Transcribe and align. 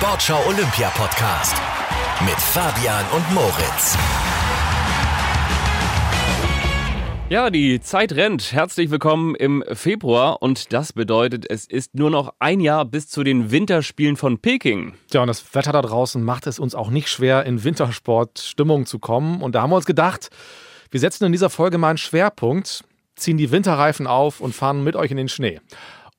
Sportschau 0.00 0.38
Olympia 0.46 0.90
Podcast 0.90 1.56
mit 2.20 2.36
Fabian 2.36 3.04
und 3.12 3.34
Moritz. 3.34 3.98
Ja, 7.28 7.50
die 7.50 7.80
Zeit 7.80 8.12
rennt. 8.12 8.52
Herzlich 8.52 8.92
willkommen 8.92 9.34
im 9.34 9.64
Februar 9.72 10.40
und 10.40 10.72
das 10.72 10.92
bedeutet, 10.92 11.50
es 11.50 11.66
ist 11.66 11.96
nur 11.96 12.10
noch 12.10 12.32
ein 12.38 12.60
Jahr 12.60 12.84
bis 12.84 13.08
zu 13.08 13.24
den 13.24 13.50
Winterspielen 13.50 14.16
von 14.16 14.38
Peking. 14.38 14.94
Ja, 15.12 15.22
und 15.22 15.26
das 15.26 15.52
Wetter 15.52 15.72
da 15.72 15.82
draußen 15.82 16.22
macht 16.22 16.46
es 16.46 16.60
uns 16.60 16.76
auch 16.76 16.90
nicht 16.90 17.08
schwer, 17.08 17.44
in 17.44 17.64
Wintersportstimmung 17.64 18.86
zu 18.86 19.00
kommen. 19.00 19.42
Und 19.42 19.56
da 19.56 19.62
haben 19.62 19.70
wir 19.70 19.76
uns 19.76 19.84
gedacht, 19.84 20.30
wir 20.92 21.00
setzen 21.00 21.24
in 21.24 21.32
dieser 21.32 21.50
Folge 21.50 21.76
mal 21.76 21.88
einen 21.88 21.98
Schwerpunkt, 21.98 22.84
ziehen 23.16 23.36
die 23.36 23.50
Winterreifen 23.50 24.06
auf 24.06 24.40
und 24.40 24.54
fahren 24.54 24.84
mit 24.84 24.94
euch 24.94 25.10
in 25.10 25.16
den 25.16 25.28
Schnee. 25.28 25.58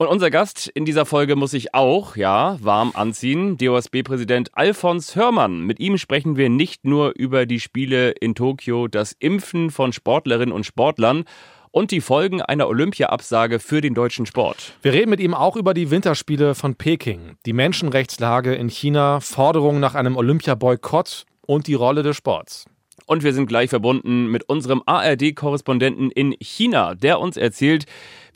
Und 0.02 0.08
unser 0.08 0.30
Gast 0.30 0.70
in 0.70 0.86
dieser 0.86 1.06
Folge 1.06 1.36
muss 1.36 1.52
sich 1.52 1.74
auch, 1.76 2.16
ja, 2.16 2.58
warm 2.62 2.94
anziehen. 2.94 3.58
DOSB-Präsident 3.58 4.52
Alfons 4.54 5.18
Hörmann. 5.18 5.66
Mit 5.66 5.82
ihm 5.82 5.98
sprechen 5.98 6.38
wir 6.38 6.48
nicht 6.48 6.86
nur 6.86 7.12
über 7.18 7.46
die 7.46 7.60
Spiele 7.60 8.12
in 8.12 8.34
Tokio, 8.34 8.88
das 8.88 9.12
Impfen 9.20 9.72
von 9.72 9.92
Sportlerinnen 9.92 10.54
und 10.54 10.66
Sportlern 10.66 11.26
und 11.72 11.92
die 11.92 12.00
Folgen 12.00 12.42
einer 12.42 12.70
Olympia-Absage 12.70 13.60
für 13.60 13.82
den 13.82 13.94
deutschen 13.94 14.26
Sport. 14.26 14.72
Wir 14.82 14.94
reden 14.94 15.10
mit 15.10 15.20
ihm 15.20 15.34
auch 15.34 15.58
über 15.58 15.74
die 15.74 15.92
Winterspiele 15.92 16.56
von 16.56 16.76
Peking, 16.76 17.36
die 17.46 17.52
Menschenrechtslage 17.52 18.56
in 18.56 18.70
China, 18.70 19.20
Forderungen 19.20 19.82
nach 19.82 19.96
einem 19.96 20.16
Olympia-Boykott 20.16 21.26
und 21.46 21.68
die 21.68 21.74
Rolle 21.74 22.04
des 22.04 22.16
Sports. 22.16 22.68
Und 23.10 23.24
wir 23.24 23.34
sind 23.34 23.48
gleich 23.48 23.72
verbunden 23.72 24.28
mit 24.28 24.48
unserem 24.48 24.84
ARD-Korrespondenten 24.86 26.12
in 26.12 26.36
China, 26.40 26.94
der 26.94 27.20
uns 27.20 27.38
erzählt, 27.38 27.86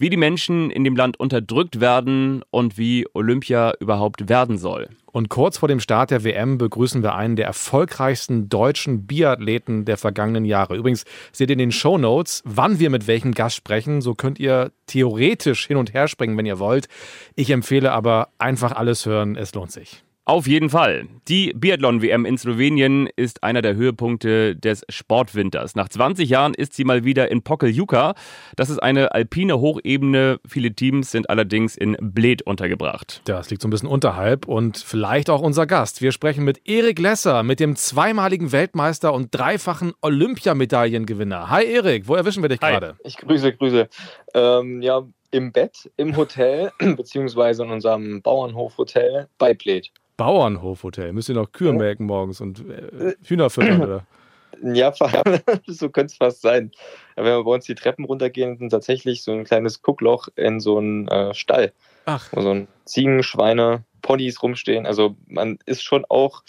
wie 0.04 0.10
die 0.10 0.18
Menschen 0.18 0.70
in 0.70 0.84
dem 0.84 0.98
Land 0.98 1.18
unterdrückt 1.18 1.80
werden 1.80 2.44
und 2.52 2.78
wie 2.78 3.08
Olympia 3.14 3.74
überhaupt 3.80 4.28
werden 4.28 4.58
soll. 4.58 4.90
Und 5.14 5.30
kurz 5.30 5.60
vor 5.60 5.70
dem 5.70 5.80
Start 5.80 6.12
der 6.12 6.26
WM 6.26 6.58
begrüßen 6.58 7.02
wir 7.04 7.16
einen 7.16 7.38
der 7.38 7.46
erfolgreichsten 7.46 8.50
deutschen 8.50 9.08
Biathleten 9.08 9.86
der 9.86 9.96
vergangenen 9.96 10.44
Jahre. 10.44 10.76
Übrigens 10.76 11.06
seht 11.32 11.50
ihr 11.50 11.54
in 11.54 11.60
den 11.60 11.72
Show 11.72 11.98
Notes, 11.98 12.42
wann 12.44 12.80
wir 12.80 12.90
mit 12.90 13.08
welchem 13.08 13.32
Gast 13.32 13.56
sprechen. 13.56 14.02
So 14.02 14.14
könnt 14.14 14.42
ihr 14.42 14.74
theoretisch 14.88 15.68
hin 15.68 15.78
und 15.78 15.94
her 15.94 16.10
springen, 16.10 16.38
wenn 16.38 16.46
ihr 16.46 16.60
wollt. 16.60 16.90
Ich 17.36 17.50
empfehle 17.50 17.94
aber 17.94 18.28
einfach 18.40 18.74
alles 18.74 19.06
hören. 19.06 19.38
Es 19.38 19.56
lohnt 19.56 19.72
sich. 19.72 20.03
Auf 20.26 20.48
jeden 20.48 20.70
Fall. 20.70 21.10
Die 21.28 21.52
Biathlon-WM 21.54 22.24
in 22.24 22.38
Slowenien 22.38 23.10
ist 23.18 23.44
einer 23.44 23.62
der 23.62 23.76
Höhepunkte 23.76 24.56
des 24.56 24.86
Sportwinters. 24.88 25.76
Nach 25.76 25.90
20 25.90 26.30
Jahren 26.30 26.54
ist 26.54 26.74
sie 26.76 26.86
mal 26.86 27.04
wieder 27.04 27.30
in 27.30 27.42
Pokeljuka. 27.42 28.16
Das 28.56 28.70
ist 28.70 28.80
eine 28.82 29.12
alpine 29.14 29.60
Hochebene. 29.60 30.40
Viele 30.48 30.74
Teams 30.74 31.12
sind 31.12 31.30
allerdings 31.30 31.76
in 31.76 31.98
Bled 32.00 32.42
untergebracht. 32.44 33.22
Das 33.26 33.50
liegt 33.50 33.62
so 33.62 33.68
ein 33.68 33.72
bisschen 33.72 33.90
unterhalb 33.90 34.48
und 34.48 34.78
vielleicht 34.78 35.30
auch 35.30 35.42
unser 35.42 35.68
Gast. 35.68 36.02
Wir 36.02 36.14
sprechen 36.14 36.46
mit 36.46 36.70
Erik 36.70 37.00
Lesser, 37.00 37.44
mit 37.44 37.60
dem 37.60 37.76
zweimaligen 37.76 38.54
Weltmeister 38.54 39.14
und 39.14 39.28
dreifachen 39.32 39.92
Olympiamedaillengewinner. 40.00 41.50
Hi 41.50 41.66
Erik, 41.66 42.08
wo 42.08 42.16
erwischen 42.16 42.42
wir 42.42 42.48
dich 42.48 42.62
gerade? 42.62 42.96
Ich 43.04 43.18
grüße, 43.18 43.52
grüße. 43.52 43.90
Ähm, 44.36 44.82
ja, 44.82 45.04
im 45.32 45.52
Bett, 45.52 45.92
im 45.98 46.16
Hotel, 46.16 46.72
beziehungsweise 46.96 47.64
in 47.64 47.72
unserem 47.72 48.22
Bauernhofhotel 48.22 49.28
bei 49.38 49.54
Bled. 49.54 49.92
Bauernhofhotel. 50.18 51.14
Müsst 51.14 51.30
ihr 51.30 51.36
noch 51.36 51.52
Kühe 51.52 51.74
melken 51.74 52.06
morgens 52.06 52.42
und 52.42 52.60
äh, 52.70 53.16
Hühner 53.24 53.50
füttern, 53.50 53.82
oder? 53.82 54.06
Ja, 54.62 54.94
so 55.68 55.90
könnte 55.90 56.12
es 56.12 56.18
fast 56.18 56.42
sein. 56.42 56.72
Wenn 57.16 57.26
wir 57.26 57.44
bei 57.44 57.52
uns 57.52 57.66
die 57.66 57.76
Treppen 57.76 58.06
runtergehen, 58.06 58.58
sind 58.58 58.70
tatsächlich 58.70 59.24
so 59.24 59.32
ein 59.32 59.44
kleines 59.44 59.82
Guckloch 59.82 60.30
in 60.36 60.60
so 60.60 60.78
einen 60.78 61.08
äh, 61.08 61.34
Stall. 61.34 61.74
Ach. 62.06 62.30
Wo 62.32 62.42
so 62.42 62.52
ein 62.52 62.68
Ziegen, 62.86 63.24
Schweine, 63.24 63.84
Ponys 64.02 64.42
rumstehen. 64.42 64.86
Also 64.86 65.16
man 65.28 65.58
ist 65.66 65.84
schon 65.84 66.06
auch 66.08 66.44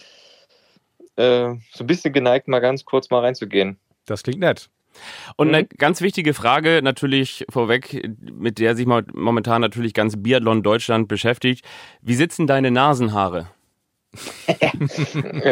äh, 1.16 1.54
so 1.72 1.84
ein 1.84 1.86
bisschen 1.86 2.12
geneigt, 2.12 2.46
mal 2.46 2.60
ganz 2.60 2.84
kurz 2.84 3.10
mal 3.10 3.20
reinzugehen. 3.20 3.78
Das 4.06 4.22
klingt 4.22 4.40
nett. 4.40 4.68
Und 5.36 5.48
eine 5.48 5.62
mhm. 5.62 5.68
ganz 5.76 6.00
wichtige 6.00 6.34
Frage 6.34 6.80
natürlich 6.82 7.44
vorweg, 7.50 8.08
mit 8.20 8.58
der 8.58 8.76
sich 8.76 8.86
momentan 8.86 9.60
natürlich 9.60 9.94
ganz 9.94 10.22
Biathlon 10.22 10.62
Deutschland 10.62 11.08
beschäftigt. 11.08 11.64
Wie 12.00 12.14
sitzen 12.14 12.46
deine 12.46 12.70
Nasenhaare? 12.70 13.48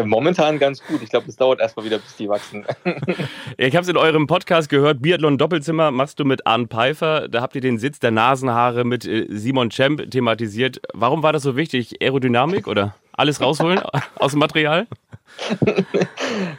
Momentan 0.05 0.59
ganz 0.59 0.83
gut. 0.85 1.03
Ich 1.03 1.11
glaube, 1.11 1.29
es 1.29 1.37
dauert 1.37 1.61
erstmal 1.61 1.85
wieder, 1.85 1.99
bis 1.99 2.17
die 2.17 2.29
wachsen. 2.29 2.65
ich 3.57 3.75
habe 3.75 3.83
es 3.83 3.89
in 3.89 3.97
eurem 3.97 4.27
Podcast 4.27 4.69
gehört. 4.69 5.03
Biathlon 5.03 5.39
Doppelzimmer 5.39 5.91
machst 5.91 6.19
du 6.21 6.25
mit 6.25 6.47
Arne 6.47 6.67
Pfeiffer. 6.67 7.29
Da 7.29 7.41
habt 7.41 7.55
ihr 7.55 7.61
den 7.61 7.79
Sitz 7.79 7.99
der 7.99 8.11
Nasenhaare 8.11 8.85
mit 8.85 9.07
äh, 9.07 9.27
Simon 9.29 9.71
Champ 9.71 10.11
thematisiert. 10.11 10.81
Warum 10.95 11.23
war 11.23 11.33
das 11.33 11.43
so 11.43 11.57
wichtig? 11.57 12.01
Aerodynamik 12.01 12.67
oder 12.67 12.95
alles 13.13 13.41
rausholen 13.41 13.81
aus 14.17 14.33
dem 14.33 14.41
Material? 14.41 14.87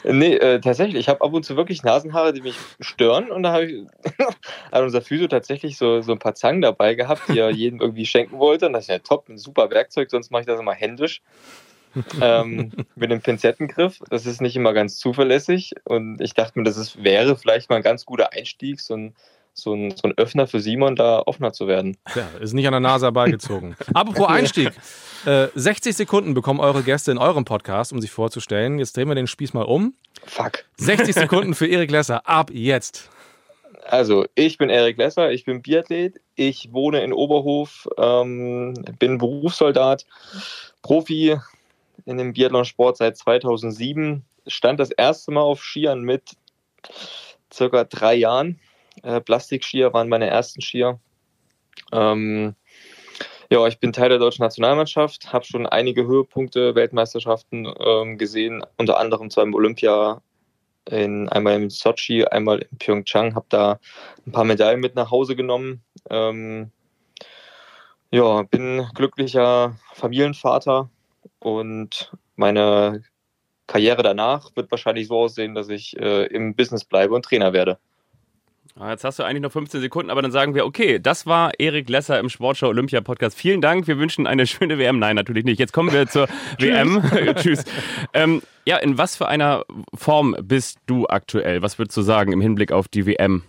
nee, 0.03 0.35
äh, 0.35 0.59
tatsächlich. 0.59 0.96
Ich 1.02 1.09
habe 1.09 1.22
ab 1.22 1.34
und 1.34 1.44
zu 1.44 1.56
wirklich 1.56 1.84
Nasenhaare, 1.84 2.34
die 2.34 2.41
mich 2.41 2.58
stören. 2.80 3.31
Und 3.31 3.44
da 3.44 3.62
ich, 3.62 3.85
hat 4.72 4.81
unser 4.81 5.02
Physio 5.02 5.28
tatsächlich 5.28 5.78
so, 5.78 6.02
so 6.02 6.12
ein 6.12 6.20
paar 6.20 6.35
Zangen 6.35 6.62
dabei 6.62 6.96
gehabt, 6.96 7.24
die 7.30 7.40
er 7.40 7.50
jedem 7.52 7.81
irgendwie 7.81 8.06
schenken 8.06 8.40
wollte. 8.40 8.68
Und 8.68 8.74
das 8.74 8.85
ist 8.85 8.90
ja 8.90 9.00
top, 9.00 9.30
ein 9.30 9.38
super 9.38 9.70
Werkzeug, 9.70 10.09
sonst 10.09 10.31
mache 10.31 10.41
ich 10.41 10.47
das 10.47 10.59
immer 10.59 10.74
händisch. 10.74 11.22
Ähm, 12.21 12.71
mit 12.95 13.11
dem 13.11 13.21
Pinzettengriff. 13.21 13.99
Das 14.09 14.25
ist 14.25 14.41
nicht 14.41 14.55
immer 14.55 14.73
ganz 14.73 14.97
zuverlässig. 14.97 15.73
Und 15.85 16.21
ich 16.21 16.33
dachte 16.33 16.59
mir, 16.59 16.65
das 16.65 16.77
ist, 16.77 17.03
wäre 17.03 17.35
vielleicht 17.35 17.69
mal 17.69 17.77
ein 17.77 17.83
ganz 17.83 18.05
guter 18.05 18.33
Einstieg, 18.33 18.79
so 18.79 18.95
ein, 18.95 19.15
so 19.53 19.73
ein, 19.73 19.91
so 19.91 20.07
ein 20.07 20.17
Öffner 20.17 20.47
für 20.47 20.59
Simon, 20.59 20.95
da 20.95 21.19
offener 21.25 21.53
zu 21.53 21.67
werden. 21.67 21.97
Ja, 22.15 22.27
ist 22.39 22.53
nicht 22.53 22.65
an 22.67 22.73
der 22.73 22.79
Nase 22.79 23.05
herbeigezogen. 23.05 23.75
Apropos 23.93 24.27
Einstieg. 24.27 24.71
Äh, 25.25 25.47
60 25.55 25.95
Sekunden 25.95 26.33
bekommen 26.33 26.59
eure 26.59 26.83
Gäste 26.83 27.11
in 27.11 27.17
eurem 27.17 27.45
Podcast, 27.45 27.93
um 27.93 28.01
sich 28.01 28.11
vorzustellen. 28.11 28.79
Jetzt 28.79 28.97
drehen 28.97 29.07
wir 29.07 29.15
den 29.15 29.27
Spieß 29.27 29.53
mal 29.53 29.63
um. 29.63 29.93
Fuck. 30.25 30.65
60 30.77 31.13
Sekunden 31.13 31.53
für 31.53 31.67
Erik 31.67 31.91
Lesser. 31.91 32.27
Ab 32.27 32.49
jetzt. 32.51 33.09
Also, 33.85 34.25
ich 34.35 34.57
bin 34.57 34.69
Erik 34.69 34.97
Lesser, 34.97 35.31
ich 35.31 35.45
bin 35.45 35.61
Biathlet, 35.61 36.19
ich 36.35 36.71
wohne 36.71 37.03
in 37.03 37.13
Oberhof, 37.13 37.87
ähm, 37.97 38.73
bin 38.97 39.17
Berufssoldat, 39.17 40.05
Profi 40.81 41.37
in 42.06 42.18
dem 42.18 42.34
Biathlon-Sport 42.34 42.97
seit 42.97 43.18
2007. 43.18 44.24
Stand 44.47 44.80
das 44.80 44.91
erste 44.91 45.31
Mal 45.31 45.41
auf 45.41 45.64
Skiern 45.64 46.02
mit 46.02 46.31
circa 47.52 47.84
drei 47.84 48.16
Jahren. 48.16 48.59
Äh, 49.03 49.22
Plastikskier 49.22 49.94
waren 49.94 50.09
meine 50.09 50.28
ersten 50.28 50.62
Skier. 50.62 51.00
Ähm, 51.91 52.56
ja, 53.50 53.68
ich 53.68 53.80
bin 53.80 53.94
Teil 53.94 54.09
der 54.09 54.19
deutschen 54.19 54.44
Nationalmannschaft, 54.44 55.31
habe 55.31 55.46
schon 55.46 55.68
einige 55.68 56.08
Höhepunkte, 56.08 56.75
Weltmeisterschaften 56.75 57.72
ähm, 57.80 58.18
gesehen, 58.18 58.66
unter 58.78 58.97
anderem 58.97 59.30
zu 59.30 59.41
einem 59.41 59.53
Olympia 59.53 60.22
in, 60.90 61.30
einmal 61.30 61.62
in 61.62 61.70
Sochi, 61.70 62.25
einmal 62.25 62.59
in 62.59 62.78
Pyeongchang, 62.78 63.35
habe 63.35 63.46
da 63.50 63.80
ein 64.25 64.31
paar 64.31 64.44
Medaillen 64.44 64.80
mit 64.80 64.96
nach 64.96 65.12
Hause 65.12 65.35
genommen. 65.35 65.84
Ähm, 66.09 66.72
ja, 68.12 68.44
bin 68.44 68.88
glücklicher 68.94 69.78
Familienvater 69.94 70.90
und 71.43 72.11
meine 72.35 73.03
Karriere 73.67 74.03
danach 74.03 74.55
wird 74.55 74.71
wahrscheinlich 74.71 75.07
so 75.07 75.19
aussehen, 75.19 75.55
dass 75.55 75.69
ich 75.69 75.97
äh, 75.99 76.25
im 76.27 76.55
Business 76.55 76.83
bleibe 76.83 77.13
und 77.13 77.23
Trainer 77.23 77.53
werde. 77.53 77.77
Ah, 78.75 78.89
jetzt 78.89 79.03
hast 79.03 79.19
du 79.19 79.23
eigentlich 79.23 79.43
noch 79.43 79.51
15 79.51 79.81
Sekunden, 79.81 80.09
aber 80.09 80.23
dann 80.23 80.31
sagen 80.31 80.55
wir, 80.55 80.65
okay, 80.65 80.97
das 80.97 81.27
war 81.27 81.51
Erik 81.59 81.89
Lesser 81.89 82.19
im 82.19 82.29
Sportschau 82.29 82.69
Olympia 82.69 83.01
Podcast. 83.01 83.37
Vielen 83.37 83.61
Dank, 83.61 83.87
wir 83.87 83.99
wünschen 83.99 84.25
eine 84.25 84.47
schöne 84.47 84.79
WM. 84.79 84.97
Nein, 84.97 85.15
natürlich 85.15 85.45
nicht. 85.45 85.59
Jetzt 85.59 85.73
kommen 85.73 85.93
wir 85.93 86.07
zur 86.07 86.27
WM. 86.59 87.03
Tschüss. 87.35 87.65
Ähm, 88.13 88.41
ja, 88.65 88.77
in 88.77 88.97
was 88.97 89.15
für 89.15 89.27
einer 89.27 89.63
Form 89.93 90.35
bist 90.41 90.79
du 90.87 91.05
aktuell? 91.07 91.61
Was 91.61 91.77
würdest 91.77 91.95
du 91.97 92.01
sagen 92.01 92.31
im 92.31 92.41
Hinblick 92.41 92.71
auf 92.71 92.87
die 92.87 93.05
WM? 93.05 93.43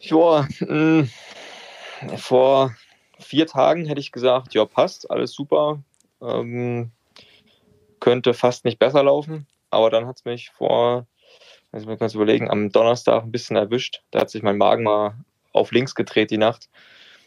Ja, 0.00 0.46
mh, 0.60 1.08
vor 2.16 2.74
vier 3.18 3.46
Tagen 3.46 3.86
hätte 3.86 4.00
ich 4.00 4.12
gesagt, 4.12 4.52
ja, 4.52 4.66
passt, 4.66 5.10
alles 5.10 5.32
super. 5.32 5.82
Ähm, 6.22 6.92
könnte 8.00 8.34
fast 8.34 8.64
nicht 8.64 8.78
besser 8.78 9.02
laufen, 9.02 9.46
aber 9.70 9.90
dann 9.90 10.06
hat 10.06 10.16
es 10.18 10.24
mich 10.24 10.50
vor 10.50 11.06
also 11.72 11.86
man 11.86 11.98
kann 11.98 12.06
es 12.06 12.14
überlegen, 12.14 12.50
am 12.50 12.70
Donnerstag 12.70 13.22
ein 13.22 13.32
bisschen 13.32 13.56
erwischt. 13.56 14.02
Da 14.10 14.20
hat 14.20 14.30
sich 14.30 14.42
mein 14.42 14.58
Magen 14.58 14.82
mal 14.82 15.14
auf 15.52 15.70
links 15.72 15.94
gedreht 15.94 16.30
die 16.30 16.38
Nacht. 16.38 16.68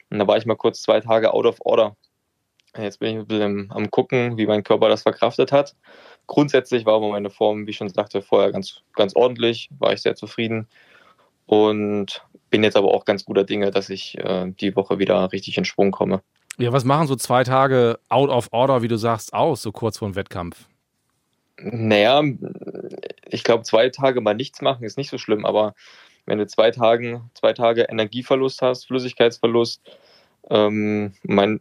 Und 0.09 0.19
da 0.19 0.27
war 0.27 0.37
ich 0.37 0.45
mal 0.45 0.55
kurz 0.55 0.81
zwei 0.81 0.99
Tage 0.99 1.33
out 1.33 1.45
of 1.45 1.57
order. 1.61 1.95
Jetzt 2.77 2.99
bin 2.99 3.09
ich 3.09 3.15
ein 3.17 3.27
bisschen 3.27 3.71
am 3.71 3.91
gucken, 3.91 4.37
wie 4.37 4.47
mein 4.47 4.63
Körper 4.63 4.89
das 4.89 5.03
verkraftet 5.03 5.51
hat. 5.51 5.75
Grundsätzlich 6.27 6.85
war 6.85 6.95
aber 6.95 7.09
meine 7.09 7.29
Form, 7.29 7.65
wie 7.65 7.71
ich 7.71 7.77
schon 7.77 7.89
sagte, 7.89 8.21
vorher 8.21 8.51
ganz, 8.51 8.81
ganz 8.93 9.15
ordentlich, 9.15 9.69
war 9.77 9.93
ich 9.93 10.01
sehr 10.01 10.15
zufrieden. 10.15 10.67
Und 11.45 12.25
bin 12.49 12.63
jetzt 12.63 12.77
aber 12.77 12.93
auch 12.93 13.05
ganz 13.05 13.25
guter 13.25 13.43
Dinge, 13.43 13.71
dass 13.71 13.89
ich 13.89 14.17
äh, 14.17 14.51
die 14.59 14.75
Woche 14.75 14.99
wieder 14.99 15.31
richtig 15.31 15.57
in 15.57 15.65
Schwung 15.65 15.91
komme. 15.91 16.21
Ja, 16.57 16.71
was 16.71 16.85
machen 16.85 17.07
so 17.07 17.15
zwei 17.15 17.43
Tage 17.43 17.99
out 18.09 18.29
of 18.29 18.49
order, 18.51 18.81
wie 18.81 18.87
du 18.87 18.97
sagst, 18.97 19.33
aus, 19.33 19.61
so 19.61 19.71
kurz 19.71 19.97
vor 19.97 20.09
dem 20.09 20.15
Wettkampf? 20.15 20.67
Naja, 21.57 22.21
ich 23.27 23.43
glaube, 23.43 23.63
zwei 23.63 23.89
Tage 23.89 24.21
mal 24.21 24.35
nichts 24.35 24.61
machen 24.61 24.83
ist 24.83 24.97
nicht 24.97 25.09
so 25.09 25.17
schlimm, 25.17 25.45
aber 25.45 25.73
wenn 26.25 26.37
du 26.37 26.47
zwei, 26.47 26.71
Tagen, 26.71 27.29
zwei 27.33 27.53
Tage 27.53 27.83
Energieverlust 27.83 28.61
hast, 28.61 28.85
Flüssigkeitsverlust, 28.87 29.81
ähm, 30.49 31.13
mein, 31.23 31.59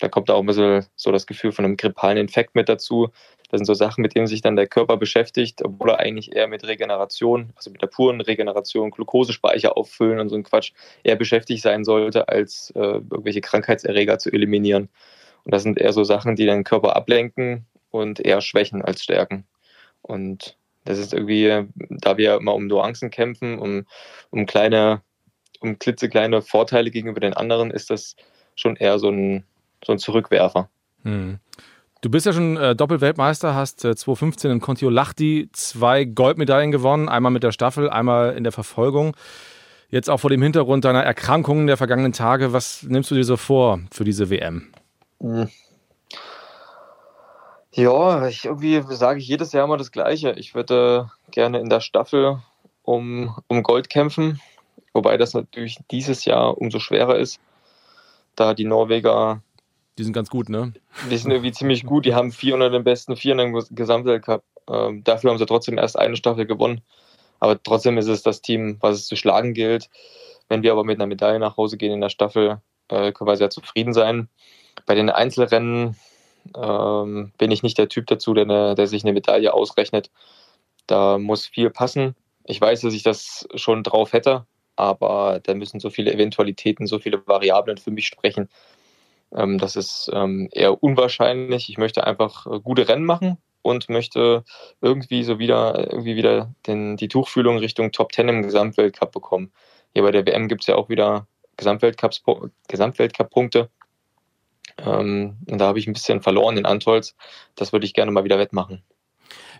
da 0.00 0.08
kommt 0.08 0.30
auch 0.30 0.40
ein 0.40 0.46
bisschen 0.46 0.86
so 0.96 1.10
das 1.12 1.26
Gefühl 1.26 1.52
von 1.52 1.64
einem 1.64 1.76
grippalen 1.76 2.18
Infekt 2.18 2.54
mit 2.54 2.68
dazu. 2.68 3.08
Das 3.50 3.58
sind 3.58 3.66
so 3.66 3.74
Sachen, 3.74 4.02
mit 4.02 4.14
denen 4.14 4.26
sich 4.26 4.42
dann 4.42 4.56
der 4.56 4.66
Körper 4.66 4.96
beschäftigt, 4.96 5.64
obwohl 5.64 5.90
er 5.90 6.00
eigentlich 6.00 6.34
eher 6.34 6.48
mit 6.48 6.66
Regeneration, 6.66 7.52
also 7.56 7.70
mit 7.70 7.80
der 7.80 7.86
puren 7.86 8.20
Regeneration, 8.20 8.90
Glukosespeicher 8.90 9.76
auffüllen 9.76 10.20
und 10.20 10.28
so 10.28 10.36
ein 10.36 10.44
Quatsch, 10.44 10.72
eher 11.02 11.16
beschäftigt 11.16 11.62
sein 11.62 11.84
sollte, 11.84 12.28
als 12.28 12.72
äh, 12.76 12.80
irgendwelche 12.80 13.40
Krankheitserreger 13.40 14.18
zu 14.18 14.30
eliminieren. 14.30 14.88
Und 15.44 15.54
das 15.54 15.62
sind 15.62 15.78
eher 15.78 15.92
so 15.92 16.04
Sachen, 16.04 16.36
die 16.36 16.44
den 16.44 16.62
Körper 16.62 16.94
ablenken 16.94 17.66
und 17.90 18.20
eher 18.20 18.40
schwächen 18.42 18.82
als 18.82 19.02
stärken. 19.02 19.46
Und 20.02 20.56
das 20.84 20.98
ist 20.98 21.12
irgendwie, 21.12 21.66
da 21.88 22.16
wir 22.16 22.36
immer 22.36 22.54
um 22.54 22.66
Nuancen 22.66 23.10
kämpfen, 23.10 23.58
um, 23.58 23.86
um 24.30 24.46
kleine, 24.46 25.02
um 25.60 25.78
klitzekleine 25.78 26.42
Vorteile 26.42 26.90
gegenüber 26.90 27.20
den 27.20 27.34
anderen, 27.34 27.70
ist 27.70 27.90
das 27.90 28.14
schon 28.54 28.76
eher 28.76 28.98
so 28.98 29.10
ein, 29.10 29.44
so 29.84 29.92
ein 29.92 29.98
Zurückwerfer. 29.98 30.68
Hm. 31.02 31.38
Du 32.00 32.10
bist 32.10 32.26
ja 32.26 32.32
schon 32.32 32.56
äh, 32.56 32.76
Doppelweltmeister, 32.76 33.54
hast 33.54 33.84
äh, 33.84 33.96
2015 33.96 34.50
in 34.52 34.60
Kontiolahti 34.60 35.48
zwei 35.52 36.04
Goldmedaillen 36.04 36.70
gewonnen, 36.70 37.08
einmal 37.08 37.32
mit 37.32 37.42
der 37.42 37.50
Staffel, 37.50 37.90
einmal 37.90 38.36
in 38.36 38.44
der 38.44 38.52
Verfolgung. 38.52 39.16
Jetzt 39.90 40.08
auch 40.08 40.18
vor 40.18 40.30
dem 40.30 40.42
Hintergrund 40.42 40.84
deiner 40.84 41.02
Erkrankungen 41.02 41.66
der 41.66 41.76
vergangenen 41.76 42.12
Tage, 42.12 42.52
was 42.52 42.84
nimmst 42.84 43.10
du 43.10 43.14
dir 43.14 43.24
so 43.24 43.36
vor 43.36 43.80
für 43.90 44.04
diese 44.04 44.30
WM? 44.30 44.70
Hm. 45.20 45.48
Ja, 47.72 48.26
ich, 48.26 48.44
irgendwie 48.44 48.82
sage 48.94 49.18
ich 49.20 49.28
jedes 49.28 49.52
Jahr 49.52 49.66
mal 49.66 49.76
das 49.76 49.92
Gleiche. 49.92 50.32
Ich 50.32 50.54
würde 50.54 51.10
gerne 51.30 51.60
in 51.60 51.68
der 51.68 51.80
Staffel 51.80 52.38
um, 52.82 53.36
um 53.46 53.62
Gold 53.62 53.90
kämpfen, 53.90 54.40
wobei 54.92 55.16
das 55.16 55.34
natürlich 55.34 55.78
dieses 55.90 56.24
Jahr 56.24 56.58
umso 56.58 56.78
schwerer 56.78 57.18
ist, 57.18 57.40
da 58.36 58.54
die 58.54 58.64
Norweger. 58.64 59.42
Die 59.98 60.04
sind 60.04 60.12
ganz 60.12 60.30
gut, 60.30 60.48
ne? 60.48 60.72
Die 61.10 61.16
sind 61.16 61.32
irgendwie 61.32 61.52
ziemlich 61.52 61.84
gut. 61.84 62.06
Die 62.06 62.14
haben 62.14 62.30
400 62.30 62.72
den 62.72 62.84
besten 62.84 63.16
vier 63.16 63.32
in 63.32 63.40
im 63.40 63.64
Gesamtweltcup. 63.70 64.44
Ähm, 64.70 65.02
dafür 65.02 65.30
haben 65.30 65.38
sie 65.38 65.46
trotzdem 65.46 65.76
erst 65.76 65.98
eine 65.98 66.16
Staffel 66.16 66.46
gewonnen. 66.46 66.82
Aber 67.40 67.60
trotzdem 67.60 67.98
ist 67.98 68.06
es 68.06 68.22
das 68.22 68.40
Team, 68.40 68.78
was 68.80 68.96
es 68.96 69.06
zu 69.06 69.16
schlagen 69.16 69.54
gilt. 69.54 69.90
Wenn 70.48 70.62
wir 70.62 70.72
aber 70.72 70.84
mit 70.84 70.98
einer 70.98 71.06
Medaille 71.06 71.40
nach 71.40 71.56
Hause 71.56 71.76
gehen 71.76 71.92
in 71.92 72.00
der 72.00 72.08
Staffel, 72.10 72.60
äh, 72.88 73.12
können 73.12 73.28
wir 73.28 73.36
sehr 73.36 73.50
zufrieden 73.50 73.92
sein. 73.92 74.28
Bei 74.86 74.94
den 74.94 75.10
Einzelrennen 75.10 75.96
ähm, 76.56 77.32
bin 77.36 77.50
ich 77.50 77.62
nicht 77.62 77.76
der 77.76 77.88
Typ 77.88 78.06
dazu, 78.06 78.34
der, 78.34 78.74
der 78.74 78.86
sich 78.86 79.02
eine 79.02 79.12
Medaille 79.12 79.52
ausrechnet. 79.52 80.10
Da 80.86 81.18
muss 81.18 81.46
viel 81.46 81.70
passen. 81.70 82.14
Ich 82.44 82.60
weiß, 82.60 82.80
dass 82.82 82.94
ich 82.94 83.02
das 83.02 83.46
schon 83.56 83.82
drauf 83.82 84.12
hätte, 84.12 84.46
aber 84.76 85.40
da 85.42 85.54
müssen 85.54 85.80
so 85.80 85.90
viele 85.90 86.12
Eventualitäten, 86.12 86.86
so 86.86 86.98
viele 86.98 87.26
Variablen 87.26 87.76
für 87.76 87.90
mich 87.90 88.06
sprechen. 88.06 88.48
Ähm, 89.34 89.58
das 89.58 89.76
ist 89.76 90.10
ähm, 90.12 90.48
eher 90.52 90.82
unwahrscheinlich. 90.82 91.68
Ich 91.68 91.78
möchte 91.78 92.06
einfach 92.06 92.46
äh, 92.46 92.60
gute 92.60 92.88
Rennen 92.88 93.04
machen 93.04 93.38
und 93.62 93.88
möchte 93.88 94.44
irgendwie 94.80 95.24
so 95.24 95.38
wieder, 95.38 95.92
irgendwie 95.92 96.16
wieder 96.16 96.54
den, 96.66 96.96
die 96.96 97.08
Tuchfühlung 97.08 97.58
Richtung 97.58 97.92
Top 97.92 98.12
Ten 98.12 98.28
im 98.28 98.42
Gesamtweltcup 98.42 99.12
bekommen. 99.12 99.52
Hier 99.92 100.02
bei 100.02 100.10
der 100.10 100.26
WM 100.26 100.48
gibt 100.48 100.62
es 100.62 100.66
ja 100.66 100.76
auch 100.76 100.88
wieder 100.88 101.26
Gesamtweltcup-Punkte. 101.56 103.70
Ähm, 104.78 105.36
und 105.48 105.58
da 105.58 105.66
habe 105.66 105.78
ich 105.78 105.86
ein 105.86 105.92
bisschen 105.92 106.22
verloren 106.22 106.56
in 106.56 106.66
Antolz. 106.66 107.14
Das 107.56 107.72
würde 107.72 107.86
ich 107.86 107.94
gerne 107.94 108.10
mal 108.10 108.24
wieder 108.24 108.38
wettmachen. 108.38 108.82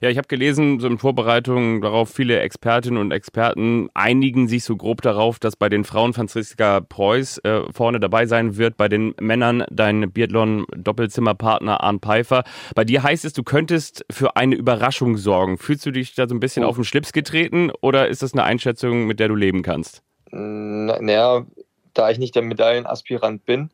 Ja, 0.00 0.10
ich 0.10 0.18
habe 0.18 0.28
gelesen, 0.28 0.80
so 0.80 0.86
in 0.86 0.98
Vorbereitung 0.98 1.80
darauf, 1.80 2.10
viele 2.10 2.38
Expertinnen 2.40 3.00
und 3.00 3.10
Experten 3.10 3.88
einigen 3.94 4.48
sich 4.48 4.64
so 4.64 4.76
grob 4.76 5.02
darauf, 5.02 5.38
dass 5.38 5.56
bei 5.56 5.68
den 5.68 5.84
Frauen 5.84 6.12
Franziska 6.12 6.80
Preuß 6.80 7.38
äh, 7.38 7.62
vorne 7.72 7.98
dabei 7.98 8.26
sein 8.26 8.56
wird, 8.56 8.76
bei 8.76 8.88
den 8.88 9.14
Männern 9.20 9.64
dein 9.70 10.12
Biathlon-Doppelzimmerpartner 10.12 11.82
Arne 11.82 11.98
Pfeiffer. 11.98 12.44
Bei 12.74 12.84
dir 12.84 13.02
heißt 13.02 13.24
es, 13.24 13.32
du 13.32 13.42
könntest 13.42 14.04
für 14.10 14.36
eine 14.36 14.54
Überraschung 14.54 15.16
sorgen. 15.16 15.58
Fühlst 15.58 15.84
du 15.84 15.90
dich 15.90 16.14
da 16.14 16.28
so 16.28 16.34
ein 16.34 16.40
bisschen 16.40 16.64
oh. 16.64 16.68
auf 16.68 16.76
den 16.76 16.84
Schlips 16.84 17.12
getreten 17.12 17.70
oder 17.80 18.08
ist 18.08 18.22
das 18.22 18.32
eine 18.32 18.44
Einschätzung, 18.44 19.06
mit 19.06 19.20
der 19.20 19.28
du 19.28 19.34
leben 19.34 19.62
kannst? 19.62 20.02
Naja, 20.30 21.46
da 21.94 22.10
ich 22.10 22.18
nicht 22.18 22.34
der 22.34 22.42
Medaillenaspirant 22.42 23.44
bin, 23.44 23.70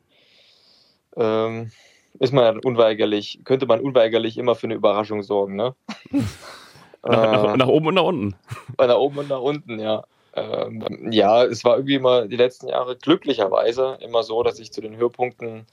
ähm, 1.17 1.71
ist 2.19 2.33
man 2.33 2.59
unweigerlich, 2.59 3.39
könnte 3.43 3.65
man 3.65 3.79
unweigerlich 3.79 4.37
immer 4.37 4.55
für 4.55 4.67
eine 4.67 4.75
Überraschung 4.75 5.23
sorgen, 5.23 5.55
ne? 5.55 5.75
nach, 7.03 7.43
nach, 7.43 7.55
nach, 7.57 7.67
oben 7.67 7.87
und 7.87 7.95
nach 7.95 8.03
unten. 8.03 8.35
Nach 8.77 8.97
oben 8.97 9.19
und 9.19 9.29
nach 9.29 9.41
unten, 9.41 9.79
ja. 9.79 10.03
Ähm, 10.33 11.11
ja, 11.11 11.43
es 11.45 11.63
war 11.63 11.77
irgendwie 11.77 11.95
immer 11.95 12.27
die 12.27 12.35
letzten 12.35 12.67
Jahre 12.67 12.97
glücklicherweise 12.97 13.97
immer 14.01 14.23
so, 14.23 14.43
dass 14.43 14.59
ich 14.59 14.73
zu 14.73 14.81
den 14.81 14.97
Höhepunkten 14.97 15.65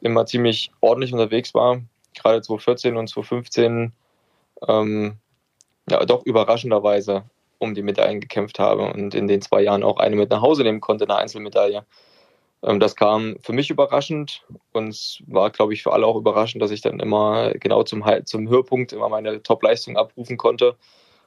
immer 0.00 0.26
ziemlich 0.26 0.72
ordentlich 0.80 1.12
unterwegs 1.12 1.54
war. 1.54 1.80
Gerade 2.14 2.42
2014 2.42 2.96
und 2.96 3.08
2015 3.08 3.92
ähm, 4.66 5.16
ja, 5.88 6.04
doch 6.04 6.24
überraschenderweise 6.24 7.24
um 7.58 7.74
die 7.74 7.82
Medaillen 7.82 8.20
gekämpft 8.20 8.58
habe 8.58 8.90
und 8.92 9.14
in 9.14 9.28
den 9.28 9.42
zwei 9.42 9.62
Jahren 9.62 9.82
auch 9.82 9.98
eine 9.98 10.16
mit 10.16 10.30
nach 10.30 10.40
Hause 10.40 10.62
nehmen 10.62 10.80
konnte, 10.80 11.04
eine 11.04 11.16
Einzelmedaille. 11.16 11.84
Ähm, 12.62 12.80
das 12.80 12.96
kam 12.96 13.36
für 13.40 13.52
mich 13.52 13.70
überraschend 13.70 14.44
und 14.72 14.88
es 14.88 15.22
war, 15.26 15.50
glaube 15.50 15.74
ich, 15.74 15.82
für 15.82 15.92
alle 15.92 16.06
auch 16.06 16.16
überraschend, 16.16 16.62
dass 16.62 16.70
ich 16.70 16.80
dann 16.80 17.00
immer 17.00 17.52
genau 17.54 17.82
zum, 17.82 18.04
zum 18.24 18.48
Höhepunkt 18.48 18.92
immer 18.92 19.08
meine 19.08 19.42
Top-Leistung 19.42 19.96
abrufen 19.96 20.36
konnte. 20.36 20.76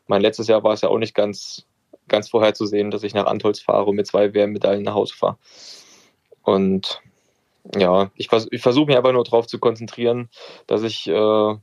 Mein 0.08 0.22
letztes 0.22 0.48
Jahr 0.48 0.64
war 0.64 0.74
es 0.74 0.82
ja 0.82 0.90
auch 0.90 0.98
nicht 0.98 1.16
ganz, 1.16 1.66
ganz 2.08 2.30
vorherzusehen, 2.30 2.92
dass 2.92 3.04
ich 3.04 3.14
nach 3.14 3.26
Antolz 3.26 3.60
fahre 3.60 3.86
und 3.86 3.96
mit 3.96 4.08
zwei 4.08 4.34
WM-Medaillen 4.34 4.84
nach 4.84 4.96
Hause 4.96 5.16
fahre. 5.16 5.38
Und 6.44 7.02
ja, 7.76 8.12
ich, 8.16 8.28
vers 8.28 8.48
ich 8.52 8.62
versuche 8.62 8.88
mich 8.88 8.98
einfach 8.98 9.14
nur 9.14 9.24
darauf 9.24 9.48
zu 9.48 9.58
konzentrieren, 9.58 10.30
dass 10.68 10.84
ich 10.84 11.08
äh, 11.08 11.56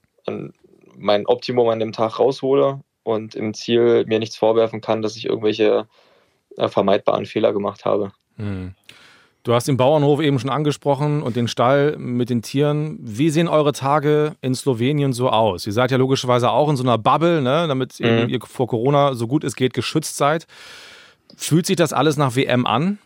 mein 0.96 1.26
Optimum 1.26 1.68
an 1.68 1.78
dem 1.78 1.92
Tag 1.92 2.18
raushole 2.18 2.80
und 3.02 3.34
im 3.34 3.54
Ziel 3.54 4.04
mir 4.06 4.18
nichts 4.18 4.36
vorwerfen 4.36 4.80
kann, 4.80 5.02
dass 5.02 5.16
ich 5.16 5.26
irgendwelche 5.26 5.86
äh, 6.56 6.68
vermeidbaren 6.68 7.26
Fehler 7.26 7.52
gemacht 7.52 7.84
habe. 7.84 8.12
Hm. 8.36 8.74
Du 9.42 9.54
hast 9.54 9.66
den 9.66 9.78
Bauernhof 9.78 10.20
eben 10.20 10.38
schon 10.38 10.50
angesprochen 10.50 11.22
und 11.22 11.34
den 11.34 11.48
Stall 11.48 11.96
mit 11.96 12.28
den 12.28 12.42
Tieren. 12.42 12.98
Wie 13.00 13.30
sehen 13.30 13.48
eure 13.48 13.72
Tage 13.72 14.36
in 14.42 14.54
Slowenien 14.54 15.14
so 15.14 15.30
aus? 15.30 15.66
Ihr 15.66 15.72
seid 15.72 15.90
ja 15.90 15.96
logischerweise 15.96 16.50
auch 16.50 16.68
in 16.68 16.76
so 16.76 16.82
einer 16.82 16.98
Bubble, 16.98 17.40
ne, 17.40 17.66
damit 17.66 17.98
mhm. 18.00 18.28
ihr 18.28 18.40
vor 18.44 18.66
Corona 18.66 19.14
so 19.14 19.26
gut 19.26 19.42
es 19.42 19.56
geht 19.56 19.72
geschützt 19.72 20.18
seid. 20.18 20.46
Fühlt 21.36 21.64
sich 21.64 21.76
das 21.76 21.94
alles 21.94 22.18
nach 22.18 22.36
WM 22.36 22.66
an? 22.66 22.98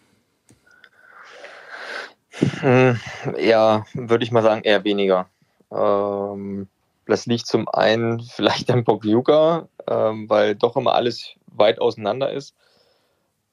Hm, 2.61 2.99
ja, 3.39 3.85
würde 3.93 4.25
ich 4.25 4.33
mal 4.33 4.43
sagen, 4.43 4.63
eher 4.63 4.83
weniger. 4.83 5.29
Ähm, 5.71 6.67
das 7.07 7.27
liegt 7.27 7.47
zum 7.47 7.69
einen 7.69 8.21
vielleicht 8.21 8.73
am 8.73 8.83
Pogliuca, 8.83 9.69
ähm, 9.87 10.29
weil 10.29 10.57
doch 10.57 10.77
immer 10.77 10.95
alles 10.95 11.35
weit 11.47 11.81
auseinander 11.81 12.33
ist 12.33 12.57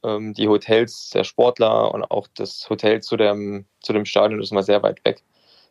ähm, 0.04 0.34
die 0.34 0.48
Hotels 0.48 1.10
der 1.12 1.24
Sportler 1.24 1.94
und 1.94 2.04
auch 2.04 2.28
das 2.36 2.70
Hotel 2.70 3.02
zu 3.02 3.18
dem, 3.18 3.66
zu 3.82 3.94
dem 3.94 4.06
Stadion 4.06 4.42
ist 4.42 4.52
immer 4.52 4.64
sehr 4.64 4.84
weit 4.84 5.04
weg. 5.06 5.24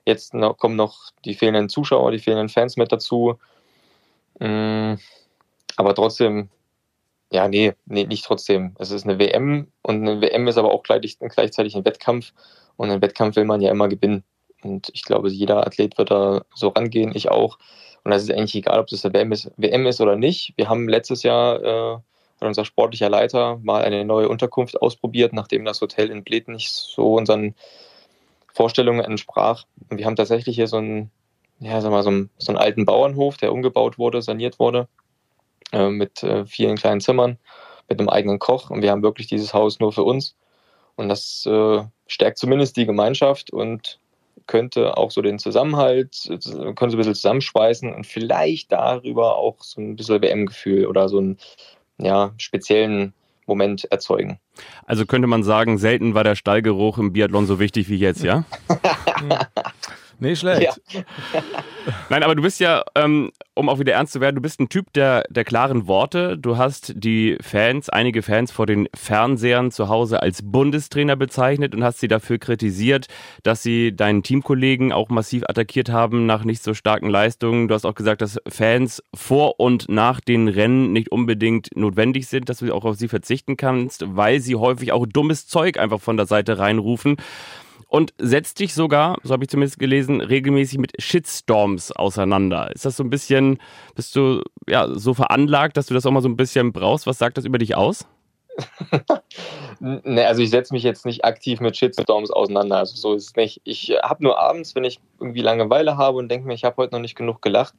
Jetzt 0.07 0.35
noch, 0.35 0.57
kommen 0.57 0.77
noch 0.77 1.11
die 1.25 1.35
fehlenden 1.35 1.69
Zuschauer, 1.69 2.11
die 2.13 2.19
fehlenden 2.19 2.49
Fans 2.49 2.77
mit 2.77 2.91
dazu. 2.93 3.39
Ähm, 4.41 4.99
aber 5.77 5.95
trotzdem, 5.95 6.49
ja, 7.33 7.49
nee, 7.49 7.75
nee, 7.87 8.05
nicht 8.07 8.25
trotzdem. 8.25 8.75
Es 8.79 8.91
ist 8.91 9.05
eine 9.05 9.19
WM 9.19 9.69
und 9.83 10.07
eine 10.09 10.21
WM 10.21 10.49
ist 10.49 10.59
aber 10.59 10.73
auch 10.73 10.83
gleich, 10.83 11.19
gleichzeitig 11.19 11.77
ein 11.77 11.85
Wettkampf 11.85 12.33
und 12.77 12.91
einen 12.91 13.03
Wettkampf 13.03 13.37
will 13.37 13.45
man 13.45 13.61
ja 13.61 13.71
immer 13.71 13.89
gewinnen. 13.89 14.25
Und 14.63 14.91
ich 14.93 15.05
glaube, 15.05 15.31
jeder 15.31 15.67
Athlet 15.67 15.99
wird 15.99 16.11
da 16.11 16.43
so 16.55 16.69
rangehen, 16.69 17.15
ich 17.15 17.31
auch. 17.31 17.59
Und 18.05 18.11
das 18.11 18.23
ist 18.23 18.31
eigentlich 18.31 18.55
egal, 18.55 18.81
ob 18.81 18.87
das 18.89 19.05
eine 19.05 19.15
WM 19.15 19.33
ist, 19.33 19.51
WM 19.57 19.87
ist 19.87 20.01
oder 20.01 20.17
nicht. 20.17 20.55
Wir 20.57 20.69
haben 20.69 20.89
letztes 20.89 21.23
Jahr 21.23 21.63
äh, 21.63 21.99
hat 22.41 22.49
unser 22.49 22.65
sportlicher 22.65 23.09
Leiter 23.09 23.59
mal 23.63 23.83
eine 23.83 24.05
neue 24.05 24.29
Unterkunft 24.29 24.81
ausprobiert, 24.81 25.33
nachdem 25.33 25.65
das 25.65 25.81
Hotel 25.81 26.11
in 26.11 26.25
Bled 26.25 26.49
nicht 26.49 26.73
so 26.73 27.15
unseren 27.15 27.55
Vorstellungen 28.53 29.05
entsprach. 29.05 29.65
Und 29.89 29.99
wir 29.99 30.07
haben 30.07 30.17
tatsächlich 30.17 30.57
hier 30.57 30.67
so 30.67 30.79
einen, 30.79 31.11
ja, 31.61 31.81
sag 31.81 31.91
mal, 31.91 32.03
so 32.03 32.11
einen, 32.11 32.31
so 32.39 32.53
einen 32.53 32.59
alten 32.59 32.85
Bauernhof, 32.85 33.37
der 33.37 33.53
umgebaut 33.53 33.99
wurde, 33.99 34.23
saniert 34.23 34.59
wurde, 34.59 34.89
äh, 35.73 35.89
mit 35.89 36.23
äh, 36.23 36.47
vielen 36.47 36.77
kleinen 36.77 37.01
Zimmern, 37.01 37.39
mit 37.89 37.99
einem 37.99 38.09
eigenen 38.09 38.39
Koch. 38.39 38.71
Und 38.71 38.83
wir 38.83 38.91
haben 38.91 39.03
wirklich 39.03 39.27
dieses 39.27 39.55
Haus 39.55 39.79
nur 39.79 39.93
für 39.93 40.05
uns. 40.05 40.35
Und 40.97 41.09
das 41.09 41.47
äh, 41.47 41.83
stärkt 42.07 42.39
zumindest 42.39 42.77
die 42.77 42.87
Gemeinschaft 42.87 43.53
und 43.53 43.99
könnte 44.47 44.97
auch 44.97 45.11
so 45.11 45.23
den 45.23 45.39
Zusammenhalt, 45.39 46.25
könnte 46.27 46.41
so 46.91 46.97
ein 46.97 46.97
bisschen 46.97 47.15
zusammenschweißen 47.15 47.95
und 47.95 48.07
vielleicht 48.07 48.73
darüber 48.73 49.37
auch 49.37 49.57
so 49.61 49.81
ein 49.81 49.97
bisschen 49.97 50.21
WM-Gefühl 50.23 50.87
oder 50.87 51.09
so 51.09 51.21
ein 51.21 51.39
ja, 52.03 52.33
speziellen 52.39 53.13
Moment 53.47 53.85
erzeugen. 53.85 54.39
Also 54.87 55.07
könnte 55.07 55.27
man 55.27 55.43
sagen, 55.43 55.79
selten 55.79 56.15
war 56.15 56.25
der 56.25 56.37
Stallgeruch 56.37 56.99
im 56.99 57.13
Biathlon 57.13 57.47
so 57.47 57.59
wichtig 57.59 57.89
wie 57.89 57.97
jetzt, 57.97 58.23
ja? 58.23 58.45
Nicht 60.21 60.41
schlecht. 60.41 60.81
Ja. 60.93 61.03
Nein, 62.11 62.23
aber 62.23 62.35
du 62.35 62.43
bist 62.43 62.61
ja, 62.61 62.85
ähm, 62.95 63.33
um 63.55 63.69
auch 63.69 63.79
wieder 63.79 63.95
ernst 63.95 64.13
zu 64.13 64.21
werden, 64.21 64.37
du 64.37 64.43
bist 64.43 64.61
ein 64.61 64.69
Typ 64.69 64.93
der, 64.93 65.25
der 65.31 65.45
klaren 65.45 65.87
Worte. 65.87 66.37
Du 66.37 66.59
hast 66.59 66.93
die 66.95 67.39
Fans, 67.41 67.89
einige 67.89 68.23
Fans 68.23 68.53
vor 68.53 68.67
den 68.67 68.89
Fernsehern 68.95 69.71
zu 69.71 69.89
Hause 69.89 70.23
als 70.23 70.43
Bundestrainer 70.43 71.17
bezeichnet 71.17 71.75
und 71.75 71.83
hast 71.83 72.01
sie 72.01 72.09
dafür 72.09 72.39
kritisiert, 72.39 73.07
dass 73.43 73.63
sie 73.63 73.97
deinen 73.97 74.23
Teamkollegen 74.23 74.93
auch 74.93 75.09
massiv 75.09 75.45
attackiert 75.49 75.91
haben 75.91 76.27
nach 76.27 76.45
nicht 76.45 76.63
so 76.63 76.75
starken 76.75 77.09
Leistungen. 77.09 77.69
Du 77.69 77.75
hast 77.75 77.87
auch 77.87 77.95
gesagt, 77.95 78.21
dass 78.21 78.39
Fans 78.47 79.03
vor 79.15 79.59
und 79.59 79.89
nach 79.89 80.21
den 80.21 80.49
Rennen 80.49 80.93
nicht 80.93 81.11
unbedingt 81.11 81.75
notwendig 81.75 82.27
sind, 82.27 82.51
dass 82.51 82.59
du 82.59 82.75
auch 82.75 82.85
auf 82.85 82.97
sie 82.97 83.09
verzichten 83.09 83.57
kannst, 83.57 84.05
weil 84.07 84.41
sie 84.41 84.57
häufig 84.57 84.93
auch 84.93 85.07
dummes 85.07 85.47
Zeug 85.47 85.79
einfach 85.79 86.01
von 86.01 86.19
der 86.19 86.27
Seite 86.27 86.59
reinrufen 86.59 87.17
und 87.91 88.15
setzt 88.19 88.61
dich 88.61 88.73
sogar, 88.73 89.17
so 89.25 89.33
habe 89.33 89.43
ich 89.43 89.51
zumindest 89.51 89.81
gelesen, 89.81 90.21
regelmäßig 90.21 90.79
mit 90.79 90.93
Shitstorms 91.03 91.91
auseinander. 91.91 92.71
Ist 92.73 92.85
das 92.85 92.97
so 92.97 93.03
ein 93.03 93.11
bisschen, 93.11 93.59
bist 93.97 94.15
du 94.15 94.43
ja 94.69 94.87
so 94.97 95.13
veranlagt, 95.13 95.77
dass 95.77 95.87
du 95.87 95.95
das 95.95 96.07
auch 96.07 96.13
mal 96.13 96.23
so 96.23 96.29
ein 96.29 96.37
bisschen 96.37 96.73
brauchst? 96.73 97.09
Was 97.09 97.19
sagt 97.19 97.37
das 97.37 97.45
über 97.45 97.59
dich 97.59 97.75
aus? 97.75 98.07
ne, 99.81 100.25
also 100.25 100.41
ich 100.41 100.51
setze 100.51 100.73
mich 100.73 100.85
jetzt 100.85 101.05
nicht 101.05 101.25
aktiv 101.25 101.61
mit 101.61 101.77
Shitstorms 101.77 102.31
auseinander. 102.31 102.77
Also 102.77 102.95
so 102.97 103.15
ist 103.15 103.31
es 103.31 103.37
nicht. 103.37 103.61
Ich 103.65 103.93
habe 104.05 104.23
nur 104.23 104.39
abends, 104.39 104.77
wenn 104.77 104.85
ich 104.85 105.01
irgendwie 105.19 105.43
Langeweile 105.43 105.97
habe 105.97 106.19
und 106.19 106.29
denke 106.29 106.47
mir, 106.47 106.55
ich 106.55 106.65
habe 106.65 106.77
heute 106.77 106.95
noch 106.95 107.01
nicht 107.01 107.17
genug 107.17 107.43
gelacht, 107.43 107.75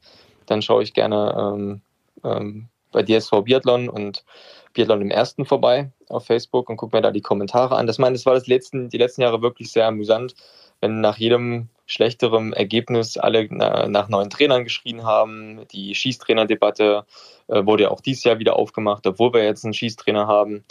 dann 0.46 0.62
schaue 0.62 0.84
ich 0.84 0.94
gerne 0.94 1.54
ähm, 1.56 1.82
ähm, 2.26 2.68
bei 2.92 3.02
DSV 3.02 3.32
Biathlon 3.46 3.88
und 3.88 4.26
Biathlon 4.74 5.02
im 5.02 5.12
Ersten 5.12 5.46
vorbei 5.46 5.92
auf 6.08 6.26
Facebook 6.26 6.70
und 6.70 6.78
gucke 6.78 6.96
mir 6.96 7.02
da 7.02 7.12
die 7.12 7.22
Kommentare 7.22 7.76
an. 7.76 7.88
Das 7.88 7.98
meine, 7.98 8.14
das 8.14 8.26
war 8.26 8.34
das 8.34 8.48
letzten, 8.48 8.90
die 8.90 8.98
letzten 8.98 9.22
Jahre 9.22 9.42
wirklich 9.42 9.72
sehr 9.72 9.88
amüsant, 9.88 10.36
wenn 10.80 11.02
nach 11.02 11.18
jedem 11.18 11.70
schlechteren 11.86 12.54
Ergebnis 12.54 13.18
alle 13.18 13.48
nach 13.54 14.08
neuen 14.08 14.30
Trainern 14.30 14.64
geschrien 14.64 15.04
haben. 15.04 15.68
Die 15.72 15.94
Schießtrainerdebatte 15.94 17.06
äh, 17.48 17.66
wurde 17.66 17.84
ja 17.84 17.92
auch 17.92 18.02
dieses 18.02 18.24
Jahr 18.24 18.40
wieder 18.40 18.56
aufgemacht, 18.56 19.06
obwohl 19.06 19.34
wir 19.34 19.44
jetzt 19.44 19.66
einen 19.66 19.74
Schießtrainer 19.74 20.26
haben. 20.26 20.64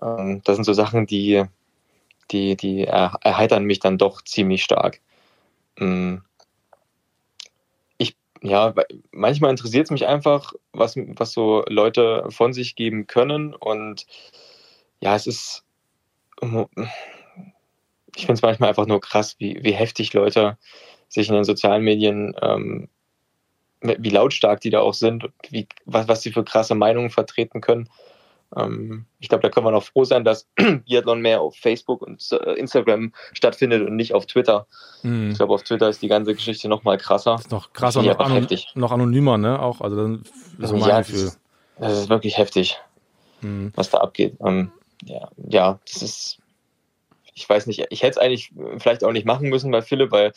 Ähm, 0.00 0.40
das 0.44 0.56
sind 0.56 0.64
so 0.64 0.72
Sachen, 0.72 1.06
die, 1.06 1.44
die, 2.30 2.56
die 2.56 2.84
erheitern 2.84 3.64
mich 3.64 3.80
dann 3.80 3.98
doch 3.98 4.22
ziemlich 4.22 4.64
stark. 4.64 5.00
Ja, 8.44 8.74
manchmal 9.10 9.48
interessiert 9.48 9.86
es 9.86 9.90
mich 9.90 10.06
einfach, 10.06 10.52
was, 10.74 10.96
was 10.98 11.32
so 11.32 11.64
Leute 11.66 12.26
von 12.28 12.52
sich 12.52 12.76
geben 12.76 13.06
können. 13.06 13.54
Und 13.54 14.04
ja, 15.00 15.16
es 15.16 15.26
ist, 15.26 15.64
ich 16.42 18.26
finde 18.26 18.34
es 18.34 18.42
manchmal 18.42 18.68
einfach 18.68 18.86
nur 18.86 19.00
krass, 19.00 19.36
wie, 19.38 19.64
wie 19.64 19.72
heftig 19.72 20.12
Leute 20.12 20.58
sich 21.08 21.30
in 21.30 21.34
den 21.34 21.44
sozialen 21.44 21.82
Medien, 21.84 22.36
ähm, 22.42 22.90
wie 23.80 24.10
lautstark 24.10 24.60
die 24.60 24.68
da 24.68 24.80
auch 24.80 24.92
sind, 24.92 25.30
wie, 25.48 25.66
was, 25.86 26.06
was 26.08 26.20
sie 26.20 26.30
für 26.30 26.44
krasse 26.44 26.74
Meinungen 26.74 27.08
vertreten 27.08 27.62
können. 27.62 27.88
Ähm, 28.56 29.06
ich 29.20 29.28
glaube, 29.28 29.42
da 29.42 29.48
können 29.48 29.66
wir 29.66 29.70
noch 29.70 29.84
froh 29.84 30.04
sein, 30.04 30.24
dass 30.24 30.48
Biathlon 30.86 31.20
mehr 31.20 31.40
auf 31.40 31.56
Facebook 31.56 32.02
und 32.02 32.26
äh, 32.32 32.52
Instagram 32.54 33.12
stattfindet 33.32 33.86
und 33.86 33.96
nicht 33.96 34.14
auf 34.14 34.26
Twitter. 34.26 34.66
Mhm. 35.02 35.30
Ich 35.30 35.36
glaube, 35.36 35.54
auf 35.54 35.62
Twitter 35.62 35.88
ist 35.88 36.02
die 36.02 36.08
ganze 36.08 36.34
Geschichte 36.34 36.68
noch 36.68 36.84
mal 36.84 36.98
krasser. 36.98 37.36
Ist 37.36 37.50
noch 37.50 37.72
krasser 37.72 38.00
und 38.00 38.06
noch, 38.06 38.18
anon 38.18 38.46
noch, 38.74 38.92
anonymer, 38.92 39.38
ne? 39.38 39.60
Auch, 39.60 39.80
also 39.80 39.96
dann 39.96 40.24
so 40.58 40.76
mein 40.76 40.88
ja, 40.88 40.98
Gefühl. 40.98 41.14
Das 41.14 41.24
ist, 41.24 41.40
das 41.78 41.98
ist 41.98 42.08
wirklich 42.08 42.38
heftig, 42.38 42.78
mhm. 43.40 43.72
was 43.74 43.90
da 43.90 43.98
abgeht. 43.98 44.36
Ähm, 44.44 44.70
ja, 45.04 45.28
ja, 45.36 45.78
das 45.86 46.02
ist 46.02 46.38
ich 47.34 47.48
weiß 47.48 47.66
nicht, 47.66 47.84
ich 47.90 48.02
hätte 48.02 48.12
es 48.12 48.18
eigentlich 48.18 48.52
vielleicht 48.78 49.02
auch 49.02 49.12
nicht 49.12 49.26
machen 49.26 49.48
müssen 49.48 49.70
bei 49.70 49.82
Philipp, 49.82 50.12
weil 50.12 50.32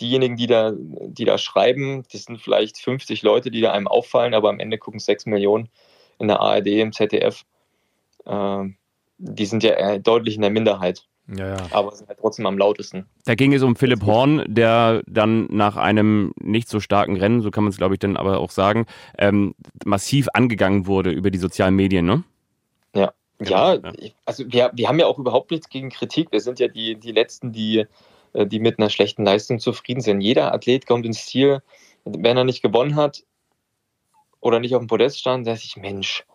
diejenigen, 0.00 0.36
die 0.36 0.48
da, 0.48 0.72
die 0.74 1.24
da 1.24 1.38
schreiben, 1.38 2.04
das 2.12 2.24
sind 2.24 2.40
vielleicht 2.40 2.78
50 2.78 3.22
Leute, 3.22 3.50
die 3.50 3.60
da 3.60 3.72
einem 3.72 3.86
auffallen, 3.86 4.34
aber 4.34 4.48
am 4.48 4.58
Ende 4.58 4.76
gucken 4.76 4.98
es 4.98 5.06
6 5.06 5.26
Millionen 5.26 5.68
in 6.18 6.28
der 6.28 6.40
ARD, 6.40 6.66
im 6.66 6.92
ZDF 6.92 7.44
die 9.18 9.46
sind 9.46 9.62
ja 9.62 9.98
deutlich 9.98 10.36
in 10.36 10.42
der 10.42 10.50
Minderheit. 10.50 11.06
Ja, 11.36 11.56
ja. 11.56 11.56
Aber 11.70 11.92
sind 11.92 12.08
halt 12.08 12.18
trotzdem 12.20 12.46
am 12.46 12.58
lautesten. 12.58 13.06
Da 13.24 13.34
ging 13.34 13.52
es 13.52 13.62
um 13.62 13.76
Philipp 13.76 14.04
Horn, 14.04 14.44
der 14.48 15.02
dann 15.06 15.46
nach 15.50 15.76
einem 15.76 16.32
nicht 16.40 16.68
so 16.68 16.80
starken 16.80 17.16
Rennen, 17.16 17.40
so 17.40 17.50
kann 17.50 17.64
man 17.64 17.70
es 17.70 17.76
glaube 17.76 17.94
ich 17.94 18.00
dann 18.00 18.16
aber 18.16 18.40
auch 18.40 18.50
sagen, 18.50 18.86
ähm, 19.16 19.54
massiv 19.84 20.28
angegangen 20.34 20.86
wurde 20.86 21.10
über 21.10 21.30
die 21.30 21.38
sozialen 21.38 21.76
Medien, 21.76 22.06
ne? 22.06 22.24
Ja. 22.94 23.12
Ja, 23.42 23.74
ja. 23.74 23.92
also 24.26 24.44
wir, 24.52 24.70
wir 24.74 24.88
haben 24.88 24.98
ja 24.98 25.06
auch 25.06 25.18
überhaupt 25.18 25.50
nichts 25.50 25.70
gegen 25.70 25.88
Kritik. 25.88 26.30
Wir 26.30 26.40
sind 26.40 26.58
ja 26.58 26.68
die, 26.68 26.96
die 26.96 27.12
Letzten, 27.12 27.52
die, 27.52 27.86
äh, 28.34 28.46
die 28.46 28.60
mit 28.60 28.78
einer 28.78 28.90
schlechten 28.90 29.24
Leistung 29.24 29.60
zufrieden 29.60 30.02
sind. 30.02 30.20
Jeder 30.20 30.52
Athlet 30.52 30.86
kommt 30.86 31.06
ins 31.06 31.24
Ziel, 31.24 31.62
wenn 32.04 32.36
er 32.36 32.44
nicht 32.44 32.60
gewonnen 32.60 32.96
hat 32.96 33.24
oder 34.40 34.60
nicht 34.60 34.74
auf 34.74 34.82
dem 34.82 34.88
Podest 34.88 35.20
stand, 35.20 35.46
sagt 35.46 35.60
sich, 35.60 35.76
Mensch, 35.76 36.26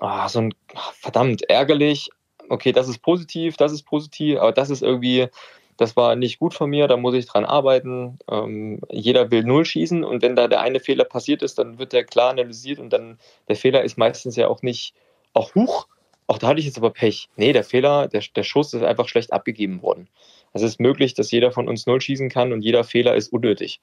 ah, 0.00 0.28
so 0.28 0.40
ein 0.40 0.54
verdammt 0.94 1.48
ärgerlich. 1.48 2.10
Okay, 2.48 2.72
das 2.72 2.88
ist 2.88 2.98
positiv, 2.98 3.56
das 3.56 3.72
ist 3.72 3.84
positiv, 3.84 4.38
aber 4.38 4.52
das 4.52 4.70
ist 4.70 4.82
irgendwie, 4.82 5.28
das 5.76 5.96
war 5.96 6.16
nicht 6.16 6.40
gut 6.40 6.52
von 6.52 6.68
mir, 6.68 6.88
da 6.88 6.96
muss 6.96 7.14
ich 7.14 7.26
dran 7.26 7.44
arbeiten. 7.44 8.18
Ähm, 8.28 8.80
jeder 8.90 9.30
will 9.30 9.44
null 9.44 9.64
schießen 9.64 10.02
und 10.02 10.22
wenn 10.22 10.36
da 10.36 10.48
der 10.48 10.60
eine 10.60 10.80
Fehler 10.80 11.04
passiert 11.04 11.42
ist, 11.42 11.58
dann 11.58 11.78
wird 11.78 11.92
der 11.92 12.04
klar 12.04 12.30
analysiert 12.30 12.80
und 12.80 12.90
dann 12.90 13.18
der 13.48 13.56
Fehler 13.56 13.84
ist 13.84 13.98
meistens 13.98 14.36
ja 14.36 14.48
auch 14.48 14.62
nicht, 14.62 14.94
auch 15.32 15.54
hoch, 15.54 15.86
auch 16.30 16.38
da 16.38 16.46
hatte 16.46 16.60
ich 16.60 16.66
jetzt 16.66 16.78
aber 16.78 16.90
Pech. 16.90 17.28
Nee, 17.34 17.52
der 17.52 17.64
Fehler, 17.64 18.06
der, 18.06 18.22
der 18.36 18.44
Schuss 18.44 18.72
ist 18.72 18.84
einfach 18.84 19.08
schlecht 19.08 19.32
abgegeben 19.32 19.82
worden. 19.82 20.08
Es 20.52 20.62
ist 20.62 20.78
möglich, 20.78 21.14
dass 21.14 21.32
jeder 21.32 21.50
von 21.50 21.68
uns 21.68 21.86
null 21.86 22.00
schießen 22.00 22.28
kann 22.28 22.52
und 22.52 22.62
jeder 22.62 22.84
Fehler 22.84 23.16
ist 23.16 23.32
unnötig. 23.32 23.80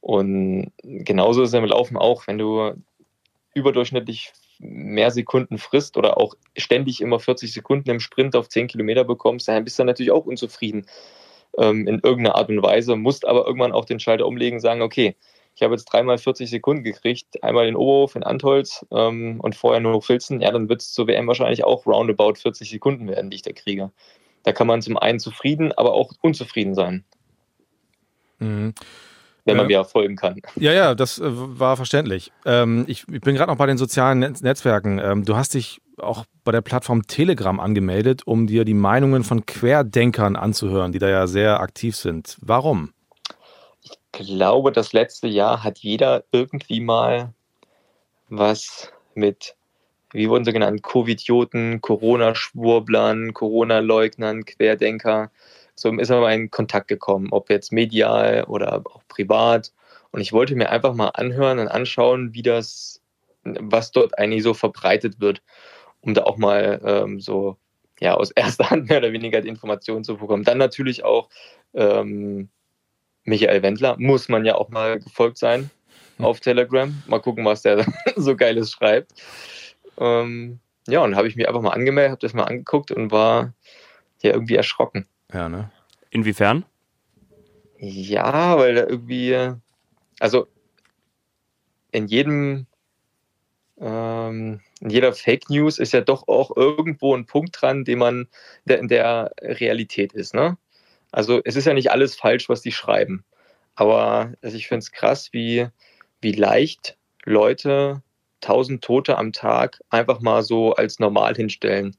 Und 0.00 0.72
genauso 0.82 1.42
ist 1.42 1.50
es 1.50 1.54
im 1.54 1.66
Laufen 1.66 1.98
auch, 1.98 2.26
wenn 2.26 2.38
du 2.38 2.72
überdurchschnittlich 3.52 4.32
mehr 4.64 5.10
Sekunden 5.10 5.58
frisst 5.58 5.96
oder 5.96 6.18
auch 6.18 6.34
ständig 6.56 7.00
immer 7.00 7.18
40 7.18 7.52
Sekunden 7.52 7.90
im 7.90 8.00
Sprint 8.00 8.34
auf 8.36 8.48
10 8.48 8.66
Kilometer 8.68 9.04
bekommst, 9.04 9.48
dann 9.48 9.64
bist 9.64 9.78
du 9.78 9.84
natürlich 9.84 10.12
auch 10.12 10.26
unzufrieden 10.26 10.86
ähm, 11.58 11.86
in 11.86 12.00
irgendeiner 12.00 12.34
Art 12.34 12.48
und 12.48 12.62
Weise, 12.62 12.96
musst 12.96 13.26
aber 13.26 13.46
irgendwann 13.46 13.72
auch 13.72 13.84
den 13.84 14.00
Schalter 14.00 14.26
umlegen 14.26 14.56
und 14.56 14.60
sagen, 14.60 14.82
okay, 14.82 15.16
ich 15.54 15.62
habe 15.62 15.74
jetzt 15.74 15.84
dreimal 15.84 16.18
40 16.18 16.50
Sekunden 16.50 16.82
gekriegt, 16.82 17.42
einmal 17.44 17.68
in 17.68 17.76
Oberhof, 17.76 18.16
in 18.16 18.24
Antholz 18.24 18.84
ähm, 18.90 19.38
und 19.40 19.54
vorher 19.54 19.80
nur 19.80 20.02
Filzen, 20.02 20.40
ja, 20.40 20.50
dann 20.50 20.68
wird 20.68 20.82
es 20.82 20.92
zur 20.92 21.06
WM 21.06 21.28
wahrscheinlich 21.28 21.62
auch 21.64 21.86
roundabout 21.86 22.34
40 22.34 22.70
Sekunden 22.70 23.06
werden, 23.06 23.30
die 23.30 23.36
ich 23.36 23.42
da 23.42 23.52
kriege. 23.52 23.92
Da 24.42 24.52
kann 24.52 24.66
man 24.66 24.82
zum 24.82 24.98
einen 24.98 25.20
zufrieden, 25.20 25.72
aber 25.72 25.92
auch 25.92 26.12
unzufrieden 26.20 26.74
sein. 26.74 27.04
Mhm 28.38 28.74
wenn 29.44 29.56
man 29.56 29.66
mir 29.66 29.84
folgen 29.84 30.16
kann. 30.16 30.40
Ja, 30.56 30.72
ja, 30.72 30.94
das 30.94 31.18
äh, 31.18 31.24
war 31.26 31.76
verständlich. 31.76 32.32
Ähm, 32.44 32.84
ich, 32.88 33.06
bin 33.06 33.34
gerade 33.34 33.50
noch 33.50 33.58
bei 33.58 33.66
den 33.66 33.78
sozialen 33.78 34.20
Netz 34.20 34.42
Netzwerken. 34.42 34.98
Ähm, 34.98 35.24
du 35.24 35.36
hast 35.36 35.54
dich 35.54 35.80
auch 35.98 36.24
bei 36.44 36.52
der 36.52 36.60
Plattform 36.60 37.06
Telegram 37.06 37.60
angemeldet, 37.60 38.22
um 38.26 38.46
dir 38.46 38.64
die 38.64 38.74
Meinungen 38.74 39.22
von 39.22 39.46
Querdenkern 39.46 40.36
anzuhören, 40.36 40.92
die 40.92 40.98
da 40.98 41.08
ja 41.08 41.26
sehr 41.26 41.60
aktiv 41.60 41.96
sind. 41.96 42.36
Warum? 42.40 42.92
Ich 43.82 43.98
glaube, 44.12 44.72
das 44.72 44.92
letzte 44.92 45.28
Jahr 45.28 45.62
hat 45.62 45.78
jeder 45.78 46.24
irgendwie 46.32 46.80
mal 46.80 47.32
was 48.28 48.92
mit, 49.14 49.56
wie 50.12 50.28
wurden 50.28 50.44
sie 50.44 50.52
genannt, 50.52 50.82
Covidioten, 50.82 51.80
Corona-Schwurblern, 51.80 53.34
Corona-Leugnern, 53.34 54.44
Querdenker 54.44 55.30
so 55.74 55.92
ist 55.92 56.10
er 56.10 56.20
mal 56.20 56.34
in 56.34 56.50
Kontakt 56.50 56.88
gekommen, 56.88 57.28
ob 57.30 57.50
jetzt 57.50 57.72
medial 57.72 58.44
oder 58.44 58.82
auch 58.84 59.02
privat. 59.08 59.72
Und 60.10 60.20
ich 60.20 60.32
wollte 60.32 60.54
mir 60.54 60.70
einfach 60.70 60.94
mal 60.94 61.08
anhören 61.08 61.58
und 61.58 61.68
anschauen, 61.68 62.34
wie 62.34 62.42
das, 62.42 63.02
was 63.42 63.90
dort 63.90 64.18
eigentlich 64.18 64.42
so 64.42 64.54
verbreitet 64.54 65.20
wird, 65.20 65.42
um 66.00 66.14
da 66.14 66.22
auch 66.22 66.36
mal 66.36 66.80
ähm, 66.84 67.20
so 67.20 67.56
ja 68.00 68.14
aus 68.14 68.30
erster 68.36 68.70
Hand 68.70 68.88
mehr 68.88 68.98
oder 68.98 69.12
weniger 69.12 69.40
die 69.40 69.48
Informationen 69.48 70.04
zu 70.04 70.16
bekommen. 70.16 70.44
Dann 70.44 70.58
natürlich 70.58 71.04
auch 71.04 71.28
ähm, 71.74 72.48
Michael 73.24 73.62
Wendler, 73.62 73.96
muss 73.98 74.28
man 74.28 74.44
ja 74.44 74.54
auch 74.54 74.68
mal 74.68 75.00
gefolgt 75.00 75.38
sein 75.38 75.70
hm. 76.18 76.24
auf 76.24 76.40
Telegram. 76.40 77.02
Mal 77.06 77.20
gucken, 77.20 77.44
was 77.44 77.62
der 77.62 77.84
so 78.16 78.36
Geiles 78.36 78.70
schreibt. 78.70 79.12
Ähm, 79.98 80.60
ja, 80.86 81.00
und 81.00 81.16
habe 81.16 81.28
ich 81.28 81.36
mich 81.36 81.48
einfach 81.48 81.62
mal 81.62 81.70
angemeldet, 81.70 82.12
habe 82.12 82.20
das 82.20 82.34
mal 82.34 82.44
angeguckt 82.44 82.90
und 82.90 83.10
war 83.10 83.54
ja 84.22 84.32
irgendwie 84.32 84.56
erschrocken. 84.56 85.06
Ja, 85.34 85.48
ne? 85.48 85.72
Inwiefern? 86.10 86.64
Ja, 87.78 88.56
weil 88.56 88.76
da 88.76 88.86
irgendwie, 88.86 89.36
also 90.20 90.46
in 91.90 92.06
jedem, 92.06 92.66
ähm, 93.80 94.60
in 94.80 94.90
jeder 94.90 95.12
Fake 95.12 95.50
News 95.50 95.80
ist 95.80 95.92
ja 95.92 96.02
doch 96.02 96.28
auch 96.28 96.56
irgendwo 96.56 97.16
ein 97.16 97.26
Punkt 97.26 97.60
dran, 97.60 97.84
den 97.84 97.98
man, 97.98 98.28
der 98.64 98.78
in 98.78 98.86
der 98.86 99.32
Realität 99.42 100.12
ist, 100.12 100.34
ne? 100.34 100.56
Also 101.10 101.40
es 101.44 101.56
ist 101.56 101.64
ja 101.64 101.74
nicht 101.74 101.90
alles 101.90 102.14
falsch, 102.14 102.48
was 102.48 102.62
die 102.62 102.72
schreiben. 102.72 103.24
Aber 103.74 104.34
also 104.40 104.56
ich 104.56 104.68
finde 104.68 104.80
es 104.80 104.92
krass, 104.92 105.32
wie, 105.32 105.66
wie 106.20 106.32
leicht 106.32 106.96
Leute 107.24 108.02
tausend 108.40 108.84
Tote 108.84 109.18
am 109.18 109.32
Tag 109.32 109.80
einfach 109.90 110.20
mal 110.20 110.44
so 110.44 110.74
als 110.74 111.00
normal 111.00 111.34
hinstellen 111.34 111.96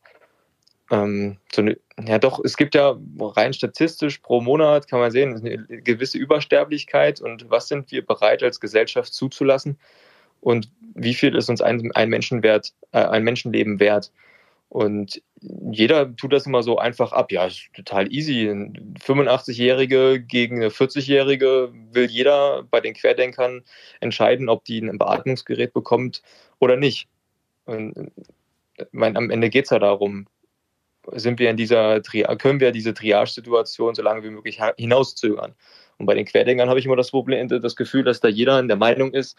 ähm, 0.91 1.37
so 1.51 1.61
eine, 1.61 1.77
ja 2.05 2.19
doch, 2.19 2.39
es 2.43 2.57
gibt 2.57 2.75
ja 2.75 2.97
rein 3.19 3.53
statistisch 3.53 4.19
pro 4.19 4.41
Monat, 4.41 4.87
kann 4.87 4.99
man 4.99 5.11
sehen, 5.11 5.35
eine 5.35 5.81
gewisse 5.81 6.17
Übersterblichkeit 6.17 7.21
und 7.21 7.49
was 7.49 7.67
sind 7.67 7.91
wir 7.91 8.05
bereit 8.05 8.43
als 8.43 8.59
Gesellschaft 8.59 9.13
zuzulassen 9.13 9.79
und 10.41 10.69
wie 10.93 11.13
viel 11.13 11.35
ist 11.35 11.49
uns 11.49 11.61
ein, 11.61 11.91
ein 11.93 12.09
Menschenwert, 12.09 12.73
äh, 12.91 12.99
ein 12.99 13.23
Menschenleben 13.23 13.79
wert. 13.79 14.11
Und 14.69 15.21
jeder 15.41 16.15
tut 16.15 16.33
das 16.33 16.45
immer 16.45 16.63
so 16.63 16.77
einfach 16.77 17.11
ab. 17.13 17.31
Ja, 17.31 17.45
ist 17.45 17.69
total 17.73 18.11
easy. 18.11 18.49
Ein 18.49 18.95
85-Jährige 18.99 20.19
gegen 20.19 20.57
eine 20.57 20.69
40-Jährige 20.69 21.71
will 21.91 22.09
jeder 22.09 22.63
bei 22.63 22.81
den 22.81 22.93
Querdenkern 22.93 23.63
entscheiden, 24.01 24.49
ob 24.49 24.65
die 24.65 24.79
ein 24.79 24.97
Beatmungsgerät 24.97 25.73
bekommt 25.73 26.21
oder 26.59 26.77
nicht. 26.77 27.07
Und 27.65 28.11
mein, 28.91 29.15
am 29.17 29.29
Ende 29.29 29.49
geht 29.49 29.65
es 29.65 29.71
ja 29.71 29.79
darum, 29.79 30.27
sind 31.13 31.39
wir 31.39 31.49
in 31.49 31.57
dieser 31.57 32.01
können 32.01 32.59
wir 32.59 32.71
diese 32.71 32.93
Triage-Situation 32.93 33.95
so 33.95 34.01
lange 34.01 34.23
wie 34.23 34.29
möglich 34.29 34.59
hinauszögern. 34.77 35.53
Und 35.97 36.05
bei 36.05 36.13
den 36.13 36.25
Querdenkern 36.25 36.69
habe 36.69 36.79
ich 36.79 36.85
immer 36.85 36.95
das 36.95 37.11
Problem, 37.11 37.47
das 37.47 37.75
Gefühl, 37.75 38.03
dass 38.03 38.19
da 38.19 38.27
jeder 38.27 38.59
in 38.59 38.67
der 38.67 38.77
Meinung 38.77 39.13
ist, 39.13 39.37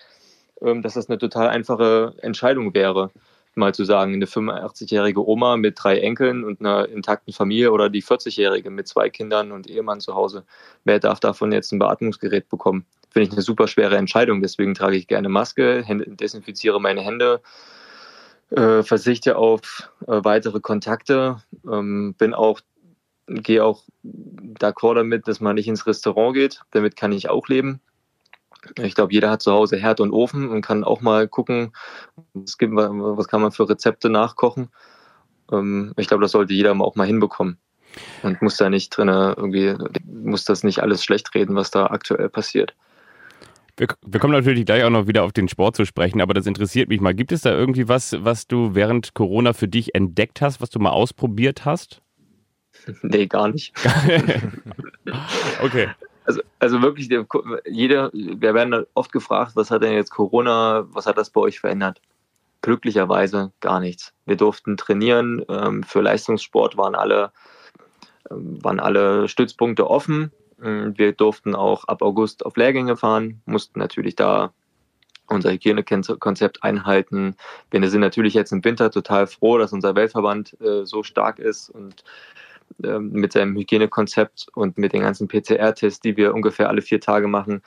ähm, 0.63 0.83
dass 0.83 0.95
das 0.95 1.09
eine 1.09 1.19
total 1.19 1.49
einfache 1.49 2.15
Entscheidung 2.23 2.75
wäre, 2.75 3.11
mal 3.55 3.75
zu 3.75 3.85
sagen, 3.85 4.15
eine 4.15 4.27
85-jährige 4.27 5.27
Oma 5.27 5.57
mit 5.57 5.83
drei 5.83 5.99
Enkeln 5.99 6.45
und 6.45 6.61
einer 6.61 6.89
intakten 6.89 7.33
Familie 7.33 7.73
oder 7.73 7.89
die 7.89 8.03
40-jährige 8.03 8.71
mit 8.71 8.87
zwei 8.87 9.09
Kindern 9.09 9.53
und 9.53 9.69
Ehemann 9.69 10.01
zu 10.01 10.15
Hause. 10.15 10.45
Wer 10.85 10.99
darf 10.99 11.21
davon 11.21 11.53
jetzt 11.53 11.73
ein 11.73 11.79
Beatmungsgerät 11.79 12.49
bekommen? 12.49 12.85
Finde 13.11 13.29
ich 13.29 13.33
eine 13.33 13.43
super 13.43 13.67
schwere 13.67 13.97
Entscheidung. 13.97 14.43
Deswegen 14.43 14.75
trage 14.75 14.97
ich 14.97 15.07
gerne 15.07 15.31
Maske, 15.31 15.85
desinfiziere 15.89 16.81
meine 16.81 17.01
Hände, 17.01 17.41
äh, 18.51 18.83
verzichte 18.83 19.37
auf 19.37 19.91
äh, 20.07 20.21
weitere 20.23 20.61
Kontakte, 20.61 21.43
ähm, 21.71 22.15
bin 22.17 22.35
auch, 22.35 22.61
gehe 23.27 23.65
auch 23.65 23.83
d'accord 24.05 24.95
damit, 24.95 25.27
dass 25.27 25.41
man 25.41 25.57
nicht 25.57 25.69
ins 25.69 25.87
Restaurant 25.87 26.35
geht. 26.35 26.63
Damit 26.71 26.97
kann 26.97 27.13
ich 27.13 27.29
auch 27.29 27.49
leben. 27.49 27.81
Ich 28.79 28.95
glaube, 28.95 29.13
jeder 29.13 29.31
hat 29.31 29.43
zu 29.43 29.53
Hause 29.53 29.77
Herd 29.77 30.01
und 30.01 30.13
Ofen 30.13 30.49
und 30.49 30.63
kann 30.63 30.85
auch 30.85 31.01
mal 31.01 31.29
gucken, 31.29 31.73
was, 32.35 32.59
gibt, 32.59 32.75
was 32.75 33.29
kann 33.29 33.43
man 33.43 33.53
für 33.53 33.69
Rezepte 33.69 34.11
nachkochen. 34.11 34.71
Ähm, 35.53 35.93
ich 35.97 36.09
glaube, 36.09 36.23
das 36.23 36.33
sollte 36.33 36.55
jeder 36.55 36.79
auch 36.81 36.97
mal 36.97 37.07
hinbekommen. 37.07 37.59
Und 38.23 38.43
muss 38.43 38.59
da 38.59 38.69
nicht 38.69 38.91
drin 38.91 39.09
irgendwie, 39.09 39.75
muss 40.05 40.45
das 40.45 40.63
nicht 40.63 40.83
alles 40.83 41.03
schlecht 41.03 41.35
reden, 41.35 41.57
was 41.57 41.71
da 41.71 41.87
aktuell 41.87 42.29
passiert. 42.29 42.75
Wir, 43.77 43.89
wir, 44.07 44.21
kommen 44.21 44.33
natürlich 44.33 44.65
gleich 44.65 44.85
auch 44.85 44.91
noch 44.91 45.07
wieder 45.07 45.23
auf 45.25 45.33
den 45.33 45.49
Sport 45.49 45.77
zu 45.77 45.85
sprechen, 45.85 46.23
aber 46.23 46.33
das 46.33 46.47
interessiert 46.47 46.89
mich 46.89 47.01
mal. 47.01 47.15
Gibt 47.15 47.31
es 47.31 47.43
da 47.43 47.51
irgendwie 47.51 47.89
was, 47.89 48.17
was 48.25 48.47
du 48.47 48.75
während 48.75 49.13
Corona 49.13 49.53
für 49.53 49.69
dich 49.69 49.95
entdeckt 49.95 50.41
hast, 50.41 50.63
was 50.63 50.71
du 50.71 50.79
mal 50.79 50.91
ausprobiert 50.91 51.65
hast? 51.65 52.01
Nee, 53.03 53.27
gar 53.27 53.49
nicht. 53.49 53.73
okay. 55.63 55.89
Also, 56.25 56.43
also 56.59 56.83
wirklich, 56.83 57.09
jeder, 57.65 58.11
wir 58.13 58.55
werden 58.55 58.85
oft 58.95 59.13
gefragt, 59.13 59.53
was 59.55 59.71
hat 59.71 59.83
denn 59.83 59.93
jetzt 59.93 60.11
Corona, 60.11 60.87
was 60.91 61.07
hat 61.07 61.17
das 61.17 61.31
bei 61.31 61.41
euch 61.41 61.59
verändert? 61.59 62.01
Glücklicherweise 62.63 63.53
gar 63.61 63.81
nichts. 63.81 64.13
Wir 64.25 64.37
durften 64.37 64.77
trainieren, 64.77 65.45
ähm, 65.49 65.85
für 65.85 66.01
Leistungssport 66.01 66.77
waren 66.77 66.95
alle, 66.95 67.33
ähm, 68.31 68.63
waren 68.63 68.79
alle 68.79 69.29
Stützpunkte 69.29 69.89
offen. 69.89 70.33
Ähm, 70.63 70.97
wir 70.97 71.13
durften 71.13 71.55
auch 71.55 71.85
ab 71.85 72.03
August 72.03 72.45
auf 72.45 72.57
Lehrgänge 72.57 72.97
fahren, 72.97 73.43
mussten 73.47 73.79
natürlich 73.79 74.17
da 74.17 74.53
unser 75.29 75.51
Hygienekonzept 75.51 76.63
einhalten. 76.63 77.37
Wir 77.71 77.89
sind 77.91 78.01
natürlich 78.01 78.35
jetzt 78.35 78.53
im 78.53 78.65
Winter 78.65 78.91
total 78.91 79.27
froh, 79.27 79.59
dass 79.59 79.73
unser 79.73 79.95
Weltverband 79.95 80.57
äh, 80.61 80.85
so 80.85 81.03
stark 81.03 81.39
ist 81.39 81.69
und 81.69 82.05
äh, 82.83 82.99
mit 82.99 83.33
seinem 83.33 83.57
Hygienekonzept 83.57 84.47
und 84.55 84.79
mit 84.79 84.93
den 84.93 85.03
ganzen 85.03 85.29
PCR-Tests, 85.29 86.01
die 86.01 86.17
wir 86.17 86.35
ungefähr 86.35 86.69
alle 86.69 86.83
vier 86.83 87.01
Tage 87.01 87.27
machen, 87.27 87.63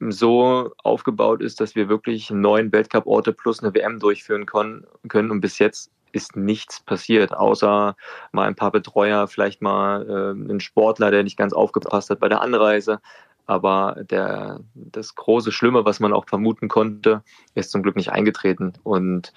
so 0.00 0.72
aufgebaut 0.82 1.42
ist, 1.42 1.60
dass 1.60 1.76
wir 1.76 1.88
wirklich 1.88 2.30
neun 2.30 2.72
Weltcup-Orte 2.72 3.32
plus 3.32 3.62
eine 3.62 3.74
WM 3.74 4.00
durchführen 4.00 4.46
können. 4.46 4.84
Und 5.30 5.40
bis 5.40 5.58
jetzt 5.58 5.90
ist 6.12 6.36
nichts 6.36 6.80
passiert, 6.80 7.34
außer 7.34 7.96
mal 8.32 8.46
ein 8.46 8.54
paar 8.54 8.70
Betreuer, 8.70 9.26
vielleicht 9.28 9.62
mal 9.62 10.08
äh, 10.08 10.52
ein 10.52 10.60
Sportler, 10.60 11.10
der 11.10 11.22
nicht 11.22 11.36
ganz 11.36 11.52
aufgepasst 11.52 12.10
hat 12.10 12.20
bei 12.20 12.28
der 12.28 12.42
Anreise. 12.42 13.00
Aber 13.46 13.96
der, 14.08 14.60
das 14.74 15.14
große 15.14 15.50
Schlimme, 15.50 15.84
was 15.84 16.00
man 16.00 16.12
auch 16.12 16.26
vermuten 16.26 16.68
konnte, 16.68 17.22
ist 17.54 17.72
zum 17.72 17.82
Glück 17.82 17.96
nicht 17.96 18.12
eingetreten. 18.12 18.74
Und 18.84 19.32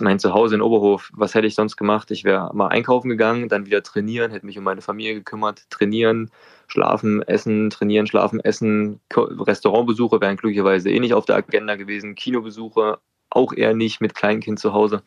mein 0.00 0.18
Zuhause 0.18 0.54
in 0.54 0.62
Oberhof, 0.62 1.10
was 1.14 1.34
hätte 1.34 1.46
ich 1.46 1.54
sonst 1.54 1.76
gemacht? 1.76 2.10
Ich 2.10 2.24
wäre 2.24 2.50
mal 2.54 2.68
einkaufen 2.68 3.08
gegangen, 3.08 3.48
dann 3.48 3.66
wieder 3.66 3.82
trainieren, 3.82 4.30
hätte 4.30 4.46
mich 4.46 4.58
um 4.58 4.64
meine 4.64 4.82
Familie 4.82 5.14
gekümmert, 5.14 5.68
trainieren, 5.70 6.30
schlafen, 6.68 7.22
essen, 7.22 7.70
trainieren, 7.70 8.06
schlafen, 8.06 8.40
essen. 8.40 9.00
Restaurantbesuche 9.12 10.20
wären 10.20 10.36
glücklicherweise 10.36 10.90
eh 10.90 11.00
nicht 11.00 11.14
auf 11.14 11.24
der 11.24 11.36
Agenda 11.36 11.76
gewesen, 11.76 12.14
Kinobesuche 12.14 12.98
auch 13.30 13.52
eher 13.52 13.74
nicht 13.74 14.00
mit 14.00 14.14
Kleinkind 14.14 14.58
zu 14.58 14.72
Hause. 14.72 15.02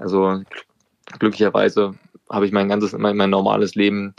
Also 0.00 0.42
glücklicherweise 1.18 1.94
habe 2.30 2.46
ich 2.46 2.52
mein 2.52 2.68
ganzes, 2.68 2.92
mein, 2.92 3.16
mein 3.16 3.30
normales 3.30 3.74
Leben 3.74 4.14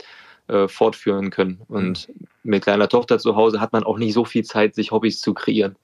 äh, 0.48 0.68
fortführen 0.68 1.30
können. 1.30 1.60
Und 1.68 2.08
mhm. 2.08 2.26
mit 2.44 2.62
kleiner 2.62 2.88
Tochter 2.88 3.18
zu 3.18 3.36
Hause 3.36 3.60
hat 3.60 3.72
man 3.72 3.84
auch 3.84 3.98
nicht 3.98 4.14
so 4.14 4.24
viel 4.24 4.44
Zeit, 4.44 4.74
sich 4.74 4.90
Hobbys 4.90 5.20
zu 5.20 5.34
kreieren. 5.34 5.76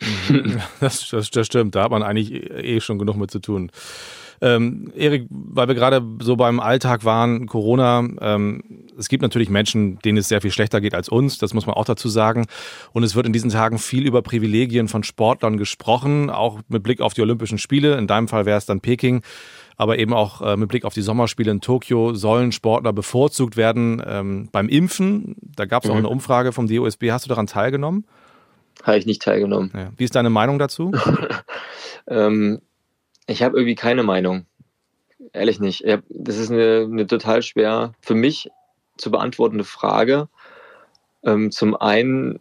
Das, 0.80 1.08
das, 1.10 1.30
das 1.30 1.46
stimmt, 1.46 1.76
da 1.76 1.84
hat 1.84 1.92
man 1.92 2.02
eigentlich 2.02 2.32
eh 2.32 2.80
schon 2.80 2.98
genug 2.98 3.16
mit 3.16 3.30
zu 3.30 3.38
tun. 3.38 3.70
Ähm, 4.42 4.92
Erik, 4.96 5.26
weil 5.30 5.68
wir 5.68 5.76
gerade 5.76 6.02
so 6.20 6.34
beim 6.34 6.58
Alltag 6.58 7.04
waren, 7.04 7.46
Corona, 7.46 8.04
ähm, 8.20 8.62
es 8.98 9.08
gibt 9.08 9.22
natürlich 9.22 9.48
Menschen, 9.48 10.00
denen 10.00 10.18
es 10.18 10.28
sehr 10.28 10.40
viel 10.40 10.50
schlechter 10.50 10.80
geht 10.80 10.94
als 10.94 11.08
uns, 11.08 11.38
das 11.38 11.54
muss 11.54 11.64
man 11.66 11.76
auch 11.76 11.84
dazu 11.84 12.08
sagen. 12.08 12.46
Und 12.92 13.04
es 13.04 13.14
wird 13.14 13.24
in 13.26 13.32
diesen 13.32 13.50
Tagen 13.50 13.78
viel 13.78 14.04
über 14.04 14.20
Privilegien 14.20 14.88
von 14.88 15.04
Sportlern 15.04 15.58
gesprochen, 15.58 16.28
auch 16.28 16.60
mit 16.68 16.82
Blick 16.82 17.00
auf 17.00 17.14
die 17.14 17.22
Olympischen 17.22 17.58
Spiele. 17.58 17.96
In 17.96 18.08
deinem 18.08 18.26
Fall 18.26 18.44
wäre 18.44 18.58
es 18.58 18.66
dann 18.66 18.80
Peking 18.80 19.22
aber 19.76 19.98
eben 19.98 20.12
auch 20.12 20.42
äh, 20.42 20.56
mit 20.56 20.68
Blick 20.68 20.84
auf 20.84 20.94
die 20.94 21.02
Sommerspiele 21.02 21.50
in 21.50 21.60
Tokio 21.60 22.14
sollen 22.14 22.52
Sportler 22.52 22.92
bevorzugt 22.92 23.56
werden 23.56 24.02
ähm, 24.06 24.48
beim 24.52 24.68
Impfen. 24.68 25.34
Da 25.56 25.64
gab 25.64 25.82
es 25.82 25.88
mhm. 25.88 25.94
auch 25.94 25.98
eine 25.98 26.08
Umfrage 26.08 26.52
vom 26.52 26.68
DOSB. 26.68 27.10
Hast 27.10 27.24
du 27.24 27.28
daran 27.28 27.46
teilgenommen? 27.46 28.04
Habe 28.82 28.98
ich 28.98 29.06
nicht 29.06 29.22
teilgenommen. 29.22 29.72
Ja. 29.74 29.90
Wie 29.96 30.04
ist 30.04 30.14
deine 30.14 30.30
Meinung 30.30 30.58
dazu? 30.58 30.92
ähm, 32.06 32.60
ich 33.32 33.42
habe 33.42 33.56
irgendwie 33.56 33.74
keine 33.74 34.02
Meinung. 34.02 34.46
Ehrlich 35.32 35.60
nicht. 35.60 35.84
Das 36.08 36.36
ist 36.36 36.50
eine, 36.50 36.88
eine, 36.90 37.06
total 37.06 37.42
schwer 37.42 37.92
für 38.00 38.14
mich 38.14 38.50
zu 38.96 39.10
beantwortende 39.10 39.64
Frage. 39.64 40.28
Ähm, 41.24 41.50
zum 41.50 41.76
einen 41.76 42.38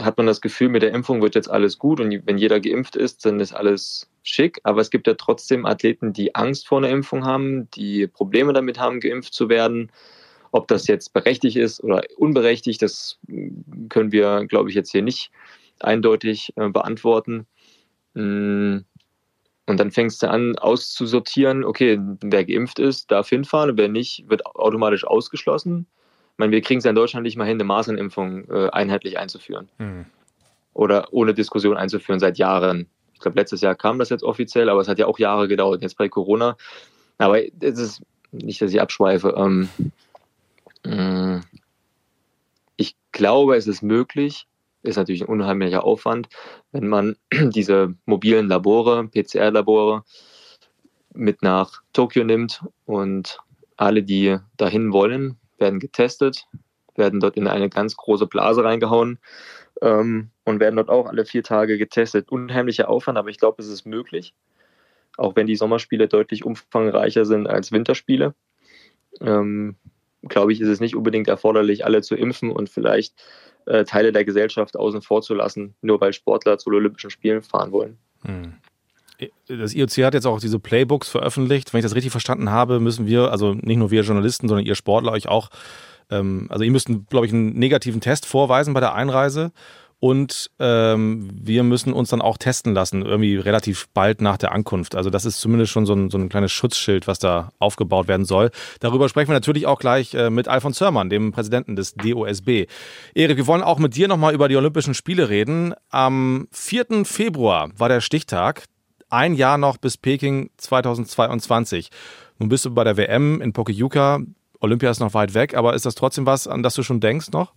hat 0.00 0.16
man 0.16 0.26
das 0.26 0.40
Gefühl, 0.40 0.68
mit 0.68 0.82
der 0.82 0.92
Impfung 0.92 1.20
wird 1.22 1.34
jetzt 1.34 1.50
alles 1.50 1.78
gut 1.78 2.00
und 2.00 2.26
wenn 2.26 2.38
jeder 2.38 2.60
geimpft 2.60 2.96
ist, 2.96 3.26
dann 3.26 3.40
ist 3.40 3.52
alles 3.52 4.08
schick. 4.22 4.60
Aber 4.62 4.80
es 4.80 4.90
gibt 4.90 5.06
ja 5.06 5.14
trotzdem 5.14 5.66
Athleten, 5.66 6.12
die 6.12 6.34
Angst 6.34 6.68
vor 6.68 6.78
einer 6.78 6.90
Impfung 6.90 7.24
haben, 7.24 7.68
die 7.72 8.06
Probleme 8.06 8.52
damit 8.52 8.78
haben, 8.78 9.00
geimpft 9.00 9.34
zu 9.34 9.48
werden. 9.48 9.90
Ob 10.52 10.68
das 10.68 10.86
jetzt 10.86 11.12
berechtigt 11.12 11.56
ist 11.56 11.82
oder 11.82 12.02
unberechtigt, 12.16 12.80
das 12.80 13.18
können 13.88 14.12
wir, 14.12 14.46
glaube 14.46 14.70
ich, 14.70 14.76
jetzt 14.76 14.92
hier 14.92 15.02
nicht 15.02 15.30
eindeutig 15.80 16.52
äh, 16.56 16.68
beantworten. 16.68 17.46
Mm, 18.14 18.78
und 19.66 19.80
dann 19.80 19.90
fängst 19.90 20.22
du 20.22 20.30
an 20.30 20.56
auszusortieren, 20.56 21.64
okay, 21.64 22.00
wer 22.22 22.44
geimpft 22.44 22.78
ist, 22.78 23.10
darf 23.10 23.28
hinfahren 23.28 23.70
und 23.70 23.78
wer 23.78 23.88
nicht, 23.88 24.24
wird 24.28 24.46
automatisch 24.46 25.04
ausgeschlossen. 25.04 25.86
Ich 26.32 26.38
meine, 26.38 26.52
wir 26.52 26.60
kriegen 26.60 26.78
es 26.78 26.84
ja 26.84 26.90
in 26.90 26.96
Deutschland 26.96 27.24
nicht 27.24 27.36
mal 27.36 27.46
hin, 27.46 27.56
eine 27.56 27.64
Masernimpfung 27.64 28.48
äh, 28.48 28.68
einheitlich 28.70 29.18
einzuführen. 29.18 29.68
Mhm. 29.78 30.06
Oder 30.72 31.08
ohne 31.12 31.34
Diskussion 31.34 31.76
einzuführen 31.76 32.20
seit 32.20 32.38
Jahren. 32.38 32.86
Ich 33.14 33.20
glaube, 33.20 33.38
letztes 33.38 33.62
Jahr 33.62 33.74
kam 33.74 33.98
das 33.98 34.10
jetzt 34.10 34.22
offiziell, 34.22 34.68
aber 34.68 34.80
es 34.80 34.88
hat 34.88 34.98
ja 34.98 35.06
auch 35.06 35.18
Jahre 35.18 35.48
gedauert, 35.48 35.82
jetzt 35.82 35.96
bei 35.96 36.08
Corona. 36.08 36.56
Aber 37.18 37.42
es 37.42 37.78
ist 37.78 38.02
nicht, 38.30 38.60
dass 38.60 38.70
ich 38.70 38.80
abschweife. 38.80 39.34
Ähm, 39.36 39.68
mm, 40.84 41.40
ich 42.76 42.94
glaube, 43.12 43.56
es 43.56 43.66
ist 43.66 43.82
möglich, 43.82 44.46
ist 44.86 44.96
natürlich 44.96 45.22
ein 45.22 45.28
unheimlicher 45.28 45.84
Aufwand, 45.84 46.28
wenn 46.72 46.88
man 46.88 47.16
diese 47.32 47.94
mobilen 48.04 48.48
Labore, 48.48 49.08
PCR-Labore, 49.08 50.04
mit 51.14 51.42
nach 51.42 51.82
Tokio 51.92 52.24
nimmt 52.24 52.62
und 52.84 53.38
alle, 53.76 54.02
die 54.02 54.38
dahin 54.56 54.92
wollen, 54.92 55.36
werden 55.58 55.80
getestet, 55.80 56.46
werden 56.94 57.20
dort 57.20 57.36
in 57.36 57.48
eine 57.48 57.68
ganz 57.68 57.96
große 57.96 58.26
Blase 58.26 58.64
reingehauen 58.64 59.18
ähm, 59.82 60.30
und 60.44 60.60
werden 60.60 60.76
dort 60.76 60.88
auch 60.88 61.06
alle 61.06 61.24
vier 61.24 61.42
Tage 61.42 61.78
getestet. 61.78 62.30
Unheimlicher 62.30 62.88
Aufwand, 62.88 63.18
aber 63.18 63.30
ich 63.30 63.38
glaube, 63.38 63.62
es 63.62 63.68
ist 63.68 63.86
möglich, 63.86 64.34
auch 65.16 65.36
wenn 65.36 65.46
die 65.46 65.56
Sommerspiele 65.56 66.08
deutlich 66.08 66.44
umfangreicher 66.44 67.24
sind 67.24 67.46
als 67.46 67.72
Winterspiele. 67.72 68.34
Ähm, 69.20 69.76
glaube 70.22 70.52
ich, 70.52 70.60
ist 70.60 70.68
es 70.68 70.80
nicht 70.80 70.96
unbedingt 70.96 71.28
erforderlich, 71.28 71.84
alle 71.84 72.02
zu 72.02 72.14
impfen 72.14 72.50
und 72.50 72.68
vielleicht 72.68 73.14
äh, 73.66 73.84
Teile 73.84 74.12
der 74.12 74.24
Gesellschaft 74.24 74.76
außen 74.76 75.02
vor 75.02 75.22
zu 75.22 75.34
lassen, 75.34 75.74
nur 75.82 76.00
weil 76.00 76.12
Sportler 76.12 76.58
zu 76.58 76.70
Olympischen 76.70 77.10
Spielen 77.10 77.42
fahren 77.42 77.72
wollen. 77.72 77.98
Hm. 78.24 78.54
das 79.48 79.74
IOC 79.74 80.04
hat 80.04 80.14
jetzt 80.14 80.26
auch 80.26 80.40
diese 80.40 80.58
Playbooks 80.58 81.08
veröffentlicht. 81.08 81.72
Wenn 81.72 81.78
ich 81.78 81.84
das 81.84 81.94
richtig 81.94 82.10
verstanden 82.10 82.50
habe, 82.50 82.80
müssen 82.80 83.06
wir, 83.06 83.30
also 83.30 83.54
nicht 83.54 83.76
nur 83.76 83.90
wir 83.90 84.02
Journalisten, 84.02 84.48
sondern 84.48 84.66
ihr 84.66 84.74
Sportler 84.74 85.12
euch 85.12 85.28
auch, 85.28 85.50
ähm, 86.10 86.46
also 86.48 86.64
ihr 86.64 86.70
müsst, 86.70 86.88
glaube 87.10 87.26
ich, 87.26 87.32
einen 87.32 87.58
negativen 87.58 88.00
Test 88.00 88.26
vorweisen 88.26 88.74
bei 88.74 88.80
der 88.80 88.94
Einreise. 88.94 89.52
Und 89.98 90.50
ähm, 90.58 91.30
wir 91.32 91.62
müssen 91.62 91.94
uns 91.94 92.10
dann 92.10 92.20
auch 92.20 92.36
testen 92.36 92.74
lassen, 92.74 93.02
irgendwie 93.02 93.36
relativ 93.36 93.88
bald 93.94 94.20
nach 94.20 94.36
der 94.36 94.52
Ankunft. 94.52 94.94
Also 94.94 95.08
das 95.08 95.24
ist 95.24 95.40
zumindest 95.40 95.72
schon 95.72 95.86
so 95.86 95.94
ein, 95.94 96.10
so 96.10 96.18
ein 96.18 96.28
kleines 96.28 96.52
Schutzschild, 96.52 97.06
was 97.06 97.18
da 97.18 97.52
aufgebaut 97.58 98.06
werden 98.06 98.26
soll. 98.26 98.50
Darüber 98.80 99.08
sprechen 99.08 99.28
wir 99.28 99.34
natürlich 99.34 99.66
auch 99.66 99.78
gleich 99.78 100.12
äh, 100.14 100.28
mit 100.28 100.48
Alfons 100.48 100.76
Zörmann, 100.76 101.08
dem 101.08 101.32
Präsidenten 101.32 101.76
des 101.76 101.94
DOSB. 101.94 102.66
Erik, 103.14 103.38
wir 103.38 103.46
wollen 103.46 103.62
auch 103.62 103.78
mit 103.78 103.96
dir 103.96 104.06
nochmal 104.06 104.34
über 104.34 104.48
die 104.48 104.56
Olympischen 104.56 104.92
Spiele 104.92 105.30
reden. 105.30 105.72
Am 105.90 106.46
4. 106.52 107.04
Februar 107.04 107.70
war 107.76 107.88
der 107.88 108.02
Stichtag. 108.02 108.64
Ein 109.08 109.34
Jahr 109.34 109.56
noch 109.56 109.78
bis 109.78 109.96
Peking 109.96 110.50
2022. 110.58 111.90
Nun 112.38 112.50
bist 112.50 112.66
du 112.66 112.74
bei 112.74 112.84
der 112.84 112.98
WM 112.98 113.40
in 113.40 113.54
Pokljuka. 113.54 114.20
Olympia 114.60 114.90
ist 114.90 115.00
noch 115.00 115.14
weit 115.14 115.32
weg, 115.32 115.54
aber 115.54 115.74
ist 115.74 115.86
das 115.86 115.94
trotzdem 115.94 116.26
was, 116.26 116.46
an 116.46 116.62
das 116.62 116.74
du 116.74 116.82
schon 116.82 117.00
denkst 117.00 117.30
noch? 117.32 117.52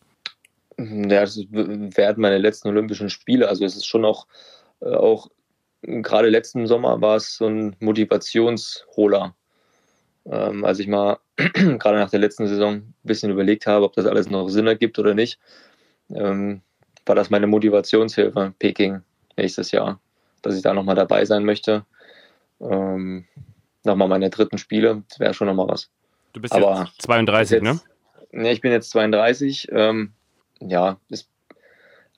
Ja, 0.80 1.22
das 1.22 1.38
werden 1.38 2.22
meine 2.22 2.38
letzten 2.38 2.70
Olympischen 2.70 3.10
Spiele. 3.10 3.50
Also 3.50 3.66
es 3.66 3.76
ist 3.76 3.86
schon 3.86 4.06
auch, 4.06 4.28
äh, 4.82 4.94
auch 4.94 5.30
gerade 5.82 6.30
letzten 6.30 6.68
Sommer 6.68 7.02
war 7.02 7.18
es 7.18 7.36
so 7.36 7.48
ein 7.48 7.76
Motivationsholer. 7.80 9.36
Ähm, 10.26 10.64
als 10.64 10.80
ich 10.80 10.88
mal 10.88 11.20
gerade 11.36 11.98
nach 11.98 12.10
der 12.10 12.20
letzten 12.20 12.48
Saison 12.48 12.76
ein 12.76 12.94
bisschen 13.04 13.32
überlegt 13.32 13.68
habe, 13.68 13.86
ob 13.86 13.94
das 13.94 14.06
alles 14.06 14.30
noch 14.30 14.48
Sinn 14.48 14.68
ergibt 14.68 14.98
oder 15.00 15.14
nicht, 15.14 15.40
ähm, 16.12 16.62
war 17.06 17.16
das 17.16 17.30
meine 17.30 17.48
Motivationshilfe, 17.48 18.54
Peking 18.60 19.02
nächstes 19.36 19.72
Jahr, 19.72 20.00
dass 20.42 20.56
ich 20.56 20.62
da 20.62 20.74
nochmal 20.74 20.96
dabei 20.96 21.26
sein 21.26 21.44
möchte. 21.44 21.86
Ähm, 22.62 23.26
nochmal 23.84 24.08
meine 24.08 24.30
dritten 24.30 24.58
Spiele, 24.58 25.04
das 25.10 25.20
wäre 25.20 25.34
schon 25.34 25.48
nochmal 25.48 25.68
was. 25.68 25.90
Du 26.34 26.42
bist 26.42 26.54
Aber 26.54 26.86
jetzt 26.86 27.02
32, 27.02 27.56
jetzt, 27.56 27.64
ne? 27.64 27.80
Ne, 28.32 28.52
ich 28.52 28.62
bin 28.62 28.72
jetzt 28.72 28.92
32. 28.92 29.70
Ähm, 29.72 30.14
ja, 30.62 31.00
ist, 31.10 31.30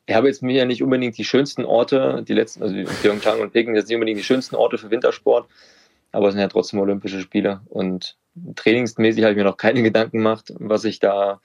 ich 0.05 0.15
habe 0.15 0.27
jetzt 0.27 0.41
mir 0.41 0.53
ja 0.53 0.65
nicht 0.65 0.83
unbedingt 0.83 1.17
die 1.17 1.23
schönsten 1.23 1.65
Orte, 1.65 2.23
die 2.27 2.33
letzten, 2.33 2.63
also 2.63 2.75
Pyeongchang 3.01 3.39
und 3.39 3.53
Peking, 3.53 3.75
jetzt 3.75 3.87
nicht 3.87 3.95
unbedingt 3.95 4.19
die 4.19 4.23
schönsten 4.23 4.55
Orte 4.55 4.77
für 4.77 4.91
Wintersport, 4.91 5.47
aber 6.11 6.27
es 6.27 6.33
sind 6.33 6.41
ja 6.41 6.47
trotzdem 6.47 6.79
Olympische 6.79 7.21
Spiele 7.21 7.61
und 7.69 8.17
trainingsmäßig 8.55 9.23
habe 9.23 9.33
ich 9.33 9.37
mir 9.37 9.43
noch 9.43 9.57
keine 9.57 9.83
Gedanken 9.83 10.17
gemacht, 10.17 10.53
was 10.57 10.83
ich 10.83 10.99
da 10.99 11.41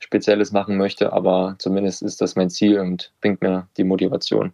Spezielles 0.00 0.52
machen 0.52 0.76
möchte, 0.76 1.12
aber 1.12 1.56
zumindest 1.58 2.02
ist 2.02 2.20
das 2.20 2.36
mein 2.36 2.50
Ziel 2.50 2.78
und 2.78 3.12
bringt 3.20 3.40
mir 3.40 3.68
die 3.76 3.84
Motivation. 3.84 4.52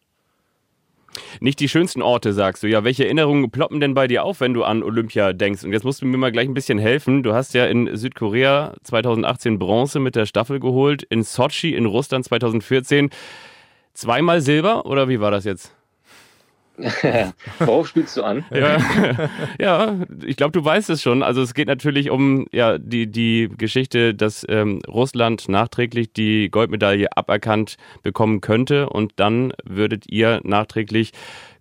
Nicht 1.41 1.61
die 1.61 1.69
schönsten 1.69 2.03
Orte, 2.03 2.33
sagst 2.33 2.63
du. 2.63 2.69
Ja, 2.69 2.85
welche 2.85 3.05
Erinnerungen 3.05 3.51
ploppen 3.51 3.81
denn 3.81 3.95
bei 3.95 4.07
dir 4.07 4.25
auf, 4.25 4.41
wenn 4.41 4.55
du 4.55 4.65
an 4.65 4.83
Olympia 4.83 5.33
denkst? 5.33 5.65
Und 5.65 5.73
jetzt 5.73 5.85
musst 5.85 6.03
du 6.03 6.07
mir 6.07 6.17
mal 6.17 6.33
gleich 6.33 6.49
ein 6.49 6.55
bisschen 6.55 6.79
helfen. 6.79 7.23
Du 7.23 7.35
hast 7.35 7.55
ja 7.55 7.67
in 7.67 7.97
Südkorea 7.97 8.75
2018 8.85 9.59
Bronze 9.59 10.01
mit 10.01 10.17
der 10.17 10.27
Staffel 10.27 10.61
geholt, 10.61 11.03
in 11.03 11.23
Sochi 11.23 11.75
in 11.75 11.87
Russland 11.87 12.25
2014 12.25 13.11
zweimal 13.95 14.41
Silber 14.41 14.87
oder 14.87 15.09
wie 15.09 15.21
war 15.21 15.31
das 15.31 15.45
jetzt? 15.45 15.75
Worauf 17.59 17.89
spielst 17.89 18.17
du 18.17 18.23
an? 18.23 18.45
Ja, 18.51 18.79
ja 19.61 19.97
ich 20.25 20.37
glaube, 20.37 20.53
du 20.53 20.65
weißt 20.65 20.91
es 20.91 21.03
schon. 21.03 21.23
Also 21.23 21.43
es 21.43 21.55
geht 21.55 21.69
natürlich 21.69 22.11
um 22.11 22.47
ja, 22.53 22.79
die, 22.79 23.07
die 23.07 23.49
Geschichte, 23.57 24.15
dass 24.15 24.45
ähm, 24.49 24.81
Russland 24.89 25.49
nachträglich 25.49 26.13
die 26.13 26.51
Goldmedaille 26.51 27.09
aberkannt 27.17 27.77
bekommen 28.03 28.41
könnte 28.41 28.89
und 28.89 29.13
dann 29.17 29.53
würdet 29.65 30.05
ihr 30.09 30.41
nachträglich 30.45 31.13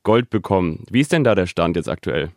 Gold 0.03 0.29
bekommen. 0.29 0.85
Wie 0.89 1.01
ist 1.01 1.11
denn 1.11 1.23
da 1.23 1.35
der 1.35 1.47
Stand 1.47 1.75
jetzt 1.75 1.89
aktuell? 1.89 2.29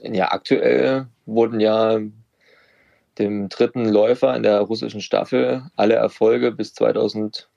Ja, 0.00 0.32
aktuell 0.32 1.06
wurden 1.26 1.60
ja 1.60 2.00
dem 3.18 3.48
dritten 3.48 3.88
Läufer 3.88 4.34
in 4.34 4.42
der 4.42 4.60
russischen 4.60 5.00
Staffel 5.00 5.64
alle 5.76 5.94
Erfolge 5.94 6.50
bis 6.50 6.74
2000 6.74 7.48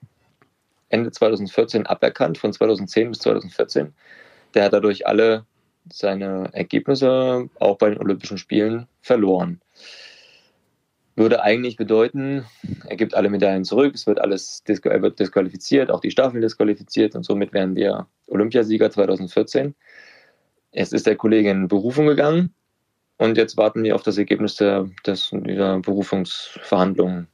Ende 0.88 1.10
2014 1.10 1.86
aberkannt, 1.86 2.38
von 2.38 2.52
2010 2.52 3.10
bis 3.10 3.18
2014. 3.20 3.94
Der 4.54 4.64
hat 4.64 4.72
dadurch 4.72 5.06
alle 5.06 5.44
seine 5.92 6.50
Ergebnisse 6.52 7.48
auch 7.58 7.78
bei 7.78 7.90
den 7.90 7.98
Olympischen 7.98 8.38
Spielen 8.38 8.86
verloren. 9.00 9.60
Würde 11.14 11.42
eigentlich 11.42 11.76
bedeuten, 11.76 12.44
er 12.86 12.96
gibt 12.96 13.14
alle 13.14 13.30
Medaillen 13.30 13.64
zurück, 13.64 13.94
es 13.94 14.06
wird 14.06 14.20
alles 14.20 14.62
er 14.66 15.02
wird 15.02 15.18
disqualifiziert, 15.18 15.90
auch 15.90 16.00
die 16.00 16.10
Staffel 16.10 16.42
disqualifiziert 16.42 17.14
und 17.14 17.24
somit 17.24 17.54
wären 17.54 17.74
wir 17.74 18.06
Olympiasieger 18.26 18.90
2014. 18.90 19.74
Jetzt 20.72 20.92
ist 20.92 21.06
der 21.06 21.16
Kollege 21.16 21.50
in 21.50 21.68
Berufung 21.68 22.06
gegangen 22.06 22.54
und 23.16 23.38
jetzt 23.38 23.56
warten 23.56 23.82
wir 23.82 23.94
auf 23.94 24.02
das 24.02 24.18
Ergebnis 24.18 24.56
der, 24.56 24.90
des, 25.06 25.30
dieser 25.32 25.78
Berufungsverhandlungen, 25.80 27.28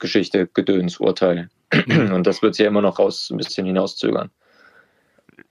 Geschichte, 0.00 0.48
Gedöns, 0.52 0.98
Urteil. 0.98 1.50
Und 2.14 2.26
das 2.26 2.42
wird 2.42 2.54
sich 2.54 2.64
ja 2.64 2.68
immer 2.68 2.82
noch 2.82 2.98
raus, 2.98 3.30
ein 3.30 3.36
bisschen 3.36 3.66
hinauszögern. 3.66 4.30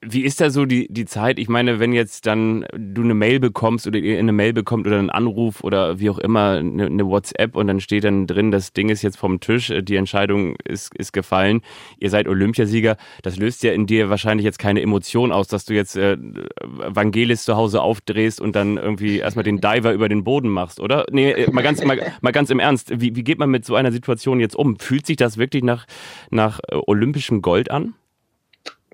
Wie 0.01 0.23
ist 0.23 0.39
da 0.39 0.49
so 0.49 0.65
die, 0.65 0.87
die 0.89 1.05
Zeit? 1.05 1.39
Ich 1.39 1.49
meine, 1.49 1.79
wenn 1.79 1.93
jetzt 1.93 2.25
dann 2.25 2.65
du 2.73 3.03
eine 3.03 3.13
Mail 3.13 3.39
bekommst 3.39 3.87
oder 3.87 3.99
ihr 3.99 4.17
eine 4.17 4.31
Mail 4.31 4.53
bekommt 4.53 4.87
oder 4.87 4.97
einen 4.97 5.09
Anruf 5.09 5.63
oder 5.63 5.99
wie 5.99 6.09
auch 6.09 6.19
immer, 6.19 6.57
eine, 6.57 6.85
eine, 6.85 7.05
WhatsApp 7.05 7.55
und 7.55 7.67
dann 7.67 7.79
steht 7.79 8.03
dann 8.03 8.27
drin, 8.27 8.51
das 8.51 8.73
Ding 8.73 8.89
ist 8.89 9.01
jetzt 9.01 9.17
vom 9.17 9.39
Tisch, 9.39 9.73
die 9.81 9.95
Entscheidung 9.95 10.55
ist, 10.63 10.93
ist 10.95 11.11
gefallen, 11.11 11.61
ihr 11.99 12.09
seid 12.09 12.27
Olympiasieger, 12.27 12.97
das 13.21 13.37
löst 13.37 13.63
ja 13.63 13.73
in 13.73 13.85
dir 13.85 14.09
wahrscheinlich 14.09 14.45
jetzt 14.45 14.59
keine 14.59 14.81
Emotion 14.81 15.31
aus, 15.31 15.47
dass 15.47 15.65
du 15.65 15.73
jetzt 15.73 15.95
äh, 15.95 16.17
Vangelis 16.61 17.43
zu 17.43 17.55
Hause 17.55 17.81
aufdrehst 17.81 18.39
und 18.39 18.55
dann 18.55 18.77
irgendwie 18.77 19.19
erstmal 19.19 19.43
den 19.43 19.59
Diver 19.59 19.93
über 19.93 20.09
den 20.09 20.23
Boden 20.23 20.49
machst, 20.49 20.79
oder? 20.79 21.05
Nee, 21.11 21.31
äh, 21.31 21.51
mal 21.51 21.61
ganz, 21.61 21.83
mal, 21.83 21.99
mal 22.21 22.31
ganz 22.31 22.49
im 22.49 22.59
Ernst, 22.59 23.01
wie, 23.01 23.15
wie 23.15 23.23
geht 23.23 23.39
man 23.39 23.49
mit 23.49 23.65
so 23.65 23.75
einer 23.75 23.91
Situation 23.91 24.39
jetzt 24.39 24.55
um? 24.55 24.79
Fühlt 24.79 25.05
sich 25.05 25.17
das 25.17 25.37
wirklich 25.37 25.63
nach, 25.63 25.85
nach 26.29 26.59
äh, 26.69 26.75
olympischem 26.75 27.41
Gold 27.41 27.69
an? 27.71 27.95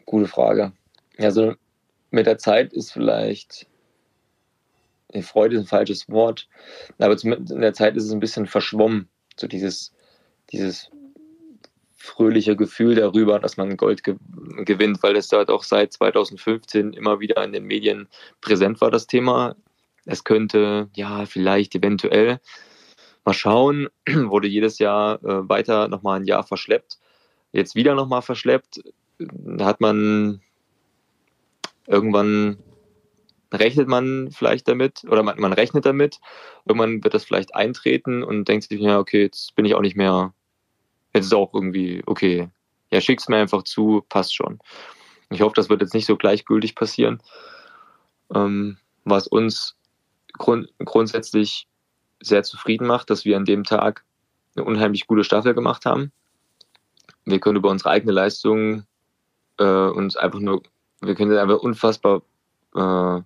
Gute 0.06 0.28
Frage. 0.28 0.72
Also 1.20 1.56
mit 2.12 2.26
der 2.26 2.38
Zeit 2.38 2.74
ist 2.74 2.92
vielleicht, 2.92 3.68
Freude 5.22 5.56
ist 5.56 5.64
ein 5.64 5.68
falsches 5.68 6.10
Wort, 6.10 6.48
aber 6.98 7.16
in 7.24 7.62
der 7.62 7.74
Zeit 7.74 7.96
ist 7.98 8.06
es 8.06 8.12
ein 8.12 8.20
bisschen 8.20 8.48
verschwommen, 8.48 9.10
so 9.38 9.48
dieses, 9.48 9.94
dieses 10.52 10.90
fröhliche 11.98 12.56
Gefühl 12.56 12.96
darüber, 12.96 13.40
dass 13.40 13.58
man 13.58 13.76
Gold 13.76 14.04
ge 14.04 14.16
gewinnt, 14.64 15.04
weil 15.04 15.16
es 15.16 15.28
dort 15.28 15.50
auch 15.50 15.64
seit 15.64 15.94
2015 15.94 16.94
immer 16.94 17.20
wieder 17.20 17.44
in 17.44 17.52
den 17.52 17.66
Medien 17.66 18.08
präsent 18.42 18.80
war, 18.82 18.90
das 18.90 19.08
Thema. 19.08 19.56
Es 20.06 20.24
könnte, 20.24 20.90
ja, 20.96 21.26
vielleicht, 21.26 21.76
eventuell, 21.76 22.40
mal 23.26 23.34
schauen, 23.34 23.90
wurde 24.08 24.48
jedes 24.48 24.80
Jahr 24.80 25.22
äh, 25.24 25.50
weiter 25.50 25.88
nochmal 25.90 26.20
ein 26.20 26.26
Jahr 26.26 26.44
verschleppt, 26.44 26.98
jetzt 27.52 27.76
wieder 27.76 27.96
nochmal 27.96 28.22
verschleppt. 28.22 28.82
Da 29.20 29.66
hat 29.66 29.82
man 29.82 30.42
Irgendwann 31.90 32.60
rechnet 33.52 33.88
man 33.88 34.30
vielleicht 34.32 34.68
damit 34.68 35.04
oder 35.06 35.24
man, 35.24 35.40
man 35.40 35.54
rechnet 35.54 35.86
damit. 35.86 36.20
Irgendwann 36.66 37.04
wird 37.04 37.16
das 37.16 37.26
vielleicht 37.26 37.56
eintreten 37.56 38.24
und 38.24 38.48
denkt 38.48 38.70
sich, 38.70 38.80
ja, 38.80 39.00
okay, 39.00 39.24
jetzt 39.24 39.56
bin 39.56 39.66
ich 39.66 39.74
auch 39.74 39.82
nicht 39.82 39.98
mehr, 39.98 40.34
jetzt 41.14 41.26
ist 41.26 41.34
auch 41.34 41.52
irgendwie, 41.54 42.04
okay, 42.06 42.50
ja, 42.92 43.02
schick's 43.02 43.28
mir 43.28 43.38
einfach 43.38 43.64
zu, 43.64 44.06
passt 44.08 44.36
schon. 44.36 44.60
Ich 45.32 45.42
hoffe, 45.42 45.56
das 45.56 45.70
wird 45.70 45.82
jetzt 45.82 45.96
nicht 45.96 46.06
so 46.06 46.16
gleichgültig 46.16 46.76
passieren. 46.76 47.22
Ähm, 48.34 48.78
was 49.04 49.28
uns 49.28 49.76
grund 50.34 50.70
grundsätzlich 50.78 51.68
sehr 52.22 52.44
zufrieden 52.44 52.86
macht, 52.86 53.10
dass 53.10 53.26
wir 53.26 53.36
an 53.36 53.46
dem 53.46 53.64
Tag 53.64 54.04
eine 54.56 54.66
unheimlich 54.66 55.08
gute 55.08 55.24
Staffel 55.24 55.56
gemacht 55.56 55.86
haben. 55.86 56.12
Wir 57.26 57.40
können 57.40 57.58
über 57.58 57.70
unsere 57.70 57.90
eigene 57.90 58.12
Leistung 58.12 58.84
äh, 59.58 59.64
uns 59.64 60.18
einfach 60.18 60.40
nur 60.40 60.62
wir 61.02 61.16
können 61.16 61.38
einfach 61.38 61.60
unfassbar 61.60 62.22
äh, 62.76 63.22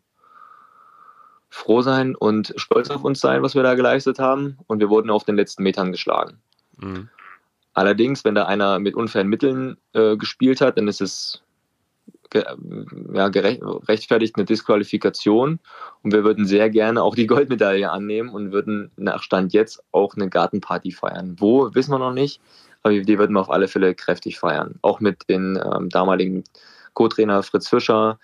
froh 1.49 1.81
sein 1.81 2.15
und 2.15 2.53
stolz 2.57 2.89
auf 2.89 3.03
uns 3.03 3.19
sein, 3.19 3.43
was 3.43 3.55
wir 3.55 3.63
da 3.63 3.75
geleistet 3.75 4.19
haben. 4.19 4.57
Und 4.67 4.79
wir 4.79 4.89
wurden 4.89 5.09
auf 5.09 5.23
den 5.23 5.35
letzten 5.35 5.63
Metern 5.63 5.91
geschlagen. 5.91 6.39
Mhm. 6.77 7.09
Allerdings, 7.73 8.23
wenn 8.23 8.35
da 8.35 8.45
einer 8.45 8.79
mit 8.79 8.95
unfairen 8.95 9.27
Mitteln 9.27 9.77
äh, 9.93 10.15
gespielt 10.17 10.61
hat, 10.61 10.77
dann 10.77 10.87
ist 10.87 11.01
es 11.01 11.41
ge 12.29 12.43
ja, 13.13 13.29
gerechtfertigt 13.29 14.35
eine 14.35 14.45
Disqualifikation. 14.45 15.59
Und 16.03 16.13
wir 16.13 16.23
würden 16.23 16.45
sehr 16.45 16.69
gerne 16.69 17.01
auch 17.01 17.15
die 17.15 17.27
Goldmedaille 17.27 17.89
annehmen 17.89 18.29
und 18.29 18.51
würden 18.51 18.91
nach 18.97 19.23
Stand 19.23 19.53
jetzt 19.53 19.83
auch 19.91 20.15
eine 20.15 20.29
Gartenparty 20.29 20.91
feiern. 20.91 21.35
Wo, 21.39 21.73
wissen 21.73 21.91
wir 21.91 21.99
noch 21.99 22.13
nicht, 22.13 22.41
aber 22.83 22.99
die 22.99 23.17
würden 23.17 23.33
wir 23.33 23.41
auf 23.41 23.51
alle 23.51 23.67
Fälle 23.67 23.95
kräftig 23.95 24.39
feiern. 24.39 24.75
Auch 24.81 24.99
mit 24.99 25.29
den 25.29 25.59
ähm, 25.63 25.89
damaligen 25.89 26.43
Co-Trainer 26.93 27.43
Fritz 27.43 27.67
Fischer. 27.67 28.19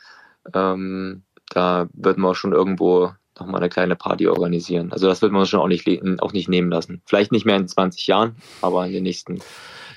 Ähm, 0.54 1.24
da 1.50 1.88
würden 1.94 2.22
wir 2.22 2.36
schon 2.36 2.54
irgendwo 2.54 3.12
nochmal 3.40 3.62
eine 3.62 3.70
kleine 3.70 3.96
Party 3.96 4.28
organisieren. 4.28 4.92
Also 4.92 5.08
das 5.08 5.22
wird 5.22 5.32
man 5.32 5.42
uns 5.42 5.50
schon 5.50 5.60
auch 5.60 5.68
nicht, 5.68 5.88
auch 6.22 6.34
nicht 6.34 6.50
nehmen 6.50 6.70
lassen. 6.70 7.02
Vielleicht 7.06 7.32
nicht 7.32 7.46
mehr 7.46 7.56
in 7.56 7.68
20 7.68 8.08
Jahren, 8.08 8.36
aber 8.62 8.86
in 8.86 8.94
den 8.94 9.04
nächsten 9.04 9.40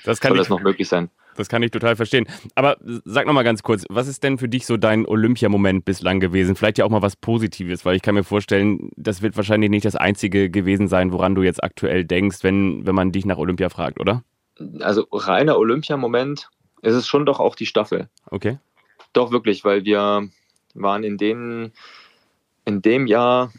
das 0.03 0.19
kann 0.19 0.29
soll 0.29 0.37
ich, 0.37 0.41
das 0.41 0.49
noch 0.49 0.61
möglich 0.61 0.87
sein. 0.87 1.09
Das 1.35 1.49
kann 1.49 1.63
ich 1.63 1.71
total 1.71 1.95
verstehen. 1.95 2.27
Aber 2.55 2.77
sag 3.05 3.25
noch 3.25 3.33
mal 3.33 3.43
ganz 3.43 3.63
kurz, 3.63 3.85
was 3.89 4.07
ist 4.07 4.23
denn 4.23 4.37
für 4.37 4.49
dich 4.49 4.65
so 4.65 4.77
dein 4.77 5.05
Olympiamoment 5.05 5.85
bislang 5.85 6.19
gewesen? 6.19 6.55
Vielleicht 6.55 6.77
ja 6.77 6.85
auch 6.85 6.89
mal 6.89 7.01
was 7.01 7.15
Positives, 7.15 7.85
weil 7.85 7.95
ich 7.95 8.01
kann 8.01 8.15
mir 8.15 8.23
vorstellen, 8.23 8.91
das 8.95 9.21
wird 9.21 9.35
wahrscheinlich 9.35 9.69
nicht 9.69 9.85
das 9.85 9.95
einzige 9.95 10.49
gewesen 10.49 10.87
sein, 10.87 11.11
woran 11.11 11.35
du 11.35 11.43
jetzt 11.43 11.63
aktuell 11.63 12.05
denkst, 12.05 12.43
wenn, 12.43 12.85
wenn 12.85 12.95
man 12.95 13.11
dich 13.11 13.25
nach 13.25 13.37
Olympia 13.37 13.69
fragt, 13.69 13.99
oder? 13.99 14.23
Also 14.81 15.07
reiner 15.11 15.57
Olympiamoment 15.57 16.49
ist 16.83 16.95
es 16.95 17.07
schon 17.07 17.25
doch 17.25 17.39
auch 17.39 17.55
die 17.55 17.65
Staffel. 17.65 18.09
Okay. 18.29 18.59
Doch 19.13 19.31
wirklich, 19.31 19.63
weil 19.65 19.85
wir 19.85 20.29
waren 20.75 21.03
in 21.03 21.17
den 21.17 21.71
in 22.65 22.81
dem 22.81 23.07
Jahr 23.07 23.51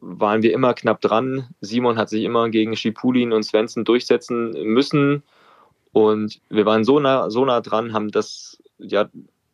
waren 0.00 0.42
wir 0.42 0.52
immer 0.52 0.74
knapp 0.74 1.00
dran. 1.00 1.48
Simon 1.60 1.98
hat 1.98 2.08
sich 2.08 2.22
immer 2.24 2.50
gegen 2.50 2.76
Schipulin 2.76 3.32
und 3.32 3.42
Svensson 3.42 3.84
durchsetzen 3.84 4.52
müssen. 4.64 5.22
Und 5.92 6.40
wir 6.48 6.66
waren 6.66 6.84
so 6.84 7.00
nah, 7.00 7.30
so 7.30 7.44
nah 7.44 7.60
dran, 7.60 7.92
haben 7.92 8.10
das, 8.10 8.62
ja, 8.78 9.08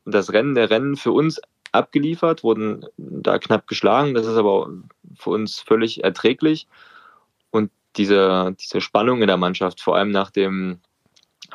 das 0.05 0.33
Rennen 0.33 0.55
der 0.55 0.71
Rennen 0.71 0.97
für 0.97 1.13
uns 1.13 1.41
abgeliefert, 1.73 2.45
wurden 2.45 2.85
da 2.97 3.39
knapp 3.39 3.67
geschlagen. 3.67 4.15
Das 4.15 4.27
ist 4.27 4.37
aber 4.37 4.71
für 5.17 5.31
uns 5.31 5.61
völlig 5.61 6.05
erträglich. 6.05 6.67
Und 7.51 7.71
diese, 7.97 8.55
diese 8.61 8.81
Spannung 8.81 9.23
in 9.23 9.29
der 9.29 9.37
Mannschaft, 9.37 9.81
vor 9.81 9.97
allem 9.97 10.11
nach 10.11 10.31
dem 10.31 10.81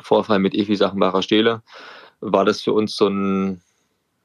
Vorfall 0.02 0.38
mit 0.38 0.54
Evi 0.54 0.76
Sachenbacher 0.76 1.22
Stehle, 1.22 1.62
war 2.20 2.44
das 2.44 2.60
für 2.62 2.72
uns 2.72 2.96
so 2.96 3.08
ein, 3.08 3.60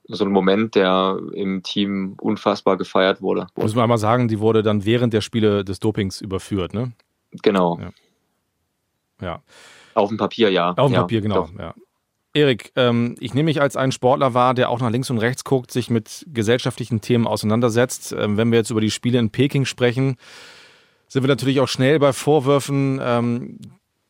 so 0.08 0.26
ein 0.26 0.32
Moment, 0.32 0.76
der 0.76 1.20
im 1.34 1.64
Team 1.64 2.16
unfassbar 2.20 2.78
gefeiert 2.78 3.22
wurde. 3.22 3.48
Muss 3.56 3.76
man 3.76 3.84
einmal 3.84 3.98
sagen, 3.98 4.28
die 4.28 4.40
wurde 4.40 4.64
dann 4.64 4.86
während 4.86 5.14
der 5.14 5.22
Spiele 5.22 5.64
des 5.64 5.80
Dopings 5.80 6.22
überführt, 6.22 6.74
ne? 6.74 6.94
Genau. 7.42 7.80
Ja. 7.80 7.92
ja. 9.22 9.44
Auf 9.94 10.10
dem 10.10 10.18
Papier, 10.18 10.50
ja. 10.52 10.72
Auf 10.72 10.90
dem 10.90 10.94
ja, 10.94 11.02
Papier, 11.02 11.22
genau. 11.22 11.50
Ja. 11.58 11.74
Erik, 12.36 12.74
ähm, 12.76 13.16
ich 13.22 13.34
nehme 13.34 13.46
mich 13.46 13.62
als 13.62 13.78
einen 13.78 13.94
Sportler 13.94 14.34
wahr, 14.34 14.54
der 14.54 14.70
auch 14.70 14.82
nach 14.82 14.90
links 14.90 15.10
und 15.10 15.20
rechts 15.20 15.46
guckt, 15.46 15.72
sich 15.72 15.90
mit 15.90 16.26
gesellschaftlichen 16.28 17.00
Themen 17.00 17.28
auseinandersetzt. 17.28 18.12
Ähm, 18.12 18.36
wenn 18.36 18.52
wir 18.52 18.60
jetzt 18.60 18.72
über 18.72 18.82
die 18.82 18.92
Spiele 18.92 19.20
in 19.20 19.30
Peking 19.30 19.64
sprechen, 19.64 20.18
sind 21.08 21.24
wir 21.24 21.30
natürlich 21.30 21.62
auch 21.62 21.70
schnell 21.70 21.98
bei 21.98 22.12
Vorwürfen 22.12 23.00
ähm, 23.02 23.60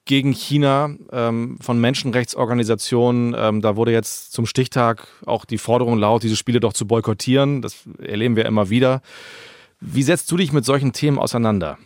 gegen 0.05 0.31
China 0.31 0.95
ähm, 1.11 1.57
von 1.59 1.79
Menschenrechtsorganisationen. 1.81 3.35
Ähm, 3.37 3.61
da 3.61 3.75
wurde 3.75 3.91
jetzt 3.91 4.31
zum 4.31 4.45
Stichtag 4.45 5.07
auch 5.25 5.45
die 5.45 5.57
Forderung 5.57 5.97
laut, 5.97 6.23
diese 6.23 6.35
Spiele 6.35 6.59
doch 6.59 6.73
zu 6.73 6.87
boykottieren. 6.87 7.61
Das 7.61 7.83
erleben 7.99 8.35
wir 8.35 8.45
immer 8.45 8.69
wieder. 8.69 9.01
Wie 9.79 10.03
setzt 10.03 10.31
du 10.31 10.37
dich 10.37 10.53
mit 10.53 10.63
solchen 10.63 10.93
Themen 10.93 11.19
auseinander? 11.19 11.77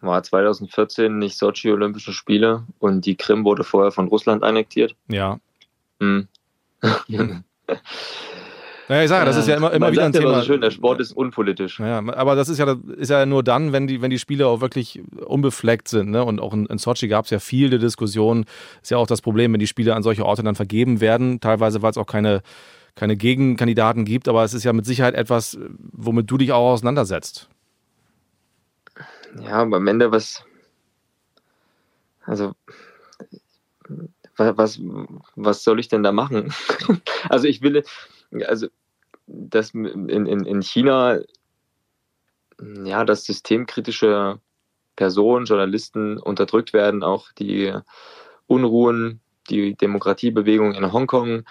War 0.00 0.22
2014 0.22 1.18
nicht 1.18 1.38
Sochi 1.38 1.70
Olympische 1.70 2.12
Spiele 2.12 2.64
und 2.78 3.06
die 3.06 3.16
Krim 3.16 3.44
wurde 3.44 3.64
vorher 3.64 3.92
von 3.92 4.08
Russland 4.08 4.42
annektiert. 4.42 4.96
Ja. 5.08 5.38
Hm. 6.00 6.28
Naja, 8.88 9.02
ich 9.04 9.08
sage, 9.08 9.24
das 9.24 9.36
ist 9.36 9.48
ja 9.48 9.56
immer, 9.56 9.72
immer 9.72 9.86
Man 9.86 9.92
wieder 9.92 10.04
ein 10.04 10.12
immer 10.12 10.20
Thema. 10.20 10.38
So 10.40 10.46
schön, 10.46 10.60
der 10.60 10.70
Sport 10.70 11.00
ist 11.00 11.12
unpolitisch. 11.12 11.80
Ja, 11.80 11.98
aber 11.98 12.34
das 12.36 12.48
ist 12.50 12.58
ja, 12.58 12.76
ist 12.96 13.08
ja 13.10 13.24
nur 13.24 13.42
dann, 13.42 13.72
wenn 13.72 13.86
die, 13.86 14.02
wenn 14.02 14.10
die 14.10 14.18
Spiele 14.18 14.46
auch 14.46 14.60
wirklich 14.60 15.00
unbefleckt 15.24 15.88
sind. 15.88 16.10
Ne? 16.10 16.22
Und 16.22 16.38
auch 16.40 16.52
in, 16.52 16.66
in 16.66 16.76
Sochi 16.78 17.08
gab 17.08 17.24
es 17.24 17.30
ja 17.30 17.38
viele 17.38 17.78
Diskussionen. 17.78 18.44
Ist 18.82 18.90
ja 18.90 18.98
auch 18.98 19.06
das 19.06 19.22
Problem, 19.22 19.52
wenn 19.54 19.60
die 19.60 19.66
Spiele 19.66 19.94
an 19.94 20.02
solche 20.02 20.26
Orte 20.26 20.42
dann 20.42 20.54
vergeben 20.54 21.00
werden. 21.00 21.40
Teilweise, 21.40 21.80
weil 21.80 21.92
es 21.92 21.96
auch 21.96 22.06
keine, 22.06 22.42
keine 22.94 23.16
Gegenkandidaten 23.16 24.04
gibt. 24.04 24.28
Aber 24.28 24.44
es 24.44 24.52
ist 24.52 24.64
ja 24.64 24.72
mit 24.74 24.84
Sicherheit 24.84 25.14
etwas, 25.14 25.58
womit 25.92 26.30
du 26.30 26.36
dich 26.36 26.52
auch 26.52 26.72
auseinandersetzt. 26.72 27.48
Ja, 29.42 29.52
aber 29.62 29.78
am 29.78 29.86
Ende 29.86 30.12
was. 30.12 30.44
Also. 32.26 32.52
wa- 34.36 34.52
Was, 34.56 34.80
was 35.36 35.64
soll 35.64 35.80
ich 35.80 35.88
denn 35.88 36.02
da 36.02 36.12
machen? 36.12 36.52
also 37.28 37.46
ich 37.48 37.62
will, 37.62 37.82
also 38.42 38.68
dass 39.26 39.70
in, 39.70 40.08
in, 40.08 40.44
in 40.44 40.62
China 40.62 41.18
ja, 42.84 43.04
dass 43.04 43.24
systemkritische 43.24 44.40
Personen, 44.96 45.46
Journalisten 45.46 46.18
unterdrückt 46.18 46.72
werden, 46.72 47.02
auch 47.02 47.32
die 47.32 47.72
Unruhen, 48.46 49.20
die 49.50 49.74
Demokratiebewegung 49.74 50.74
in 50.74 50.92
Hongkong. 50.92 51.44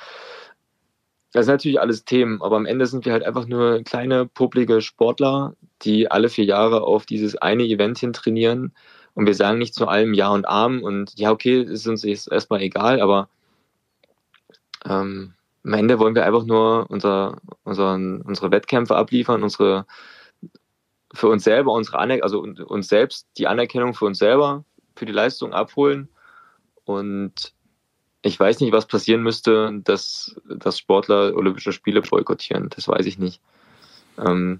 Das 1.34 1.46
sind 1.46 1.56
natürlich 1.56 1.82
alles 1.82 2.06
Themen, 2.06 2.42
aber 2.42 2.56
am 2.56 2.66
Ende 2.66 2.86
sind 2.86 3.06
wir 3.06 3.12
halt 3.12 3.24
einfach 3.24 3.48
nur 3.48 3.84
kleine, 3.84 4.28
publige 4.28 4.82
Sportler, 4.82 5.56
die 5.82 6.10
alle 6.10 6.30
vier 6.30 6.46
Jahre 6.46 6.84
auf 6.84 7.06
dieses 7.06 7.36
eine 7.36 7.64
Event 7.64 7.98
hin 7.98 8.14
trainieren. 8.14 8.74
Und 9.16 9.26
wir 9.26 9.36
sagen 9.36 9.60
nicht 9.60 9.76
zu 9.76 9.88
allem 9.88 10.14
Ja 10.14 10.30
und 10.30 10.48
Arm 10.48 10.82
und 10.82 11.20
ja, 11.20 11.32
okay, 11.32 11.62
ist 11.62 11.88
uns 11.88 12.04
erstmal 12.04 12.62
egal, 12.62 13.02
aber 13.02 13.30
ähm, 14.86 15.34
am 15.66 15.74
Ende 15.74 16.00
wollen 16.00 16.16
wir 16.16 16.26
einfach 16.26 16.46
nur 16.46 16.86
unser, 16.90 17.38
unseren, 17.64 18.22
unsere 18.22 18.52
Wettkämpfe 18.52 18.96
abliefern, 18.96 19.44
unsere 19.44 19.86
für 21.14 21.28
uns 21.30 21.44
selber, 21.44 21.74
unsere 21.74 22.00
Aner 22.00 22.20
also 22.24 22.42
uns 22.42 22.88
selbst 22.88 23.28
die 23.38 23.48
Anerkennung 23.48 23.94
für 23.94 24.06
uns 24.06 24.18
selber, 24.18 24.66
für 24.96 25.06
die 25.06 25.12
Leistung 25.12 25.54
abholen. 25.54 26.10
Und 26.86 27.54
ich 28.24 28.40
weiß 28.40 28.60
nicht, 28.62 28.74
was 28.74 28.88
passieren 28.88 29.22
müsste, 29.22 29.72
dass, 29.84 30.36
dass 30.46 30.80
Sportler 30.80 31.36
Olympische 31.36 31.72
Spiele 31.72 32.02
boykottieren. 32.02 32.70
Das 32.70 32.88
weiß 32.88 33.06
ich 33.06 33.20
nicht. 33.20 33.42
Ähm, 34.18 34.60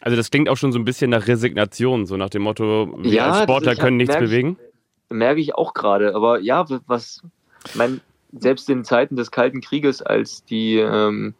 Also 0.00 0.16
das 0.16 0.30
klingt 0.30 0.48
auch 0.48 0.56
schon 0.56 0.72
so 0.72 0.78
ein 0.78 0.84
bisschen 0.84 1.10
nach 1.10 1.26
Resignation, 1.26 2.06
so 2.06 2.16
nach 2.16 2.30
dem 2.30 2.42
Motto, 2.42 2.96
wir 2.98 3.12
Ja, 3.12 3.30
als 3.32 3.42
Sportler 3.42 3.72
hab- 3.72 3.78
können 3.80 3.96
nichts 3.98 4.14
merk 4.14 4.24
ich- 4.24 4.30
bewegen. 4.30 4.58
merke 5.10 5.40
ich 5.40 5.54
auch 5.56 5.74
gerade. 5.74 6.14
Aber 6.14 6.40
ja, 6.40 6.64
was, 6.86 7.22
ich 7.66 7.74
meine, 7.74 8.00
selbst 8.32 8.68
in 8.68 8.84
Zeiten 8.84 9.16
des 9.16 9.30
Kalten 9.30 9.60
Krieges, 9.60 10.02
als 10.02 10.44
die, 10.44 10.76
ähm, 10.78 11.34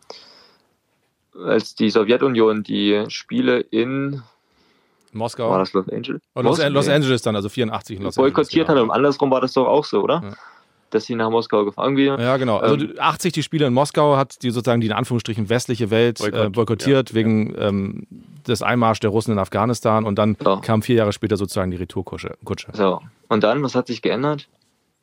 als 1.47 1.75
die 1.75 1.91
Sowjetunion 1.91 2.63
die 2.63 3.05
Spiele 3.09 3.61
in, 3.61 4.23
Moskau. 5.13 5.51
war 5.51 5.59
das 5.61 5.73
Los 5.73 5.89
Angeles? 5.89 6.21
Und 6.35 6.45
Los? 6.45 6.59
Los 6.69 6.89
Angeles 6.89 7.23
dann, 7.23 7.35
also 7.37 7.49
84 7.49 7.97
in 7.97 8.03
Los 8.03 8.17
boykottiert 8.17 8.69
Angeles. 8.69 8.83
hat 8.83 8.91
und 8.91 8.95
andersrum 8.95 9.31
war 9.31 9.41
das 9.41 9.53
doch 9.53 9.67
auch 9.67 9.85
so, 9.85 10.03
oder? 10.03 10.21
Ja. 10.23 10.33
Dass 10.91 11.05
sie 11.05 11.15
nach 11.17 11.29
Moskau 11.31 11.67
gefahren 11.67 11.97
sind. 11.97 12.19
Ja, 12.19 12.39
genau. 12.39 12.57
Also 12.59 12.77
Ähm, 12.77 12.93
die 12.95 13.01
80 13.01 13.33
die 13.35 13.43
Spiele 13.43 13.67
in 13.67 13.75
Moskau 13.75 14.17
hat 14.17 14.43
die 14.43 14.51
sozusagen 14.51 14.81
die 14.81 14.87
in 14.87 14.95
Anführungsstrichen 14.95 15.51
westliche 15.51 15.91
Welt 15.91 16.19
Boykott, 16.19 16.47
äh, 16.47 16.49
boykottiert 16.51 17.13
wegen 17.15 17.55
Ähm, 17.59 18.07
des 18.47 18.63
Einmarsch 18.63 18.99
der 19.01 19.11
Russen 19.11 19.33
in 19.33 19.39
Afghanistan 19.39 20.05
und 20.07 20.19
dann 20.19 20.37
Ja. 20.43 20.57
kam 20.61 20.81
vier 20.81 20.97
Jahre 20.97 21.13
später 21.13 21.37
sozusagen 21.37 21.71
die 21.71 21.77
Retourkutsche. 21.77 22.37
Kutsche. 22.45 22.69
So. 22.73 23.03
Und 23.29 23.45
dann, 23.45 23.63
was 23.63 23.75
hat 23.75 23.87
sich 23.89 24.01
geändert? 24.01 24.49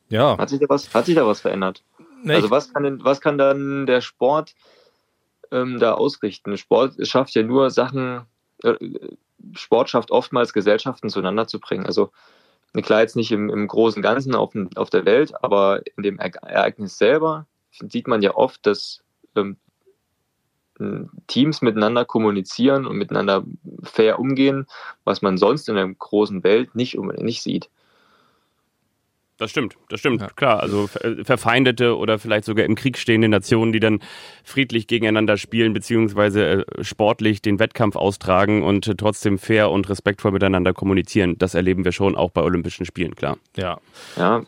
Ja. 0.08 0.38
Hat 0.38 0.50
sich 0.50 0.60
da 0.60 0.66
was, 0.68 0.92
hat 0.94 1.06
sich 1.06 1.14
da 1.14 1.26
was 1.26 1.40
verändert? 1.40 1.82
Ne, 2.22 2.34
also 2.34 2.50
was 2.50 2.72
kann 2.72 2.82
denn, 2.84 3.04
was 3.04 3.20
kann 3.20 3.38
dann 3.38 3.86
der 3.86 4.00
Sport 4.00 4.54
ähm, 5.50 5.78
da 5.78 5.94
ausrichten? 5.94 6.56
Sport 6.56 6.94
schafft 7.06 7.34
ja 7.34 7.42
nur 7.42 7.70
Sachen, 7.70 8.22
äh, 8.62 8.74
Sport 9.54 9.90
schafft 9.90 10.10
oftmals 10.10 10.52
Gesellschaften 10.52 11.08
zueinander 11.08 11.46
zu 11.46 11.60
bringen. 11.60 11.86
Also 11.86 12.10
klar 12.82 13.00
jetzt 13.00 13.16
nicht 13.16 13.32
im, 13.32 13.50
im 13.50 13.66
großen 13.68 14.02
Ganzen 14.02 14.34
auf, 14.34 14.52
auf 14.76 14.90
der 14.90 15.04
Welt, 15.04 15.32
aber 15.42 15.82
in 15.96 16.02
dem 16.02 16.18
Ere- 16.18 16.42
Ereignis 16.42 16.98
selber 16.98 17.46
sieht 17.70 18.08
man 18.08 18.22
ja 18.22 18.34
oft, 18.34 18.64
dass 18.66 19.02
ähm, 19.34 19.56
Teams 21.26 21.62
miteinander 21.62 22.04
kommunizieren 22.04 22.86
und 22.86 22.96
miteinander 22.96 23.44
fair 23.82 24.18
umgehen, 24.18 24.66
was 25.04 25.22
man 25.22 25.38
sonst 25.38 25.68
in 25.70 25.74
der 25.74 25.88
großen 25.88 26.44
Welt 26.44 26.74
nicht, 26.74 26.98
nicht 26.98 27.42
sieht. 27.42 27.70
Das 29.38 29.50
stimmt, 29.50 29.76
das 29.90 30.00
stimmt, 30.00 30.22
Ja. 30.22 30.28
klar. 30.28 30.60
Also 30.60 30.86
ver- 30.86 31.24
verfeindete 31.24 31.96
oder 31.98 32.18
vielleicht 32.18 32.46
sogar 32.46 32.64
im 32.64 32.74
Krieg 32.74 32.96
stehende 32.96 33.28
Nationen, 33.28 33.72
die 33.72 33.80
dann 33.80 34.00
friedlich 34.44 34.86
gegeneinander 34.86 35.36
spielen, 35.36 35.74
beziehungsweise 35.74 36.64
äh, 36.66 36.84
sportlich 36.84 37.42
den 37.42 37.58
Wettkampf 37.58 37.96
austragen 37.96 38.62
und 38.62 38.86
äh, 38.88 38.94
trotzdem 38.94 39.38
fair 39.38 39.70
und 39.70 39.88
respektvoll 39.90 40.32
miteinander 40.32 40.72
kommunizieren. 40.72 41.36
Das 41.36 41.54
erleben 41.54 41.84
wir 41.84 41.92
schon 41.92 42.16
auch 42.16 42.30
bei 42.30 42.42
Olympischen 42.42 42.86
Spielen, 42.86 43.14
klar. 43.14 43.36
ja. 43.56 43.78
Ja, 44.16 44.42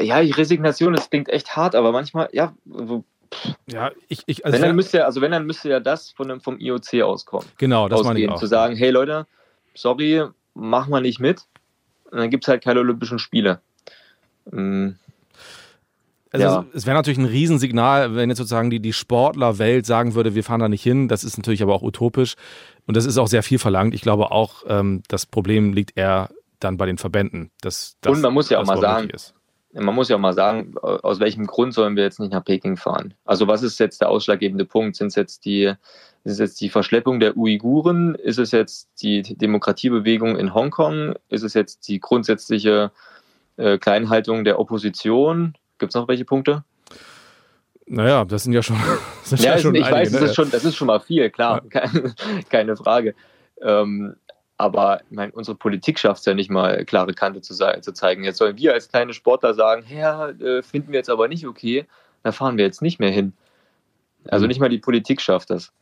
ja, 0.00 0.22
die 0.22 0.30
Resignation, 0.32 0.94
das 0.94 1.10
klingt 1.10 1.28
echt 1.28 1.54
hart, 1.54 1.74
aber 1.74 1.92
manchmal, 1.92 2.28
ja, 2.32 2.54
so 2.64 3.04
Ja, 3.70 3.90
ich, 4.08 4.22
ich 4.26 4.44
also 4.44 4.56
wenn 4.56 4.62
dann 4.68 4.76
müsste 4.76 4.98
ja, 4.98 5.04
also 5.04 5.20
wenn 5.20 5.32
dann 5.32 5.44
müsste 5.46 5.68
ja 5.68 5.80
das 5.80 6.10
von 6.12 6.28
dem, 6.28 6.40
vom 6.40 6.58
IOC 6.58 7.02
auskommen. 7.02 7.46
genau, 7.58 7.88
das 7.88 8.02
meine 8.04 8.20
ich 8.20 8.28
auch. 8.30 8.40
zu 8.40 8.46
sagen, 8.46 8.74
hey 8.74 8.90
Leute, 8.90 9.26
sorry, 9.74 10.24
machen 10.54 10.90
wir 10.92 11.00
nicht 11.02 11.20
mit. 11.20 11.42
Und 12.10 12.18
dann 12.18 12.30
gibt 12.30 12.44
es 12.44 12.48
halt 12.48 12.64
keine 12.64 12.80
Olympischen 12.80 13.18
Spiele. 13.18 13.60
Mm, 14.50 14.90
Also 16.32 16.46
Ja. 16.46 16.66
es, 16.70 16.78
es 16.78 16.86
wäre 16.86 16.96
natürlich 16.96 17.18
ein 17.18 17.26
Riesensignal, 17.26 18.16
wenn 18.16 18.28
jetzt 18.28 18.38
sozusagen 18.38 18.68
die, 18.70 18.80
die 18.80 18.92
Sportlerwelt 18.92 19.86
sagen 19.86 20.14
würde, 20.14 20.34
wir 20.34 20.42
fahren 20.42 20.60
da 20.60 20.68
nicht 20.68 20.82
hin. 20.82 21.06
Das 21.06 21.22
ist 21.22 21.36
natürlich 21.36 21.62
aber 21.62 21.74
auch 21.74 21.82
utopisch. 21.82 22.34
Und 22.86 22.96
das 22.96 23.06
ist 23.06 23.18
auch 23.18 23.28
sehr 23.28 23.42
viel 23.44 23.58
verlangt. 23.58 23.94
Ich 23.94 24.02
glaube 24.02 24.32
auch, 24.32 24.64
ähm, 24.66 25.02
das 25.08 25.26
Problem 25.26 25.72
liegt 25.72 25.96
eher 25.96 26.30
dann 26.58 26.76
bei 26.76 26.86
den 26.86 26.98
Verbänden. 26.98 27.50
Dass, 27.60 27.96
dass 28.00 28.16
Und 28.16 28.22
man 28.22 28.34
muss 28.34 28.50
ja 28.50 28.58
auch 28.60 28.66
mal 28.66 28.80
sagen, 28.80 29.10
Ist. 29.10 29.34
Man 29.72 29.94
muss 29.94 30.08
ja 30.08 30.16
auch 30.16 30.20
mal 30.20 30.34
sagen, 30.34 30.76
aus 30.78 31.18
welchem 31.18 31.46
Grund 31.46 31.74
sollen 31.74 31.96
wir 31.96 32.04
jetzt 32.04 32.20
nicht 32.20 32.32
nach 32.32 32.44
Peking 32.44 32.76
fahren? 32.76 33.14
Also 33.24 33.48
was 33.48 33.62
ist 33.62 33.78
jetzt 33.80 34.00
der 34.00 34.08
ausschlaggebende 34.08 34.64
Punkt? 34.64 34.94
Sind 34.96 35.08
es 35.08 35.16
jetzt 35.16 35.44
die, 35.44 35.64
ist 36.22 36.32
es 36.32 36.38
jetzt 36.38 36.60
die 36.60 36.68
Verschleppung 36.68 37.18
der 37.18 37.36
Uiguren? 37.36 38.14
Ist 38.14 38.38
es 38.38 38.52
jetzt 38.52 38.88
die 39.02 39.22
Demokratiebewegung 39.22 40.36
in 40.36 40.54
Hongkong? 40.54 41.14
Ist 41.28 41.42
es 41.42 41.54
jetzt 41.54 41.88
die 41.88 41.98
grundsätzliche 41.98 42.92
äh, 43.56 43.78
Kleinhaltung 43.78 44.44
der 44.44 44.58
Opposition. 44.58 45.54
Gibt 45.78 45.90
es 45.90 45.94
noch 45.94 46.08
welche 46.08 46.24
Punkte? 46.24 46.64
Naja, 47.86 48.24
das 48.24 48.44
sind 48.44 48.52
ja 48.52 48.62
schon. 48.62 48.76
Sind 49.24 49.42
ja, 49.42 49.52
ja 49.52 49.58
schon 49.58 49.74
ich 49.74 49.84
einige, 49.84 50.00
weiß, 50.00 50.12
ne? 50.12 50.20
das, 50.20 50.30
ist 50.30 50.36
schon, 50.36 50.50
das 50.50 50.64
ist 50.64 50.76
schon 50.76 50.86
mal 50.86 51.00
viel, 51.00 51.30
klar, 51.30 51.62
ja. 51.62 51.80
keine, 51.80 52.14
keine, 52.50 52.76
Frage. 52.76 53.14
Ähm, 53.60 54.16
aber 54.56 55.00
meine, 55.10 55.32
unsere 55.32 55.56
Politik 55.56 55.98
schafft 55.98 56.20
es 56.20 56.26
ja 56.26 56.34
nicht 56.34 56.50
mal, 56.50 56.84
klare 56.84 57.12
Kante 57.12 57.40
zu, 57.40 57.54
zu, 57.54 57.92
zeigen. 57.92 58.24
Jetzt 58.24 58.38
sollen 58.38 58.56
wir 58.56 58.72
als 58.72 58.88
kleine 58.88 59.12
Sportler 59.12 59.54
sagen, 59.54 59.84
ja, 59.88 60.28
äh, 60.28 60.62
finden 60.62 60.92
wir 60.92 60.98
jetzt 60.98 61.10
aber 61.10 61.28
nicht 61.28 61.46
okay, 61.46 61.86
da 62.22 62.32
fahren 62.32 62.56
wir 62.56 62.64
jetzt 62.64 62.82
nicht 62.82 63.00
mehr 63.00 63.10
hin. 63.10 63.32
Also 64.28 64.44
mhm. 64.44 64.48
nicht 64.48 64.60
mal 64.60 64.68
die 64.68 64.78
Politik 64.78 65.20
schafft 65.20 65.50
das. 65.50 65.72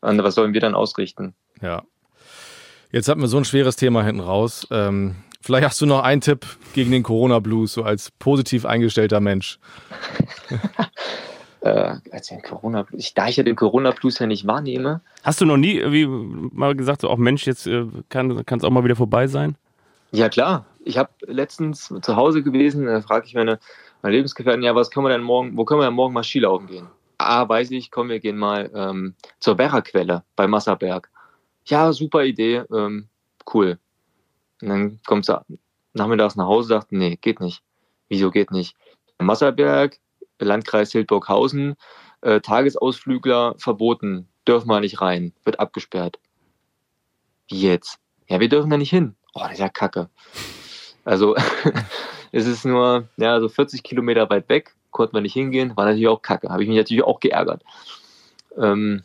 Und 0.00 0.22
was 0.22 0.34
sollen 0.34 0.54
wir 0.54 0.60
dann 0.60 0.74
ausrichten? 0.74 1.34
Ja. 1.60 1.82
Jetzt 2.92 3.08
hatten 3.08 3.20
wir 3.20 3.28
so 3.28 3.36
ein 3.36 3.44
schweres 3.44 3.76
Thema 3.76 4.02
hinten 4.02 4.20
raus. 4.20 4.66
Ähm, 4.70 5.16
vielleicht 5.40 5.66
hast 5.66 5.80
du 5.80 5.86
noch 5.86 6.02
einen 6.02 6.20
Tipp 6.20 6.46
gegen 6.74 6.90
den 6.90 7.02
Corona-Blues, 7.02 7.72
so 7.72 7.82
als 7.82 8.10
positiv 8.18 8.64
eingestellter 8.64 9.20
Mensch. 9.20 9.58
äh, 11.60 11.94
als 12.10 12.28
den 12.28 12.42
Corona 12.42 12.86
ich, 12.92 13.14
da 13.14 13.28
ich 13.28 13.36
ja 13.36 13.42
den 13.42 13.56
Corona-Blues 13.56 14.18
ja 14.18 14.26
nicht 14.26 14.46
wahrnehme. 14.46 15.00
Hast 15.22 15.40
du 15.40 15.44
noch 15.44 15.56
nie 15.56 15.82
wie 15.90 16.06
mal 16.06 16.74
gesagt, 16.74 17.02
so 17.02 17.10
auch 17.10 17.16
Mensch, 17.16 17.46
jetzt 17.46 17.66
äh, 17.66 17.86
kann 18.08 18.44
es 18.48 18.64
auch 18.64 18.70
mal 18.70 18.84
wieder 18.84 18.96
vorbei 18.96 19.26
sein? 19.26 19.56
Ja, 20.12 20.28
klar. 20.28 20.64
Ich 20.84 20.96
habe 20.96 21.10
letztens 21.26 21.92
zu 22.00 22.16
Hause 22.16 22.42
gewesen, 22.42 22.86
da 22.86 23.02
frage 23.02 23.26
ich 23.26 23.34
meine, 23.34 23.58
meine 24.02 24.16
Lebensgefährten, 24.16 24.62
ja, 24.62 24.74
was 24.74 24.90
können 24.90 25.06
wir 25.06 25.10
denn 25.10 25.22
morgen, 25.22 25.56
wo 25.56 25.64
können 25.64 25.80
wir 25.80 25.86
denn 25.86 25.94
morgen 25.94 26.14
mal 26.14 26.24
Skilaufen 26.24 26.66
gehen? 26.66 26.86
Ah, 27.18 27.46
weiß 27.48 27.72
ich, 27.72 27.90
komm, 27.90 28.08
wir 28.08 28.20
gehen 28.20 28.38
mal 28.38 28.70
ähm, 28.74 29.14
zur 29.40 29.58
Werraquelle 29.58 30.22
bei 30.36 30.46
Masserberg. 30.46 31.10
Ja, 31.66 31.92
super 31.92 32.24
Idee, 32.24 32.62
ähm, 32.72 33.08
cool. 33.52 33.78
Und 34.62 34.68
dann 34.68 35.00
kommt 35.06 35.26
sie 35.26 35.40
nachmittags 35.92 36.36
nach 36.36 36.46
Hause 36.46 36.68
sagt, 36.68 36.92
nee, 36.92 37.16
geht 37.20 37.40
nicht. 37.40 37.62
Wieso 38.08 38.30
geht 38.30 38.50
nicht? 38.50 38.76
Masserberg, 39.18 39.98
Landkreis 40.38 40.92
Hildburghausen, 40.92 41.76
äh, 42.20 42.40
Tagesausflügler 42.40 43.54
verboten, 43.58 44.28
dürfen 44.46 44.68
wir 44.68 44.80
nicht 44.80 45.00
rein, 45.00 45.32
wird 45.44 45.60
abgesperrt. 45.60 46.18
Wie 47.48 47.60
jetzt? 47.60 47.98
Ja, 48.28 48.40
wir 48.40 48.48
dürfen 48.48 48.70
da 48.70 48.76
nicht 48.76 48.90
hin. 48.90 49.16
Oh, 49.34 49.40
das 49.40 49.52
ist 49.52 49.58
ja 49.58 49.68
kacke. 49.68 50.08
Also, 51.04 51.34
es 52.32 52.46
ist 52.46 52.64
nur 52.64 53.08
ja, 53.16 53.40
so 53.40 53.48
40 53.48 53.82
Kilometer 53.82 54.28
weit 54.30 54.48
weg, 54.48 54.74
konnten 54.90 55.14
wir 55.14 55.20
nicht 55.20 55.34
hingehen, 55.34 55.76
war 55.76 55.84
natürlich 55.84 56.08
auch 56.08 56.22
kacke. 56.22 56.48
Habe 56.48 56.62
ich 56.62 56.68
mich 56.68 56.78
natürlich 56.78 57.04
auch 57.04 57.20
geärgert. 57.20 57.62
Ähm, 58.56 59.02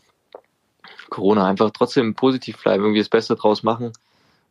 Corona 1.09 1.45
einfach 1.47 1.71
trotzdem 1.71 2.15
positiv 2.15 2.61
bleiben, 2.61 2.83
irgendwie 2.83 3.01
das 3.01 3.09
Beste 3.09 3.35
draus 3.35 3.63
machen. 3.63 3.93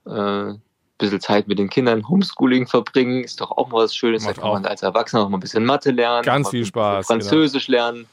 Äh, 0.06 0.54
bisschen 1.02 1.20
Zeit 1.20 1.48
mit 1.48 1.58
den 1.58 1.68
Kindern, 1.68 2.08
Homeschooling 2.08 2.66
verbringen, 2.66 3.24
ist 3.24 3.40
doch 3.40 3.50
auch 3.50 3.68
mal 3.68 3.84
was 3.84 3.94
Schönes. 3.94 4.24
da 4.24 4.32
kann 4.32 4.50
man 4.50 4.66
als 4.66 4.82
Erwachsener 4.82 5.22
auch 5.22 5.28
mal 5.28 5.38
ein 5.38 5.40
bisschen 5.40 5.64
Mathe 5.64 5.90
lernen. 5.90 6.24
Ganz 6.24 6.48
viel 6.48 6.64
Spaß. 6.64 7.06
Französisch 7.06 7.66
genau. 7.66 7.78
lernen. 7.78 8.06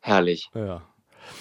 Herrlich. 0.00 0.50
Ja. 0.54 0.82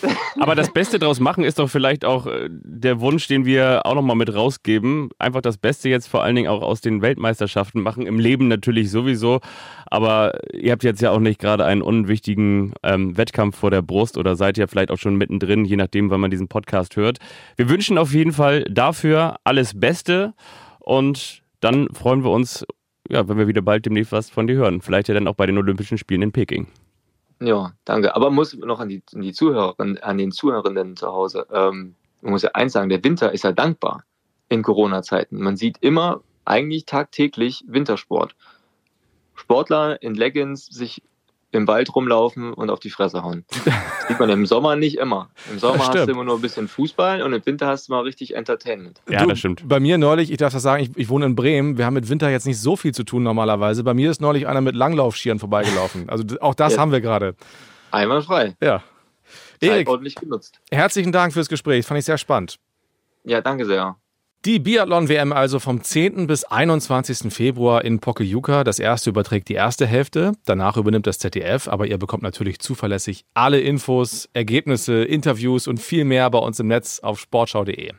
Aber 0.40 0.56
das 0.56 0.72
Beste 0.72 1.00
draus 1.00 1.20
machen 1.20 1.44
ist 1.44 1.60
doch 1.60 1.70
vielleicht 1.70 2.06
auch 2.06 2.28
äh, 2.28 2.50
der 2.50 3.02
Wunsch, 3.02 3.28
den 3.28 3.46
wir 3.46 3.86
auch 3.86 3.96
nochmal 3.96 4.16
mit 4.16 4.34
rausgeben. 4.34 5.10
Einfach 5.20 5.42
das 5.42 5.58
Beste 5.58 5.90
jetzt 5.90 6.08
vor 6.08 6.24
allen 6.24 6.36
Dingen 6.36 6.50
auch 6.50 6.62
aus 6.62 6.82
den 6.82 7.02
Weltmeisterschaften 7.02 7.82
machen. 7.82 8.06
Im 8.06 8.20
Leben 8.20 8.48
natürlich 8.48 8.92
sowieso. 8.92 9.40
Aber 9.86 10.40
ihr 10.54 10.72
habt 10.72 10.84
jetzt 10.84 11.02
ja 11.02 11.12
auch 11.12 11.20
nicht 11.20 11.40
gerade 11.40 11.66
einen 11.66 11.82
unwichtigen 11.82 12.74
ähm, 12.84 13.18
Wettkampf 13.18 13.58
vor 13.58 13.72
der 13.72 13.82
Brust 13.82 14.18
oder 14.18 14.36
seid 14.36 14.58
ihr 14.58 14.68
vielleicht 14.68 14.92
auch 14.92 14.98
schon 14.98 15.16
mittendrin, 15.16 15.66
je 15.66 15.76
nachdem, 15.76 16.10
wann 16.10 16.22
man 16.22 16.32
diesen 16.32 16.48
Podcast 16.48 16.96
hört. 16.96 17.20
Wir 17.56 17.70
wünschen 17.70 17.98
auf 17.98 18.14
jeden 18.14 18.32
Fall 18.32 18.64
dafür 18.66 19.38
alles 19.44 19.80
Beste 19.80 20.34
und 20.80 21.42
dann 21.60 21.90
freuen 21.94 22.24
wir 22.24 22.32
uns, 22.32 22.66
ja, 23.10 23.28
wenn 23.28 23.38
wir 23.38 23.48
wieder 23.48 23.62
bald 23.62 23.86
demnächst 23.86 24.12
was 24.12 24.30
von 24.30 24.48
dir 24.48 24.56
hören. 24.56 24.82
Vielleicht 24.82 25.08
ja 25.08 25.14
dann 25.14 25.28
auch 25.28 25.36
bei 25.36 25.46
den 25.46 25.58
Olympischen 25.58 25.98
Spielen 25.98 26.22
in 26.22 26.32
Peking. 26.32 26.68
Ja, 27.42 27.74
danke. 27.86 28.16
Aber 28.16 28.32
muss 28.32 28.54
noch 28.54 28.80
an 28.80 28.90
die, 28.90 29.02
an 29.14 29.22
die 29.22 29.34
Zuhörerinnen, 29.34 29.98
an 30.00 30.18
den 30.18 30.32
Zuhörenden 30.32 30.98
zu 30.98 31.08
Hause. 31.08 31.48
Ähm, 31.52 31.96
man 32.22 32.34
muss 32.34 32.42
ja 32.44 32.52
eins 32.54 32.74
sagen, 32.74 32.90
der 32.90 33.04
Winter 33.04 33.32
ist 33.32 33.44
ja 33.44 33.52
dankbar 33.52 34.04
in 34.50 34.62
Corona-Zeiten. 34.62 35.42
Man 35.42 35.56
sieht 35.56 35.78
immer 35.80 36.22
eigentlich 36.44 36.86
tagtäglich 36.86 37.64
Wintersport. 37.68 38.36
Sportler 39.36 40.02
in 40.02 40.16
Leggings 40.16 40.66
sich 40.66 41.02
im 41.52 41.68
Wald 41.68 41.94
rumlaufen 41.96 42.54
und 42.54 42.70
auf 42.70 42.80
die 42.80 42.90
Fresse 42.90 43.24
hauen. 43.24 43.46
Das 43.66 43.74
sieht 44.08 44.20
man 44.20 44.30
im 44.30 44.46
Sommer 44.46 44.76
nicht 44.76 44.98
immer. 44.98 45.30
Im 45.52 45.60
Sommer 45.60 45.88
hast 45.88 45.94
du 45.96 46.12
immer 46.12 46.24
nur 46.24 46.36
ein 46.36 46.42
bisschen 46.42 46.68
Fußball 46.68 47.22
und 47.22 47.34
im 47.34 47.46
Winter 47.46 47.68
hast 47.68 47.88
du 47.88 47.94
mal 47.94 48.02
richtig 48.02 48.36
Entertainment. 48.36 49.02
Ja, 49.10 49.24
du, 49.24 49.30
das 49.30 49.40
stimmt. 49.40 49.68
Bei 49.68 49.80
mir 49.80 49.98
neulich, 49.98 50.32
ich 50.32 50.38
darf 50.38 50.54
das 50.54 50.62
sagen, 50.62 50.84
ich, 50.84 50.96
ich, 50.96 51.10
wohne 51.10 51.26
in 51.26 51.36
Bremen, 51.36 51.78
wir 51.78 51.86
haben 51.86 51.96
mit 51.96 52.10
Winter 52.10 52.30
jetzt 52.30 52.46
nicht 52.46 52.60
so 52.60 52.76
viel 52.76 52.94
zu 52.94 53.04
tun 53.04 53.24
normalerweise. 53.24 53.84
Bei 53.84 53.94
mir 53.94 54.12
ist 54.12 54.22
neulich 54.22 54.48
einer 54.48 54.62
mit 54.62 54.76
Langlaufschieren 54.76 55.40
vorbeigelaufen. 55.40 56.10
Also 56.10 56.24
auch 56.40 56.56
das 56.56 56.76
ja. 56.76 56.80
haben 56.80 56.92
wir 56.92 57.02
gerade. 57.02 57.36
Einmal 57.92 58.22
frei. 58.22 58.56
Ja. 58.62 58.84
Erik, 59.62 59.90
ordentlich 59.90 60.16
genutzt. 60.16 60.60
Herzlichen 60.72 61.12
Dank 61.12 61.34
fürs 61.34 61.50
Gespräch, 61.50 61.86
fand 61.86 62.00
ich 62.00 62.06
sehr 62.06 62.18
spannend. 62.18 62.60
Ja, 63.24 63.42
danke 63.42 63.66
sehr. 63.66 63.98
Die 64.46 64.58
Biathlon-WM 64.60 65.34
also 65.34 65.60
vom 65.60 65.84
10. 65.84 66.26
bis 66.26 66.46
21. 66.46 67.34
Februar 67.34 67.84
in 67.84 68.00
Pokljuka. 68.00 68.64
Das 68.64 68.80
erste 68.80 69.10
überträgt 69.10 69.50
die 69.50 69.56
erste 69.56 69.86
Hälfte, 69.86 70.32
danach 70.46 70.78
übernimmt 70.78 71.08
das 71.08 71.20
ZDF, 71.20 71.68
aber 71.68 71.88
ihr 71.88 71.98
bekommt 71.98 72.24
natürlich 72.24 72.60
zuverlässig 72.60 73.26
alle 73.34 73.60
Infos, 73.60 74.30
Ergebnisse, 74.32 75.04
Interviews 75.04 75.68
und 75.68 75.82
viel 75.82 76.06
mehr 76.06 76.30
bei 76.30 76.40
uns 76.40 76.58
im 76.62 76.68
Netz 76.68 77.02
auf 77.02 77.20
sportschau.de. 77.20 77.92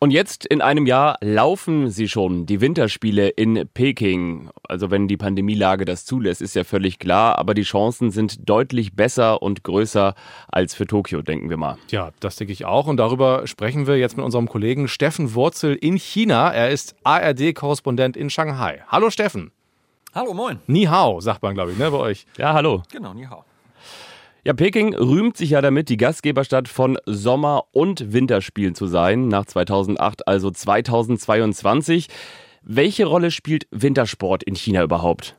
Und 0.00 0.10
jetzt 0.10 0.44
in 0.44 0.60
einem 0.60 0.84
Jahr 0.86 1.16
laufen 1.22 1.88
sie 1.88 2.08
schon, 2.08 2.44
die 2.44 2.60
Winterspiele 2.60 3.28
in 3.28 3.66
Peking. 3.72 4.50
Also 4.68 4.90
wenn 4.90 5.08
die 5.08 5.16
Pandemielage 5.16 5.86
das 5.86 6.04
zulässt, 6.04 6.42
ist 6.42 6.54
ja 6.54 6.64
völlig 6.64 6.98
klar, 6.98 7.38
aber 7.38 7.54
die 7.54 7.62
Chancen 7.62 8.10
sind 8.10 8.48
deutlich 8.48 8.94
besser 8.94 9.40
und 9.40 9.62
größer 9.64 10.14
als 10.48 10.74
für 10.74 10.86
Tokio, 10.86 11.22
denken 11.22 11.48
wir 11.48 11.56
mal. 11.56 11.78
Ja, 11.88 12.10
das 12.20 12.36
denke 12.36 12.52
ich 12.52 12.66
auch. 12.66 12.86
Und 12.86 12.98
darüber 12.98 13.46
sprechen 13.46 13.86
wir 13.86 13.96
jetzt 13.96 14.16
mit 14.16 14.26
unserem 14.26 14.48
Kollegen 14.48 14.88
Steffen 14.88 15.34
Wurzel 15.34 15.74
in 15.74 15.96
China. 15.96 16.50
Er 16.50 16.70
ist 16.70 16.96
ARD-Korrespondent 17.04 18.16
in 18.16 18.28
Shanghai. 18.28 18.82
Hallo 18.88 19.08
Steffen. 19.08 19.52
Hallo, 20.14 20.34
moin. 20.34 20.58
Ni 20.66 20.84
hao, 20.84 21.20
sagt 21.20 21.42
man, 21.42 21.54
glaube 21.54 21.72
ich, 21.72 21.78
ne, 21.78 21.90
bei 21.90 21.98
euch. 21.98 22.26
Ja, 22.36 22.52
hallo. 22.52 22.82
Genau, 22.92 23.14
ni 23.14 23.24
hao. 23.24 23.44
Ja, 24.46 24.52
Peking 24.52 24.94
rühmt 24.94 25.38
sich 25.38 25.50
ja 25.50 25.62
damit, 25.62 25.88
die 25.88 25.96
Gastgeberstadt 25.96 26.68
von 26.68 26.98
Sommer- 27.06 27.64
und 27.72 28.12
Winterspielen 28.12 28.74
zu 28.74 28.86
sein, 28.86 29.28
nach 29.28 29.46
2008, 29.46 30.28
also 30.28 30.50
2022. 30.50 32.08
Welche 32.62 33.06
Rolle 33.06 33.30
spielt 33.30 33.66
Wintersport 33.70 34.42
in 34.42 34.54
China 34.54 34.82
überhaupt? 34.82 35.34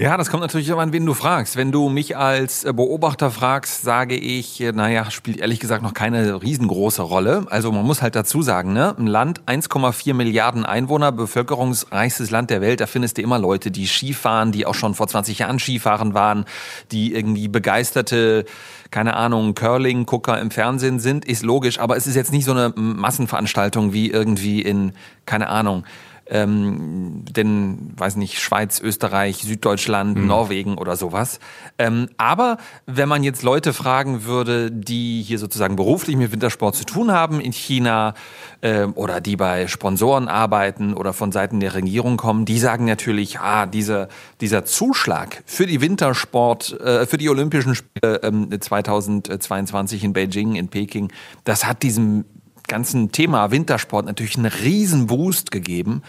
Ja, 0.00 0.16
das 0.16 0.30
kommt 0.30 0.40
natürlich 0.40 0.70
immer 0.70 0.80
an, 0.80 0.94
wen 0.94 1.04
du 1.04 1.12
fragst. 1.12 1.56
Wenn 1.56 1.72
du 1.72 1.90
mich 1.90 2.16
als 2.16 2.64
äh, 2.64 2.72
Beobachter 2.72 3.30
fragst, 3.30 3.82
sage 3.82 4.14
ich, 4.14 4.58
äh, 4.62 4.72
naja, 4.72 5.10
spielt 5.10 5.36
ehrlich 5.36 5.60
gesagt 5.60 5.82
noch 5.82 5.92
keine 5.92 6.42
riesengroße 6.42 7.02
Rolle. 7.02 7.44
Also 7.50 7.70
man 7.70 7.84
muss 7.84 8.00
halt 8.00 8.16
dazu 8.16 8.40
sagen, 8.40 8.72
ne, 8.72 8.96
ein 8.98 9.06
Land, 9.06 9.42
1,4 9.42 10.14
Milliarden 10.14 10.64
Einwohner, 10.64 11.12
bevölkerungsreichstes 11.12 12.30
Land 12.30 12.48
der 12.48 12.62
Welt, 12.62 12.80
da 12.80 12.86
findest 12.86 13.18
du 13.18 13.22
immer 13.22 13.38
Leute, 13.38 13.70
die 13.70 13.86
Skifahren, 13.86 14.52
die 14.52 14.64
auch 14.64 14.72
schon 14.72 14.94
vor 14.94 15.06
20 15.06 15.40
Jahren 15.40 15.58
Skifahren 15.58 16.14
waren, 16.14 16.46
die 16.92 17.12
irgendwie 17.12 17.48
begeisterte, 17.48 18.46
keine 18.90 19.16
Ahnung, 19.16 19.54
Curling-Gucker 19.54 20.40
im 20.40 20.50
Fernsehen 20.50 20.98
sind, 20.98 21.26
ist 21.26 21.42
logisch, 21.42 21.78
aber 21.78 21.98
es 21.98 22.06
ist 22.06 22.16
jetzt 22.16 22.32
nicht 22.32 22.46
so 22.46 22.52
eine 22.52 22.72
Massenveranstaltung 22.74 23.92
wie 23.92 24.10
irgendwie 24.10 24.62
in, 24.62 24.92
keine 25.26 25.50
Ahnung, 25.50 25.84
ähm, 26.30 27.24
denn, 27.28 27.92
weiß 27.96 28.16
nicht, 28.16 28.40
Schweiz, 28.40 28.80
Österreich, 28.80 29.38
Süddeutschland, 29.38 30.16
mhm. 30.16 30.26
Norwegen 30.26 30.78
oder 30.78 30.96
sowas. 30.96 31.40
Ähm, 31.76 32.08
aber 32.16 32.58
wenn 32.86 33.08
man 33.08 33.24
jetzt 33.24 33.42
Leute 33.42 33.72
fragen 33.72 34.24
würde, 34.24 34.70
die 34.70 35.22
hier 35.22 35.38
sozusagen 35.38 35.76
beruflich 35.76 36.16
mit 36.16 36.30
Wintersport 36.32 36.76
zu 36.76 36.84
tun 36.84 37.10
haben 37.10 37.40
in 37.40 37.52
China 37.52 38.14
äh, 38.60 38.84
oder 38.84 39.20
die 39.20 39.36
bei 39.36 39.66
Sponsoren 39.66 40.28
arbeiten 40.28 40.94
oder 40.94 41.12
von 41.12 41.32
Seiten 41.32 41.58
der 41.58 41.74
Regierung 41.74 42.16
kommen, 42.16 42.44
die 42.44 42.60
sagen 42.60 42.84
natürlich, 42.84 43.40
ah, 43.40 43.66
diese, 43.66 44.08
dieser 44.40 44.64
Zuschlag 44.64 45.42
für 45.46 45.66
die 45.66 45.80
Wintersport, 45.80 46.80
äh, 46.80 47.06
für 47.06 47.18
die 47.18 47.28
Olympischen 47.28 47.74
Spiele 47.74 48.22
äh, 48.22 48.58
2022 48.58 50.04
in 50.04 50.12
Beijing, 50.12 50.54
in 50.54 50.68
Peking, 50.68 51.12
das 51.44 51.66
hat 51.66 51.82
diesem 51.82 52.24
ganzen 52.70 53.12
Thema 53.12 53.50
Wintersport 53.50 54.06
natürlich 54.06 54.38
einen 54.38 54.46
riesen 54.46 55.06
Boost 55.06 55.50
gegeben. 55.50 56.02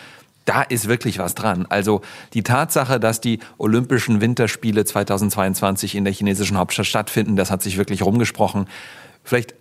Da 0.46 0.62
ist 0.62 0.88
wirklich 0.88 1.20
was 1.20 1.36
dran. 1.36 1.66
Also 1.70 2.02
die 2.34 2.44
Tatsache, 2.44 3.00
dass 3.00 3.20
die 3.20 3.40
Olympischen 3.58 4.22
Winterspiele 4.22 4.86
2022 4.86 5.96
in 5.96 6.06
der 6.06 6.14
chinesischen 6.14 6.58
Hauptstadt 6.58 6.86
stattfinden, 6.86 7.36
das 7.36 7.52
hat 7.52 7.62
sich 7.62 7.78
wirklich 7.78 8.04
rumgesprochen. 8.04 8.68
Vielleicht 9.24 9.54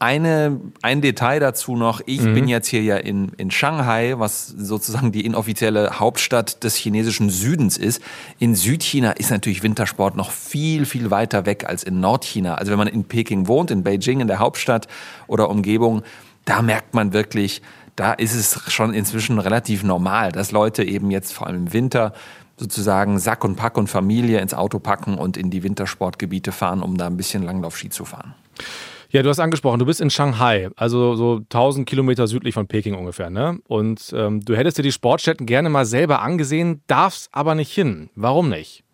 eine, 0.00 0.60
ein 0.82 1.00
Detail 1.00 1.40
dazu 1.40 1.76
noch. 1.76 2.00
Ich 2.06 2.20
mhm. 2.20 2.34
bin 2.34 2.48
jetzt 2.48 2.68
hier 2.68 2.82
ja 2.82 2.96
in, 2.96 3.30
in 3.36 3.50
Shanghai, 3.50 4.14
was 4.16 4.46
sozusagen 4.46 5.10
die 5.10 5.24
inoffizielle 5.24 5.98
Hauptstadt 5.98 6.62
des 6.62 6.76
chinesischen 6.76 7.30
Südens 7.30 7.76
ist. 7.76 8.00
In 8.38 8.54
Südchina 8.54 9.12
ist 9.12 9.30
natürlich 9.30 9.64
Wintersport 9.64 10.16
noch 10.16 10.30
viel, 10.30 10.86
viel 10.86 11.10
weiter 11.10 11.46
weg 11.46 11.64
als 11.66 11.82
in 11.82 11.98
Nordchina. 11.98 12.54
Also 12.54 12.70
wenn 12.70 12.78
man 12.78 12.86
in 12.86 13.04
Peking 13.04 13.48
wohnt, 13.48 13.72
in 13.72 13.82
Beijing, 13.82 14.20
in 14.20 14.28
der 14.28 14.38
Hauptstadt 14.38 14.86
oder 15.26 15.50
Umgebung, 15.50 16.02
da 16.48 16.62
merkt 16.62 16.94
man 16.94 17.12
wirklich, 17.12 17.60
da 17.94 18.12
ist 18.12 18.34
es 18.34 18.72
schon 18.72 18.94
inzwischen 18.94 19.38
relativ 19.38 19.82
normal, 19.82 20.32
dass 20.32 20.50
Leute 20.50 20.84
eben 20.84 21.10
jetzt 21.10 21.32
vor 21.32 21.46
allem 21.46 21.66
im 21.66 21.72
Winter 21.72 22.12
sozusagen 22.56 23.18
Sack 23.18 23.44
und 23.44 23.56
Pack 23.56 23.76
und 23.76 23.88
Familie 23.88 24.40
ins 24.40 24.54
Auto 24.54 24.78
packen 24.78 25.18
und 25.18 25.36
in 25.36 25.50
die 25.50 25.62
Wintersportgebiete 25.62 26.52
fahren, 26.52 26.82
um 26.82 26.96
da 26.96 27.06
ein 27.06 27.16
bisschen 27.16 27.42
Langlaufski 27.42 27.90
zu 27.90 28.04
fahren. 28.04 28.34
Ja, 29.10 29.22
du 29.22 29.28
hast 29.30 29.40
angesprochen, 29.40 29.78
du 29.78 29.86
bist 29.86 30.00
in 30.00 30.10
Shanghai, 30.10 30.68
also 30.76 31.14
so 31.16 31.36
1000 31.36 31.88
Kilometer 31.88 32.26
südlich 32.26 32.54
von 32.54 32.66
Peking 32.66 32.94
ungefähr, 32.94 33.30
ne? 33.30 33.58
Und 33.66 34.12
ähm, 34.14 34.44
du 34.44 34.54
hättest 34.54 34.76
dir 34.76 34.82
die 34.82 34.92
Sportstätten 34.92 35.46
gerne 35.46 35.70
mal 35.70 35.86
selber 35.86 36.20
angesehen, 36.20 36.82
darfst 36.88 37.30
aber 37.32 37.54
nicht 37.54 37.72
hin. 37.72 38.10
Warum 38.14 38.50
nicht? 38.50 38.84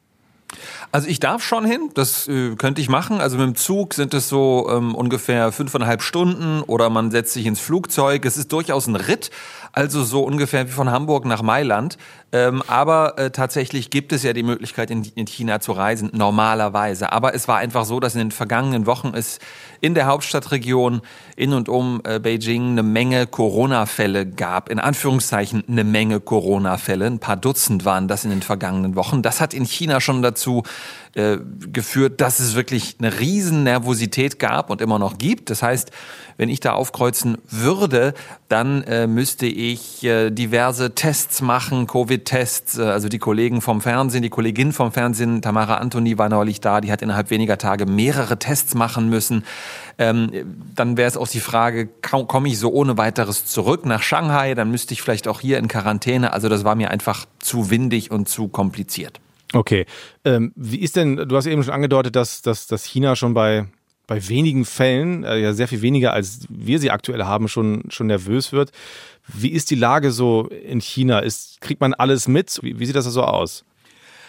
Also 0.95 1.09
ich 1.09 1.19
darf 1.19 1.43
schon 1.43 1.65
hin, 1.65 1.91
das 1.95 2.29
äh, 2.29 2.55
könnte 2.55 2.81
ich 2.81 2.89
machen. 2.89 3.21
Also 3.21 3.37
mit 3.37 3.47
dem 3.49 3.57
Zug 3.57 3.95
sind 3.95 4.15
es 4.15 4.29
so 4.29 4.71
ähm, 4.71 4.95
ungefähr 4.95 5.51
fünfeinhalb 5.51 6.03
Stunden 6.03 6.63
oder 6.63 6.89
man 6.89 7.11
setzt 7.11 7.33
sich 7.33 7.47
ins 7.47 7.59
Flugzeug. 7.59 8.25
Es 8.25 8.37
ist 8.37 8.53
durchaus 8.53 8.87
ein 8.87 8.95
Ritt, 8.95 9.33
also 9.73 10.05
so 10.05 10.23
ungefähr 10.23 10.69
wie 10.69 10.71
von 10.71 10.93
Hamburg 10.93 11.25
nach 11.25 11.43
Mailand. 11.43 11.99
Ähm, 12.31 12.63
aber 12.69 13.19
äh, 13.19 13.31
tatsächlich 13.31 13.91
gibt 13.91 14.13
es 14.13 14.23
ja 14.25 14.33
die 14.33 14.43
Möglichkeit, 14.43 14.91
in, 14.91 15.05
in, 15.15 15.27
China 15.27 15.61
zu 15.61 15.73
reisen, 15.73 16.11
normalerweise. 16.13 17.13
Aber 17.13 17.35
es 17.35 17.47
war 17.47 17.59
einfach 17.59 17.85
so, 17.85 18.01
dass 18.01 18.15
in 18.15 18.21
den 18.21 18.31
vergangenen 18.33 18.87
Wochen 18.87 19.13
es 19.15 19.39
in 19.81 19.95
der 19.95 20.07
Hauptstadtregion 20.07 21.01
in 21.37 21.53
und 21.53 21.69
um 21.69 22.03
äh, 22.05 22.19
Beijing 22.19 22.71
eine 22.71 22.83
Menge 22.83 23.29
Corona-Fälle 23.29 24.27
gab. 24.27 24.69
In 24.69 24.81
Anführungszeichen 24.81 25.63
eine 25.69 25.85
Menge 25.85 26.19
Corona-Fälle. 26.19 27.07
Ein 27.07 27.21
paar 27.21 27.37
Dutzend 27.37 27.85
waren 27.85 28.09
das 28.09 28.25
in 28.25 28.31
den 28.31 28.43
vergangenen 28.43 28.97
Wochen. 28.97 29.23
Das 29.23 29.41
hat 29.41 29.55
in 29.55 29.65
China 29.65 30.01
schon 30.01 30.23
dazu 30.23 30.65
äh, 31.15 31.39
geführt, 31.73 32.21
dass 32.21 32.41
es 32.41 32.55
wirklich 32.55 32.97
eine 32.99 33.21
riesen 33.21 33.63
Nervosität 33.63 34.39
gab 34.39 34.71
und 34.71 34.81
immer 34.81 34.99
noch 34.99 35.19
gibt. 35.19 35.51
Das 35.51 35.63
heißt, 35.63 35.93
wenn 36.37 36.49
ich 36.49 36.61
da 36.61 36.73
aufkreuzen 36.73 37.39
würde, 37.49 38.15
dann 38.49 38.83
äh, 38.83 39.07
müsste 39.07 39.47
ich 39.47 40.03
äh, 40.03 40.31
diverse 40.31 40.95
Tests 40.95 41.41
machen, 41.41 41.87
Covid-Tests. 41.87 42.79
Äh, 42.79 42.83
also 42.83 43.09
die 43.09 43.19
Kollegen 43.19 43.61
vom 43.61 43.81
Fernsehen, 43.81 44.23
die 44.23 44.31
Kollegin 44.31 44.73
vom 44.73 44.91
Fernsehen, 44.91 45.43
Tamara 45.43 45.77
Antoni 45.77 46.19
war 46.19 46.29
neulich 46.29 46.61
da, 46.61 46.81
die 46.81 46.91
hat 46.91 47.03
innerhalb 47.03 47.31
weniger 47.31 47.59
Tage 47.59 47.87
mehrere 47.87 48.39
Tests 48.39 48.75
machen 48.75 49.09
müssen. 49.09 49.45
Ähm, 49.99 50.31
dann 50.75 50.97
wäre 50.97 51.09
es 51.09 51.17
auch 51.17 51.29
die 51.29 51.41
Frage, 51.41 51.89
komme 52.03 52.49
ich 52.49 52.59
so 52.59 52.73
ohne 52.73 52.99
weiteres 52.99 53.47
zurück 53.47 53.87
nach 53.87 54.03
Shanghai? 54.03 54.55
Dann 54.55 54.71
müsste 54.71 54.95
ich 54.95 55.03
vielleicht 55.03 55.29
auch 55.29 55.41
hier 55.41 55.59
in 55.59 55.69
Quarantäne. 55.69 56.33
Also 56.33 56.49
das 56.49 56.65
war 56.65 56.75
mir 56.75 56.91
einfach 56.91 57.27
zu 57.39 57.71
windig 57.71 58.11
und 58.11 58.29
zu 58.29 58.49
kompliziert. 58.49 59.21
Okay. 59.55 59.87
Ähm, 60.25 60.53
wie 60.57 60.81
ist 60.81 60.97
denn, 60.97 61.17
du 61.17 61.37
hast 61.37 61.47
eben 61.47 61.63
schon 61.63 61.73
angedeutet, 61.73 62.17
dass, 62.17 62.43
dass, 62.43 62.67
dass 62.67 62.85
China 62.85 63.17
schon 63.17 63.35
bei, 63.35 63.67
bei 64.07 64.29
wenigen 64.29 64.65
Fällen, 64.65 65.25
äh, 65.25 65.39
ja 65.39 65.53
sehr 65.53 65.69
viel 65.69 65.83
weniger 65.83 66.13
als 66.13 66.47
wir 66.49 66.79
sie 66.79 66.91
aktuell 66.91 67.25
haben, 67.25 67.49
schon, 67.49 67.85
schon 67.89 68.09
nervös 68.09 68.53
wird. 68.53 68.73
Wie 69.27 69.51
ist 69.51 69.71
die 69.71 69.77
Lage 69.77 70.11
so 70.11 70.49
in 70.49 70.81
China? 70.81 71.21
Ist, 71.21 71.61
kriegt 71.61 71.81
man 71.81 71.95
alles 71.95 72.29
mit? 72.29 72.59
Wie, 72.63 72.79
wie 72.79 72.87
sieht 72.87 72.97
das 72.97 73.07
so 73.07 73.23
aus? 73.23 73.65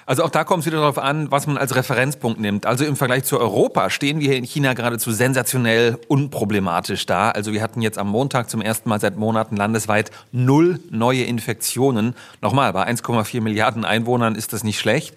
Also 0.08 0.24
auch 0.24 0.30
da 0.30 0.44
kommt 0.44 0.62
es 0.62 0.68
wieder 0.68 0.78
darauf 0.78 1.00
an, 1.00 1.32
was 1.32 1.48
man 1.48 1.58
als 1.58 1.76
Referenzpunkt 1.76 2.40
nimmt. 2.40 2.68
Also 2.68 2.86
im 2.86 2.96
Vergleich 2.96 3.24
zu 3.24 3.40
Europa 3.40 3.90
stehen 3.90 4.20
wir 4.20 4.28
hier 4.28 4.38
in 4.38 4.44
China 4.44 4.74
geradezu 4.74 5.12
sensationell 5.12 5.98
unproblematisch 6.08 7.08
da. 7.08 7.32
Also 7.32 7.54
wir 7.54 7.64
hatten 7.64 7.82
jetzt 7.82 7.98
am 7.98 8.10
Montag 8.10 8.52
zum 8.52 8.62
ersten 8.62 8.88
Mal 8.88 9.00
seit 9.00 9.18
Monaten 9.18 9.56
landesweit 9.56 10.12
null 10.32 10.80
neue 10.92 11.24
Infektionen. 11.24 12.14
Nochmal, 12.40 12.72
bei 12.74 12.88
1,4 12.88 13.42
Milliarden 13.42 13.84
Einwohnern 13.84 14.36
ist 14.36 14.54
das 14.54 14.64
nicht 14.64 14.80
schlecht. 14.80 15.16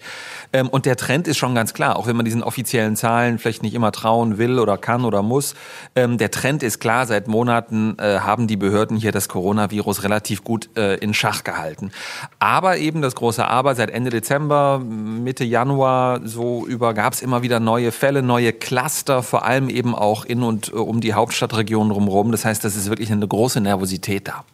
Ähm, 0.53 0.69
und 0.69 0.87
der 0.87 0.97
Trend 0.97 1.27
ist 1.27 1.37
schon 1.37 1.53
ganz 1.53 1.75
klar, 1.75 1.95
auch 1.95 2.07
wenn 2.07 2.15
man 2.15 2.25
diesen 2.25 2.41
offiziellen 2.41 2.95
Zahlen 2.95 3.37
vielleicht 3.37 3.61
nicht 3.61 3.75
immer 3.75 3.91
trauen 3.91 4.39
will 4.39 4.57
oder 4.57 4.77
kann 4.77 5.05
oder 5.05 5.21
muss. 5.21 5.53
Ähm, 5.95 6.17
der 6.17 6.31
Trend 6.31 6.63
ist 6.63 6.79
klar, 6.79 7.05
seit 7.05 7.27
Monaten 7.27 7.95
äh, 7.99 8.21
haben 8.21 8.47
die 8.47 8.57
Behörden 8.57 8.97
hier 8.97 9.11
das 9.11 9.29
Coronavirus 9.29 10.01
relativ 10.01 10.43
gut 10.43 10.75
äh, 10.75 10.95
in 10.95 11.13
Schach 11.13 11.43
gehalten. 11.43 11.91
Aber 12.39 12.77
eben 12.77 13.03
das 13.03 13.13
große 13.13 13.45
Aber, 13.45 13.75
seit 13.75 13.91
Ende 13.91 14.09
Dezember 14.09 14.78
Mitte 14.79 15.43
Januar 15.43 16.21
so 16.25 16.65
über 16.65 16.93
gab 16.93 17.13
es 17.13 17.21
immer 17.21 17.41
wieder 17.41 17.59
neue 17.59 17.91
Fälle, 17.91 18.23
neue 18.23 18.53
Cluster, 18.53 19.23
vor 19.23 19.45
allem 19.45 19.69
eben 19.69 19.93
auch 19.93 20.25
in 20.25 20.43
und 20.43 20.69
äh, 20.69 20.75
um 20.75 21.01
die 21.01 21.13
Hauptstadtregion 21.13 21.89
drumherum. 21.89 22.31
Das 22.31 22.45
heißt, 22.45 22.63
das 22.63 22.75
ist 22.75 22.89
wirklich 22.89 23.11
eine 23.11 23.27
große 23.27 23.61
Nervosität 23.61 24.27
da. 24.27 24.45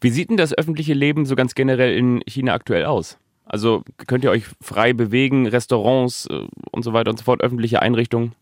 Wie 0.00 0.10
sieht 0.10 0.30
denn 0.30 0.36
das 0.36 0.52
öffentliche 0.52 0.94
Leben 0.94 1.26
so 1.26 1.36
ganz 1.36 1.54
generell 1.54 1.96
in 1.96 2.20
China 2.26 2.54
aktuell 2.54 2.84
aus? 2.84 3.16
Also 3.44 3.82
könnt 4.06 4.24
ihr 4.24 4.30
euch 4.30 4.44
frei 4.60 4.92
bewegen, 4.92 5.46
Restaurants 5.46 6.26
äh, 6.26 6.46
und 6.70 6.82
so 6.82 6.92
weiter 6.92 7.10
und 7.10 7.18
so 7.18 7.24
fort, 7.24 7.42
öffentliche 7.42 7.82
Einrichtungen? 7.82 8.34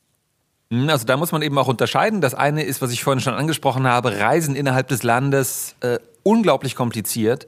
Hm, 0.72 0.88
also 0.88 1.06
da 1.06 1.16
muss 1.16 1.32
man 1.32 1.42
eben 1.42 1.58
auch 1.58 1.68
unterscheiden. 1.68 2.20
Das 2.20 2.34
eine 2.34 2.62
ist, 2.62 2.80
was 2.80 2.92
ich 2.92 3.02
vorhin 3.02 3.20
schon 3.20 3.34
angesprochen 3.34 3.86
habe, 3.86 4.18
Reisen 4.18 4.54
innerhalb 4.54 4.88
des 4.88 5.02
Landes 5.02 5.74
äh, 5.80 5.98
unglaublich 6.22 6.76
kompliziert, 6.76 7.46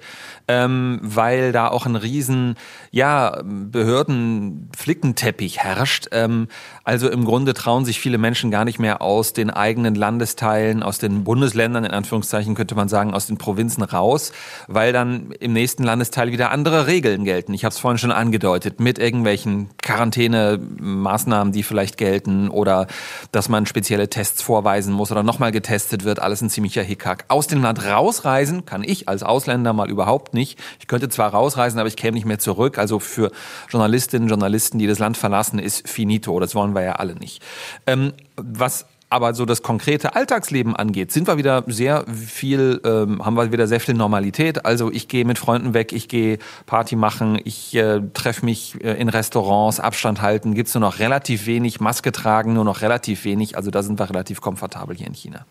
ähm, 0.49 0.99
weil 1.03 1.53
da 1.53 1.69
auch 1.69 1.87
ein 1.87 1.95
riesen 1.97 2.57
ja, 2.91 3.43
Behördenflickenteppich 3.45 5.59
herrscht. 5.59 6.09
Ähm, 6.13 6.49
also 6.85 7.11
im 7.11 7.25
Grunde 7.25 7.55
trauen 7.55 7.85
sich 7.85 8.01
viele 8.01 8.19
Menschen 8.19 8.51
gar 8.51 8.65
nicht 8.65 8.79
mehr 8.79 9.03
aus 9.03 9.33
den 9.33 9.51
eigenen 9.51 9.95
Landesteilen, 9.95 10.83
aus 10.83 10.99
den 10.99 11.25
Bundesländern, 11.25 11.85
in 11.85 11.93
Anführungszeichen 11.93 12.55
könnte 12.55 12.75
man 12.75 12.89
sagen, 12.89 13.15
aus 13.15 13.27
den 13.27 13.39
Provinzen 13.39 13.83
raus, 13.83 14.33
weil 14.69 14.93
dann 14.93 15.33
im 15.41 15.53
nächsten 15.53 15.85
Landesteil 15.85 16.33
wieder 16.33 16.51
andere 16.51 16.87
Regeln 16.87 17.25
gelten. 17.25 17.55
Ich 17.55 17.65
habe 17.65 17.73
es 17.73 17.79
vorhin 17.79 17.99
schon 17.99 18.13
angedeutet, 18.13 18.81
mit 18.81 18.99
irgendwelchen 18.99 19.69
Quarantänemaßnahmen, 19.83 21.53
die 21.53 21.63
vielleicht 21.63 21.99
gelten 21.99 22.49
oder 22.49 22.87
dass 23.33 23.49
man 23.49 23.67
spezielle 23.67 24.09
Tests 24.09 24.43
vorweisen 24.43 24.95
muss 24.95 25.13
oder 25.13 25.23
nochmal 25.23 25.53
getestet 25.53 26.05
wird, 26.05 26.21
alles 26.21 26.41
ein 26.41 26.51
ziemlicher 26.51 26.83
Hickhack. 26.83 27.25
Aus 27.29 27.47
dem 27.47 27.63
Land 27.63 27.85
rausreisen 27.85 28.62
kann 28.65 28.83
ich 28.85 29.09
als 29.09 29.23
Ausländer 29.23 29.73
mal 29.73 29.91
überhaupt 29.91 30.35
nicht. 30.35 30.59
Ich 30.81 30.87
könnte 30.87 31.09
zwar 31.09 31.31
rausreisen, 31.31 31.79
aber 31.79 31.89
ich 31.89 31.97
käme 31.97 32.15
nicht 32.15 32.27
mehr 32.27 32.39
zurück. 32.39 32.79
Also 32.79 32.99
für 32.99 33.31
Journalistinnen 33.69 34.25
und 34.25 34.31
Journalisten, 34.31 34.79
die 34.79 34.87
das 34.87 34.99
Land 34.99 35.17
verlassen, 35.17 35.59
ist 35.59 35.89
finito. 35.89 36.39
Das 36.41 36.55
wollen 36.55 36.75
wir 36.75 36.83
ja 36.83 36.93
alle 36.93 37.15
nicht. 37.15 37.43
Ähm, 37.87 38.13
was 38.37 38.87
aber 39.13 39.35
so 39.35 39.45
das 39.45 39.63
konkrete 39.63 40.17
Alltagsleben 40.17 40.75
angeht, 40.75 41.13
sind 41.13 41.29
wir 41.29 41.37
wieder 41.37 41.65
sehr 41.67 42.07
viel, 42.07 42.81
ähm, 42.83 43.23
haben 43.23 43.37
wir 43.37 43.53
wieder 43.53 43.67
sehr 43.67 43.79
viel 43.79 43.95
Normalität. 43.95 44.65
Also 44.65 44.91
ich 44.91 45.07
gehe 45.07 45.27
mit 45.27 45.39
Freunden 45.39 45.75
weg, 45.75 45.93
ich 45.93 46.09
gehe 46.09 46.39
Party 46.65 46.97
machen, 46.97 47.39
ich 47.45 47.75
äh, 47.75 48.01
treffe 48.15 48.47
mich 48.47 48.83
äh, 48.83 48.95
in 48.95 49.11
Restaurants, 49.11 49.81
Abstand 49.81 50.23
halten, 50.23 50.55
gibt's 50.55 50.73
nur 50.73 50.81
noch 50.81 50.99
relativ 50.99 51.45
wenig, 51.45 51.79
Maske 51.79 52.11
tragen, 52.11 52.55
nur 52.55 52.65
noch 52.65 52.81
relativ 52.81 53.27
wenig. 53.27 53.55
Also 53.55 53.71
da 53.71 53.83
sind 53.83 54.01
wir 54.01 54.09
relativ 54.09 54.41
komfortabel 54.41 54.97
hier 54.97 55.09
in 55.09 55.15
China. 55.15 55.45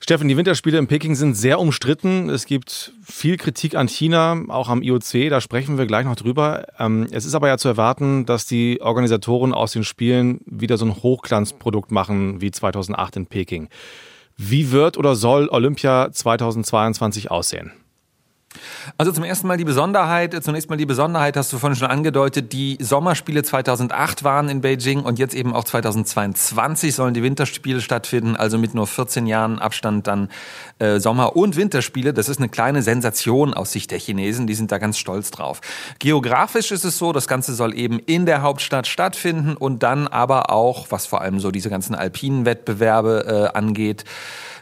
Steffen, 0.00 0.28
die 0.28 0.36
Winterspiele 0.36 0.78
in 0.78 0.86
Peking 0.86 1.16
sind 1.16 1.34
sehr 1.34 1.58
umstritten. 1.58 2.30
Es 2.30 2.46
gibt 2.46 2.92
viel 3.02 3.36
Kritik 3.36 3.74
an 3.74 3.88
China, 3.88 4.40
auch 4.48 4.68
am 4.68 4.82
IOC, 4.82 5.28
da 5.28 5.40
sprechen 5.40 5.76
wir 5.76 5.86
gleich 5.86 6.04
noch 6.04 6.16
drüber. 6.16 6.66
Ähm, 6.78 7.06
es 7.10 7.24
ist 7.24 7.34
aber 7.34 7.48
ja 7.48 7.58
zu 7.58 7.68
erwarten, 7.68 8.24
dass 8.24 8.46
die 8.46 8.80
Organisatoren 8.80 9.52
aus 9.52 9.72
den 9.72 9.84
Spielen 9.84 10.40
wieder 10.46 10.78
so 10.78 10.86
ein 10.86 11.02
Hochglanzprodukt 11.02 11.90
machen 11.90 12.40
wie 12.40 12.50
2008 12.50 13.16
in 13.16 13.26
Peking. 13.26 13.68
Wie 14.36 14.70
wird 14.70 14.96
oder 14.96 15.16
soll 15.16 15.48
Olympia 15.48 16.10
2022 16.12 17.30
aussehen? 17.30 17.72
Also 18.96 19.12
zum 19.12 19.24
ersten 19.24 19.46
Mal 19.46 19.58
die 19.58 19.64
Besonderheit, 19.64 20.42
zunächst 20.42 20.70
mal 20.70 20.76
die 20.76 20.86
Besonderheit, 20.86 21.36
hast 21.36 21.52
du 21.52 21.58
vorhin 21.58 21.76
schon 21.76 21.88
angedeutet, 21.88 22.52
die 22.52 22.78
Sommerspiele 22.80 23.42
2008 23.42 24.24
waren 24.24 24.48
in 24.48 24.62
Beijing 24.62 25.02
und 25.02 25.18
jetzt 25.18 25.34
eben 25.34 25.54
auch 25.54 25.64
2022 25.64 26.94
sollen 26.94 27.12
die 27.14 27.22
Winterspiele 27.22 27.80
stattfinden, 27.80 28.36
also 28.36 28.58
mit 28.58 28.74
nur 28.74 28.86
14 28.86 29.26
Jahren 29.26 29.58
Abstand 29.58 30.06
dann 30.06 30.30
äh, 30.78 30.98
Sommer- 30.98 31.36
und 31.36 31.56
Winterspiele. 31.56 32.14
Das 32.14 32.28
ist 32.28 32.38
eine 32.38 32.48
kleine 32.48 32.82
Sensation 32.82 33.52
aus 33.52 33.72
Sicht 33.72 33.90
der 33.90 33.98
Chinesen, 33.98 34.46
die 34.46 34.54
sind 34.54 34.72
da 34.72 34.78
ganz 34.78 34.98
stolz 34.98 35.30
drauf. 35.30 35.60
Geografisch 35.98 36.72
ist 36.72 36.84
es 36.84 36.96
so, 36.96 37.12
das 37.12 37.28
Ganze 37.28 37.54
soll 37.54 37.78
eben 37.78 37.98
in 37.98 38.24
der 38.24 38.42
Hauptstadt 38.42 38.86
stattfinden 38.86 39.56
und 39.56 39.82
dann 39.82 40.08
aber 40.08 40.50
auch, 40.50 40.86
was 40.90 41.06
vor 41.06 41.20
allem 41.20 41.38
so 41.38 41.50
diese 41.50 41.68
ganzen 41.68 41.94
alpinen 41.94 42.46
Wettbewerbe 42.46 43.50
äh, 43.52 43.56
angeht, 43.56 44.04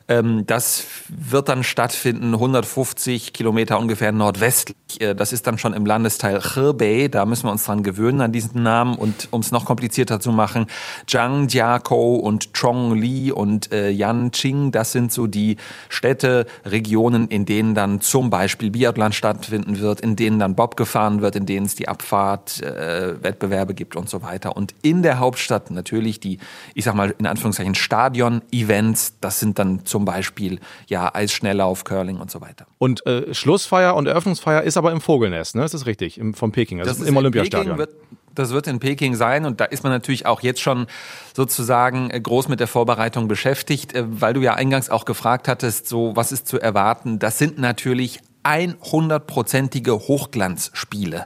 das 0.09 0.85
wird 1.09 1.49
dann 1.49 1.65
stattfinden 1.65 2.33
150 2.35 3.33
Kilometer 3.33 3.77
ungefähr 3.79 4.13
nordwestlich. 4.13 4.77
Äh, 5.01 5.15
das 5.17 5.33
ist 5.33 5.49
dann 5.49 5.59
schon 5.59 5.75
im 5.75 5.85
Landesteil 5.85 6.41
Hebei. 6.41 7.09
Da 7.09 7.27
müssen 7.27 7.47
wir 7.47 7.51
uns 7.51 7.65
dran 7.65 7.83
gewöhnen 7.83 8.21
an 8.21 8.31
diesen 8.31 8.63
Namen. 8.63 8.95
Und 8.95 9.27
um 9.33 9.41
es 9.41 9.51
noch 9.51 9.65
komplizierter 9.65 10.21
zu 10.21 10.31
machen, 10.31 10.67
Zhangjiakou 11.09 12.17
und 12.17 12.53
Chongli 12.55 13.33
und 13.33 13.73
äh, 13.73 13.91
Yanqing, 13.91 14.71
das 14.71 14.93
sind 14.93 15.13
so 15.13 15.27
die 15.27 15.57
Städte, 15.89 16.47
Regionen, 16.65 17.27
in 17.27 17.45
denen 17.45 17.75
dann 17.75 18.01
zum 18.01 18.31
Beispiel 18.31 18.71
Biathlon 18.71 19.13
stattfinden 19.13 19.81
wird, 19.81 20.01
in 20.03 20.15
denen 20.15 20.39
dann 20.39 20.55
Bob 20.55 20.77
gefahren 20.77 21.21
wird, 21.21 21.35
in 21.35 21.47
denen 21.47 21.67
es 21.67 21.75
die 21.75 21.89
Abfahrt, 21.89 22.63
äh, 22.63 23.23
Wettbewerbe 23.25 23.75
gibt 23.75 23.97
und 23.97 24.09
so 24.09 24.23
weiter. 24.23 24.57
Und 24.57 24.73
in 24.83 25.03
der 25.03 25.19
Hauptstadt 25.19 25.73
natürlich 25.73 26.21
die, 26.21 26.39
ich 26.75 26.85
sag 26.85 26.95
mal 26.95 27.13
in 27.19 27.27
Anführungszeichen 27.27 27.75
Stadion-Events. 27.75 29.15
Das 29.21 29.41
sind 29.41 29.59
dann 29.59 29.85
zum 29.85 29.96
zum 29.97 30.05
Beispiel 30.05 30.61
ja 30.89 31.15
Eisschnelllauf, 31.15 31.85
Curling 31.85 32.19
und 32.19 32.31
so 32.31 32.43
weiter. 32.43 32.67
Und 32.77 33.07
äh, 33.07 33.33
Schlussfeier 33.33 33.97
und 33.97 34.07
Eröffnungsfeier 34.07 34.63
ist 34.63 34.77
aber 34.77 34.93
im 34.93 35.01
Vogelnest, 35.01 35.55
ne? 35.55 35.65
Ist 35.65 35.73
das 35.73 35.87
richtig? 35.87 36.19
Im, 36.19 36.35
vom 36.35 36.53
Peking, 36.53 36.81
also 36.81 36.91
Das 36.91 36.99
im 37.01 37.07
ist 37.07 37.17
Olympiastadion. 37.17 37.79
Peking, 37.79 37.95
das 38.35 38.51
wird 38.51 38.67
in 38.67 38.79
Peking 38.79 39.15
sein 39.15 39.47
und 39.47 39.59
da 39.59 39.65
ist 39.65 39.85
man 39.85 39.93
natürlich 39.93 40.27
auch 40.27 40.43
jetzt 40.43 40.61
schon 40.61 40.87
sozusagen 41.35 42.11
äh, 42.11 42.21
groß 42.21 42.49
mit 42.49 42.61
der 42.61 42.67
Vorbereitung 42.67 43.27
beschäftigt, 43.27 43.95
äh, 43.95 44.05
weil 44.07 44.35
du 44.35 44.43
ja 44.43 44.53
eingangs 44.53 44.91
auch 44.91 45.07
gefragt 45.07 45.49
hattest, 45.49 45.89
so 45.89 46.15
was 46.15 46.31
ist 46.31 46.47
zu 46.47 46.61
erwarten. 46.61 47.19
Das 47.19 47.39
sind 47.39 47.59
natürlich 47.59 48.21
100-prozentige 48.45 49.93
Hochglanzspiele. 50.09 51.25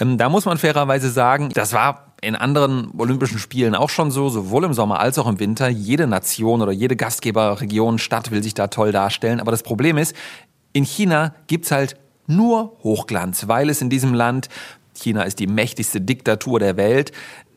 Ähm, 0.00 0.18
da 0.18 0.28
muss 0.28 0.46
man 0.46 0.58
fairerweise 0.58 1.10
sagen, 1.10 1.50
das 1.54 1.72
war 1.72 2.13
in 2.24 2.36
anderen 2.36 2.90
Olympischen 2.98 3.38
Spielen 3.38 3.74
auch 3.74 3.90
schon 3.90 4.10
so, 4.10 4.28
sowohl 4.28 4.64
im 4.64 4.74
Sommer 4.74 5.00
als 5.00 5.18
auch 5.18 5.26
im 5.26 5.38
Winter. 5.38 5.68
Jede 5.68 6.06
Nation 6.06 6.62
oder 6.62 6.72
jede 6.72 6.96
Gastgeberregion, 6.96 7.98
Stadt 7.98 8.30
will 8.30 8.42
sich 8.42 8.54
da 8.54 8.68
toll 8.68 8.92
darstellen. 8.92 9.40
Aber 9.40 9.50
das 9.50 9.62
Problem 9.62 9.98
ist, 9.98 10.14
in 10.72 10.84
China 10.84 11.34
gibt's 11.46 11.70
halt 11.70 11.96
nur 12.26 12.76
Hochglanz, 12.82 13.48
weil 13.48 13.70
es 13.70 13.80
in 13.80 13.90
diesem 13.90 14.14
Land, 14.14 14.48
China 14.94 15.22
ist 15.22 15.38
die 15.38 15.46
mächtigste 15.46 16.00
Diktatur 16.00 16.58
der 16.58 16.76
Welt, 16.76 17.12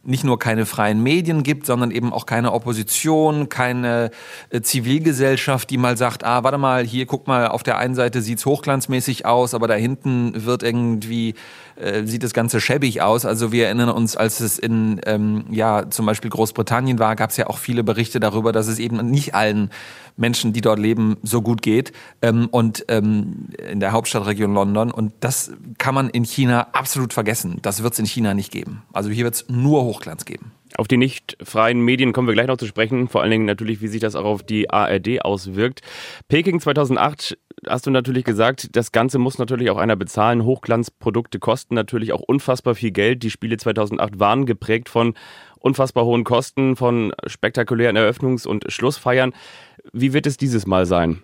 nicht 0.07 0.23
nur 0.23 0.39
keine 0.39 0.65
freien 0.65 1.03
Medien 1.03 1.43
gibt, 1.43 1.65
sondern 1.65 1.91
eben 1.91 2.13
auch 2.13 2.25
keine 2.25 2.53
Opposition, 2.53 3.49
keine 3.49 4.09
äh, 4.49 4.61
Zivilgesellschaft, 4.61 5.69
die 5.69 5.77
mal 5.77 5.97
sagt, 5.97 6.23
ah, 6.23 6.43
warte 6.43 6.57
mal, 6.57 6.85
hier 6.85 7.05
guck 7.05 7.27
mal, 7.27 7.47
auf 7.47 7.61
der 7.61 7.77
einen 7.77 7.93
Seite 7.93 8.21
sieht's 8.21 8.45
hochglanzmäßig 8.45 9.25
aus, 9.25 9.53
aber 9.53 9.67
da 9.67 9.73
hinten 9.73 10.45
wird 10.45 10.63
irgendwie 10.63 11.35
äh, 11.79 12.05
sieht 12.05 12.23
das 12.23 12.33
Ganze 12.33 12.59
schäbig 12.61 13.01
aus. 13.01 13.25
Also 13.25 13.51
wir 13.51 13.65
erinnern 13.65 13.89
uns, 13.89 14.15
als 14.15 14.39
es 14.39 14.57
in 14.59 15.01
ähm, 15.05 15.45
ja 15.51 15.89
zum 15.89 16.05
Beispiel 16.05 16.29
Großbritannien 16.29 16.99
war, 16.99 17.15
gab 17.15 17.29
es 17.29 17.37
ja 17.37 17.47
auch 17.47 17.57
viele 17.57 17.83
Berichte 17.83 18.19
darüber, 18.19 18.51
dass 18.51 18.67
es 18.67 18.79
eben 18.79 18.97
nicht 19.09 19.35
allen 19.35 19.69
Menschen, 20.15 20.51
die 20.53 20.61
dort 20.61 20.79
leben, 20.79 21.17
so 21.23 21.41
gut 21.41 21.61
geht 21.61 21.91
ähm, 22.21 22.47
und 22.49 22.85
ähm, 22.87 23.49
in 23.71 23.79
der 23.79 23.91
Hauptstadtregion 23.91 24.53
London. 24.53 24.91
Und 24.91 25.13
das 25.19 25.51
kann 25.77 25.93
man 25.95 26.09
in 26.09 26.23
China 26.23 26.67
absolut 26.73 27.13
vergessen. 27.13 27.59
Das 27.61 27.83
wird 27.83 27.93
es 27.93 27.99
in 27.99 28.05
China 28.05 28.33
nicht 28.33 28.51
geben. 28.51 28.83
Also 28.93 29.09
hier 29.09 29.25
wird 29.25 29.35
es 29.35 29.45
nur 29.47 29.83
Hochglanz 29.83 30.25
geben. 30.25 30.51
Auf 30.75 30.87
die 30.87 30.97
nicht 30.97 31.37
freien 31.41 31.79
Medien 31.79 32.13
kommen 32.13 32.27
wir 32.27 32.33
gleich 32.33 32.47
noch 32.47 32.57
zu 32.57 32.67
sprechen. 32.67 33.07
Vor 33.07 33.21
allen 33.21 33.31
Dingen 33.31 33.45
natürlich, 33.45 33.81
wie 33.81 33.87
sich 33.87 34.01
das 34.01 34.15
auch 34.15 34.25
auf 34.25 34.43
die 34.43 34.69
ARD 34.69 35.21
auswirkt. 35.23 35.81
Peking 36.27 36.59
2008 36.59 37.37
hast 37.65 37.85
du 37.85 37.91
natürlich 37.91 38.23
gesagt, 38.23 38.75
das 38.75 38.91
Ganze 38.91 39.19
muss 39.19 39.37
natürlich 39.37 39.69
auch 39.69 39.77
einer 39.77 39.95
bezahlen. 39.95 40.43
Hochglanzprodukte 40.43 41.39
kosten 41.39 41.75
natürlich 41.75 42.13
auch 42.13 42.21
unfassbar 42.21 42.75
viel 42.75 42.91
Geld. 42.91 43.23
Die 43.23 43.31
Spiele 43.31 43.57
2008 43.57 44.19
waren 44.19 44.45
geprägt 44.45 44.89
von 44.89 45.13
unfassbar 45.59 46.05
hohen 46.05 46.23
Kosten, 46.23 46.75
von 46.75 47.13
spektakulären 47.25 47.97
Eröffnungs- 47.97 48.47
und 48.47 48.65
Schlussfeiern. 48.71 49.33
Wie 49.93 50.13
wird 50.13 50.27
es 50.27 50.37
dieses 50.37 50.67
Mal 50.67 50.85
sein? 50.85 51.23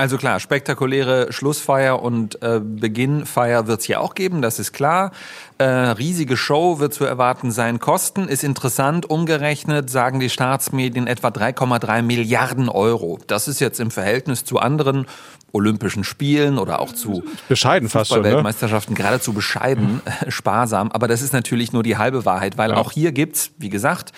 Also 0.00 0.16
klar, 0.16 0.40
spektakuläre 0.40 1.30
Schlussfeier 1.30 2.00
und 2.00 2.42
äh, 2.42 2.58
Beginnfeier 2.58 3.66
wird 3.66 3.80
es 3.80 3.84
hier 3.84 4.00
auch 4.00 4.14
geben, 4.14 4.40
das 4.40 4.58
ist 4.58 4.72
klar. 4.72 5.10
Äh, 5.58 5.64
riesige 5.64 6.38
Show 6.38 6.78
wird 6.78 6.94
zu 6.94 7.04
erwarten 7.04 7.50
sein. 7.50 7.80
Kosten 7.80 8.26
ist 8.26 8.42
interessant, 8.42 9.10
umgerechnet 9.10 9.90
sagen 9.90 10.18
die 10.18 10.30
Staatsmedien 10.30 11.06
etwa 11.06 11.28
3,3 11.28 12.00
Milliarden 12.00 12.70
Euro. 12.70 13.18
Das 13.26 13.46
ist 13.46 13.60
jetzt 13.60 13.78
im 13.78 13.90
Verhältnis 13.90 14.46
zu 14.46 14.58
anderen 14.58 15.04
Olympischen 15.52 16.02
Spielen 16.02 16.56
oder 16.56 16.80
auch 16.80 16.94
zu 16.94 17.22
Bescheiden 17.50 17.90
fast 17.90 18.08
schon, 18.08 18.22
ne? 18.22 18.32
Weltmeisterschaften 18.36 18.94
geradezu 18.94 19.34
bescheiden, 19.34 20.00
äh, 20.06 20.30
sparsam. 20.30 20.90
Aber 20.92 21.08
das 21.08 21.20
ist 21.20 21.34
natürlich 21.34 21.74
nur 21.74 21.82
die 21.82 21.98
halbe 21.98 22.24
Wahrheit, 22.24 22.56
weil 22.56 22.70
Ja. 22.70 22.76
auch 22.78 22.92
hier 22.92 23.12
gibt's, 23.12 23.50
wie 23.58 23.68
gesagt, 23.68 24.12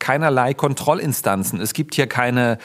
keinerlei 0.00 0.52
Kontrollinstanzen. 0.52 1.60
Es 1.60 1.74
gibt 1.74 1.94
hier 1.94 2.08
keine 2.08 2.58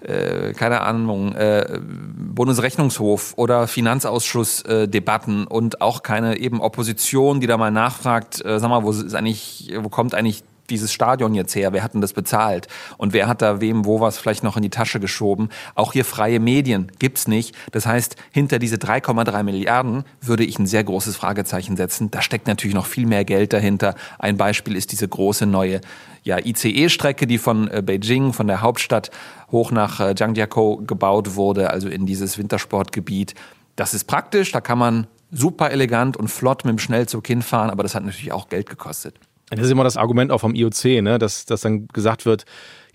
äh, 0.00 0.52
keine 0.52 0.82
Ahnung, 0.82 1.32
äh, 1.34 1.80
Bundesrechnungshof 1.80 3.34
oder 3.36 3.66
Finanzausschussdebatten 3.66 5.44
äh, 5.44 5.48
und 5.48 5.80
auch 5.80 6.02
keine 6.02 6.38
eben 6.38 6.60
Opposition, 6.60 7.40
die 7.40 7.46
da 7.46 7.56
mal 7.56 7.70
nachfragt, 7.70 8.44
äh, 8.44 8.58
sag 8.58 8.68
mal, 8.68 8.82
wo 8.82 8.90
ist 8.90 9.14
eigentlich, 9.14 9.72
wo 9.80 9.88
kommt 9.88 10.14
eigentlich 10.14 10.44
dieses 10.66 10.92
Stadion 10.92 11.34
jetzt 11.34 11.54
her? 11.54 11.72
Wer 11.72 11.82
hat 11.82 11.94
denn 11.94 12.00
das 12.00 12.12
bezahlt? 12.12 12.68
Und 12.96 13.12
wer 13.12 13.28
hat 13.28 13.42
da 13.42 13.60
wem 13.60 13.84
wo 13.84 14.00
was 14.00 14.18
vielleicht 14.18 14.42
noch 14.42 14.56
in 14.56 14.62
die 14.62 14.70
Tasche 14.70 15.00
geschoben? 15.00 15.48
Auch 15.74 15.92
hier 15.92 16.04
freie 16.04 16.40
Medien 16.40 16.92
gibt's 16.98 17.28
nicht. 17.28 17.54
Das 17.72 17.86
heißt, 17.86 18.16
hinter 18.30 18.58
diese 18.58 18.76
3,3 18.76 19.42
Milliarden 19.42 20.04
würde 20.20 20.44
ich 20.44 20.58
ein 20.58 20.66
sehr 20.66 20.84
großes 20.84 21.16
Fragezeichen 21.16 21.76
setzen. 21.76 22.10
Da 22.10 22.22
steckt 22.22 22.46
natürlich 22.46 22.74
noch 22.74 22.86
viel 22.86 23.06
mehr 23.06 23.24
Geld 23.24 23.52
dahinter. 23.52 23.94
Ein 24.18 24.36
Beispiel 24.36 24.76
ist 24.76 24.92
diese 24.92 25.08
große 25.08 25.46
neue 25.46 25.80
ja, 26.22 26.38
ICE-Strecke, 26.38 27.26
die 27.26 27.38
von 27.38 27.70
äh, 27.70 27.82
Beijing, 27.82 28.32
von 28.32 28.48
der 28.48 28.60
Hauptstadt 28.60 29.10
hoch 29.52 29.70
nach 29.70 30.00
äh, 30.00 30.14
Zhangjiakou 30.14 30.78
gebaut 30.84 31.36
wurde, 31.36 31.70
also 31.70 31.88
in 31.88 32.04
dieses 32.04 32.36
Wintersportgebiet. 32.36 33.34
Das 33.76 33.94
ist 33.94 34.04
praktisch, 34.04 34.50
da 34.50 34.60
kann 34.60 34.78
man 34.78 35.06
super 35.30 35.70
elegant 35.70 36.16
und 36.16 36.28
flott 36.28 36.64
mit 36.64 36.72
dem 36.72 36.78
Schnellzug 36.78 37.26
hinfahren, 37.26 37.70
aber 37.70 37.82
das 37.82 37.94
hat 37.94 38.04
natürlich 38.04 38.32
auch 38.32 38.48
Geld 38.48 38.68
gekostet. 38.68 39.18
Das 39.50 39.60
ist 39.60 39.70
immer 39.70 39.84
das 39.84 39.96
Argument 39.96 40.32
auch 40.32 40.40
vom 40.40 40.54
IOC, 40.54 41.02
ne? 41.02 41.18
dass, 41.18 41.46
dass 41.46 41.60
dann 41.60 41.86
gesagt 41.88 42.26
wird, 42.26 42.44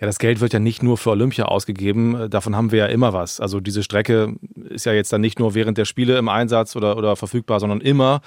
ja, 0.01 0.07
das 0.07 0.19
Geld 0.19 0.41
wird 0.41 0.51
ja 0.51 0.59
nicht 0.59 0.83
nur 0.83 0.97
für 0.97 1.11
Olympia 1.11 1.45
ausgegeben, 1.45 2.29
davon 2.29 2.55
haben 2.55 2.71
wir 2.71 2.79
ja 2.79 2.85
immer 2.87 3.13
was. 3.13 3.39
Also 3.39 3.59
diese 3.59 3.83
Strecke 3.83 4.35
ist 4.69 4.85
ja 4.85 4.93
jetzt 4.93 5.13
dann 5.13 5.21
nicht 5.21 5.39
nur 5.39 5.53
während 5.53 5.77
der 5.77 5.85
Spiele 5.85 6.17
im 6.17 6.27
Einsatz 6.27 6.75
oder, 6.75 6.97
oder 6.97 7.15
verfügbar, 7.15 7.59
sondern 7.59 7.79
immer. 7.79 8.21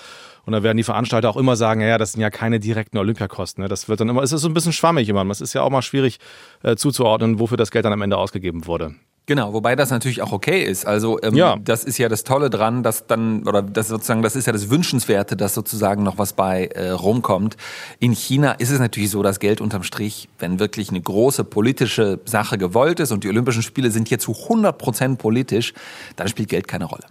Und 0.47 0.53
da 0.53 0.63
werden 0.63 0.77
die 0.77 0.85
Veranstalter 0.85 1.29
auch 1.29 1.37
immer 1.37 1.57
sagen, 1.57 1.81
ja, 1.81 1.99
das 1.99 2.13
sind 2.13 2.23
ja 2.23 2.31
keine 2.31 2.61
direkten 2.61 2.97
Olympiakosten. 2.97 3.63
Ne? 3.63 3.69
Das 3.69 3.89
wird 3.89 4.01
dann 4.01 4.09
immer, 4.09 4.23
es 4.23 4.33
ist 4.33 4.43
so 4.43 4.49
ein 4.49 4.55
bisschen 4.55 4.73
schwammig 4.73 5.09
immer. 5.09 5.29
Es 5.31 5.41
ist 5.41 5.53
ja 5.53 5.63
auch 5.63 5.71
mal 5.71 5.83
schwierig 5.83 6.19
äh, 6.63 6.77
zuzuordnen, 6.77 7.41
wofür 7.41 7.57
das 7.57 7.73
Geld 7.73 7.85
dann 7.85 7.93
am 7.93 8.03
Ende 8.03 8.17
ausgegeben 8.17 8.67
wurde. 8.67 8.95
Genau, 9.27 9.55
wobei 9.55 9.75
das 9.75 9.91
natürlich 9.91 10.21
auch 10.21 10.33
okay 10.33 10.63
ist. 10.63 10.87
Also 10.87 11.19
ähm, 11.23 11.35
Ja. 11.35 11.57
das 11.57 11.85
ist 11.85 11.97
ja 11.97 12.11
das 12.11 12.25
Tolle 12.25 12.51
dran, 12.51 12.83
dass 12.83 13.07
dann 13.07 13.49
oder 13.49 13.63
das 13.63 13.89
sozusagen 13.89 14.21
das 14.21 14.37
ist 14.37 14.47
ja 14.47 14.53
das 14.53 14.69
Wünschenswerte, 14.69 15.35
dass 15.35 15.55
sozusagen 15.55 16.03
noch 16.03 16.19
was 16.19 16.35
bei 16.35 16.67
äh, 16.67 16.91
rumkommt. 16.91 17.57
In 18.01 18.13
China 18.13 18.53
ist 18.53 18.71
es 18.71 18.79
natürlich 18.81 19.11
so, 19.11 19.23
dass 19.23 19.41
Geld 19.41 19.63
unterm 19.63 19.83
Strich, 19.83 20.29
wenn 20.39 20.59
wirklich 20.59 20.91
eine 20.91 21.01
große 21.01 21.45
politische 21.45 22.21
Sache 22.27 22.59
gewollt 22.59 23.01
ist 23.01 23.13
und 23.13 23.25
die 23.25 23.29
Olympischen 23.31 23.63
Spiele 23.63 23.91
sind 23.91 24.09
hier 24.09 24.19
zu 24.19 24.33
100 24.35 24.77
Prozent 24.77 25.19
politisch, 25.19 25.73
dann 26.17 26.29
spielt 26.29 26.51
Geld 26.51 26.69
keine 26.69 26.85
Rolle. 26.85 27.05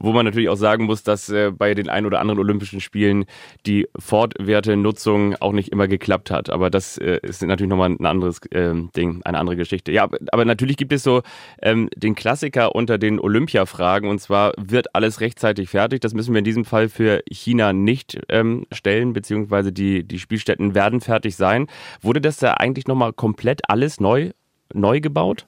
Wo 0.00 0.12
man 0.12 0.24
natürlich 0.24 0.48
auch 0.48 0.56
sagen 0.56 0.84
muss, 0.84 1.02
dass 1.02 1.28
äh, 1.28 1.50
bei 1.50 1.74
den 1.74 1.88
ein 1.88 2.06
oder 2.06 2.20
anderen 2.20 2.38
Olympischen 2.38 2.80
Spielen 2.80 3.24
die 3.66 3.88
Fortwertenutzung 3.98 5.36
auch 5.36 5.52
nicht 5.52 5.70
immer 5.70 5.88
geklappt 5.88 6.30
hat. 6.30 6.50
Aber 6.50 6.70
das 6.70 6.98
äh, 6.98 7.18
ist 7.22 7.42
natürlich 7.42 7.68
nochmal 7.70 7.90
ein 7.90 8.06
anderes 8.06 8.40
ähm, 8.52 8.90
Ding, 8.96 9.22
eine 9.24 9.38
andere 9.38 9.56
Geschichte. 9.56 9.92
Ja, 9.92 10.04
aber- 10.04 10.18
aber 10.32 10.44
natürlich 10.44 10.76
gibt 10.76 10.92
es 10.92 11.02
so 11.02 11.22
ähm, 11.62 11.88
den 11.96 12.14
Klassiker 12.14 12.74
unter 12.74 12.98
den 12.98 13.18
Olympia-Fragen 13.20 14.08
und 14.08 14.20
zwar 14.20 14.52
wird 14.56 14.94
alles 14.94 15.20
rechtzeitig 15.20 15.68
fertig. 15.70 16.00
Das 16.00 16.14
müssen 16.14 16.34
wir 16.34 16.38
in 16.38 16.44
diesem 16.44 16.64
Fall 16.64 16.88
für 16.88 17.22
China 17.30 17.72
nicht 17.72 18.20
ähm, 18.28 18.66
stellen, 18.72 19.12
beziehungsweise 19.12 19.72
die, 19.72 20.04
die 20.04 20.18
Spielstätten 20.18 20.74
werden 20.74 21.00
fertig 21.00 21.36
sein. 21.36 21.66
Wurde 22.00 22.20
das 22.20 22.36
da 22.38 22.54
eigentlich 22.54 22.86
nochmal 22.86 23.12
komplett 23.12 23.62
alles 23.68 24.00
neu, 24.00 24.30
neu 24.72 25.00
gebaut? 25.00 25.46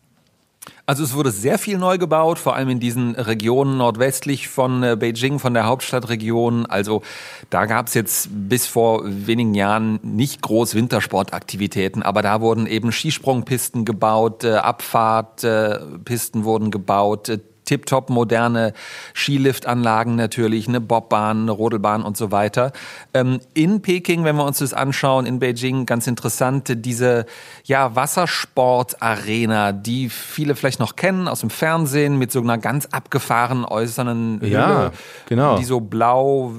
Also 0.86 1.02
es 1.02 1.14
wurde 1.14 1.32
sehr 1.32 1.58
viel 1.58 1.78
neu 1.78 1.98
gebaut, 1.98 2.38
vor 2.38 2.54
allem 2.54 2.68
in 2.68 2.80
diesen 2.80 3.16
Regionen 3.16 3.76
nordwestlich 3.76 4.48
von 4.48 4.82
äh, 4.82 4.96
Beijing, 4.96 5.40
von 5.40 5.52
der 5.52 5.66
Hauptstadtregion. 5.66 6.66
Also 6.66 7.02
da 7.50 7.66
gab 7.66 7.88
es 7.88 7.94
jetzt 7.94 8.28
bis 8.30 8.66
vor 8.66 9.02
wenigen 9.04 9.54
Jahren 9.54 9.98
nicht 10.02 10.42
groß 10.42 10.74
Wintersportaktivitäten, 10.76 12.02
aber 12.04 12.22
da 12.22 12.40
wurden 12.40 12.66
eben 12.66 12.92
Skisprungpisten 12.92 13.84
gebaut, 13.84 14.44
äh, 14.44 14.54
Abfahrtpisten 14.54 16.44
wurden 16.44 16.70
gebaut, 16.70 17.28
äh, 17.30 17.38
tiptop 17.66 18.08
moderne 18.08 18.72
Skiliftanlagen 19.14 20.16
natürlich, 20.16 20.66
eine 20.68 20.80
Bobbahn, 20.80 21.42
eine 21.42 21.50
Rodelbahn 21.50 22.02
und 22.02 22.16
so 22.16 22.32
weiter. 22.32 22.72
Ähm, 23.12 23.40
in 23.52 23.82
Peking, 23.82 24.24
wenn 24.24 24.36
wir 24.36 24.44
uns 24.44 24.58
das 24.58 24.72
anschauen, 24.72 25.26
in 25.26 25.38
Beijing, 25.38 25.84
ganz 25.84 26.06
interessant, 26.06 26.72
diese 26.74 27.26
ja, 27.64 27.94
Wassersportarena, 27.94 29.72
die 29.72 30.08
viele 30.08 30.54
vielleicht 30.54 30.80
noch 30.80 30.96
kennen 30.96 31.28
aus 31.28 31.40
dem 31.40 31.50
Fernsehen 31.50 32.16
mit 32.18 32.32
so 32.32 32.40
einer 32.40 32.56
ganz 32.56 32.86
abgefahrenen 32.86 33.64
äußeren 33.64 34.40
Hülle, 34.40 34.50
Ja, 34.50 34.92
genau. 35.26 35.58
die 35.58 35.64
so 35.64 35.80
blau 35.80 36.54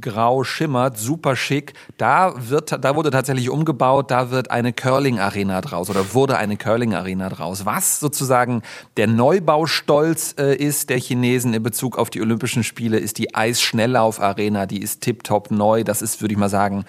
grau 0.00 0.44
schimmert, 0.44 0.98
super 0.98 1.36
schick. 1.36 1.74
Da 1.98 2.34
wird, 2.36 2.82
da 2.82 2.96
wurde 2.96 3.10
tatsächlich 3.10 3.50
umgebaut, 3.50 4.10
da 4.10 4.30
wird 4.30 4.50
eine 4.50 4.72
Curling-Arena 4.72 5.60
draus 5.60 5.90
oder 5.90 6.14
wurde 6.14 6.38
eine 6.38 6.56
Curling-Arena 6.56 7.28
draus. 7.28 7.66
Was 7.66 8.00
sozusagen 8.00 8.62
der 8.96 9.06
Neubaustolz 9.06 10.34
äh, 10.38 10.56
ist 10.56 10.88
der 10.88 10.98
Chinesen 10.98 11.52
in 11.52 11.62
Bezug 11.62 11.98
auf 11.98 12.08
die 12.08 12.22
Olympischen 12.22 12.64
Spiele, 12.64 12.98
ist 12.98 13.18
die 13.18 13.34
Eisschnelllauf-Arena, 13.34 14.66
die 14.66 14.80
ist 14.80 15.02
tiptop 15.02 15.50
neu. 15.50 15.84
Das 15.84 16.00
ist, 16.00 16.20
würde 16.22 16.32
ich 16.32 16.38
mal 16.38 16.48
sagen, 16.48 16.84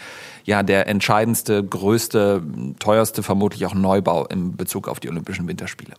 ja, 0.45 0.63
der 0.63 0.87
entscheidendste, 0.87 1.63
größte, 1.63 2.41
teuerste, 2.79 3.23
vermutlich 3.23 3.65
auch 3.65 3.73
Neubau 3.73 4.25
in 4.27 4.55
Bezug 4.55 4.87
auf 4.87 4.99
die 4.99 5.09
Olympischen 5.09 5.47
Winterspiele. 5.47 5.95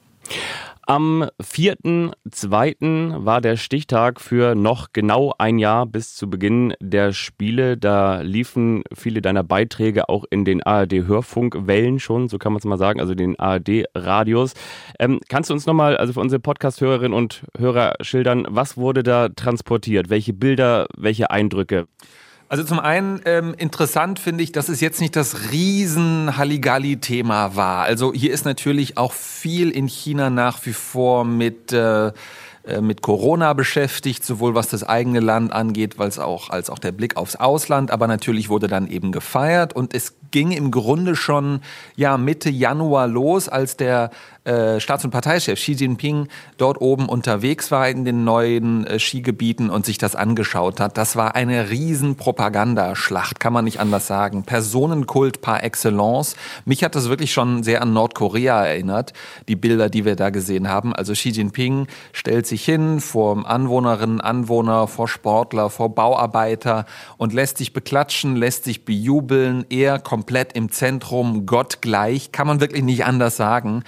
Am 0.87 1.29
4.2. 1.41 3.25
war 3.25 3.41
der 3.41 3.57
Stichtag 3.57 4.21
für 4.21 4.57
noch 4.57 4.89
genau 4.93 5.33
ein 5.39 5.61
Jahr 5.61 5.87
bis 5.87 6.17
zu 6.17 6.29
Beginn 6.29 6.75
der 6.81 7.13
Spiele. 7.13 7.77
Da 7.77 8.23
liefen 8.23 8.83
viele 8.93 9.23
deiner 9.23 9.45
Beiträge 9.45 10.09
auch 10.09 10.25
in 10.31 10.45
den 10.45 10.65
ARD-Hörfunkwellen 10.65 12.01
schon, 12.01 12.29
so 12.29 12.39
kann 12.39 12.53
man 12.53 12.59
es 12.59 12.65
mal 12.65 12.77
sagen, 12.77 12.99
also 12.99 13.15
den 13.15 13.39
ARD-Radios. 13.39 14.55
Ähm, 14.99 15.21
kannst 15.29 15.51
du 15.51 15.55
uns 15.55 15.65
nochmal, 15.67 15.97
also 15.97 16.13
für 16.15 16.21
unsere 16.21 16.41
Podcast-Hörerinnen 16.41 17.17
und 17.17 17.45
Hörer 17.57 17.95
schildern, 18.01 18.45
was 18.49 18.77
wurde 18.77 19.05
da 19.05 19.29
transportiert? 19.29 20.11
Welche 20.11 20.33
Bilder, 20.33 20.89
welche 20.97 21.31
Eindrücke? 21.31 21.87
Also 22.51 22.65
zum 22.65 22.81
einen 22.81 23.21
ähm, 23.27 23.55
interessant 23.57 24.19
finde 24.19 24.43
ich, 24.43 24.51
dass 24.51 24.69
es 24.69 24.81
jetzt 24.81 25.01
nicht 25.01 25.15
das 25.15 25.53
riesen 25.53 26.37
Halligalli-Thema 26.37 27.55
war. 27.55 27.85
Also 27.85 28.13
hier 28.13 28.33
ist 28.33 28.45
natürlich 28.45 28.99
auch 28.99 29.13
viel 29.13 29.71
in 29.71 29.87
China 29.87 30.31
nach 30.31 30.67
wie 30.67 30.73
vor 30.73 31.25
mit 31.25 31.73
äh, 31.73 32.09
äh 32.09 32.81
mit 32.81 33.03
Corona 33.03 33.53
beschäftigt, 33.53 34.25
sowohl 34.25 34.57
was 34.57 34.67
das 34.67 34.83
eigene 34.83 35.21
Land 35.21 35.53
angeht, 35.53 36.01
als 36.01 36.19
auch, 36.19 36.51
als 36.51 36.71
auch 36.71 36.81
der 36.81 36.91
Blick 36.91 37.17
aufs 37.17 37.37
Ausland. 37.37 37.93
Aber 37.93 38.09
natürlich 38.09 38.49
wurde 38.49 38.67
dann 38.67 38.89
eben 38.89 39.13
gefeiert 39.13 39.73
und 39.73 39.95
es 39.95 40.17
ging 40.33 40.51
im 40.51 40.73
Grunde 40.73 41.15
schon 41.15 41.61
ja 41.95 42.19
Mitte 42.19 42.51
Januar 42.51 43.07
los, 43.07 43.49
als 43.49 43.77
der 43.77 44.11
äh, 44.45 44.81
Staats- 44.81 45.05
und 45.05 45.11
Parteichef 45.11 45.59
Xi 45.59 45.73
Jinping 45.73 46.29
dort 46.57 46.81
oben 46.81 47.11
unterwegs 47.11 47.71
war 47.71 47.89
in 47.89 48.07
den 48.07 48.25
neuen 48.25 48.87
äh, 48.87 48.99
Skigebieten 48.99 49.69
und 49.69 49.85
sich 49.85 49.99
das 49.99 50.17
angeschaut 50.17 50.81
hat. 50.81 50.97
Das 50.97 51.15
war 51.15 51.35
eine 51.35 51.69
riesen 51.69 52.17
Propagandaschlacht, 52.17 53.39
kann 53.39 53.53
man 53.53 53.67
nicht 53.67 53.81
anders 53.81 54.07
sagen. 54.07 54.45
Personenkult 54.45 55.43
par 55.43 55.63
excellence. 55.63 56.37
Mich 56.65 56.83
hat 56.83 56.95
das 56.95 57.11
wirklich 57.11 57.33
schon 57.33 57.63
sehr 57.63 57.83
an 57.83 57.93
Nordkorea 57.93 58.65
erinnert, 58.65 59.13
die 59.47 59.57
Bilder, 59.57 59.91
die 59.91 60.07
wir 60.07 60.17
da 60.17 60.31
gesehen 60.31 60.69
haben. 60.69 60.95
Also 60.95 61.13
Xi 61.13 61.29
Jinping 61.29 61.87
stellt 62.13 62.47
sich 62.47 62.65
hin 62.65 63.01
vor 63.01 63.47
Anwohnerinnen, 63.47 64.23
Anwohner, 64.23 64.89
vor 64.89 65.07
Sportler, 65.07 65.69
vor 65.69 65.95
Bauarbeiter 65.95 66.87
und 67.19 67.35
lässt 67.35 67.59
sich 67.59 67.75
beklatschen, 67.75 68.37
lässt 68.37 68.65
sich 68.65 68.87
bejubeln. 68.87 69.67
Er 69.69 69.99
komplett 69.99 70.55
im 70.55 70.71
Zentrum, 70.73 71.45
Gott 71.45 71.83
gleich, 71.83 72.33
kann 72.33 72.47
man 72.47 72.61
wirklich 72.61 72.83
nicht 72.83 73.05
anders 73.05 73.37
sagen. 73.37 73.85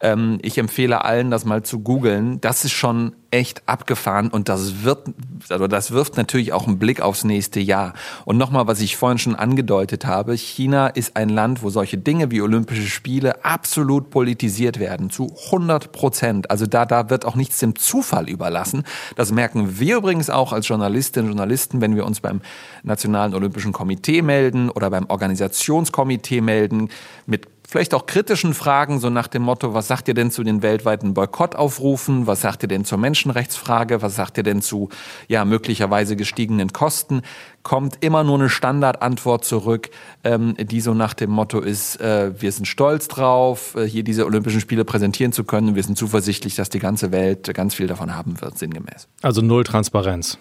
Ähm, 0.00 0.38
ich 0.42 0.58
empfehle 0.58 1.04
allen, 1.04 1.30
das 1.30 1.44
mal 1.44 1.62
zu 1.62 1.80
googeln. 1.80 2.40
Das 2.40 2.64
ist 2.64 2.72
schon 2.72 3.12
echt 3.30 3.62
abgefahren 3.66 4.28
und 4.28 4.48
das 4.48 4.84
wird, 4.84 5.08
also 5.50 5.66
das 5.66 5.90
wirft 5.90 6.16
natürlich 6.16 6.52
auch 6.52 6.66
einen 6.66 6.78
Blick 6.78 7.00
aufs 7.00 7.24
nächste 7.24 7.60
Jahr. 7.60 7.92
Und 8.24 8.38
nochmal, 8.38 8.66
was 8.66 8.80
ich 8.80 8.96
vorhin 8.96 9.18
schon 9.18 9.34
angedeutet 9.34 10.06
habe, 10.06 10.34
China 10.34 10.86
ist 10.86 11.16
ein 11.16 11.28
Land, 11.28 11.62
wo 11.62 11.70
solche 11.70 11.98
Dinge 11.98 12.30
wie 12.30 12.40
Olympische 12.40 12.86
Spiele 12.86 13.44
absolut 13.44 14.10
politisiert 14.10 14.78
werden, 14.78 15.10
zu 15.10 15.34
100 15.46 15.92
Prozent. 15.92 16.50
Also 16.50 16.66
da, 16.66 16.86
da 16.86 17.10
wird 17.10 17.24
auch 17.24 17.34
nichts 17.34 17.58
dem 17.58 17.76
Zufall 17.76 18.28
überlassen. 18.28 18.84
Das 19.16 19.32
merken 19.32 19.78
wir 19.78 19.98
übrigens 19.98 20.30
auch 20.30 20.52
als 20.52 20.68
Journalistinnen 20.68 21.30
und 21.30 21.36
Journalisten, 21.36 21.80
wenn 21.80 21.96
wir 21.96 22.06
uns 22.06 22.20
beim 22.20 22.40
Nationalen 22.84 23.34
Olympischen 23.34 23.72
Komitee 23.72 24.22
melden 24.22 24.70
oder 24.70 24.88
beim 24.90 25.06
Organisationskomitee 25.08 26.40
melden 26.40 26.88
mit 27.26 27.55
vielleicht 27.68 27.94
auch 27.94 28.06
kritischen 28.06 28.54
Fragen, 28.54 29.00
so 29.00 29.10
nach 29.10 29.28
dem 29.28 29.42
Motto, 29.42 29.74
was 29.74 29.88
sagt 29.88 30.08
ihr 30.08 30.14
denn 30.14 30.30
zu 30.30 30.42
den 30.42 30.62
weltweiten 30.62 31.14
Boykottaufrufen? 31.14 32.26
Was 32.26 32.40
sagt 32.40 32.62
ihr 32.62 32.68
denn 32.68 32.84
zur 32.84 32.98
Menschenrechtsfrage? 32.98 34.02
Was 34.02 34.16
sagt 34.16 34.38
ihr 34.38 34.44
denn 34.44 34.62
zu, 34.62 34.88
ja, 35.28 35.44
möglicherweise 35.44 36.16
gestiegenen 36.16 36.72
Kosten? 36.72 37.22
Kommt 37.62 37.98
immer 38.00 38.22
nur 38.22 38.38
eine 38.38 38.48
Standardantwort 38.48 39.44
zurück, 39.44 39.90
ähm, 40.24 40.54
die 40.58 40.80
so 40.80 40.94
nach 40.94 41.14
dem 41.14 41.30
Motto 41.30 41.60
ist, 41.60 42.00
äh, 42.00 42.32
wir 42.40 42.52
sind 42.52 42.66
stolz 42.66 43.08
drauf, 43.08 43.74
äh, 43.74 43.84
hier 43.84 44.04
diese 44.04 44.24
Olympischen 44.24 44.60
Spiele 44.60 44.84
präsentieren 44.84 45.32
zu 45.32 45.44
können. 45.44 45.74
Wir 45.74 45.82
sind 45.82 45.98
zuversichtlich, 45.98 46.54
dass 46.54 46.68
die 46.68 46.78
ganze 46.78 47.10
Welt 47.10 47.52
ganz 47.54 47.74
viel 47.74 47.88
davon 47.88 48.14
haben 48.14 48.40
wird, 48.40 48.56
sinngemäß. 48.58 49.08
Also 49.22 49.42
null 49.42 49.64
Transparenz. 49.64 50.38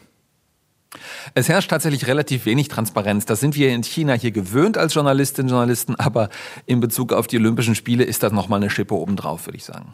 Es 1.34 1.50
herrscht 1.50 1.70
tatsächlich 1.70 2.08
relativ 2.08 2.46
wenig 2.46 2.68
Transparenz. 2.68 3.26
Das 3.26 3.40
sind 3.40 3.56
wir 3.56 3.70
in 3.70 3.84
China 3.84 4.14
hier 4.14 4.32
gewöhnt 4.32 4.78
als 4.78 4.94
Journalistinnen 4.94 5.50
und 5.50 5.58
Journalisten, 5.58 5.96
aber 5.96 6.30
in 6.66 6.80
Bezug 6.80 7.14
auf 7.14 7.28
die 7.28 7.38
Olympischen 7.38 7.76
Spiele 7.76 8.04
ist 8.04 8.24
das 8.24 8.32
nochmal 8.32 8.62
eine 8.62 8.70
Schippe 8.70 8.96
obendrauf, 8.96 9.48
würde 9.48 9.58
ich 9.58 9.66
sagen. 9.66 9.90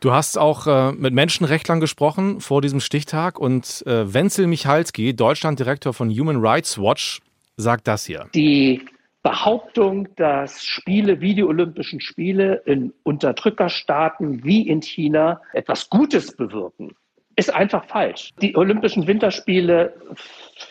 Du 0.00 0.12
hast 0.12 0.36
auch 0.36 0.66
äh, 0.66 0.92
mit 0.92 1.14
Menschenrechtlern 1.14 1.80
gesprochen 1.80 2.40
vor 2.40 2.60
diesem 2.60 2.80
Stichtag 2.80 3.38
und 3.38 3.82
äh, 3.86 4.12
Wenzel 4.12 4.46
Michalski, 4.46 5.14
Deutschlanddirektor 5.14 5.94
von 5.94 6.10
Human 6.10 6.36
Rights 6.36 6.78
Watch, 6.78 7.20
sagt 7.56 7.88
das 7.88 8.04
hier. 8.04 8.28
Die 8.34 8.84
Behauptung, 9.22 10.06
dass 10.14 10.64
Spiele 10.64 11.20
wie 11.20 11.34
die 11.34 11.42
Olympischen 11.42 12.00
Spiele 12.00 12.62
in 12.66 12.92
Unterdrückerstaaten 13.02 14.44
wie 14.44 14.68
in 14.68 14.82
China 14.82 15.40
etwas 15.52 15.90
Gutes 15.90 16.36
bewirken, 16.36 16.94
ist 17.36 17.54
einfach 17.54 17.84
falsch. 17.84 18.32
Die 18.40 18.56
Olympischen 18.56 19.06
Winterspiele 19.06 19.94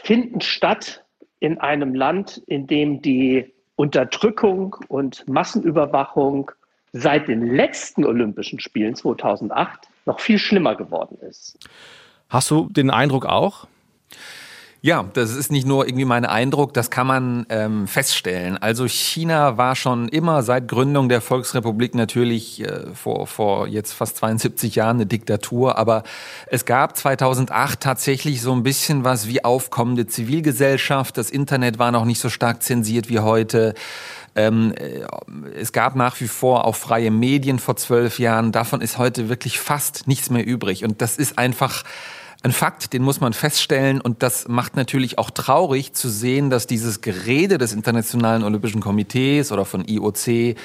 finden 0.04 0.42
statt 0.42 1.04
in 1.40 1.60
einem 1.60 1.94
Land, 1.94 2.42
in 2.48 2.68
dem 2.68 3.02
die 3.02 3.54
Unterdrückung 3.76 4.76
und 4.88 5.28
Massenüberwachung 5.28 6.52
seit 6.92 7.28
den 7.28 7.46
letzten 7.46 8.06
Olympischen 8.06 8.60
Spielen 8.60 8.96
2008 8.96 9.88
noch 10.06 10.20
viel 10.20 10.40
schlimmer 10.40 10.76
geworden 10.76 11.18
ist. 11.22 11.58
Hast 12.30 12.50
du 12.50 12.68
den 12.70 12.90
Eindruck 12.90 13.26
auch? 13.26 13.68
Ja, 14.86 15.04
das 15.14 15.32
ist 15.32 15.52
nicht 15.52 15.66
nur 15.66 15.88
irgendwie 15.88 16.06
mein 16.06 16.26
Eindruck, 16.26 16.76
das 16.76 16.92
kann 16.92 17.08
man 17.08 17.48
ähm, 17.50 17.88
feststellen. 17.88 18.56
Also 18.56 18.88
China 18.88 19.58
war 19.58 19.76
schon 19.76 20.08
immer 20.10 20.44
seit 20.44 20.68
Gründung 20.68 21.10
der 21.10 21.22
Volksrepublik 21.22 21.96
natürlich 21.96 22.64
äh, 22.64 22.94
vor, 22.94 23.26
vor 23.26 23.68
jetzt 23.68 23.94
fast 23.94 24.18
72 24.18 24.76
Jahren 24.76 24.98
eine 24.98 25.08
Diktatur, 25.08 25.80
aber 25.80 26.04
es 26.46 26.66
gab 26.66 26.96
2008 26.96 27.80
tatsächlich 27.80 28.44
so 28.44 28.52
ein 28.52 28.62
bisschen 28.62 29.04
was 29.04 29.28
wie 29.28 29.44
aufkommende 29.44 30.06
Zivilgesellschaft. 30.06 31.18
Das 31.18 31.32
Internet 31.32 31.80
war 31.80 31.92
noch 31.92 32.06
nicht 32.06 32.20
so 32.20 32.30
stark 32.30 32.62
zensiert 32.62 33.10
wie 33.10 33.22
heute. 33.22 33.74
Ähm, 34.36 34.72
äh, 34.78 35.00
es 35.60 35.72
gab 35.72 35.96
nach 35.96 36.22
wie 36.22 36.28
vor 36.28 36.66
auch 36.66 36.76
freie 36.76 37.10
Medien 37.10 37.58
vor 37.58 37.76
zwölf 37.76 38.20
Jahren. 38.20 38.52
Davon 38.52 38.82
ist 38.82 39.00
heute 39.00 39.30
wirklich 39.30 39.60
fast 39.60 40.08
nichts 40.08 40.30
mehr 40.30 40.46
übrig. 40.46 40.84
Und 40.84 41.02
das 41.02 41.18
ist 41.18 41.40
einfach 41.40 41.84
ein 42.46 42.52
Fakt, 42.52 42.94
den 42.94 43.02
muss 43.02 43.22
man 43.22 43.34
feststellen 43.34 44.00
und 44.00 44.22
das 44.22 44.48
macht 44.48 44.76
natürlich 44.76 45.18
auch 45.18 45.32
traurig 45.32 45.94
zu 45.94 46.10
sehen, 46.10 46.52
dass 46.52 46.68
dieses 46.68 47.02
Gerede 47.02 47.58
des 47.58 47.74
Internationalen 47.74 48.44
Olympischen 48.44 48.82
Komitees 48.82 49.52
oder 49.52 49.66
von 49.66 49.84
IOC 49.84 50.56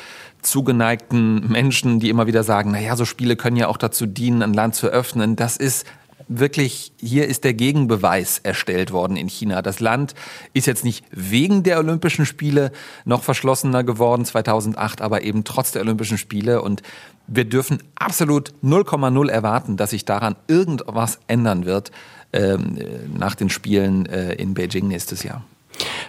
zugeneigten 0.43 1.51
Menschen, 1.51 1.99
die 1.99 2.11
immer 2.11 2.26
wieder 2.26 2.43
sagen, 2.43 2.70
naja, 2.70 2.97
so 2.97 3.07
Spiele 3.07 3.35
können 3.35 3.57
ja 3.57 3.68
auch 3.68 3.78
dazu 3.78 4.05
dienen, 4.05 4.43
ein 4.43 4.53
Land 4.53 4.74
zu 4.74 4.89
öffnen, 4.89 5.37
das 5.37 5.57
ist 5.57 5.87
wirklich, 6.31 6.93
hier 6.99 7.26
ist 7.26 7.45
der 7.45 7.55
Gegenbeweis 7.55 8.39
erstellt 8.39 8.93
worden 8.93 9.16
in 9.16 9.28
China. 9.28 9.62
Das 9.62 9.81
Land 9.81 10.14
ist 10.55 10.66
jetzt 10.66 10.85
nicht 10.85 11.05
wegen 11.11 11.64
der 11.64 11.78
Olympischen 11.78 12.24
Spiele 12.24 12.70
noch 13.05 13.24
verschlossener 13.24 13.83
geworden 13.83 14.24
2008, 14.24 15.03
aber 15.03 15.22
eben 15.22 15.45
trotz 15.45 15.72
der 15.72 15.83
Olympischen 15.83 16.18
Spiele. 16.18 16.62
Und 16.62 16.83
wir 17.26 17.45
dürfen 17.45 17.83
absolut 17.97 18.53
0,0 18.62 19.28
erwarten, 19.28 19.76
dass 19.76 19.91
sich 19.91 20.05
daran 20.05 20.37
irgendwas 20.47 21.18
ändern 21.26 21.66
wird 21.66 21.91
ähm, 22.33 22.78
nach 23.12 23.35
den 23.35 23.51
Spielen 23.51 24.07
äh, 24.07 24.35
in 24.35 24.55
Beijing 24.55 24.87
nächstes 24.87 25.24
Jahr. 25.24 25.45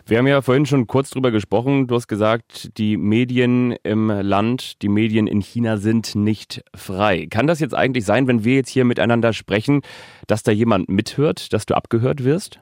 Wir 0.05 0.17
haben 0.17 0.27
ja 0.27 0.41
vorhin 0.41 0.65
schon 0.65 0.87
kurz 0.87 1.09
drüber 1.09 1.31
gesprochen. 1.31 1.87
Du 1.87 1.95
hast 1.95 2.07
gesagt, 2.07 2.77
die 2.77 2.97
Medien 2.97 3.75
im 3.83 4.09
Land, 4.09 4.81
die 4.81 4.89
Medien 4.89 5.27
in 5.27 5.41
China 5.41 5.77
sind 5.77 6.15
nicht 6.15 6.63
frei. 6.75 7.27
Kann 7.29 7.47
das 7.47 7.59
jetzt 7.59 7.75
eigentlich 7.75 8.05
sein, 8.05 8.27
wenn 8.27 8.43
wir 8.43 8.55
jetzt 8.55 8.69
hier 8.69 8.85
miteinander 8.85 9.33
sprechen, 9.33 9.81
dass 10.27 10.43
da 10.43 10.51
jemand 10.51 10.89
mithört, 10.89 11.53
dass 11.53 11.65
du 11.65 11.75
abgehört 11.75 12.23
wirst? 12.23 12.59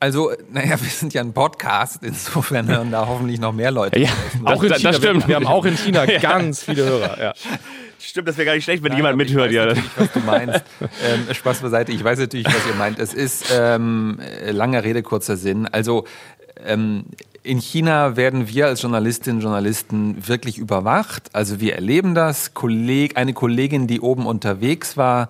Also, 0.00 0.30
naja, 0.50 0.80
wir 0.80 0.88
sind 0.88 1.12
ja 1.12 1.22
ein 1.22 1.32
Podcast, 1.32 2.04
insofern 2.04 2.68
hören 2.68 2.92
da 2.92 3.08
hoffentlich 3.08 3.40
noch 3.40 3.52
mehr 3.52 3.72
Leute. 3.72 3.98
Ja, 3.98 4.10
auch 4.44 4.62
in 4.62 4.72
China. 4.72 4.90
Das 4.90 4.96
stimmt. 4.98 5.22
Wir, 5.22 5.28
wir 5.28 5.36
haben 5.36 5.46
auch 5.46 5.64
in 5.64 5.76
China 5.76 6.06
ganz 6.20 6.62
viele 6.62 6.84
Hörer. 6.84 7.20
Ja. 7.20 7.32
Stimmt, 7.98 8.28
das 8.28 8.36
wäre 8.36 8.46
gar 8.46 8.54
nicht 8.54 8.64
schlecht, 8.64 8.82
wenn 8.82 8.90
Nein, 8.90 8.98
jemand 8.98 9.16
mithört. 9.16 9.50
Ich 9.50 9.58
weiß 9.58 9.76
ja. 9.76 9.82
was 9.96 10.12
du 10.12 10.20
meinst. 10.20 10.64
ähm, 10.80 11.34
Spaß 11.34 11.60
beiseite. 11.60 11.92
Ich 11.92 12.02
weiß 12.02 12.18
natürlich, 12.18 12.46
was 12.46 12.66
ihr 12.66 12.74
meint. 12.74 12.98
Es 12.98 13.12
ist 13.12 13.52
ähm, 13.52 14.20
langer 14.50 14.84
Rede, 14.84 15.02
kurzer 15.02 15.36
Sinn. 15.36 15.66
Also, 15.66 16.04
ähm, 16.64 17.04
in 17.42 17.60
China 17.60 18.16
werden 18.16 18.48
wir 18.48 18.66
als 18.66 18.82
Journalistinnen 18.82 19.38
und 19.38 19.42
Journalisten 19.42 20.28
wirklich 20.28 20.58
überwacht. 20.58 21.34
Also 21.34 21.60
wir 21.60 21.74
erleben 21.74 22.14
das. 22.14 22.54
Kolleg, 22.54 23.16
eine 23.16 23.32
Kollegin, 23.32 23.86
die 23.86 24.00
oben 24.00 24.26
unterwegs 24.26 24.96
war, 24.96 25.28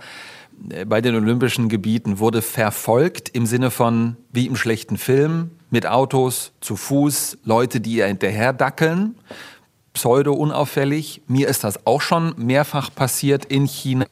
äh, 0.70 0.84
bei 0.84 1.00
den 1.00 1.14
Olympischen 1.14 1.68
Gebieten 1.68 2.18
wurde 2.18 2.42
verfolgt 2.42 3.28
im 3.28 3.46
Sinne 3.46 3.70
von 3.70 4.16
wie 4.32 4.46
im 4.46 4.56
schlechten 4.56 4.98
Film 4.98 5.50
mit 5.70 5.86
Autos 5.86 6.52
zu 6.60 6.76
Fuß, 6.76 7.38
Leute, 7.44 7.80
die 7.80 7.96
ihr 7.96 8.06
hinterher 8.06 8.52
dackeln, 8.52 9.14
pseudo 9.92 10.32
unauffällig. 10.32 11.22
Mir 11.26 11.48
ist 11.48 11.64
das 11.64 11.86
auch 11.86 12.00
schon 12.00 12.34
mehrfach 12.36 12.94
passiert 12.94 13.44
in 13.44 13.66
China. 13.66 14.06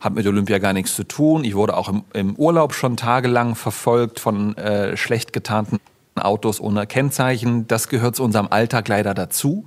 Hat 0.00 0.14
mit 0.14 0.26
Olympia 0.26 0.58
gar 0.58 0.72
nichts 0.72 0.94
zu 0.94 1.04
tun. 1.04 1.44
Ich 1.44 1.54
wurde 1.54 1.76
auch 1.76 1.88
im, 1.88 2.04
im 2.12 2.36
Urlaub 2.36 2.74
schon 2.74 2.96
tagelang 2.96 3.54
verfolgt 3.54 4.20
von 4.20 4.56
äh, 4.56 4.96
schlecht 4.96 5.32
getarnten 5.32 5.80
Autos 6.16 6.60
ohne 6.60 6.86
Kennzeichen. 6.86 7.66
Das 7.66 7.88
gehört 7.88 8.16
zu 8.16 8.22
unserem 8.22 8.48
Alltag 8.48 8.88
leider 8.88 9.14
dazu. 9.14 9.66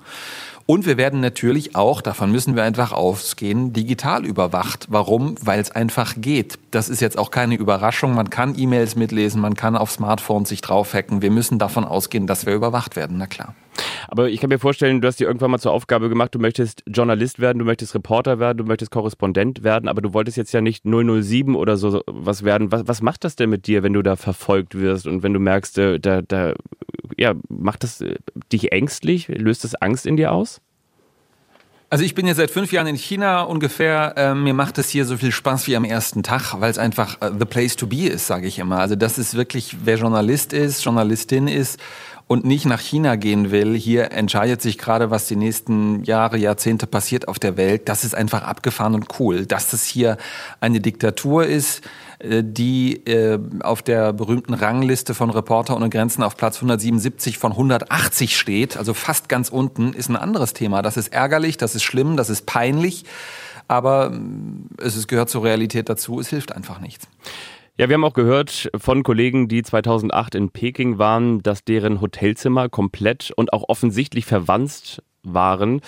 Und 0.70 0.86
wir 0.86 0.98
werden 0.98 1.22
natürlich 1.22 1.78
auch, 1.78 2.02
davon 2.02 2.30
müssen 2.30 2.58
wir 2.58 2.64
einfach 2.64 2.92
ausgehen, 2.92 3.72
digital 3.72 4.26
überwacht. 4.26 4.88
Warum? 4.90 5.36
Weil 5.42 5.62
es 5.62 5.72
einfach 5.72 6.16
geht. 6.18 6.60
Das 6.72 6.90
ist 6.90 7.00
jetzt 7.00 7.18
auch 7.18 7.32
keine 7.32 7.56
Überraschung. 7.56 8.14
Man 8.14 8.30
kann 8.30 8.54
E-Mails 8.60 8.98
mitlesen, 8.98 9.40
man 9.40 9.54
kann 9.54 9.78
auf 9.78 9.92
Smartphones 9.92 10.50
sich 10.50 10.60
draufhacken. 10.60 11.22
Wir 11.22 11.32
müssen 11.32 11.58
davon 11.58 11.86
ausgehen, 11.86 12.28
dass 12.28 12.46
wir 12.46 12.54
überwacht 12.54 12.98
werden. 12.98 13.18
Na 13.18 13.28
klar. 13.28 13.56
Aber 14.10 14.28
ich 14.28 14.42
kann 14.42 14.50
mir 14.50 14.60
vorstellen, 14.60 15.00
du 15.00 15.08
hast 15.08 15.22
dir 15.22 15.28
irgendwann 15.28 15.52
mal 15.52 15.60
zur 15.60 15.72
Aufgabe 15.72 16.10
gemacht, 16.10 16.36
du 16.36 16.40
möchtest 16.40 16.84
Journalist 16.86 17.40
werden, 17.40 17.60
du 17.60 17.66
möchtest 17.66 17.96
Reporter 17.96 18.40
werden, 18.40 18.58
du 18.58 18.64
möchtest 18.66 18.92
Korrespondent 18.92 19.64
werden, 19.64 19.88
aber 19.88 20.02
du 20.02 20.14
wolltest 20.14 20.36
jetzt 20.36 20.52
ja 20.52 20.60
nicht 20.60 20.84
007 20.84 21.56
oder 21.56 21.78
so 21.78 22.02
was 22.08 22.44
werden. 22.44 22.74
Was, 22.74 22.86
was 22.88 23.02
macht 23.02 23.24
das 23.24 23.38
denn 23.38 23.50
mit 23.50 23.68
dir, 23.68 23.84
wenn 23.84 23.94
du 23.94 24.02
da 24.02 24.18
verfolgt 24.18 24.78
wirst 24.78 25.08
und 25.08 25.24
wenn 25.24 25.34
du 25.34 25.40
merkst, 25.40 25.78
äh, 25.78 26.00
da, 26.00 26.22
da 26.22 26.54
ja, 27.18 27.34
macht 27.50 27.84
das 27.84 28.02
äh, 28.02 28.16
dich 28.52 28.72
ängstlich? 28.72 29.28
Löst 29.28 29.64
das 29.64 29.76
Angst 29.76 30.06
in 30.06 30.18
dir 30.18 30.32
aus? 30.32 30.62
Also 31.90 32.04
ich 32.04 32.16
bin 32.16 32.28
jetzt 32.28 32.38
seit 32.38 32.52
fünf 32.52 32.74
Jahren 32.74 32.88
in 32.88 32.98
China 32.98 33.44
ungefähr. 33.44 34.14
Ähm, 34.18 34.44
mir 34.44 34.54
macht 34.54 34.78
es 34.78 34.90
hier 34.90 35.06
so 35.06 35.16
viel 35.16 35.32
Spaß 35.32 35.68
wie 35.68 35.78
am 35.78 35.86
ersten 35.86 36.22
Tag, 36.22 36.60
weil 36.60 36.70
es 36.70 36.78
einfach 36.78 37.18
uh, 37.22 37.30
the 37.40 37.46
place 37.46 37.78
to 37.78 37.88
be 37.88 38.08
ist, 38.08 38.28
sage 38.28 38.46
ich 38.46 38.60
immer. 38.60 38.80
Also 38.80 38.96
das 38.98 39.18
ist 39.18 39.36
wirklich, 39.36 39.78
wer 39.86 39.96
Journalist 39.96 40.52
ist, 40.52 40.84
Journalistin 40.84 41.48
ist 41.48 41.80
und 42.28 42.44
nicht 42.44 42.66
nach 42.66 42.82
China 42.82 43.16
gehen 43.16 43.52
will, 43.52 43.74
hier 43.74 44.12
entscheidet 44.12 44.62
sich 44.62 44.78
gerade, 44.78 45.12
was 45.12 45.28
die 45.28 45.38
nächsten 45.38 46.04
Jahre, 46.04 46.38
Jahrzehnte 46.38 46.88
passiert 46.88 47.30
auf 47.30 47.40
der 47.40 47.56
Welt. 47.56 47.88
Das 47.88 48.04
ist 48.04 48.16
einfach 48.16 48.44
abgefahren 48.44 48.94
und 48.94 49.08
cool. 49.20 49.46
Dass 49.46 49.72
das 49.72 49.86
hier 49.86 50.18
eine 50.60 50.82
Diktatur 50.82 51.46
ist, 51.46 51.86
äh, 51.86 51.90
die 52.24 53.06
äh, 53.06 53.40
auf 53.62 53.84
der 53.84 54.12
berühmten 54.12 54.54
Rangliste 54.54 55.14
von 55.14 55.30
Reporter 55.30 55.76
ohne 55.76 55.90
Grenzen 55.90 56.24
auf 56.24 56.36
Platz 56.36 56.58
177 56.58 57.38
von 57.38 57.52
180 57.52 58.38
steht, 58.38 58.76
also 58.78 58.94
fast 58.94 59.30
ganz 59.30 59.50
unten, 59.50 59.94
ist 59.94 60.10
ein 60.10 60.16
anderes 60.16 60.54
Thema. 60.54 60.82
Das 60.82 60.98
ist 60.98 61.10
ärgerlich, 61.10 61.58
das 61.58 61.76
ist 61.76 61.84
schlimm, 61.84 62.18
das 62.18 62.30
ist 62.30 62.46
peinlich, 62.48 63.06
aber 63.68 64.12
äh, 64.80 64.86
es 64.86 65.08
gehört 65.08 65.30
zur 65.30 65.44
Realität 65.44 65.90
dazu, 65.90 66.20
es 66.20 66.30
hilft 66.30 66.56
einfach 66.56 66.80
nichts. 66.80 67.08
Ja, 67.80 67.88
wir 67.90 67.94
haben 67.94 68.06
auch 68.06 68.14
gehört 68.14 68.72
von 68.76 69.04
Kollegen, 69.04 69.48
die 69.48 69.62
2008 69.62 70.34
in 70.34 70.50
Peking 70.50 70.98
waren, 70.98 71.44
dass 71.44 71.64
deren 71.64 72.02
Hotelzimmer 72.02 72.70
komplett 72.70 73.32
und 73.36 73.54
auch 73.54 73.66
offensichtlich 73.68 74.26
verwanzt 74.26 75.04
waren. 75.22 75.82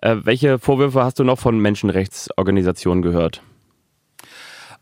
Äh, 0.00 0.18
welche 0.22 0.60
Vorwürfe 0.60 1.02
hast 1.02 1.18
du 1.18 1.24
noch 1.24 1.40
von 1.40 1.58
Menschenrechtsorganisationen 1.58 3.02
gehört? 3.02 3.42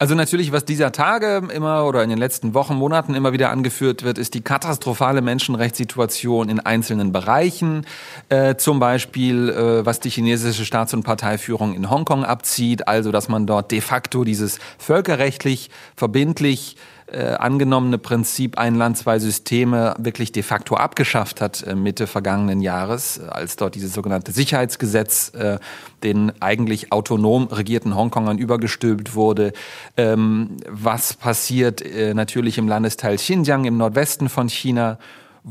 Also 0.00 0.14
natürlich, 0.14 0.50
was 0.50 0.64
dieser 0.64 0.92
Tage 0.92 1.42
immer 1.52 1.84
oder 1.84 2.02
in 2.02 2.08
den 2.08 2.18
letzten 2.18 2.54
Wochen, 2.54 2.74
Monaten 2.74 3.14
immer 3.14 3.34
wieder 3.34 3.50
angeführt 3.50 4.02
wird, 4.02 4.16
ist 4.16 4.32
die 4.32 4.40
katastrophale 4.40 5.20
Menschenrechtssituation 5.20 6.48
in 6.48 6.58
einzelnen 6.58 7.12
Bereichen. 7.12 7.84
Äh, 8.30 8.56
zum 8.56 8.80
Beispiel, 8.80 9.50
äh, 9.50 9.84
was 9.84 10.00
die 10.00 10.08
chinesische 10.08 10.64
Staats- 10.64 10.94
und 10.94 11.02
Parteiführung 11.02 11.74
in 11.74 11.90
Hongkong 11.90 12.24
abzieht, 12.24 12.88
also 12.88 13.12
dass 13.12 13.28
man 13.28 13.46
dort 13.46 13.72
de 13.72 13.82
facto 13.82 14.24
dieses 14.24 14.58
völkerrechtlich 14.78 15.68
verbindlich 15.96 16.76
äh, 17.12 17.34
angenommene 17.34 17.98
Prinzip 17.98 18.58
ein 18.58 18.74
Land, 18.74 18.98
zwei 18.98 19.18
Systeme 19.18 19.94
wirklich 19.98 20.32
de 20.32 20.42
facto 20.42 20.76
abgeschafft 20.76 21.40
hat 21.40 21.62
äh, 21.62 21.74
Mitte 21.74 22.06
vergangenen 22.06 22.60
Jahres, 22.60 23.18
äh, 23.18 23.26
als 23.28 23.56
dort 23.56 23.74
dieses 23.74 23.92
sogenannte 23.92 24.32
Sicherheitsgesetz 24.32 25.32
äh, 25.34 25.58
den 26.02 26.32
eigentlich 26.40 26.92
autonom 26.92 27.48
regierten 27.48 27.94
Hongkongern 27.94 28.38
übergestülpt 28.38 29.14
wurde. 29.14 29.52
Ähm, 29.96 30.56
was 30.68 31.14
passiert 31.14 31.82
äh, 31.82 32.14
natürlich 32.14 32.58
im 32.58 32.68
Landesteil 32.68 33.16
Xinjiang 33.16 33.64
im 33.64 33.76
Nordwesten 33.76 34.28
von 34.28 34.48
China? 34.48 34.98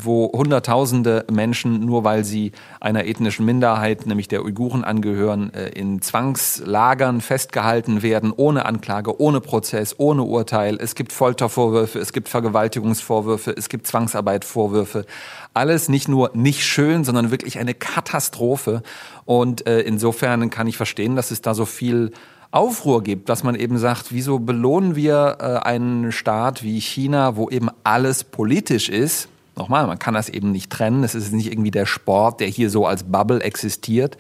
Wo 0.06 0.32
Hunderttausende 0.32 1.26
Menschen, 1.32 1.86
nur 1.86 2.04
weil 2.04 2.24
sie 2.24 2.52
einer 2.80 3.06
ethnischen 3.06 3.46
Minderheit, 3.46 4.06
nämlich 4.06 4.28
der 4.28 4.44
Uiguren 4.44 4.84
angehören, 4.84 5.54
äh, 5.54 5.70
in 5.70 6.02
Zwangslagern 6.02 7.22
festgehalten 7.22 8.02
werden, 8.02 8.34
ohne 8.36 8.66
Anklage, 8.66 9.20
ohne 9.20 9.42
Prozess, 9.42 9.96
ohne 9.98 10.24
Urteil. 10.24 10.78
Es 10.80 10.96
gibt 10.96 11.12
Foltervorwürfe, 11.14 12.00
es 12.00 12.14
gibt 12.14 12.30
Vergewaltigungsvorwürfe, 12.30 13.52
es 13.52 13.70
gibt 13.70 13.88
Zwangsarbeitvorwürfe. 13.88 15.06
Alles 15.54 15.90
nicht 15.90 16.08
nur 16.08 16.32
nicht 16.34 16.64
schön, 16.64 17.04
sondern 17.04 17.32
wirklich 17.32 17.60
eine 17.60 17.74
Katastrophe. 17.74 18.84
Und 19.26 19.68
äh, 19.68 19.82
insofern 19.82 20.50
kann 20.50 20.68
ich 20.68 20.78
verstehen, 20.78 21.16
dass 21.16 21.32
es 21.32 21.42
da 21.42 21.54
so 21.54 21.66
viel 21.66 22.12
Aufruhr 22.52 23.04
gibt, 23.04 23.30
dass 23.30 23.44
man 23.44 23.54
eben 23.54 23.78
sagt, 23.78 24.12
wieso 24.12 24.40
belohnen 24.40 24.96
wir 24.96 25.38
äh, 25.40 25.44
einen 25.68 26.12
Staat 26.12 26.64
wie 26.64 26.80
China, 26.80 27.36
wo 27.36 27.50
eben 27.50 27.70
alles 27.84 28.24
politisch 28.24 28.90
ist, 28.90 29.30
nochmal, 29.56 29.88
man 29.88 30.00
kann 30.00 30.14
das 30.14 30.30
eben 30.30 30.52
nicht 30.52 30.70
trennen. 30.70 31.04
Es 31.04 31.16
ist 31.16 31.34
nicht 31.34 31.52
irgendwie 31.52 31.72
der 31.72 31.86
Sport, 31.86 32.40
der 32.40 32.48
hier 32.48 32.70
so 32.70 32.86
als 32.86 33.04
Bubble 33.04 33.42
existiert, 33.42 34.18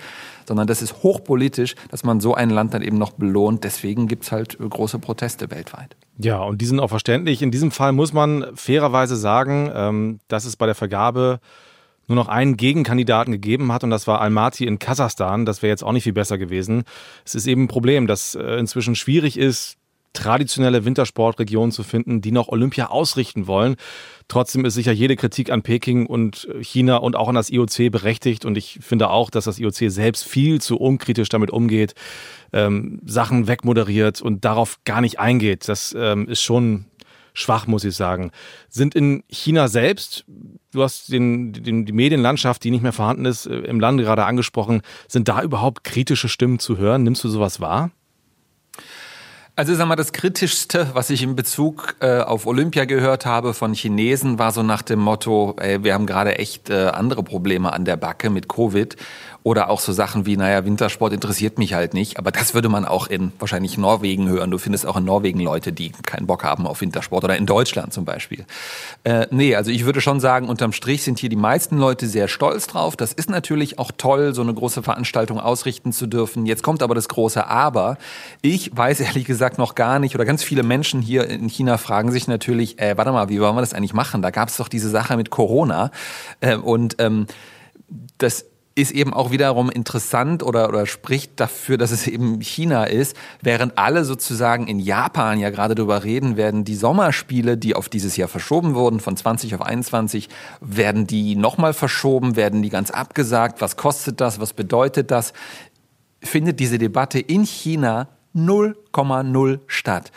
sondern 0.47 0.67
das 0.67 0.82
ist 0.82 1.03
hochpolitisch, 1.03 1.75
dass 1.89 2.03
man 2.03 2.19
so 2.19 2.34
ein 2.34 2.49
Land 2.49 2.73
dann 2.73 2.82
eben 2.82 2.97
noch 2.97 3.11
belohnt. 3.11 3.63
Deswegen 3.63 4.07
gibt 4.07 4.23
es 4.23 4.32
halt 4.32 4.57
große 4.57 4.99
Proteste 4.99 5.51
weltweit. 5.51 5.95
Ja, 6.17 6.39
und 6.39 6.59
die 6.59 6.65
sind 6.65 6.80
auch 6.80 6.89
verständlich. 6.89 7.41
In 7.41 7.51
diesem 7.51 7.71
Fall 7.71 7.93
muss 7.93 8.13
man 8.13 8.45
fairerweise 8.55 9.15
sagen, 9.15 9.71
ähm, 9.73 10.19
dass 10.27 10.45
es 10.45 10.57
bei 10.57 10.65
der 10.65 10.75
Vergabe 10.75 11.39
nur 12.09 12.15
noch 12.15 12.27
einen 12.27 12.57
Gegenkandidaten 12.57 13.32
gegeben 13.32 13.71
hat 13.71 13.84
und 13.84 13.91
das 13.91 14.07
war 14.07 14.19
Almaty 14.19 14.65
in 14.65 14.80
Kasachstan. 14.80 15.45
Das 15.45 15.61
wäre 15.61 15.69
jetzt 15.69 15.84
auch 15.84 15.91
nicht 15.91 16.03
viel 16.03 16.13
besser 16.13 16.38
gewesen. 16.38 16.84
Es 17.23 17.36
ist 17.36 17.45
eben 17.45 17.63
ein 17.63 17.67
Problem, 17.67 18.07
dass 18.07 18.36
äh, 18.36 18.57
inzwischen 18.57 18.95
schwierig 18.95 19.38
ist, 19.38 19.77
traditionelle 20.13 20.86
Wintersportregionen 20.86 21.71
zu 21.71 21.84
finden, 21.84 22.21
die 22.21 22.32
noch 22.32 22.47
Olympia 22.47 22.88
ausrichten 22.88 23.47
wollen. 23.47 23.75
Trotzdem 24.30 24.63
ist 24.63 24.75
sicher 24.75 24.91
jede 24.91 25.15
Kritik 25.15 25.51
an 25.51 25.63
Peking 25.63 26.05
und 26.05 26.47
China 26.61 26.97
und 26.97 27.15
auch 27.15 27.27
an 27.27 27.36
das 27.36 27.49
IOC 27.49 27.91
berechtigt. 27.91 28.45
Und 28.45 28.57
ich 28.57 28.77
finde 28.80 29.09
auch, 29.09 29.32
dass 29.32 29.45
das 29.45 29.59
IOC 29.59 29.91
selbst 29.91 30.23
viel 30.23 30.61
zu 30.61 30.77
unkritisch 30.77 31.30
damit 31.30 31.49
umgeht, 31.49 31.95
ähm, 32.53 33.01
Sachen 33.05 33.47
wegmoderiert 33.47 34.21
und 34.21 34.45
darauf 34.45 34.77
gar 34.86 35.01
nicht 35.01 35.19
eingeht. 35.19 35.67
Das 35.67 35.95
ähm, 35.97 36.27
ist 36.30 36.43
schon 36.43 36.86
schwach, 37.34 37.65
muss 37.65 37.84
ich 37.84 37.95
sagen. 37.95 38.30
Sind 38.69 38.93
in 38.93 39.23
China 39.30 39.67
selbst, 39.67 40.25
du 40.73 40.84
hast 40.84 41.11
den, 41.11 41.51
den, 41.51 41.86
die 41.86 41.91
Medienlandschaft, 41.91 42.63
die 42.63 42.69
nicht 42.69 42.84
mehr 42.84 42.93
vorhanden 42.93 43.25
ist, 43.25 43.47
äh, 43.47 43.57
im 43.61 43.80
Land 43.80 43.99
gerade 43.99 44.25
angesprochen, 44.25 44.84
sind 45.07 45.27
da 45.27 45.41
überhaupt 45.41 45.84
kritische 45.84 46.30
Stimmen 46.30 46.59
zu 46.59 46.77
hören? 46.77 47.01
Nimmst 47.01 47.23
du 47.23 47.30
sowas 47.30 47.59
wahr? 47.59 47.89
Also 49.60 49.76
sag 49.76 49.89
mal, 49.89 49.97
das 49.97 50.14
Kritischste, 50.14 50.91
was 50.93 51.10
ich 51.10 51.22
in 51.22 51.36
Bezug 51.36 51.97
äh, 51.99 52.22
auf 52.22 52.47
Olympia 52.47 52.86
gehört 52.86 53.26
habe 53.26 53.53
von 53.53 53.74
Chinesen, 53.74 54.39
war 54.39 54.53
so 54.53 54.64
nach 54.64 54.84
dem 54.84 54.99
Motto, 54.99 55.57
ey, 55.60 55.84
wir 55.84 55.95
haben 55.95 56.05
gerade 56.05 56.39
echt 56.39 56.70
äh, 56.70 56.86
andere 56.86 57.24
Probleme 57.24 57.74
an 57.74 57.84
der 57.84 57.97
Backe 57.97 58.30
mit 58.30 58.47
Covid 58.47 58.95
oder 59.44 59.70
auch 59.70 59.80
so 59.80 59.94
Sachen 59.94 60.26
wie, 60.26 60.36
naja, 60.36 60.66
Wintersport 60.66 61.14
interessiert 61.14 61.58
mich 61.58 61.74
halt 61.74 61.94
nicht. 61.94 62.18
Aber 62.18 62.32
das 62.32 62.54
würde 62.54 62.70
man 62.70 62.86
auch 62.86 63.08
in 63.08 63.32
wahrscheinlich 63.40 63.78
Norwegen 63.78 64.28
hören. 64.28 64.52
Du 64.52 64.58
findest 64.58 64.86
auch 64.86 64.98
in 64.98 65.06
Norwegen 65.06 65.40
Leute, 65.40 65.72
die 65.72 65.92
keinen 65.92 66.28
Bock 66.28 66.44
haben 66.44 66.68
auf 66.68 66.82
Wintersport 66.82 67.24
oder 67.24 67.38
in 67.38 67.46
Deutschland 67.46 67.94
zum 67.94 68.06
Beispiel. 68.06 68.46
Äh, 69.04 69.28
nee, 69.32 69.56
also 69.56 69.72
ich 69.72 69.86
würde 69.86 70.02
schon 70.02 70.20
sagen, 70.20 70.50
unterm 70.50 70.74
Strich 70.74 71.04
sind 71.04 71.20
hier 71.20 71.30
die 71.30 71.38
meisten 71.38 71.78
Leute 71.78 72.08
sehr 72.08 72.28
stolz 72.28 72.68
drauf. 72.68 72.98
Das 72.98 73.14
ist 73.14 73.30
natürlich 73.30 73.80
auch 73.80 73.92
toll, 73.98 74.34
so 74.34 74.42
eine 74.42 74.54
große 74.54 74.84
Veranstaltung 74.84 75.40
ausrichten 75.40 75.94
zu 75.94 76.08
dürfen. 76.08 76.46
Jetzt 76.46 76.64
kommt 76.64 76.84
aber 76.84 76.96
das 76.96 77.08
große 77.08 77.48
Aber. 77.48 77.98
Ich 78.42 78.76
weiß 78.76 79.00
ehrlich 79.00 79.26
gesagt 79.26 79.58
noch 79.58 79.76
gar 79.76 80.00
nicht 80.00 80.16
oder 80.16 80.26
ganz 80.26 80.44
viele 80.44 80.64
Menschen 80.64 81.02
hier 81.02 81.30
in 81.30 81.48
China 81.48 81.78
fragen 81.78 82.12
sich 82.12 82.28
natürlich, 82.28 82.80
äh, 82.80 82.98
warte 82.98 83.12
mal, 83.12 83.30
wie 83.30 83.40
wollen 83.40 83.56
wir 83.56 83.62
das 83.62 83.74
eigentlich 83.74 83.94
machen? 83.94 84.22
Da 84.22 84.32
gab 84.32 84.50
es 84.50 84.58
doch 84.58 84.68
diese 84.68 84.90
Sache 84.90 85.16
mit 85.16 85.30
Corona. 85.30 85.92
Äh, 86.42 86.56
und 86.56 86.98
ähm, 87.00 87.28
das 88.18 88.46
ist 88.82 88.91
eben 88.91 89.13
auch 89.13 89.32
wiederum 89.32 89.69
interessant 89.69 90.43
oder, 90.43 90.69
oder 90.69 90.86
spricht 90.86 91.39
dafür, 91.39 91.77
dass 91.77 91.91
es 91.91 92.07
eben 92.07 92.41
China 92.41 92.86
ist, 92.86 93.15
während 93.41 93.77
alle 93.77 94.05
sozusagen 94.05 94.67
in 94.67 94.80
Japan 94.80 95.39
ja 95.39 95.49
gerade 95.49 95.75
darüber 95.75 96.03
reden 96.03 96.38
werden, 96.38 96.63
die 96.63 96.75
Sommerspiele, 96.75 97.57
die 97.57 97.75
auf 97.75 97.89
dieses 97.89 98.17
Jahr 98.17 98.27
verschoben 98.27 98.75
wurden, 98.75 98.99
von 98.99 99.15
20 99.15 99.55
auf 99.55 99.61
21, 99.61 100.30
werden 100.61 101.07
die 101.07 101.36
nochmal 101.36 101.73
verschoben, 101.73 102.36
werden 102.36 102.61
die 102.61 102.69
ganz 102.69 102.91
abgesagt, 102.91 103.61
was 103.61 103.77
kostet 103.77 104.21
das, 104.21 104.39
was 104.39 104.53
bedeutet 104.53 105.11
das, 105.11 105.34
findet 106.21 106.59
diese 106.59 106.77
Debatte 106.77 107.19
in 107.19 107.45
China 107.45 108.09
0,0 108.36 109.59
statt. 109.67 110.11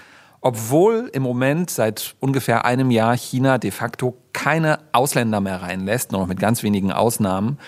Obwohl 0.44 1.08
im 1.12 1.22
Moment 1.22 1.70
seit 1.70 2.16
ungefähr 2.18 2.64
einem 2.64 2.90
Jahr 2.90 3.16
China 3.16 3.58
de 3.58 3.70
facto 3.70 4.16
keine 4.32 4.80
Ausländer 4.90 5.40
mehr 5.40 5.62
reinlässt, 5.62 6.10
nur 6.10 6.20
noch 6.20 6.28
mit 6.28 6.40
ganz 6.40 6.64
wenigen 6.64 6.90
Ausnahmen, 6.90 7.58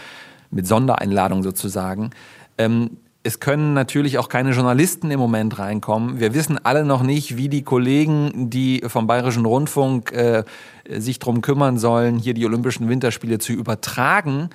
mit 0.54 0.66
Sondereinladung 0.66 1.42
sozusagen. 1.42 2.10
Ähm, 2.56 2.98
es 3.26 3.40
können 3.40 3.72
natürlich 3.72 4.18
auch 4.18 4.28
keine 4.28 4.50
Journalisten 4.50 5.10
im 5.10 5.18
Moment 5.18 5.58
reinkommen. 5.58 6.20
Wir 6.20 6.34
wissen 6.34 6.58
alle 6.62 6.84
noch 6.84 7.02
nicht, 7.02 7.38
wie 7.38 7.48
die 7.48 7.62
Kollegen, 7.62 8.50
die 8.50 8.82
vom 8.86 9.06
Bayerischen 9.06 9.46
Rundfunk 9.46 10.12
äh, 10.12 10.44
sich 10.86 11.18
darum 11.18 11.40
kümmern 11.40 11.78
sollen, 11.78 12.18
hier 12.18 12.34
die 12.34 12.44
Olympischen 12.44 12.88
Winterspiele 12.88 13.38
zu 13.38 13.54
übertragen, 13.54 14.50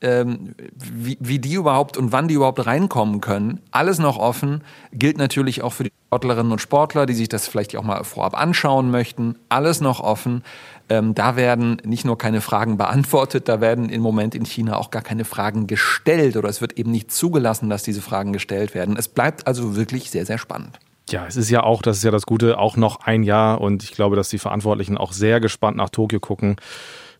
ähm, 0.00 0.54
wie, 0.74 1.18
wie 1.20 1.38
die 1.38 1.54
überhaupt 1.54 1.98
und 1.98 2.10
wann 2.10 2.26
die 2.26 2.34
überhaupt 2.34 2.64
reinkommen 2.64 3.20
können, 3.20 3.60
alles 3.70 3.98
noch 3.98 4.16
offen. 4.18 4.62
Gilt 4.92 5.18
natürlich 5.18 5.62
auch 5.62 5.74
für 5.74 5.84
die 5.84 5.92
Sportlerinnen 6.06 6.52
und 6.52 6.60
Sportler, 6.60 7.04
die 7.04 7.14
sich 7.14 7.28
das 7.28 7.46
vielleicht 7.46 7.76
auch 7.76 7.82
mal 7.82 8.02
vorab 8.04 8.38
anschauen 8.40 8.90
möchten. 8.90 9.36
Alles 9.50 9.82
noch 9.82 10.00
offen. 10.00 10.42
Ähm, 10.88 11.14
da 11.14 11.36
werden 11.36 11.78
nicht 11.84 12.04
nur 12.04 12.16
keine 12.16 12.40
Fragen 12.40 12.76
beantwortet, 12.76 13.48
da 13.48 13.60
werden 13.60 13.88
im 13.88 14.02
Moment 14.02 14.34
in 14.34 14.44
China 14.44 14.76
auch 14.76 14.90
gar 14.90 15.02
keine 15.02 15.24
Fragen 15.24 15.66
gestellt 15.66 16.36
oder 16.36 16.48
es 16.48 16.60
wird 16.60 16.78
eben 16.78 16.92
nicht 16.92 17.10
zugelassen, 17.10 17.68
dass 17.68 17.82
diese 17.82 18.02
Fragen 18.02 18.32
gestellt 18.32 18.74
werden. 18.74 18.96
Es 18.96 19.08
bleibt 19.08 19.46
also 19.46 19.74
wirklich 19.76 20.10
sehr, 20.10 20.26
sehr 20.26 20.38
spannend. 20.38 20.78
Ja, 21.10 21.26
es 21.26 21.36
ist 21.36 21.50
ja 21.50 21.62
auch, 21.62 21.82
das 21.82 21.98
ist 21.98 22.04
ja 22.04 22.10
das 22.10 22.26
Gute, 22.26 22.58
auch 22.58 22.76
noch 22.76 23.00
ein 23.00 23.22
Jahr 23.22 23.60
und 23.60 23.82
ich 23.82 23.92
glaube, 23.92 24.16
dass 24.16 24.28
die 24.28 24.38
Verantwortlichen 24.38 24.96
auch 24.98 25.12
sehr 25.12 25.40
gespannt 25.40 25.76
nach 25.76 25.90
Tokio 25.90 26.20
gucken, 26.20 26.56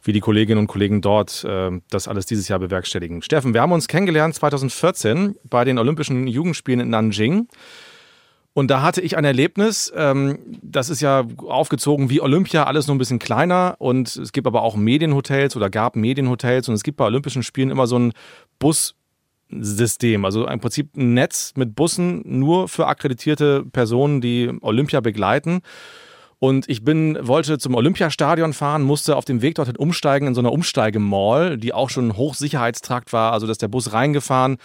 wie 0.02 0.12
die 0.12 0.20
Kolleginnen 0.20 0.60
und 0.60 0.66
Kollegen 0.68 1.00
dort 1.00 1.44
äh, 1.44 1.70
das 1.90 2.08
alles 2.08 2.26
dieses 2.26 2.48
Jahr 2.48 2.58
bewerkstelligen. 2.58 3.22
Steffen, 3.22 3.54
wir 3.54 3.62
haben 3.62 3.72
uns 3.72 3.88
kennengelernt 3.88 4.34
2014 4.34 5.36
bei 5.44 5.64
den 5.64 5.78
Olympischen 5.78 6.26
Jugendspielen 6.26 6.80
in 6.80 6.90
Nanjing. 6.90 7.48
Und 8.56 8.70
da 8.70 8.80
hatte 8.80 9.02
ich 9.02 9.18
ein 9.18 9.26
Erlebnis, 9.26 9.92
ähm, 9.94 10.38
das 10.62 10.88
ist 10.88 11.02
ja 11.02 11.26
aufgezogen 11.46 12.08
wie 12.08 12.22
Olympia, 12.22 12.64
alles 12.64 12.86
nur 12.86 12.94
ein 12.94 12.98
bisschen 12.98 13.18
kleiner. 13.18 13.74
Und 13.76 14.16
es 14.16 14.32
gibt 14.32 14.46
aber 14.46 14.62
auch 14.62 14.76
Medienhotels 14.76 15.56
oder 15.56 15.68
gab 15.68 15.94
Medienhotels. 15.94 16.66
Und 16.70 16.74
es 16.74 16.82
gibt 16.82 16.96
bei 16.96 17.04
Olympischen 17.04 17.42
Spielen 17.42 17.68
immer 17.68 17.86
so 17.86 17.98
ein 17.98 18.14
Bussystem, 18.58 20.24
also 20.24 20.46
im 20.46 20.58
Prinzip 20.58 20.96
ein 20.96 21.12
Netz 21.12 21.52
mit 21.54 21.76
Bussen 21.76 22.22
nur 22.24 22.66
für 22.66 22.86
akkreditierte 22.86 23.62
Personen, 23.62 24.22
die 24.22 24.50
Olympia 24.62 25.00
begleiten. 25.00 25.60
Und 26.38 26.66
ich 26.70 26.82
bin, 26.82 27.18
wollte 27.20 27.58
zum 27.58 27.74
Olympiastadion 27.74 28.54
fahren, 28.54 28.84
musste 28.84 29.16
auf 29.16 29.26
dem 29.26 29.42
Weg 29.42 29.56
dorthin 29.56 29.76
umsteigen 29.76 30.28
in 30.28 30.34
so 30.34 30.40
einer 30.40 30.52
Umsteigemall, 30.52 31.58
die 31.58 31.74
auch 31.74 31.90
schon 31.90 32.16
Hochsicherheitstrakt 32.16 33.12
war, 33.12 33.32
also 33.32 33.46
dass 33.46 33.58
der 33.58 33.68
Bus 33.68 33.92
reingefahren, 33.92 34.56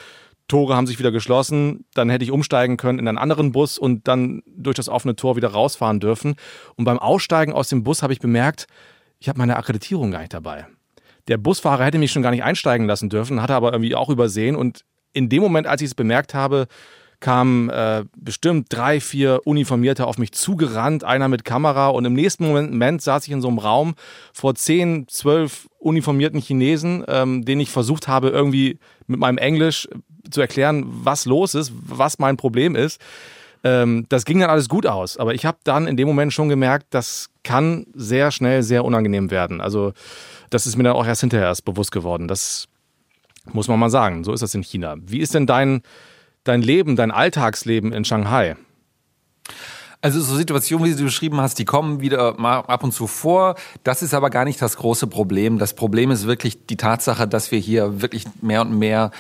Tore 0.52 0.76
haben 0.76 0.86
sich 0.86 1.00
wieder 1.00 1.14
geschlossen, 1.14 1.86
dann 1.94 2.10
hätte 2.10 2.26
ich 2.26 2.32
umsteigen 2.32 2.76
können 2.76 3.00
in 3.00 3.08
einen 3.08 3.18
anderen 3.18 3.54
Bus 3.54 3.78
und 3.78 4.06
dann 4.10 4.44
durch 4.46 4.76
das 4.76 4.90
offene 4.90 5.16
Tor 5.16 5.38
wieder 5.38 5.48
rausfahren 5.48 6.02
dürfen. 6.02 6.36
Und 6.76 6.84
beim 6.84 7.00
Aussteigen 7.00 7.54
aus 7.54 7.70
dem 7.70 7.84
Bus 7.84 8.04
habe 8.04 8.12
ich 8.12 8.20
bemerkt, 8.20 8.68
ich 9.20 9.30
habe 9.30 9.40
meine 9.40 9.56
Akkreditierung 9.56 10.12
gar 10.12 10.20
nicht 10.20 10.34
dabei. 10.34 10.68
Der 11.30 11.38
Busfahrer 11.38 11.86
hätte 11.86 12.00
mich 12.00 12.12
schon 12.12 12.22
gar 12.22 12.32
nicht 12.32 12.44
einsteigen 12.44 12.86
lassen 12.86 13.10
dürfen, 13.10 13.42
hatte 13.42 13.56
aber 13.56 13.72
irgendwie 13.72 13.96
auch 13.96 14.10
übersehen. 14.10 14.58
Und 14.58 14.84
in 15.14 15.30
dem 15.30 15.42
Moment, 15.42 15.68
als 15.68 15.82
ich 15.82 15.88
es 15.88 15.96
bemerkt 15.96 16.34
habe, 16.34 16.68
kamen 17.22 17.70
äh, 17.70 18.04
bestimmt 18.18 18.66
drei, 18.70 19.00
vier 19.00 19.40
Uniformierte 19.46 20.06
auf 20.06 20.18
mich 20.18 20.34
zugerannt, 20.34 21.06
einer 21.06 21.30
mit 21.30 21.46
Kamera 21.46 21.90
und 21.90 22.04
im 22.04 22.14
nächsten 22.14 22.46
Moment 22.46 23.02
saß 23.02 23.26
ich 23.26 23.32
in 23.32 23.42
so 23.42 23.48
einem 23.48 23.60
Raum 23.60 23.94
vor 24.34 24.56
zehn, 24.56 25.08
zwölf 25.08 25.70
uniformierten 25.80 26.42
Chinesen, 26.42 27.06
ähm, 27.08 27.46
denen 27.46 27.62
ich 27.62 27.70
versucht 27.70 28.10
habe, 28.10 28.30
irgendwie 28.30 28.80
mit 29.08 29.20
meinem 29.20 29.38
Englisch 29.38 29.88
zu 30.32 30.42
erklären, 30.42 30.86
was 30.88 31.26
los 31.26 31.56
ist, 31.56 31.72
was 31.76 32.20
mein 32.20 32.38
Problem 32.38 32.76
ist. 32.76 33.00
Ähm, 33.64 34.06
das 34.10 34.26
ging 34.26 34.40
dann 34.40 34.50
alles 34.50 34.70
gut 34.70 34.88
aus, 34.88 35.18
aber 35.18 35.34
ich 35.34 35.46
habe 35.46 35.58
dann 35.64 35.88
in 35.88 35.98
dem 35.98 36.08
Moment 36.08 36.34
schon 36.34 36.50
gemerkt, 36.50 36.88
das 36.90 37.30
kann 37.44 37.86
sehr 37.94 38.32
schnell 38.32 38.64
sehr 38.64 38.84
unangenehm 38.84 39.30
werden. 39.30 39.62
Also 39.62 39.94
das 40.50 40.66
ist 40.66 40.78
mir 40.78 40.84
dann 40.84 40.94
auch 40.94 41.06
erst 41.06 41.22
hinterher 41.22 41.48
erst 41.48 41.66
bewusst 41.66 41.92
geworden. 41.92 42.28
Das 42.28 42.68
muss 43.52 43.68
man 43.68 43.80
mal 43.80 43.90
sagen. 43.90 44.24
So 44.24 44.34
ist 44.34 44.42
das 44.42 44.54
in 44.56 44.64
China. 44.64 44.96
Wie 45.00 45.20
ist 45.20 45.34
denn 45.34 45.46
dein 45.46 45.82
dein 46.44 46.62
Leben, 46.62 46.96
dein 46.96 47.12
Alltagsleben 47.12 47.94
in 47.94 48.06
Shanghai? 48.06 48.56
Also 50.04 50.20
so 50.20 50.36
Situationen, 50.36 50.88
wie 50.88 50.96
du 50.96 51.04
beschrieben 51.04 51.40
hast, 51.40 51.60
die 51.60 51.66
kommen 51.66 52.02
wieder 52.02 52.34
mal 52.40 52.62
ab 52.62 52.84
und 52.84 52.92
zu 52.92 53.06
vor. 53.06 53.56
Das 53.84 54.02
ist 54.02 54.16
aber 54.16 54.32
gar 54.32 54.46
nicht 54.46 54.60
das 54.60 54.78
große 54.78 55.06
Problem. 55.06 55.60
Das 55.60 55.76
Problem 55.76 56.10
ist 56.10 56.26
wirklich 56.26 56.66
die 56.66 56.78
Tatsache, 56.78 57.28
dass 57.28 57.52
wir 57.52 57.60
hier 57.60 58.02
wirklich 58.02 58.26
mehr 58.42 58.62
und 58.62 58.78
mehr 58.80 59.12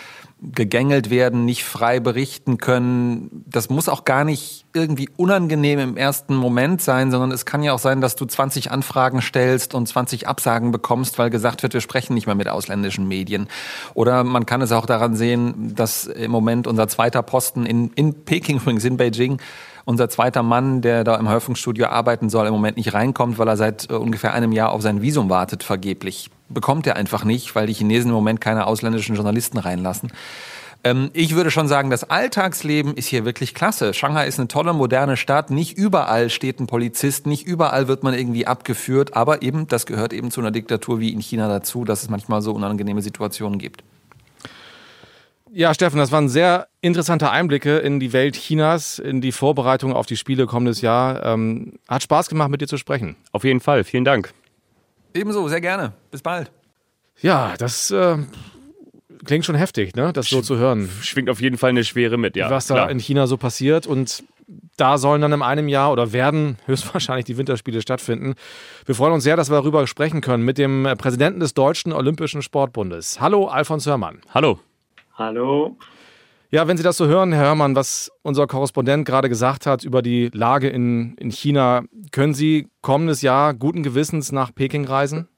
gegängelt 0.41 1.11
werden, 1.11 1.45
nicht 1.45 1.63
frei 1.63 1.99
berichten 1.99 2.57
können. 2.57 3.43
Das 3.47 3.69
muss 3.69 3.87
auch 3.87 4.05
gar 4.05 4.23
nicht 4.23 4.65
irgendwie 4.73 5.07
unangenehm 5.15 5.77
im 5.77 5.97
ersten 5.97 6.35
Moment 6.35 6.81
sein, 6.81 7.11
sondern 7.11 7.31
es 7.31 7.45
kann 7.45 7.61
ja 7.61 7.73
auch 7.73 7.79
sein, 7.79 8.01
dass 8.01 8.15
du 8.15 8.25
20 8.25 8.71
Anfragen 8.71 9.21
stellst 9.21 9.75
und 9.75 9.87
20 9.87 10.27
Absagen 10.27 10.71
bekommst, 10.71 11.19
weil 11.19 11.29
gesagt 11.29 11.61
wird, 11.61 11.75
wir 11.75 11.81
sprechen 11.81 12.15
nicht 12.15 12.25
mehr 12.25 12.35
mit 12.35 12.47
ausländischen 12.47 13.07
Medien. 13.07 13.47
Oder 13.93 14.23
man 14.23 14.47
kann 14.47 14.61
es 14.61 14.71
auch 14.71 14.87
daran 14.87 15.15
sehen, 15.15 15.75
dass 15.75 16.07
im 16.07 16.31
Moment 16.31 16.65
unser 16.65 16.87
zweiter 16.87 17.21
Posten 17.21 17.67
in, 17.67 17.91
in 17.93 18.25
Peking, 18.25 18.57
übrigens 18.61 18.83
in 18.83 18.97
Beijing, 18.97 19.39
unser 19.85 20.09
zweiter 20.09 20.43
Mann, 20.43 20.81
der 20.81 21.03
da 21.03 21.15
im 21.15 21.29
Häufungsstudio 21.29 21.87
arbeiten 21.87 22.29
soll, 22.29 22.47
im 22.47 22.53
Moment 22.53 22.77
nicht 22.77 22.93
reinkommt, 22.93 23.37
weil 23.37 23.47
er 23.47 23.57
seit 23.57 23.89
äh, 23.89 23.93
ungefähr 23.93 24.33
einem 24.33 24.51
Jahr 24.51 24.71
auf 24.71 24.81
sein 24.81 25.01
Visum 25.01 25.29
wartet, 25.29 25.63
vergeblich. 25.63 26.29
Bekommt 26.49 26.87
er 26.87 26.95
einfach 26.95 27.23
nicht, 27.23 27.55
weil 27.55 27.67
die 27.67 27.73
Chinesen 27.73 28.09
im 28.09 28.15
Moment 28.15 28.41
keine 28.41 28.67
ausländischen 28.67 29.15
Journalisten 29.15 29.57
reinlassen. 29.57 30.11
Ähm, 30.83 31.11
ich 31.13 31.35
würde 31.35 31.51
schon 31.51 31.67
sagen, 31.67 31.89
das 31.89 32.09
Alltagsleben 32.09 32.95
ist 32.95 33.07
hier 33.07 33.25
wirklich 33.25 33.53
klasse. 33.53 33.93
Shanghai 33.93 34.27
ist 34.27 34.39
eine 34.39 34.47
tolle, 34.47 34.73
moderne 34.73 35.17
Stadt. 35.17 35.51
Nicht 35.51 35.77
überall 35.77 36.29
steht 36.29 36.59
ein 36.59 36.67
Polizist, 36.67 37.27
nicht 37.27 37.45
überall 37.45 37.87
wird 37.87 38.03
man 38.03 38.13
irgendwie 38.13 38.47
abgeführt, 38.47 39.15
aber 39.15 39.41
eben, 39.41 39.67
das 39.67 39.85
gehört 39.85 40.13
eben 40.13 40.31
zu 40.31 40.41
einer 40.41 40.51
Diktatur 40.51 40.99
wie 40.99 41.13
in 41.13 41.19
China 41.19 41.47
dazu, 41.47 41.85
dass 41.85 42.03
es 42.03 42.09
manchmal 42.09 42.41
so 42.41 42.51
unangenehme 42.53 43.01
Situationen 43.01 43.59
gibt. 43.59 43.83
Ja, 45.53 45.73
Steffen, 45.73 45.97
das 45.97 46.13
waren 46.13 46.29
sehr 46.29 46.67
interessante 46.79 47.29
Einblicke 47.29 47.79
in 47.79 47.99
die 47.99 48.13
Welt 48.13 48.35
Chinas, 48.35 48.99
in 48.99 49.19
die 49.19 49.33
Vorbereitung 49.33 49.91
auf 49.93 50.05
die 50.05 50.15
Spiele 50.15 50.45
kommendes 50.45 50.79
Jahr. 50.79 51.25
Ähm, 51.25 51.73
hat 51.89 52.03
Spaß 52.03 52.29
gemacht, 52.29 52.49
mit 52.49 52.61
dir 52.61 52.67
zu 52.67 52.77
sprechen. 52.77 53.17
Auf 53.33 53.43
jeden 53.43 53.59
Fall, 53.59 53.83
vielen 53.83 54.05
Dank. 54.05 54.33
Ebenso, 55.13 55.45
sehr 55.49 55.59
gerne. 55.59 55.91
Bis 56.09 56.21
bald. 56.21 56.51
Ja, 57.21 57.55
das 57.57 57.91
äh, 57.91 58.17
klingt 59.25 59.43
schon 59.43 59.55
heftig, 59.55 59.93
ne? 59.93 60.13
das 60.13 60.29
so 60.29 60.41
zu 60.41 60.55
hören. 60.55 60.89
Schwingt 61.01 61.29
auf 61.29 61.41
jeden 61.41 61.57
Fall 61.57 61.71
eine 61.71 61.83
Schwere 61.83 62.17
mit, 62.17 62.37
ja. 62.37 62.49
Was 62.49 62.67
da 62.67 62.75
klar. 62.75 62.91
in 62.91 62.99
China 62.99 63.27
so 63.27 63.35
passiert 63.35 63.87
und 63.87 64.23
da 64.77 64.97
sollen 64.97 65.21
dann 65.21 65.33
in 65.33 65.41
einem 65.41 65.67
Jahr 65.67 65.91
oder 65.91 66.13
werden 66.13 66.59
höchstwahrscheinlich 66.65 67.25
die 67.25 67.37
Winterspiele 67.37 67.81
stattfinden. 67.81 68.35
Wir 68.85 68.95
freuen 68.95 69.11
uns 69.11 69.25
sehr, 69.25 69.35
dass 69.35 69.49
wir 69.51 69.57
darüber 69.57 69.85
sprechen 69.85 70.21
können 70.21 70.45
mit 70.45 70.57
dem 70.57 70.87
Präsidenten 70.97 71.41
des 71.41 71.53
Deutschen 71.53 71.91
Olympischen 71.91 72.41
Sportbundes. 72.41 73.19
Hallo, 73.19 73.47
Alfons 73.47 73.85
Hörmann. 73.85 74.21
Hallo. 74.33 74.59
Hallo. 75.13 75.77
Ja, 76.53 76.67
wenn 76.67 76.75
Sie 76.75 76.83
das 76.83 76.97
so 76.97 77.07
hören, 77.07 77.31
Herr 77.31 77.45
Hörmann, 77.45 77.75
was 77.75 78.11
unser 78.23 78.45
Korrespondent 78.45 79.07
gerade 79.07 79.29
gesagt 79.29 79.65
hat 79.65 79.85
über 79.85 80.01
die 80.01 80.29
Lage 80.33 80.67
in, 80.67 81.15
in 81.15 81.31
China, 81.31 81.83
können 82.11 82.33
Sie 82.33 82.67
kommendes 82.81 83.21
Jahr 83.21 83.53
guten 83.53 83.83
Gewissens 83.83 84.33
nach 84.33 84.53
Peking 84.53 84.83
reisen? 84.83 85.29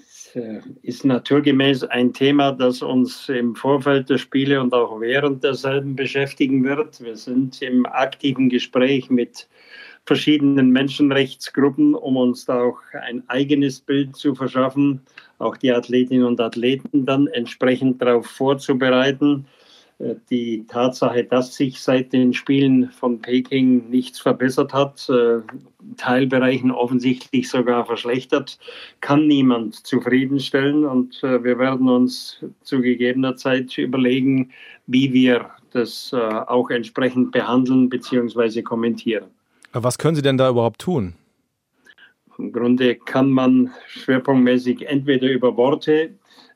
Es 0.00 0.34
äh, 0.34 0.60
ist 0.82 1.04
naturgemäß 1.04 1.84
ein 1.84 2.12
Thema, 2.12 2.50
das 2.50 2.82
uns 2.82 3.28
im 3.28 3.54
Vorfeld 3.54 4.10
der 4.10 4.18
Spiele 4.18 4.60
und 4.60 4.74
auch 4.74 5.00
während 5.00 5.44
derselben 5.44 5.94
beschäftigen 5.94 6.64
wird. 6.64 7.00
Wir 7.00 7.16
sind 7.16 7.62
im 7.62 7.86
aktiven 7.86 8.48
Gespräch 8.48 9.08
mit 9.08 9.48
verschiedenen 10.04 10.70
Menschenrechtsgruppen, 10.70 11.94
um 11.94 12.16
uns 12.16 12.44
da 12.44 12.60
auch 12.60 12.78
ein 12.92 13.22
eigenes 13.28 13.80
Bild 13.80 14.16
zu 14.16 14.34
verschaffen 14.34 15.02
auch 15.38 15.56
die 15.56 15.72
Athletinnen 15.72 16.24
und 16.24 16.40
Athleten 16.40 17.06
dann 17.06 17.26
entsprechend 17.28 18.00
darauf 18.02 18.26
vorzubereiten. 18.26 19.46
Äh, 19.98 20.14
die 20.30 20.66
Tatsache, 20.66 21.24
dass 21.24 21.54
sich 21.54 21.80
seit 21.80 22.12
den 22.12 22.32
Spielen 22.32 22.90
von 22.90 23.20
Peking 23.20 23.88
nichts 23.90 24.20
verbessert 24.20 24.72
hat, 24.72 25.08
äh, 25.08 25.40
Teilbereichen 25.96 26.70
offensichtlich 26.70 27.48
sogar 27.48 27.86
verschlechtert, 27.86 28.58
kann 29.00 29.26
niemand 29.26 29.86
zufriedenstellen. 29.86 30.84
Und 30.84 31.22
äh, 31.22 31.42
wir 31.42 31.58
werden 31.58 31.88
uns 31.88 32.44
zu 32.62 32.80
gegebener 32.80 33.36
Zeit 33.36 33.76
überlegen, 33.78 34.50
wie 34.86 35.12
wir 35.12 35.50
das 35.72 36.14
auch 36.14 36.70
entsprechend 36.70 37.32
behandeln 37.32 37.90
bzw. 37.90 38.62
kommentieren. 38.62 39.26
Was 39.74 39.98
können 39.98 40.14
Sie 40.14 40.22
denn 40.22 40.38
da 40.38 40.48
überhaupt 40.48 40.80
tun? 40.80 41.12
Im 42.38 42.52
Grunde 42.52 42.96
kann 42.96 43.30
man 43.30 43.70
schwerpunktmäßig 43.88 44.86
entweder 44.86 45.28
über 45.28 45.56
Worte 45.56 46.10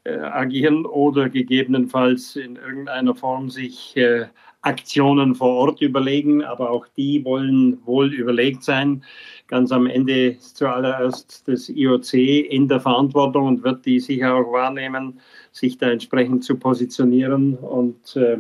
äh, 0.05 0.17
agieren 0.17 0.87
oder 0.87 1.29
gegebenenfalls 1.29 2.37
in 2.37 2.57
irgendeiner 2.57 3.15
Form 3.15 3.51
sich 3.51 3.97
äh, 3.97 4.27
Aktionen 4.63 5.35
vor 5.35 5.49
Ort 5.49 5.81
überlegen, 5.81 6.45
aber 6.45 6.71
auch 6.71 6.87
die 6.97 7.25
wollen 7.25 7.79
wohl 7.87 8.13
überlegt 8.13 8.63
sein. 8.63 9.03
Ganz 9.47 9.73
am 9.73 9.87
Ende 9.87 10.33
ist 10.33 10.59
zuallererst 10.59 11.49
das 11.49 11.69
IOC 11.71 12.15
in 12.15 12.69
der 12.69 12.81
Verantwortung 12.81 13.47
und 13.47 13.65
wird 13.65 13.87
die 13.87 14.01
sicher 14.01 14.35
auch 14.35 14.53
wahrnehmen, 14.53 15.19
sich 15.53 15.79
da 15.79 15.91
entsprechend 15.91 16.45
zu 16.45 16.59
positionieren. 16.59 17.55
Und 17.55 18.17
äh, 18.17 18.39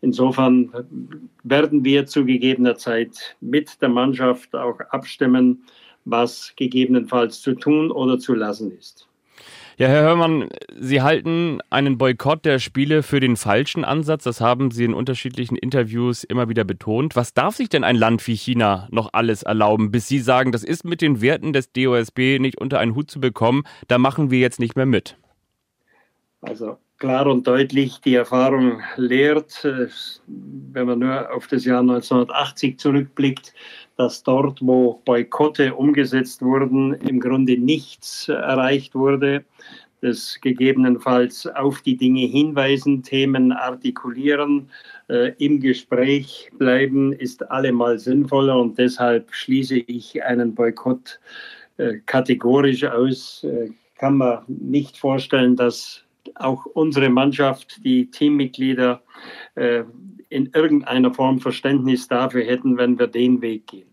insofern 0.00 0.72
werden 1.44 1.84
wir 1.84 2.06
zu 2.06 2.24
gegebener 2.24 2.76
Zeit 2.76 3.36
mit 3.40 3.80
der 3.80 3.90
Mannschaft 3.90 4.54
auch 4.56 4.80
abstimmen, 4.90 5.64
was 6.10 6.52
gegebenenfalls 6.56 7.40
zu 7.40 7.54
tun 7.54 7.90
oder 7.90 8.18
zu 8.18 8.34
lassen 8.34 8.76
ist. 8.76 9.06
Ja, 9.80 9.88
Herr 9.88 10.02
Hörmann, 10.02 10.50
Sie 10.78 11.00
halten 11.00 11.60
einen 11.70 11.96
Boykott 11.96 12.44
der 12.44 12.58
Spiele 12.58 13.02
für 13.02 13.18
den 13.18 13.36
falschen 13.36 13.82
Ansatz. 13.82 14.24
Das 14.24 14.42
haben 14.42 14.70
Sie 14.70 14.84
in 14.84 14.92
unterschiedlichen 14.92 15.56
Interviews 15.56 16.22
immer 16.22 16.50
wieder 16.50 16.64
betont. 16.64 17.16
Was 17.16 17.32
darf 17.32 17.56
sich 17.56 17.70
denn 17.70 17.82
ein 17.82 17.96
Land 17.96 18.26
wie 18.26 18.36
China 18.36 18.88
noch 18.90 19.14
alles 19.14 19.42
erlauben, 19.42 19.90
bis 19.90 20.06
Sie 20.06 20.18
sagen, 20.18 20.52
das 20.52 20.64
ist 20.64 20.84
mit 20.84 21.00
den 21.00 21.22
Werten 21.22 21.54
des 21.54 21.72
DOSB 21.72 22.38
nicht 22.40 22.60
unter 22.60 22.78
einen 22.78 22.94
Hut 22.94 23.10
zu 23.10 23.20
bekommen, 23.20 23.62
da 23.88 23.96
machen 23.96 24.30
wir 24.30 24.38
jetzt 24.38 24.60
nicht 24.60 24.76
mehr 24.76 24.84
mit? 24.84 25.16
Also 26.42 26.76
klar 27.00 27.26
und 27.26 27.46
deutlich, 27.46 28.00
die 28.02 28.14
Erfahrung 28.14 28.80
lehrt, 28.96 29.64
äh, 29.64 29.88
wenn 30.28 30.86
man 30.86 31.00
nur 31.00 31.34
auf 31.34 31.48
das 31.48 31.64
Jahr 31.64 31.80
1980 31.80 32.78
zurückblickt, 32.78 33.52
dass 33.96 34.22
dort, 34.22 34.60
wo 34.62 35.00
Boykotte 35.04 35.74
umgesetzt 35.74 36.42
wurden, 36.42 36.94
im 36.94 37.18
Grunde 37.18 37.58
nichts 37.58 38.28
erreicht 38.28 38.94
wurde. 38.94 39.44
Das 40.02 40.38
gegebenenfalls 40.40 41.46
auf 41.46 41.82
die 41.82 41.96
Dinge 41.96 42.26
hinweisen, 42.26 43.02
Themen 43.02 43.52
artikulieren, 43.52 44.70
äh, 45.08 45.32
im 45.38 45.60
Gespräch 45.60 46.50
bleiben, 46.58 47.12
ist 47.12 47.50
allemal 47.50 47.98
sinnvoller 47.98 48.58
und 48.58 48.78
deshalb 48.78 49.32
schließe 49.32 49.76
ich 49.76 50.22
einen 50.22 50.54
Boykott 50.54 51.18
äh, 51.78 51.98
kategorisch 52.06 52.84
aus. 52.84 53.44
Äh, 53.44 53.70
kann 53.96 54.16
man 54.16 54.44
nicht 54.48 54.96
vorstellen, 54.96 55.56
dass 55.56 56.04
auch 56.34 56.66
unsere 56.66 57.10
Mannschaft, 57.10 57.84
die 57.84 58.10
Teammitglieder 58.10 59.02
äh, 59.54 59.84
in 60.28 60.46
irgendeiner 60.54 61.12
Form 61.12 61.40
Verständnis 61.40 62.08
dafür 62.08 62.44
hätten, 62.44 62.76
wenn 62.76 62.98
wir 62.98 63.06
den 63.06 63.42
Weg 63.42 63.66
gehen. 63.66 63.88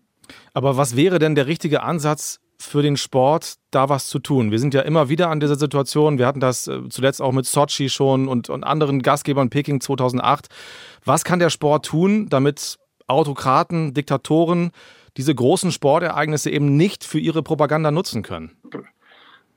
Aber 0.54 0.78
was 0.78 0.96
wäre 0.96 1.20
denn 1.20 1.36
der 1.36 1.48
richtige 1.48 1.84
Ansatz 1.84 2.40
für 2.60 2.82
den 2.82 2.98
Sport, 2.98 3.56
da 3.72 3.90
was 3.90 4.08
zu 4.08 4.20
tun? 4.20 4.52
Wir 4.52 4.60
sind 4.60 4.74
ja 4.74 4.82
immer 4.82 5.10
wieder 5.10 5.30
an 5.30 5.40
dieser 5.40 5.56
Situation. 5.56 6.18
Wir 6.18 6.28
hatten 6.28 6.40
das 6.40 6.68
äh, 6.68 6.90
zuletzt 6.90 7.22
auch 7.22 7.32
mit 7.32 7.46
Sochi 7.46 7.90
schon 7.90 8.28
und, 8.28 8.50
und 8.50 8.64
anderen 8.64 9.02
Gastgebern 9.02 9.50
Peking 9.50 9.82
2008. 9.82 10.48
Was 11.06 11.24
kann 11.24 11.40
der 11.40 11.50
Sport 11.50 11.86
tun, 11.86 12.28
damit 12.30 12.78
Autokraten, 13.08 13.94
Diktatoren 13.94 14.72
diese 15.16 15.34
großen 15.34 15.72
Sportereignisse 15.72 16.52
eben 16.52 16.78
nicht 16.78 17.04
für 17.04 17.20
ihre 17.20 17.42
Propaganda 17.42 17.92
nutzen 17.92 18.22
können? 18.22 18.52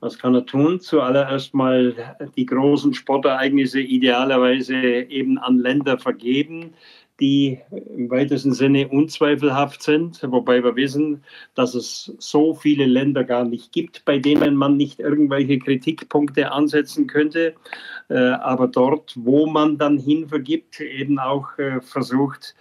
Was 0.01 0.17
kann 0.17 0.33
er 0.33 0.45
tun? 0.47 0.79
Zuallererst 0.79 1.53
mal 1.53 2.17
die 2.35 2.47
großen 2.47 2.93
Sportereignisse 2.93 3.79
idealerweise 3.79 4.75
eben 4.75 5.37
an 5.37 5.59
Länder 5.59 5.99
vergeben, 5.99 6.73
die 7.19 7.59
im 7.95 8.09
weitesten 8.09 8.51
Sinne 8.51 8.87
unzweifelhaft 8.87 9.83
sind, 9.83 10.19
wobei 10.23 10.63
wir 10.63 10.75
wissen, 10.75 11.23
dass 11.53 11.75
es 11.75 12.15
so 12.17 12.55
viele 12.55 12.85
Länder 12.85 13.23
gar 13.23 13.45
nicht 13.45 13.71
gibt, 13.71 14.03
bei 14.05 14.17
denen 14.17 14.55
man 14.55 14.75
nicht 14.75 14.99
irgendwelche 14.99 15.59
Kritikpunkte 15.59 16.51
ansetzen 16.51 17.05
könnte, 17.05 17.53
äh, 18.09 18.15
aber 18.17 18.67
dort, 18.67 19.13
wo 19.15 19.45
man 19.45 19.77
dann 19.77 19.99
hinvergibt, 19.99 20.81
eben 20.81 21.19
auch 21.19 21.59
äh, 21.59 21.79
versucht, 21.79 22.55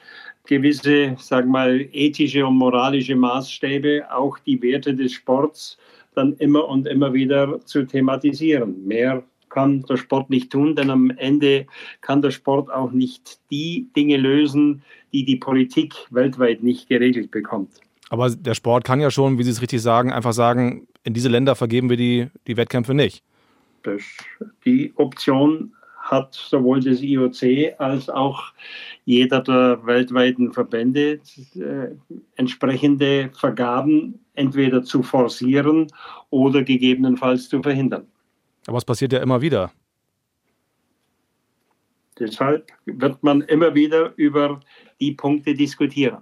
gewisse, 0.44 1.16
sagen 1.18 1.48
wir 1.48 1.52
mal, 1.52 1.88
ethische 1.92 2.46
und 2.46 2.56
moralische 2.56 3.16
Maßstäbe, 3.16 4.12
auch 4.12 4.38
die 4.40 4.60
Werte 4.62 4.94
des 4.94 5.12
Sports 5.12 5.78
dann 6.20 6.34
immer 6.34 6.68
und 6.68 6.86
immer 6.86 7.12
wieder 7.12 7.60
zu 7.64 7.84
thematisieren. 7.84 8.86
Mehr 8.86 9.22
kann 9.48 9.82
der 9.82 9.96
Sport 9.96 10.30
nicht 10.30 10.52
tun, 10.52 10.76
denn 10.76 10.90
am 10.90 11.10
Ende 11.10 11.66
kann 12.00 12.22
der 12.22 12.30
Sport 12.30 12.70
auch 12.70 12.92
nicht 12.92 13.40
die 13.50 13.88
Dinge 13.96 14.16
lösen, 14.16 14.82
die 15.12 15.24
die 15.24 15.36
Politik 15.36 15.94
weltweit 16.10 16.62
nicht 16.62 16.88
geregelt 16.88 17.30
bekommt. 17.30 17.80
Aber 18.10 18.30
der 18.30 18.54
Sport 18.54 18.84
kann 18.84 19.00
ja 19.00 19.10
schon, 19.10 19.38
wie 19.38 19.42
Sie 19.42 19.50
es 19.50 19.62
richtig 19.62 19.82
sagen, 19.82 20.12
einfach 20.12 20.32
sagen, 20.32 20.86
in 21.04 21.14
diese 21.14 21.28
Länder 21.28 21.54
vergeben 21.54 21.90
wir 21.90 21.96
die, 21.96 22.28
die 22.46 22.56
Wettkämpfe 22.56 22.94
nicht. 22.94 23.22
Das, 23.82 24.02
die 24.64 24.92
Option 24.96 25.72
hat 26.10 26.34
sowohl 26.34 26.80
das 26.80 27.00
IOC 27.00 27.74
als 27.78 28.08
auch 28.08 28.52
jeder 29.04 29.40
der 29.40 29.84
weltweiten 29.86 30.52
Verbände 30.52 31.20
äh, 31.54 31.88
entsprechende 32.36 33.30
Vergaben 33.34 34.18
entweder 34.34 34.82
zu 34.82 35.02
forcieren 35.02 35.86
oder 36.30 36.62
gegebenenfalls 36.62 37.48
zu 37.48 37.62
verhindern. 37.62 38.06
Aber 38.66 38.78
es 38.78 38.84
passiert 38.84 39.12
ja 39.12 39.20
immer 39.20 39.40
wieder. 39.40 39.72
Deshalb 42.18 42.70
wird 42.84 43.22
man 43.22 43.40
immer 43.42 43.74
wieder 43.74 44.12
über 44.16 44.60
die 45.00 45.12
Punkte 45.12 45.54
diskutieren. 45.54 46.18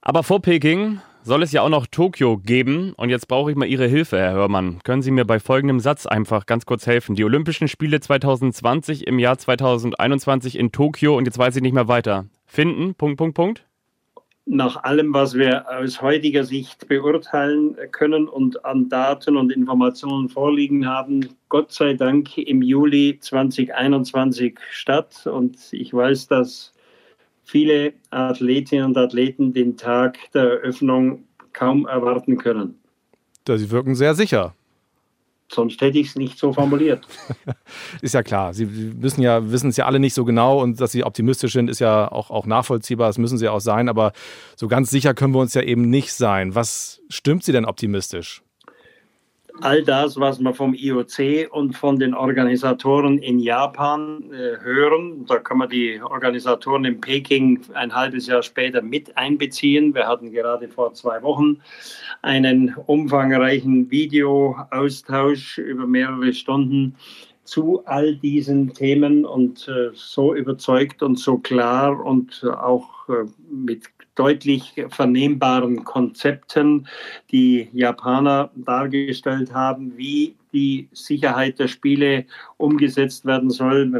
Aber 0.00 0.22
vor 0.22 0.42
Peking 0.42 1.00
soll 1.26 1.42
es 1.42 1.52
ja 1.52 1.62
auch 1.62 1.68
noch 1.68 1.86
Tokio 1.86 2.38
geben. 2.38 2.92
Und 2.96 3.10
jetzt 3.10 3.28
brauche 3.28 3.50
ich 3.50 3.56
mal 3.56 3.66
Ihre 3.66 3.86
Hilfe, 3.86 4.16
Herr 4.16 4.32
Hörmann. 4.32 4.78
Können 4.84 5.02
Sie 5.02 5.10
mir 5.10 5.24
bei 5.24 5.40
folgendem 5.40 5.80
Satz 5.80 6.06
einfach 6.06 6.46
ganz 6.46 6.64
kurz 6.64 6.86
helfen? 6.86 7.16
Die 7.16 7.24
Olympischen 7.24 7.68
Spiele 7.68 8.00
2020 8.00 9.06
im 9.06 9.18
Jahr 9.18 9.36
2021 9.36 10.58
in 10.58 10.72
Tokio 10.72 11.16
und 11.16 11.26
jetzt 11.26 11.38
weiß 11.38 11.56
ich 11.56 11.62
nicht 11.62 11.74
mehr 11.74 11.88
weiter. 11.88 12.26
Finden, 12.46 12.94
Punkt, 12.94 13.18
Punkt, 13.18 13.34
Punkt 13.34 13.66
nach 14.46 14.84
allem, 14.84 15.12
was 15.12 15.34
wir 15.34 15.68
aus 15.68 16.00
heutiger 16.00 16.44
Sicht 16.44 16.86
beurteilen 16.86 17.76
können 17.90 18.28
und 18.28 18.64
an 18.64 18.88
Daten 18.88 19.36
und 19.36 19.50
Informationen 19.50 20.28
vorliegen 20.28 20.86
haben, 20.86 21.28
Gott 21.48 21.72
sei 21.72 21.94
Dank 21.94 22.38
im 22.38 22.62
Juli 22.62 23.18
2021 23.20 24.56
statt. 24.70 25.26
Und 25.26 25.58
ich 25.72 25.92
weiß, 25.92 26.28
dass 26.28 26.72
viele 27.46 27.94
Athletinnen 28.10 28.86
und 28.86 28.98
Athleten 28.98 29.52
den 29.52 29.76
Tag 29.76 30.18
der 30.34 30.60
Eröffnung 30.60 31.24
kaum 31.52 31.86
erwarten 31.86 32.36
können. 32.36 32.78
Sie 33.46 33.70
wirken 33.70 33.94
sehr 33.94 34.14
sicher. 34.14 34.54
Sonst 35.50 35.80
hätte 35.80 35.98
ich 36.00 36.08
es 36.08 36.16
nicht 36.16 36.38
so 36.38 36.52
formuliert. 36.52 37.06
ist 38.02 38.14
ja 38.14 38.24
klar. 38.24 38.52
Sie 38.52 38.66
müssen 38.66 39.22
ja, 39.22 39.48
wissen 39.52 39.70
es 39.70 39.76
ja 39.76 39.86
alle 39.86 40.00
nicht 40.00 40.14
so 40.14 40.24
genau 40.24 40.60
und 40.60 40.80
dass 40.80 40.90
Sie 40.90 41.04
optimistisch 41.04 41.52
sind, 41.52 41.70
ist 41.70 41.78
ja 41.78 42.10
auch, 42.10 42.30
auch 42.30 42.46
nachvollziehbar. 42.46 43.06
Das 43.06 43.18
müssen 43.18 43.38
Sie 43.38 43.48
auch 43.48 43.60
sein. 43.60 43.88
Aber 43.88 44.12
so 44.56 44.66
ganz 44.66 44.90
sicher 44.90 45.14
können 45.14 45.32
wir 45.32 45.38
uns 45.38 45.54
ja 45.54 45.62
eben 45.62 45.88
nicht 45.88 46.12
sein. 46.12 46.56
Was 46.56 47.00
stimmt 47.08 47.44
Sie 47.44 47.52
denn 47.52 47.64
optimistisch? 47.64 48.42
All 49.60 49.82
das, 49.82 50.18
was 50.18 50.38
wir 50.40 50.54
vom 50.54 50.74
IOC 50.74 51.50
und 51.50 51.76
von 51.76 51.98
den 51.98 52.14
Organisatoren 52.14 53.18
in 53.18 53.38
Japan 53.38 54.24
äh, 54.32 54.62
hören. 54.62 55.24
Da 55.26 55.38
kann 55.38 55.58
man 55.58 55.68
die 55.68 56.00
Organisatoren 56.02 56.84
in 56.84 57.00
Peking 57.00 57.60
ein 57.74 57.94
halbes 57.94 58.26
Jahr 58.26 58.42
später 58.42 58.82
mit 58.82 59.16
einbeziehen. 59.16 59.94
Wir 59.94 60.06
hatten 60.06 60.32
gerade 60.32 60.68
vor 60.68 60.94
zwei 60.94 61.22
Wochen 61.22 61.60
einen 62.22 62.74
umfangreichen 62.86 63.90
Videoaustausch 63.90 65.58
über 65.58 65.86
mehrere 65.86 66.32
Stunden 66.32 66.96
zu 67.44 67.82
all 67.86 68.16
diesen 68.16 68.74
Themen 68.74 69.24
und 69.24 69.68
äh, 69.68 69.90
so 69.94 70.34
überzeugt 70.34 71.02
und 71.02 71.18
so 71.18 71.38
klar 71.38 72.04
und 72.04 72.44
auch 72.44 73.08
äh, 73.08 73.24
mit 73.48 73.95
deutlich 74.16 74.72
vernehmbaren 74.88 75.84
Konzepten 75.84 76.88
die 77.30 77.68
Japaner 77.72 78.50
dargestellt 78.56 79.52
haben, 79.52 79.96
wie 79.96 80.34
die 80.52 80.88
Sicherheit 80.92 81.58
der 81.58 81.68
Spiele 81.68 82.24
umgesetzt 82.56 83.26
werden 83.26 83.50
soll, 83.50 83.90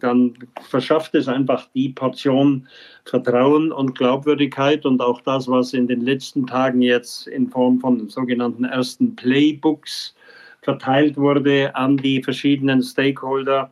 dann 0.00 0.34
verschafft 0.62 1.14
es 1.14 1.26
einfach 1.28 1.68
die 1.74 1.88
Portion 1.88 2.68
Vertrauen 3.04 3.72
und 3.72 3.96
Glaubwürdigkeit 3.96 4.86
und 4.86 5.00
auch 5.00 5.20
das, 5.22 5.48
was 5.48 5.72
in 5.74 5.88
den 5.88 6.02
letzten 6.02 6.46
Tagen 6.46 6.82
jetzt 6.82 7.26
in 7.26 7.48
Form 7.48 7.80
von 7.80 8.08
sogenannten 8.08 8.64
ersten 8.64 9.16
Playbooks 9.16 10.14
verteilt 10.62 11.16
wurde 11.16 11.74
an 11.74 11.96
die 11.96 12.22
verschiedenen 12.22 12.82
Stakeholder, 12.82 13.68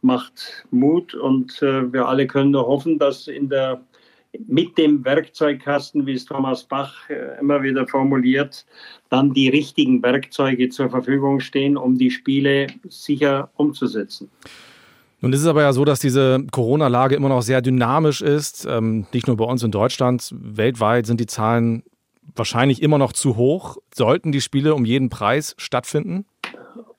macht 0.00 0.64
Mut. 0.70 1.14
Und 1.14 1.60
äh, 1.62 1.92
wir 1.92 2.06
alle 2.06 2.28
können 2.28 2.52
nur 2.52 2.66
hoffen, 2.66 2.98
dass 2.98 3.26
in 3.26 3.48
der 3.48 3.80
mit 4.46 4.76
dem 4.78 5.04
Werkzeugkasten, 5.04 6.06
wie 6.06 6.12
es 6.12 6.24
Thomas 6.24 6.64
Bach 6.64 7.08
äh, 7.08 7.38
immer 7.40 7.62
wieder 7.62 7.86
formuliert, 7.86 8.66
dann 9.08 9.32
die 9.32 9.48
richtigen 9.48 10.02
Werkzeuge 10.02 10.68
zur 10.68 10.90
Verfügung 10.90 11.40
stehen, 11.40 11.76
um 11.76 11.96
die 11.96 12.10
Spiele 12.10 12.68
sicher 12.88 13.50
umzusetzen. 13.56 14.30
Nun 15.20 15.32
ist 15.32 15.40
es 15.40 15.46
aber 15.46 15.62
ja 15.62 15.72
so, 15.72 15.84
dass 15.84 15.98
diese 15.98 16.44
Corona-Lage 16.52 17.16
immer 17.16 17.28
noch 17.28 17.42
sehr 17.42 17.60
dynamisch 17.60 18.22
ist. 18.22 18.66
Ähm, 18.70 19.06
nicht 19.12 19.26
nur 19.26 19.36
bei 19.36 19.44
uns 19.44 19.62
in 19.62 19.70
Deutschland, 19.70 20.32
weltweit 20.32 21.06
sind 21.06 21.20
die 21.20 21.26
Zahlen 21.26 21.82
wahrscheinlich 22.36 22.82
immer 22.82 22.98
noch 22.98 23.12
zu 23.12 23.36
hoch. 23.36 23.78
Sollten 23.92 24.30
die 24.30 24.40
Spiele 24.40 24.74
um 24.74 24.84
jeden 24.84 25.08
Preis 25.08 25.54
stattfinden? 25.58 26.24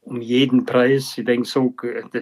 Um 0.09 0.21
jeden 0.21 0.65
Preis. 0.65 1.15
Ich 1.17 1.25
denke, 1.25 1.47
so, 1.47 1.73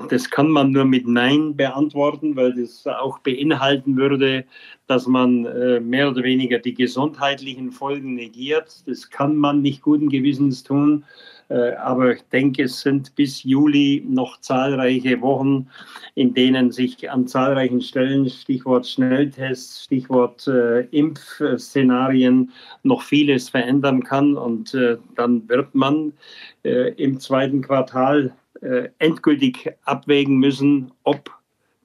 das 0.09 0.29
kann 0.29 0.49
man 0.49 0.71
nur 0.71 0.83
mit 0.83 1.07
Nein 1.07 1.55
beantworten, 1.55 2.35
weil 2.35 2.53
das 2.53 2.85
auch 2.85 3.19
beinhalten 3.19 3.95
würde, 3.95 4.43
dass 4.87 5.07
man 5.07 5.45
äh, 5.45 5.79
mehr 5.79 6.09
oder 6.09 6.23
weniger 6.23 6.59
die 6.59 6.73
gesundheitlichen 6.73 7.71
Folgen 7.71 8.15
negiert. 8.15 8.83
Das 8.87 9.09
kann 9.09 9.37
man 9.37 9.61
nicht 9.61 9.81
guten 9.81 10.09
Gewissens 10.09 10.63
tun. 10.63 11.05
Äh, 11.49 11.75
aber 11.75 12.15
ich 12.15 12.23
denke, 12.23 12.63
es 12.63 12.81
sind 12.81 13.15
bis 13.15 13.43
Juli 13.43 14.03
noch 14.05 14.41
zahlreiche 14.41 15.21
Wochen, 15.21 15.69
in 16.17 16.33
denen 16.33 16.71
sich 16.71 17.11
an 17.11 17.27
zahlreichen 17.27 17.79
Stellen, 17.79 18.27
Stichwort 18.27 18.87
Schnelltests, 18.87 19.83
Stichwort 19.83 20.47
äh, 20.47 20.81
Impfszenarien, 20.89 22.51
noch 22.81 23.03
vieles 23.03 23.49
verändern 23.49 24.03
kann. 24.03 24.35
Und 24.35 24.73
äh, 24.73 24.97
dann 25.15 25.47
wird 25.47 25.75
man 25.75 26.13
äh, 26.63 26.91
im 26.95 27.19
zweiten 27.19 27.61
Quartal 27.61 28.33
äh, 28.61 28.89
endgültig 28.97 29.71
abwägen 29.85 30.37
müssen, 30.37 30.91
ob 31.03 31.36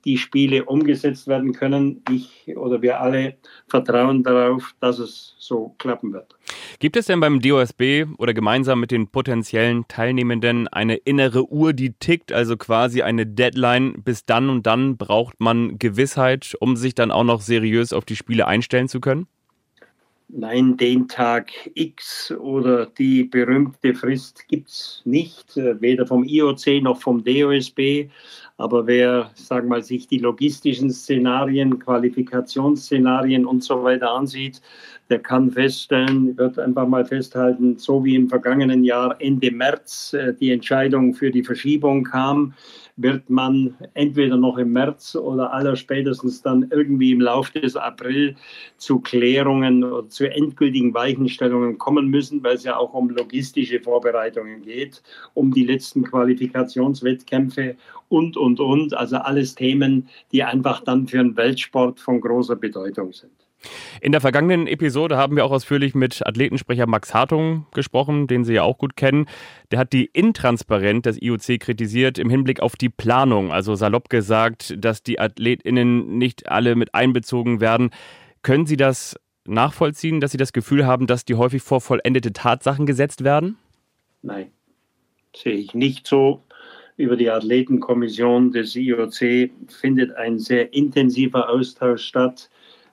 die 0.04 0.18
Spiele 0.18 0.64
umgesetzt 0.64 1.26
werden 1.26 1.52
können. 1.52 2.02
Ich 2.10 2.56
oder 2.56 2.82
wir 2.82 3.00
alle 3.00 3.36
vertrauen 3.68 4.22
darauf, 4.22 4.74
dass 4.80 4.98
es 4.98 5.34
so 5.38 5.74
klappen 5.78 6.12
wird. 6.12 6.34
Gibt 6.78 6.96
es 6.96 7.06
denn 7.06 7.20
beim 7.20 7.40
DOSB 7.40 8.06
oder 8.18 8.34
gemeinsam 8.34 8.80
mit 8.80 8.90
den 8.90 9.08
potenziellen 9.08 9.86
Teilnehmenden 9.88 10.68
eine 10.68 10.96
innere 10.96 11.50
Uhr, 11.50 11.72
die 11.72 11.92
tickt, 11.92 12.32
also 12.32 12.56
quasi 12.56 13.02
eine 13.02 13.26
Deadline, 13.26 14.02
bis 14.02 14.24
dann 14.24 14.50
und 14.50 14.66
dann 14.66 14.96
braucht 14.96 15.40
man 15.40 15.78
Gewissheit, 15.78 16.56
um 16.60 16.76
sich 16.76 16.94
dann 16.94 17.10
auch 17.10 17.24
noch 17.24 17.40
seriös 17.40 17.92
auf 17.92 18.04
die 18.04 18.16
Spiele 18.16 18.46
einstellen 18.46 18.88
zu 18.88 19.00
können? 19.00 19.26
Nein, 20.34 20.78
den 20.78 21.08
Tag 21.08 21.50
X 21.74 22.32
oder 22.32 22.86
die 22.86 23.24
berühmte 23.24 23.94
Frist 23.94 24.48
gibt 24.48 24.70
es 24.70 25.02
nicht, 25.04 25.58
äh, 25.58 25.78
weder 25.82 26.06
vom 26.06 26.24
IOC 26.24 26.80
noch 26.80 27.02
vom 27.02 27.22
DOSB. 27.22 28.08
Aber 28.56 28.86
wer, 28.86 29.30
sagen 29.34 29.66
wir 29.66 29.76
mal, 29.76 29.82
sich 29.82 30.08
die 30.08 30.16
logistischen 30.16 30.90
Szenarien, 30.90 31.78
Qualifikationsszenarien 31.78 33.44
und 33.44 33.62
so 33.62 33.84
weiter 33.84 34.10
ansieht, 34.10 34.62
der 35.10 35.18
kann 35.18 35.50
feststellen, 35.50 36.34
wird 36.38 36.58
einfach 36.58 36.88
mal 36.88 37.04
festhalten, 37.04 37.76
so 37.76 38.02
wie 38.02 38.14
im 38.14 38.30
vergangenen 38.30 38.84
Jahr 38.84 39.20
Ende 39.20 39.50
März 39.50 40.14
äh, 40.14 40.32
die 40.32 40.50
Entscheidung 40.50 41.12
für 41.12 41.30
die 41.30 41.44
Verschiebung 41.44 42.04
kam, 42.04 42.54
wird 42.96 43.30
man 43.30 43.74
entweder 43.94 44.36
noch 44.36 44.58
im 44.58 44.72
März 44.72 45.14
oder 45.16 45.52
allerspätestens 45.52 46.42
dann 46.42 46.68
irgendwie 46.70 47.12
im 47.12 47.20
Laufe 47.20 47.60
des 47.60 47.76
April 47.76 48.36
zu 48.76 49.00
Klärungen 49.00 49.82
oder 49.82 50.08
zu 50.08 50.30
endgültigen 50.30 50.92
Weichenstellungen 50.92 51.78
kommen 51.78 52.08
müssen, 52.08 52.42
weil 52.42 52.56
es 52.56 52.64
ja 52.64 52.76
auch 52.76 52.92
um 52.92 53.10
logistische 53.10 53.80
Vorbereitungen 53.80 54.62
geht, 54.62 55.02
um 55.34 55.52
die 55.52 55.64
letzten 55.64 56.04
Qualifikationswettkämpfe 56.04 57.76
und, 58.08 58.36
und, 58.36 58.60
und. 58.60 58.94
Also 58.94 59.16
alles 59.16 59.54
Themen, 59.54 60.08
die 60.30 60.42
einfach 60.42 60.80
dann 60.80 61.08
für 61.08 61.18
den 61.18 61.36
Weltsport 61.36 61.98
von 61.98 62.20
großer 62.20 62.56
Bedeutung 62.56 63.12
sind. 63.12 63.41
In 64.00 64.12
der 64.12 64.20
vergangenen 64.20 64.66
Episode 64.66 65.16
haben 65.16 65.36
wir 65.36 65.44
auch 65.44 65.50
ausführlich 65.50 65.94
mit 65.94 66.26
Athletensprecher 66.26 66.86
Max 66.86 67.14
Hartung 67.14 67.66
gesprochen, 67.72 68.26
den 68.26 68.44
Sie 68.44 68.54
ja 68.54 68.62
auch 68.62 68.78
gut 68.78 68.96
kennen. 68.96 69.26
Der 69.70 69.78
hat 69.78 69.92
die 69.92 70.06
Intransparenz 70.06 71.02
des 71.02 71.22
IOC 71.22 71.60
kritisiert 71.60 72.18
im 72.18 72.30
Hinblick 72.30 72.60
auf 72.60 72.76
die 72.76 72.88
Planung. 72.88 73.52
Also 73.52 73.74
salopp 73.74 74.08
gesagt, 74.08 74.74
dass 74.78 75.02
die 75.02 75.20
AthletInnen 75.20 76.18
nicht 76.18 76.48
alle 76.48 76.74
mit 76.74 76.94
einbezogen 76.94 77.60
werden. 77.60 77.90
Können 78.42 78.66
Sie 78.66 78.76
das 78.76 79.16
nachvollziehen, 79.44 80.20
dass 80.20 80.32
Sie 80.32 80.38
das 80.38 80.52
Gefühl 80.52 80.86
haben, 80.86 81.06
dass 81.06 81.24
die 81.24 81.34
häufig 81.34 81.62
vor 81.62 81.80
vollendete 81.80 82.32
Tatsachen 82.32 82.86
gesetzt 82.86 83.24
werden? 83.24 83.56
Nein, 84.22 84.50
sehe 85.36 85.54
ich 85.54 85.74
nicht 85.74 86.06
so. 86.06 86.42
Über 86.96 87.16
die 87.16 87.30
Athletenkommission 87.30 88.52
des 88.52 88.76
IOC 88.76 89.50
findet 89.68 90.14
ein 90.14 90.38
sehr 90.38 90.74
intensiver 90.74 91.48
Austausch 91.48 92.04
statt 92.04 92.50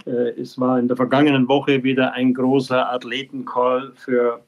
es 0.10 0.60
war 0.60 0.80
in 0.80 0.88
der 0.88 0.98
vergangenen 0.98 1.48
Woche 1.48 1.84
wieder 1.84 2.14
ein 2.14 2.34
großer 2.34 2.92
Athletencall 2.92 3.92
für 3.96 4.42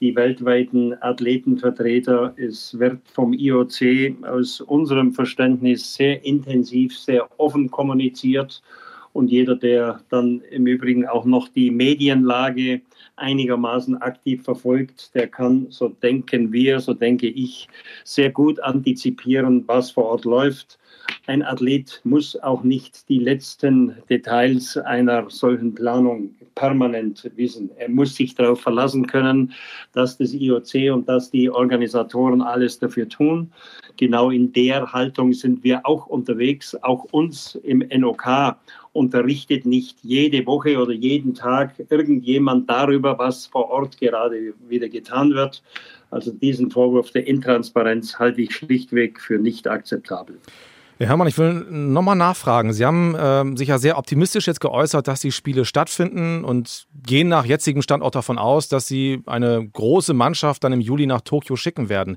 die 0.00 0.14
weltweiten 0.14 0.94
Athletenvertreter. 1.02 2.34
Es 2.36 2.78
wird 2.78 3.00
vom 3.08 3.32
IOC 3.32 4.24
aus 4.24 4.60
unserem 4.60 5.12
Verständnis 5.12 5.94
sehr 5.94 6.24
intensiv, 6.24 6.96
sehr 6.96 7.28
offen 7.38 7.70
kommuniziert. 7.70 8.62
Und 9.12 9.30
jeder, 9.30 9.56
der 9.56 10.00
dann 10.10 10.42
im 10.50 10.66
Übrigen 10.66 11.06
auch 11.06 11.24
noch 11.24 11.48
die 11.48 11.70
Medienlage 11.70 12.82
einigermaßen 13.16 14.00
aktiv 14.00 14.44
verfolgt, 14.44 15.12
der 15.14 15.26
kann, 15.26 15.66
so 15.70 15.88
denken 15.88 16.52
wir, 16.52 16.78
so 16.78 16.94
denke 16.94 17.26
ich, 17.26 17.68
sehr 18.04 18.30
gut 18.30 18.60
antizipieren, 18.60 19.64
was 19.66 19.90
vor 19.90 20.04
Ort 20.04 20.24
läuft 20.24 20.77
ein 21.28 21.42
Athlet 21.42 22.00
muss 22.04 22.36
auch 22.36 22.62
nicht 22.62 23.08
die 23.08 23.18
letzten 23.18 23.94
Details 24.08 24.78
einer 24.78 25.28
solchen 25.28 25.74
Planung 25.74 26.34
permanent 26.54 27.30
wissen. 27.36 27.70
Er 27.76 27.90
muss 27.90 28.16
sich 28.16 28.34
darauf 28.34 28.60
verlassen 28.62 29.06
können, 29.06 29.52
dass 29.92 30.16
das 30.16 30.32
IOC 30.32 30.92
und 30.92 31.08
dass 31.08 31.30
die 31.30 31.50
Organisatoren 31.50 32.40
alles 32.42 32.78
dafür 32.78 33.08
tun. 33.08 33.52
Genau 33.98 34.30
in 34.30 34.52
der 34.52 34.92
Haltung 34.92 35.32
sind 35.32 35.62
wir 35.62 35.84
auch 35.84 36.06
unterwegs. 36.06 36.74
Auch 36.82 37.04
uns 37.12 37.56
im 37.56 37.84
NOK 37.94 38.56
unterrichtet 38.92 39.66
nicht 39.66 39.98
jede 40.02 40.46
Woche 40.46 40.78
oder 40.78 40.92
jeden 40.92 41.34
Tag 41.34 41.74
irgendjemand 41.90 42.70
darüber, 42.70 43.18
was 43.18 43.46
vor 43.46 43.70
Ort 43.70 43.98
gerade 44.00 44.54
wieder 44.68 44.88
getan 44.88 45.34
wird. 45.34 45.62
Also 46.10 46.32
diesen 46.32 46.70
Vorwurf 46.70 47.10
der 47.10 47.26
Intransparenz 47.26 48.18
halte 48.18 48.40
ich 48.40 48.54
schlichtweg 48.54 49.20
für 49.20 49.38
nicht 49.38 49.68
akzeptabel. 49.68 50.38
Herr 50.98 51.06
Hermann, 51.06 51.28
ich 51.28 51.38
will 51.38 51.64
nochmal 51.70 52.16
nachfragen. 52.16 52.72
Sie 52.72 52.84
haben 52.84 53.14
äh, 53.14 53.56
sich 53.56 53.68
ja 53.68 53.78
sehr 53.78 53.98
optimistisch 53.98 54.48
jetzt 54.48 54.60
geäußert, 54.60 55.06
dass 55.06 55.20
die 55.20 55.30
Spiele 55.30 55.64
stattfinden 55.64 56.42
und 56.42 56.88
gehen 57.06 57.28
nach 57.28 57.44
jetzigem 57.44 57.82
Stand 57.82 58.02
auch 58.02 58.10
davon 58.10 58.36
aus, 58.36 58.68
dass 58.68 58.88
Sie 58.88 59.22
eine 59.26 59.64
große 59.64 60.12
Mannschaft 60.12 60.64
dann 60.64 60.72
im 60.72 60.80
Juli 60.80 61.06
nach 61.06 61.20
Tokio 61.20 61.54
schicken 61.54 61.88
werden. 61.88 62.16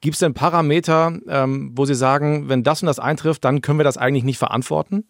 Gibt 0.00 0.14
es 0.14 0.20
denn 0.20 0.32
Parameter, 0.32 1.12
ähm, 1.28 1.72
wo 1.74 1.84
Sie 1.84 1.94
sagen, 1.94 2.48
wenn 2.48 2.62
das 2.62 2.80
und 2.80 2.86
das 2.86 2.98
eintrifft, 2.98 3.44
dann 3.44 3.60
können 3.60 3.78
wir 3.78 3.84
das 3.84 3.98
eigentlich 3.98 4.24
nicht 4.24 4.38
verantworten? 4.38 5.04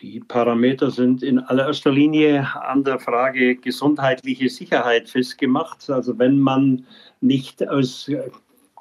Die 0.00 0.20
Parameter 0.20 0.90
sind 0.90 1.22
in 1.22 1.40
allererster 1.40 1.90
Linie 1.90 2.48
an 2.54 2.84
der 2.84 3.00
Frage 3.00 3.56
gesundheitliche 3.56 4.48
Sicherheit 4.48 5.10
festgemacht. 5.10 5.90
Also 5.90 6.18
wenn 6.18 6.38
man 6.38 6.86
nicht 7.20 7.68
aus 7.68 8.08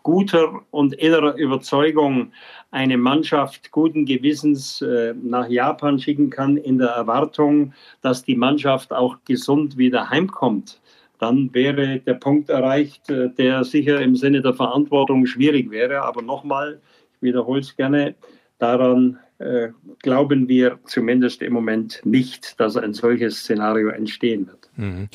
guter 0.07 0.61
und 0.71 0.93
innerer 0.93 1.35
Überzeugung 1.35 2.31
eine 2.71 2.97
Mannschaft 2.97 3.71
guten 3.71 4.05
Gewissens 4.05 4.81
äh, 4.81 5.13
nach 5.21 5.49
Japan 5.49 5.99
schicken 5.99 6.29
kann, 6.29 6.55
in 6.55 6.77
der 6.77 6.91
Erwartung, 6.91 7.73
dass 8.01 8.23
die 8.23 8.37
Mannschaft 8.37 8.93
auch 8.93 9.17
gesund 9.25 9.77
wieder 9.77 10.09
heimkommt, 10.09 10.79
dann 11.19 11.53
wäre 11.53 11.99
der 11.99 12.13
Punkt 12.13 12.49
erreicht, 12.49 13.09
äh, 13.09 13.31
der 13.31 13.65
sicher 13.65 13.99
im 13.99 14.15
Sinne 14.15 14.41
der 14.41 14.53
Verantwortung 14.53 15.25
schwierig 15.25 15.71
wäre. 15.71 16.03
Aber 16.03 16.21
nochmal, 16.21 16.79
ich 17.15 17.21
wiederhole 17.21 17.59
es 17.59 17.75
gerne, 17.75 18.15
daran 18.59 19.19
äh, 19.39 19.71
glauben 20.03 20.47
wir 20.47 20.79
zumindest 20.85 21.41
im 21.41 21.51
Moment 21.51 21.99
nicht, 22.05 22.57
dass 22.61 22.77
ein 22.77 22.93
solches 22.93 23.39
Szenario 23.39 23.89
entstehen 23.89 24.47
wird. 24.47 24.69
Mhm. 24.77 25.09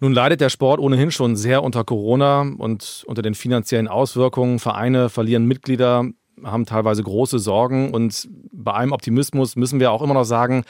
Nun 0.00 0.12
leidet 0.12 0.40
der 0.40 0.48
Sport 0.48 0.80
ohnehin 0.80 1.10
schon 1.10 1.34
sehr 1.34 1.62
unter 1.62 1.82
Corona 1.84 2.42
und 2.42 3.04
unter 3.06 3.22
den 3.22 3.34
finanziellen 3.34 3.88
Auswirkungen. 3.88 4.60
Vereine 4.60 5.08
verlieren 5.08 5.46
Mitglieder, 5.46 6.04
haben 6.44 6.66
teilweise 6.66 7.02
große 7.02 7.38
Sorgen. 7.38 7.92
Und 7.92 8.28
bei 8.52 8.72
allem 8.72 8.92
Optimismus 8.92 9.56
müssen 9.56 9.80
wir 9.80 9.90
auch 9.90 10.02
immer 10.02 10.14
noch 10.14 10.24
sagen, 10.24 10.64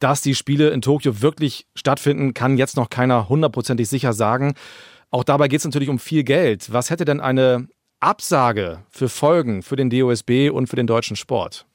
dass 0.00 0.22
die 0.22 0.34
Spiele 0.34 0.70
in 0.70 0.82
Tokio 0.82 1.22
wirklich 1.22 1.66
stattfinden, 1.76 2.34
kann 2.34 2.58
jetzt 2.58 2.76
noch 2.76 2.90
keiner 2.90 3.28
hundertprozentig 3.28 3.88
sicher 3.88 4.12
sagen. 4.12 4.54
Auch 5.10 5.22
dabei 5.22 5.46
geht 5.46 5.60
es 5.60 5.64
natürlich 5.64 5.88
um 5.88 6.00
viel 6.00 6.24
Geld. 6.24 6.72
Was 6.72 6.90
hätte 6.90 7.04
denn 7.04 7.20
eine 7.20 7.68
Absage 8.00 8.80
für 8.90 9.08
Folgen 9.08 9.62
für 9.62 9.76
den 9.76 9.88
DOSB 9.88 10.50
und 10.50 10.66
für 10.66 10.76
den 10.76 10.88
deutschen 10.88 11.16
Sport? 11.16 11.66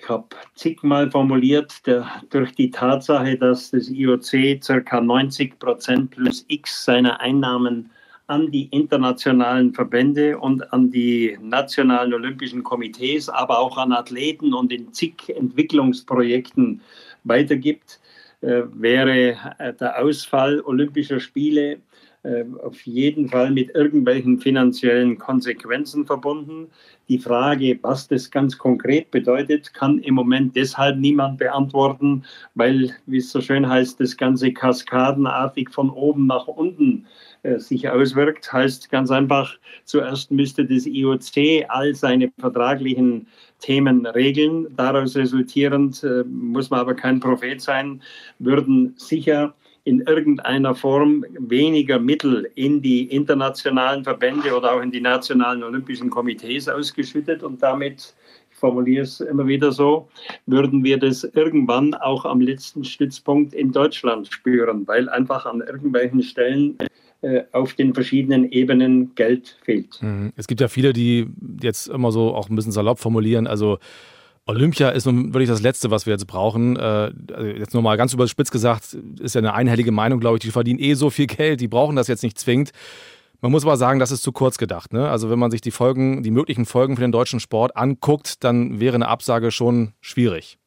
Ich 0.00 0.08
habe 0.08 0.28
zigmal 0.54 1.10
formuliert, 1.10 1.86
der, 1.86 2.06
durch 2.30 2.54
die 2.54 2.70
Tatsache, 2.70 3.36
dass 3.36 3.70
das 3.72 3.88
IOC 3.88 4.60
ca. 4.84 5.00
90 5.00 5.58
Prozent 5.58 6.10
plus 6.12 6.44
X 6.48 6.84
seiner 6.84 7.20
Einnahmen 7.20 7.90
an 8.28 8.50
die 8.50 8.66
internationalen 8.66 9.72
Verbände 9.72 10.38
und 10.38 10.72
an 10.72 10.90
die 10.90 11.36
nationalen 11.40 12.12
olympischen 12.14 12.62
Komitees, 12.62 13.28
aber 13.28 13.58
auch 13.58 13.78
an 13.78 13.92
Athleten 13.92 14.54
und 14.54 14.70
in 14.72 14.92
zig 14.92 15.14
Entwicklungsprojekten 15.28 16.80
weitergibt, 17.24 18.00
äh, 18.42 18.62
wäre 18.74 19.36
äh, 19.58 19.72
der 19.74 19.98
Ausfall 19.98 20.60
olympischer 20.60 21.20
Spiele 21.20 21.80
auf 22.62 22.82
jeden 22.82 23.28
Fall 23.28 23.50
mit 23.50 23.74
irgendwelchen 23.74 24.38
finanziellen 24.38 25.18
Konsequenzen 25.18 26.04
verbunden. 26.04 26.68
Die 27.08 27.18
Frage, 27.18 27.78
was 27.82 28.06
das 28.08 28.30
ganz 28.30 28.58
konkret 28.58 29.10
bedeutet, 29.10 29.72
kann 29.72 29.98
im 30.00 30.14
Moment 30.14 30.54
deshalb 30.56 30.98
niemand 30.98 31.38
beantworten, 31.38 32.24
weil, 32.54 32.94
wie 33.06 33.18
es 33.18 33.30
so 33.30 33.40
schön 33.40 33.68
heißt, 33.68 33.98
das 34.00 34.16
Ganze 34.16 34.52
kaskadenartig 34.52 35.70
von 35.70 35.90
oben 35.90 36.26
nach 36.26 36.46
unten 36.48 37.06
äh, 37.44 37.58
sich 37.58 37.88
auswirkt. 37.88 38.52
Heißt 38.52 38.90
ganz 38.90 39.10
einfach, 39.10 39.54
zuerst 39.84 40.30
müsste 40.30 40.66
das 40.66 40.86
IOC 40.86 41.64
all 41.68 41.94
seine 41.94 42.30
vertraglichen 42.38 43.26
Themen 43.60 44.04
regeln. 44.04 44.66
Daraus 44.76 45.16
resultierend, 45.16 46.02
äh, 46.04 46.24
muss 46.24 46.68
man 46.68 46.80
aber 46.80 46.94
kein 46.94 47.20
Prophet 47.20 47.60
sein, 47.60 48.02
würden 48.38 48.94
sicher 48.96 49.54
in 49.88 50.02
irgendeiner 50.02 50.74
Form 50.74 51.24
weniger 51.38 51.98
Mittel 51.98 52.50
in 52.56 52.82
die 52.82 53.04
internationalen 53.04 54.04
Verbände 54.04 54.54
oder 54.54 54.74
auch 54.74 54.82
in 54.82 54.90
die 54.90 55.00
nationalen 55.00 55.62
Olympischen 55.62 56.10
Komitees 56.10 56.68
ausgeschüttet 56.68 57.42
und 57.42 57.62
damit 57.62 58.14
ich 58.50 58.58
formuliere 58.58 59.04
es 59.04 59.20
immer 59.20 59.46
wieder 59.46 59.72
so, 59.72 60.08
würden 60.44 60.84
wir 60.84 60.98
das 60.98 61.24
irgendwann 61.24 61.94
auch 61.94 62.26
am 62.26 62.42
letzten 62.42 62.84
Stützpunkt 62.84 63.54
in 63.54 63.72
Deutschland 63.72 64.28
spüren, 64.30 64.86
weil 64.86 65.08
einfach 65.08 65.46
an 65.46 65.62
irgendwelchen 65.62 66.22
Stellen 66.22 66.76
äh, 67.22 67.44
auf 67.52 67.72
den 67.72 67.94
verschiedenen 67.94 68.52
Ebenen 68.52 69.14
Geld 69.14 69.56
fehlt. 69.64 70.02
Mhm. 70.02 70.34
Es 70.36 70.46
gibt 70.46 70.60
ja 70.60 70.68
viele, 70.68 70.92
die 70.92 71.28
jetzt 71.62 71.86
immer 71.86 72.12
so 72.12 72.34
auch 72.34 72.50
ein 72.50 72.56
bisschen 72.56 72.72
salopp 72.72 72.98
formulieren, 72.98 73.46
also 73.46 73.78
Olympia 74.48 74.88
ist 74.88 75.04
nun 75.04 75.34
wirklich 75.34 75.50
das 75.50 75.60
Letzte, 75.60 75.90
was 75.90 76.06
wir 76.06 76.14
jetzt 76.14 76.26
brauchen. 76.26 76.76
Äh, 76.76 77.12
also 77.32 77.46
jetzt 77.46 77.74
nur 77.74 77.82
mal 77.82 77.96
ganz 77.96 78.14
überspitzt 78.14 78.50
gesagt, 78.50 78.96
ist 79.20 79.34
ja 79.34 79.40
eine 79.40 79.52
einhellige 79.52 79.92
Meinung, 79.92 80.20
glaube 80.20 80.38
ich. 80.38 80.40
Die 80.40 80.50
verdienen 80.50 80.80
eh 80.80 80.94
so 80.94 81.10
viel 81.10 81.26
Geld, 81.26 81.60
die 81.60 81.68
brauchen 81.68 81.96
das 81.96 82.08
jetzt 82.08 82.22
nicht 82.22 82.38
zwingend. 82.38 82.70
Man 83.42 83.52
muss 83.52 83.64
aber 83.64 83.76
sagen, 83.76 84.00
das 84.00 84.10
ist 84.10 84.22
zu 84.22 84.32
kurz 84.32 84.56
gedacht. 84.56 84.94
Ne? 84.94 85.08
Also 85.08 85.28
wenn 85.28 85.38
man 85.38 85.50
sich 85.50 85.60
die 85.60 85.70
Folgen, 85.70 86.22
die 86.22 86.30
möglichen 86.30 86.64
Folgen 86.64 86.96
für 86.96 87.02
den 87.02 87.12
deutschen 87.12 87.40
Sport 87.40 87.76
anguckt, 87.76 88.42
dann 88.42 88.80
wäre 88.80 88.94
eine 88.94 89.08
Absage 89.08 89.50
schon 89.50 89.92
schwierig. 90.00 90.58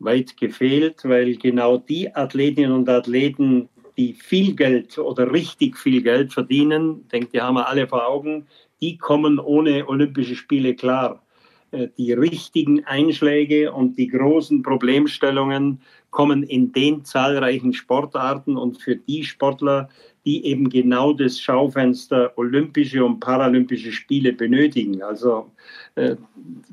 Weit 0.00 0.36
gefehlt, 0.36 1.04
weil 1.04 1.36
genau 1.36 1.78
die 1.78 2.14
Athletinnen 2.14 2.72
und 2.72 2.88
Athleten, 2.88 3.68
die 3.96 4.12
viel 4.12 4.56
Geld 4.56 4.98
oder 4.98 5.32
richtig 5.32 5.78
viel 5.78 6.02
Geld 6.02 6.32
verdienen, 6.32 7.08
denkt, 7.08 7.32
die 7.32 7.40
haben 7.40 7.54
wir 7.54 7.68
alle 7.68 7.86
vor 7.86 8.06
Augen, 8.06 8.48
die 8.80 8.98
kommen 8.98 9.38
ohne 9.38 9.88
Olympische 9.88 10.34
Spiele 10.34 10.74
klar. 10.74 11.22
Äh, 11.70 11.88
die 11.98 12.12
richtigen 12.12 12.84
Einschläge 12.86 13.72
und 13.72 13.98
die 13.98 14.08
großen 14.08 14.62
Problemstellungen 14.62 15.80
kommen 16.10 16.42
in 16.42 16.72
den 16.72 17.04
zahlreichen 17.04 17.74
Sportarten 17.74 18.56
und 18.56 18.80
für 18.80 18.96
die 18.96 19.22
Sportler, 19.24 19.88
die 20.24 20.44
eben 20.46 20.70
genau 20.70 21.12
das 21.12 21.38
Schaufenster 21.38 22.32
Olympische 22.36 23.04
und 23.04 23.20
Paralympische 23.20 23.92
Spiele 23.92 24.32
benötigen. 24.32 25.02
Also 25.02 25.50
äh, 25.94 26.16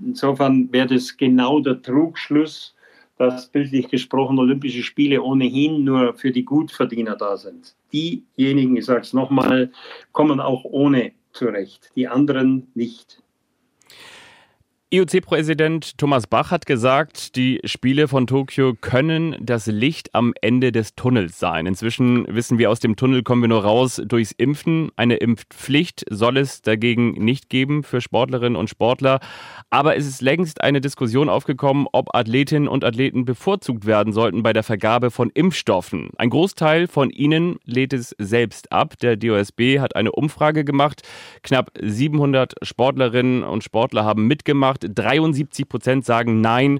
insofern 0.01 0.71
wäre 0.71 0.87
das 0.87 1.17
genau 1.17 1.59
der 1.59 1.81
Trugschluss, 1.81 2.73
dass 3.17 3.47
bildlich 3.47 3.89
gesprochen 3.89 4.39
Olympische 4.39 4.83
Spiele 4.83 5.21
ohnehin 5.21 5.83
nur 5.83 6.13
für 6.13 6.31
die 6.31 6.45
Gutverdiener 6.45 7.15
da 7.15 7.37
sind. 7.37 7.75
Diejenigen, 7.91 8.77
ich 8.77 8.85
sage 8.85 9.01
es 9.01 9.13
nochmal, 9.13 9.71
kommen 10.11 10.39
auch 10.39 10.63
ohne 10.65 11.11
zurecht, 11.31 11.91
die 11.95 12.07
anderen 12.07 12.67
nicht. 12.75 13.21
IOC-Präsident 14.95 15.97
Thomas 15.97 16.25
Bach 16.25 16.51
hat 16.51 16.65
gesagt, 16.65 17.35
die 17.35 17.59
Spiele 17.65 18.07
von 18.07 18.27
Tokio 18.27 18.75
können 18.79 19.35
das 19.41 19.65
Licht 19.67 20.15
am 20.15 20.33
Ende 20.41 20.71
des 20.71 20.95
Tunnels 20.95 21.37
sein. 21.37 21.65
Inzwischen 21.65 22.25
wissen 22.33 22.59
wir, 22.59 22.71
aus 22.71 22.79
dem 22.79 22.95
Tunnel 22.95 23.21
kommen 23.21 23.41
wir 23.41 23.49
nur 23.49 23.63
raus 23.63 24.01
durchs 24.05 24.31
Impfen. 24.31 24.91
Eine 24.95 25.17
Impfpflicht 25.17 26.05
soll 26.09 26.37
es 26.37 26.61
dagegen 26.61 27.11
nicht 27.11 27.49
geben 27.49 27.83
für 27.83 27.99
Sportlerinnen 27.99 28.55
und 28.55 28.69
Sportler. 28.69 29.19
Aber 29.69 29.97
es 29.97 30.05
ist 30.07 30.21
längst 30.21 30.61
eine 30.61 30.79
Diskussion 30.79 31.27
aufgekommen, 31.27 31.87
ob 31.91 32.15
Athletinnen 32.15 32.69
und 32.69 32.85
Athleten 32.85 33.25
bevorzugt 33.25 33.85
werden 33.85 34.13
sollten 34.13 34.43
bei 34.43 34.53
der 34.53 34.63
Vergabe 34.63 35.11
von 35.11 35.29
Impfstoffen. 35.29 36.11
Ein 36.17 36.29
Großteil 36.29 36.87
von 36.87 37.09
ihnen 37.09 37.57
lädt 37.65 37.91
es 37.91 38.15
selbst 38.17 38.71
ab. 38.71 38.97
Der 39.01 39.17
DOSB 39.17 39.79
hat 39.79 39.97
eine 39.97 40.13
Umfrage 40.13 40.63
gemacht. 40.63 41.01
Knapp 41.43 41.71
700 41.81 42.53
Sportlerinnen 42.61 43.43
und 43.43 43.63
Sportler 43.63 44.05
haben 44.05 44.27
mitgemacht 44.27 44.75
gemacht. 44.75 44.84
73 44.89 45.67
Prozent 45.67 46.05
sagen 46.05 46.41
nein, 46.41 46.79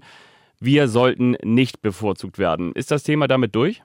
wir 0.60 0.88
sollten 0.88 1.36
nicht 1.44 1.82
bevorzugt 1.82 2.40
werden. 2.40 2.72
Ist 2.74 2.92
das 2.92 3.04
Thema 3.04 3.28
damit 3.28 3.56
durch? 3.56 3.84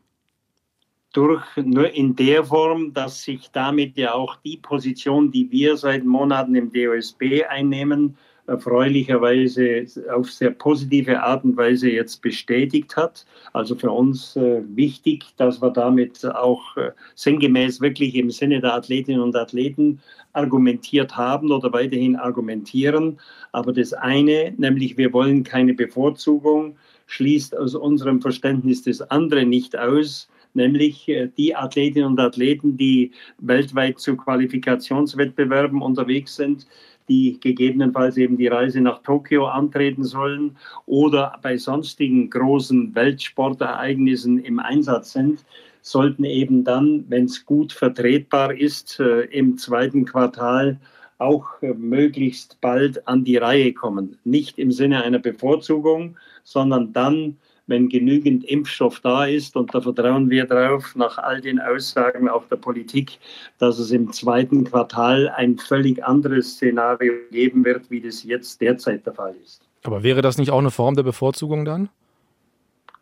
Durch 1.12 1.44
nur 1.56 1.92
in 1.92 2.14
der 2.14 2.44
Form, 2.44 2.94
dass 2.94 3.24
sich 3.24 3.50
damit 3.50 3.96
ja 3.96 4.14
auch 4.14 4.36
die 4.36 4.56
Position, 4.56 5.32
die 5.32 5.50
wir 5.50 5.76
seit 5.76 6.04
Monaten 6.04 6.54
im 6.54 6.72
DOSB 6.72 7.44
einnehmen, 7.48 8.16
erfreulicherweise 8.46 9.84
auf 10.12 10.30
sehr 10.30 10.50
positive 10.50 11.22
Art 11.22 11.44
und 11.44 11.56
Weise 11.56 11.90
jetzt 11.90 12.22
bestätigt 12.22 12.96
hat. 12.96 13.26
Also 13.52 13.74
für 13.74 13.90
uns 13.90 14.36
äh, 14.36 14.62
wichtig, 14.74 15.24
dass 15.36 15.62
wir 15.62 15.70
damit 15.70 16.24
auch 16.24 16.76
äh, 16.76 16.90
sinngemäß 17.14 17.80
wirklich 17.80 18.14
im 18.14 18.30
Sinne 18.30 18.60
der 18.60 18.74
Athletinnen 18.74 19.20
und 19.20 19.36
Athleten 19.36 20.00
argumentiert 20.32 21.16
haben 21.16 21.50
oder 21.50 21.72
weiterhin 21.72 22.16
argumentieren. 22.16 23.18
Aber 23.52 23.72
das 23.72 23.92
eine, 23.92 24.52
nämlich 24.56 24.96
wir 24.96 25.12
wollen 25.12 25.44
keine 25.44 25.74
Bevorzugung, 25.74 26.76
schließt 27.06 27.56
aus 27.56 27.74
unserem 27.74 28.20
Verständnis 28.20 28.82
das 28.82 29.00
andere 29.02 29.44
nicht 29.44 29.76
aus 29.76 30.28
nämlich 30.54 31.08
äh, 31.08 31.28
die 31.36 31.54
Athletinnen 31.54 32.08
und 32.08 32.20
Athleten, 32.20 32.76
die 32.76 33.12
weltweit 33.38 33.98
zu 33.98 34.16
Qualifikationswettbewerben 34.16 35.82
unterwegs 35.82 36.36
sind, 36.36 36.66
die 37.10 37.38
gegebenenfalls 37.40 38.16
eben 38.16 38.38
die 38.38 38.46
Reise 38.46 38.80
nach 38.80 39.02
Tokio 39.02 39.48
antreten 39.48 40.04
sollen 40.04 40.56
oder 40.86 41.38
bei 41.42 41.58
sonstigen 41.58 42.30
großen 42.30 42.94
Weltsportereignissen 42.94 44.38
im 44.38 44.60
Einsatz 44.60 45.12
sind, 45.12 45.44
sollten 45.82 46.24
eben 46.24 46.62
dann, 46.62 47.04
wenn 47.08 47.24
es 47.24 47.44
gut 47.44 47.72
vertretbar 47.72 48.54
ist, 48.54 49.00
äh, 49.00 49.22
im 49.22 49.58
zweiten 49.58 50.04
Quartal 50.04 50.78
auch 51.18 51.60
äh, 51.62 51.74
möglichst 51.74 52.60
bald 52.60 53.06
an 53.08 53.24
die 53.24 53.38
Reihe 53.38 53.72
kommen. 53.72 54.16
Nicht 54.24 54.58
im 54.58 54.70
Sinne 54.70 55.02
einer 55.02 55.18
Bevorzugung, 55.18 56.16
sondern 56.44 56.92
dann, 56.92 57.38
wenn 57.70 57.88
genügend 57.88 58.44
Impfstoff 58.44 59.00
da 59.00 59.24
ist. 59.24 59.56
Und 59.56 59.74
da 59.74 59.80
vertrauen 59.80 60.28
wir 60.28 60.44
darauf, 60.44 60.94
nach 60.96 61.16
all 61.16 61.40
den 61.40 61.58
Aussagen 61.58 62.28
auch 62.28 62.44
der 62.48 62.56
Politik, 62.56 63.18
dass 63.58 63.78
es 63.78 63.90
im 63.92 64.12
zweiten 64.12 64.64
Quartal 64.64 65.28
ein 65.30 65.56
völlig 65.56 66.04
anderes 66.04 66.54
Szenario 66.54 67.14
geben 67.30 67.64
wird, 67.64 67.90
wie 67.90 68.00
das 68.00 68.24
jetzt 68.24 68.60
derzeit 68.60 69.06
der 69.06 69.14
Fall 69.14 69.34
ist. 69.42 69.62
Aber 69.84 70.02
wäre 70.02 70.20
das 70.20 70.36
nicht 70.36 70.50
auch 70.50 70.58
eine 70.58 70.70
Form 70.70 70.94
der 70.94 71.04
Bevorzugung 71.04 71.64
dann? 71.64 71.88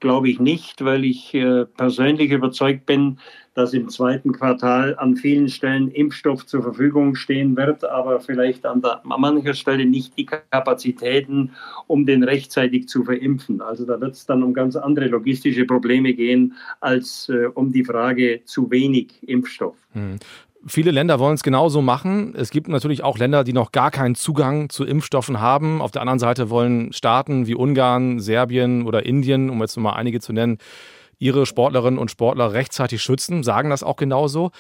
Glaube 0.01 0.29
ich 0.29 0.41
nicht, 0.41 0.85
weil 0.85 1.05
ich 1.05 1.35
äh, 1.35 1.65
persönlich 1.65 2.31
überzeugt 2.31 2.87
bin, 2.87 3.19
dass 3.55 3.75
im 3.75 3.89
zweiten 3.89 4.33
Quartal 4.33 4.97
an 4.99 5.17
vielen 5.17 5.49
Stellen 5.49 5.91
Impfstoff 5.91 6.47
zur 6.47 6.63
Verfügung 6.63 7.17
stehen 7.17 7.57
wird, 7.57 7.85
aber 7.85 8.21
vielleicht 8.21 8.65
an, 8.65 8.83
der, 8.83 9.05
an 9.05 9.21
mancher 9.21 9.55
Stelle 9.55 9.85
nicht 9.85 10.17
die 10.17 10.27
Kapazitäten, 10.27 11.51
um 11.89 12.07
den 12.07 12.23
rechtzeitig 12.23 12.87
zu 12.89 13.03
verimpfen. 13.03 13.61
Also 13.61 13.85
da 13.85 14.01
wird 14.01 14.15
es 14.15 14.27
dann 14.27 14.45
um 14.45 14.55
ganz 14.55 14.77
andere 14.77 15.09
logistische 15.09 15.65
Probleme 15.65 16.15
gehen, 16.15 16.55
als 16.81 17.29
äh, 17.31 17.47
um 17.47 17.73
die 17.73 17.85
Frage 17.85 18.43
zu 18.45 18.71
wenig 18.71 19.15
Impfstoff. 19.27 19.77
Hm. 19.93 20.19
Viele 20.67 20.91
Länder 20.91 21.19
wollen 21.19 21.35
es 21.35 21.43
genauso 21.43 21.83
machen. 21.83 22.35
Es 22.37 22.51
gibt 22.51 22.69
natürlich 22.69 23.05
auch 23.05 23.17
Länder, 23.17 23.45
die 23.45 23.53
noch 23.53 23.71
gar 23.71 23.91
keinen 23.91 24.17
Zugang 24.17 24.69
zu 24.71 24.85
Impfstoffen 24.85 25.41
haben. 25.41 25.81
Auf 25.81 25.93
der 25.93 26.03
anderen 26.03 26.19
Seite 26.19 26.51
wollen 26.51 26.93
Staaten 26.93 27.47
wie 27.47 27.55
Ungarn, 27.55 28.19
Serbien 28.19 28.85
oder 28.85 29.07
Indien, 29.07 29.51
um 29.51 29.61
jetzt 29.61 29.77
nur 29.77 29.85
mal 29.85 29.93
einige 29.93 30.21
zu 30.21 30.33
nennen, 30.33 30.59
ihre 31.19 31.47
Sportlerinnen 31.47 31.99
und 31.99 32.11
Sportler 32.11 32.53
rechtzeitig 32.53 33.03
schützen, 33.03 33.43
sagen 33.43 33.71
das 33.71 33.83
auch 33.83 33.97
genauso. 33.97 34.51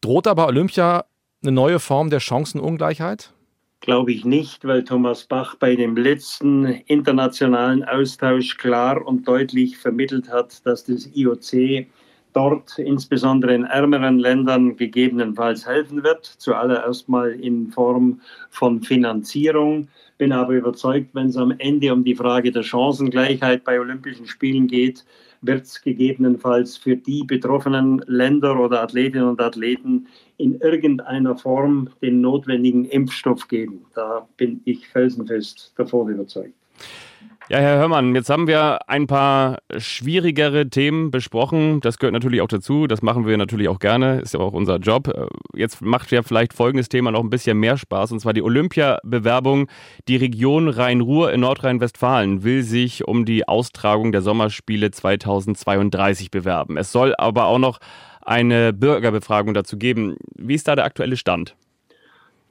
Droht 0.00 0.26
aber 0.26 0.46
Olympia 0.46 1.04
eine 1.42 1.52
neue 1.52 1.78
Form 1.78 2.10
der 2.10 2.20
Chancenungleichheit? 2.20 3.32
Glaube 3.80 4.12
ich 4.12 4.24
nicht, 4.24 4.64
weil 4.64 4.82
Thomas 4.82 5.24
Bach 5.24 5.56
bei 5.56 5.76
dem 5.76 5.96
letzten 5.96 6.64
internationalen 6.64 7.84
Austausch 7.84 8.56
klar 8.56 9.06
und 9.06 9.28
deutlich 9.28 9.76
vermittelt 9.76 10.30
hat, 10.30 10.64
dass 10.66 10.84
das 10.84 11.08
IOC 11.14 11.86
dort 12.34 12.78
insbesondere 12.78 13.54
in 13.54 13.64
ärmeren 13.64 14.18
Ländern 14.18 14.76
gegebenenfalls 14.76 15.66
helfen 15.66 16.02
wird. 16.02 16.26
Zuallererst 16.26 17.08
mal 17.08 17.30
in 17.30 17.70
Form 17.70 18.20
von 18.50 18.82
Finanzierung. 18.82 19.88
Bin 20.18 20.32
aber 20.32 20.52
überzeugt, 20.52 21.14
wenn 21.14 21.28
es 21.28 21.36
am 21.36 21.54
Ende 21.58 21.92
um 21.92 22.04
die 22.04 22.14
Frage 22.14 22.52
der 22.52 22.62
Chancengleichheit 22.62 23.64
bei 23.64 23.80
Olympischen 23.80 24.26
Spielen 24.26 24.66
geht, 24.66 25.04
wird 25.42 25.64
es 25.64 25.82
gegebenenfalls 25.82 26.76
für 26.76 26.96
die 26.96 27.24
betroffenen 27.24 28.02
Länder 28.06 28.58
oder 28.58 28.82
Athletinnen 28.82 29.28
und 29.28 29.40
Athleten 29.40 30.06
in 30.36 30.60
irgendeiner 30.60 31.36
Form 31.36 31.88
den 32.02 32.20
notwendigen 32.20 32.84
Impfstoff 32.86 33.48
geben. 33.48 33.84
Da 33.94 34.26
bin 34.36 34.60
ich 34.64 34.88
felsenfest 34.88 35.72
davon 35.76 36.08
überzeugt. 36.08 36.54
Ja, 37.50 37.58
Herr 37.58 37.76
Hörmann, 37.76 38.14
jetzt 38.14 38.30
haben 38.30 38.46
wir 38.46 38.88
ein 38.88 39.06
paar 39.06 39.58
schwierigere 39.76 40.70
Themen 40.70 41.10
besprochen. 41.10 41.82
Das 41.82 41.98
gehört 41.98 42.14
natürlich 42.14 42.40
auch 42.40 42.48
dazu. 42.48 42.86
Das 42.86 43.02
machen 43.02 43.26
wir 43.26 43.36
natürlich 43.36 43.68
auch 43.68 43.80
gerne. 43.80 44.20
Ist 44.20 44.32
ja 44.32 44.40
auch 44.40 44.54
unser 44.54 44.78
Job. 44.78 45.08
Äh, 45.08 45.26
jetzt 45.54 45.82
macht 45.82 46.10
ja 46.10 46.22
vielleicht 46.22 46.54
folgendes 46.54 46.88
Thema 46.88 47.10
noch 47.10 47.20
ein 47.20 47.28
bisschen 47.28 47.58
mehr 47.58 47.76
Spaß. 47.76 48.12
Und 48.12 48.20
zwar 48.20 48.32
die 48.32 48.40
Olympia-Bewerbung. 48.40 49.68
Die 50.08 50.16
Region 50.16 50.70
Rhein-Ruhr 50.70 51.34
in 51.34 51.40
Nordrhein-Westfalen 51.40 52.44
will 52.44 52.62
sich 52.62 53.06
um 53.06 53.26
die 53.26 53.46
Austragung 53.46 54.10
der 54.10 54.22
Sommerspiele 54.22 54.90
2032 54.90 56.30
bewerben. 56.30 56.78
Es 56.78 56.92
soll 56.92 57.14
aber 57.18 57.44
auch 57.44 57.58
noch 57.58 57.78
eine 58.22 58.72
Bürgerbefragung 58.72 59.52
dazu 59.52 59.76
geben. 59.76 60.16
Wie 60.34 60.54
ist 60.54 60.66
da 60.66 60.76
der 60.76 60.86
aktuelle 60.86 61.18
Stand? 61.18 61.56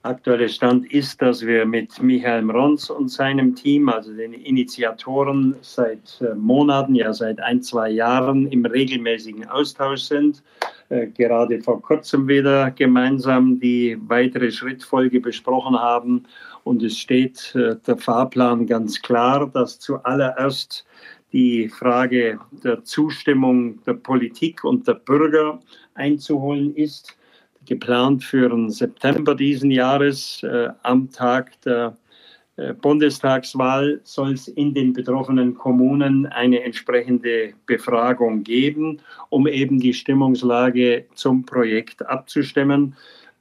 Aktueller 0.06 0.50
Stand 0.50 0.92
ist, 0.92 1.22
dass 1.22 1.46
wir 1.46 1.66
mit 1.66 2.04
Michael 2.04 2.52
Rons 2.52 2.90
und 2.90 3.08
seinem 3.08 3.56
Team, 3.56 3.88
also 3.88 4.14
den 4.14 4.34
Initiatoren, 4.34 5.56
seit 5.62 6.20
äh, 6.20 6.36
Monaten, 6.36 6.94
ja 6.94 7.14
seit 7.14 7.40
ein, 7.40 7.62
zwei 7.62 7.90
Jahren 7.90 8.48
im 8.48 8.66
regelmäßigen 8.66 9.48
Austausch 9.48 10.02
sind. 10.02 10.44
Äh, 10.90 11.08
gerade 11.08 11.62
vor 11.62 11.82
kurzem 11.82 12.28
wieder 12.28 12.72
gemeinsam 12.72 13.62
die 13.62 13.98
weitere 14.02 14.52
Schrittfolge 14.52 15.22
besprochen 15.22 15.80
haben. 15.80 16.26
Und 16.66 16.84
es 16.84 16.98
steht 16.98 17.56
äh, 17.56 17.78
der 17.88 17.96
Fahrplan 17.96 18.68
ganz 18.68 19.02
klar, 19.02 19.50
dass 19.54 19.80
zuallererst 19.80 20.86
die 21.32 21.70
Frage 21.70 22.40
der 22.62 22.84
Zustimmung 22.84 23.82
der 23.86 23.94
Politik 23.94 24.66
und 24.66 24.86
der 24.86 24.96
Bürger 24.96 25.62
einzuholen 25.94 26.76
ist 26.76 27.16
geplant 27.66 28.24
für 28.24 28.50
den 28.50 28.70
September 28.70 29.36
diesen 29.36 29.72
Jahres. 29.72 30.44
Äh, 30.44 30.70
am 30.84 31.10
Tag 31.12 31.62
der 31.62 31.98
äh, 32.56 32.74
Bundestagswahl 32.74 34.00
soll 34.04 34.34
es 34.34 34.48
in 34.48 34.74
den 34.74 34.94
betroffenen 34.94 35.56
Kommunen 35.56 36.28
eine 36.28 36.64
entsprechende 36.64 37.54
Befragung 37.66 38.44
geben, 38.44 39.02
um 39.30 39.48
eben 39.48 39.80
die 39.80 39.94
Stimmungslage 39.94 41.06
zum 41.16 41.46
Projekt 41.46 42.06
abzustimmen. 42.06 42.96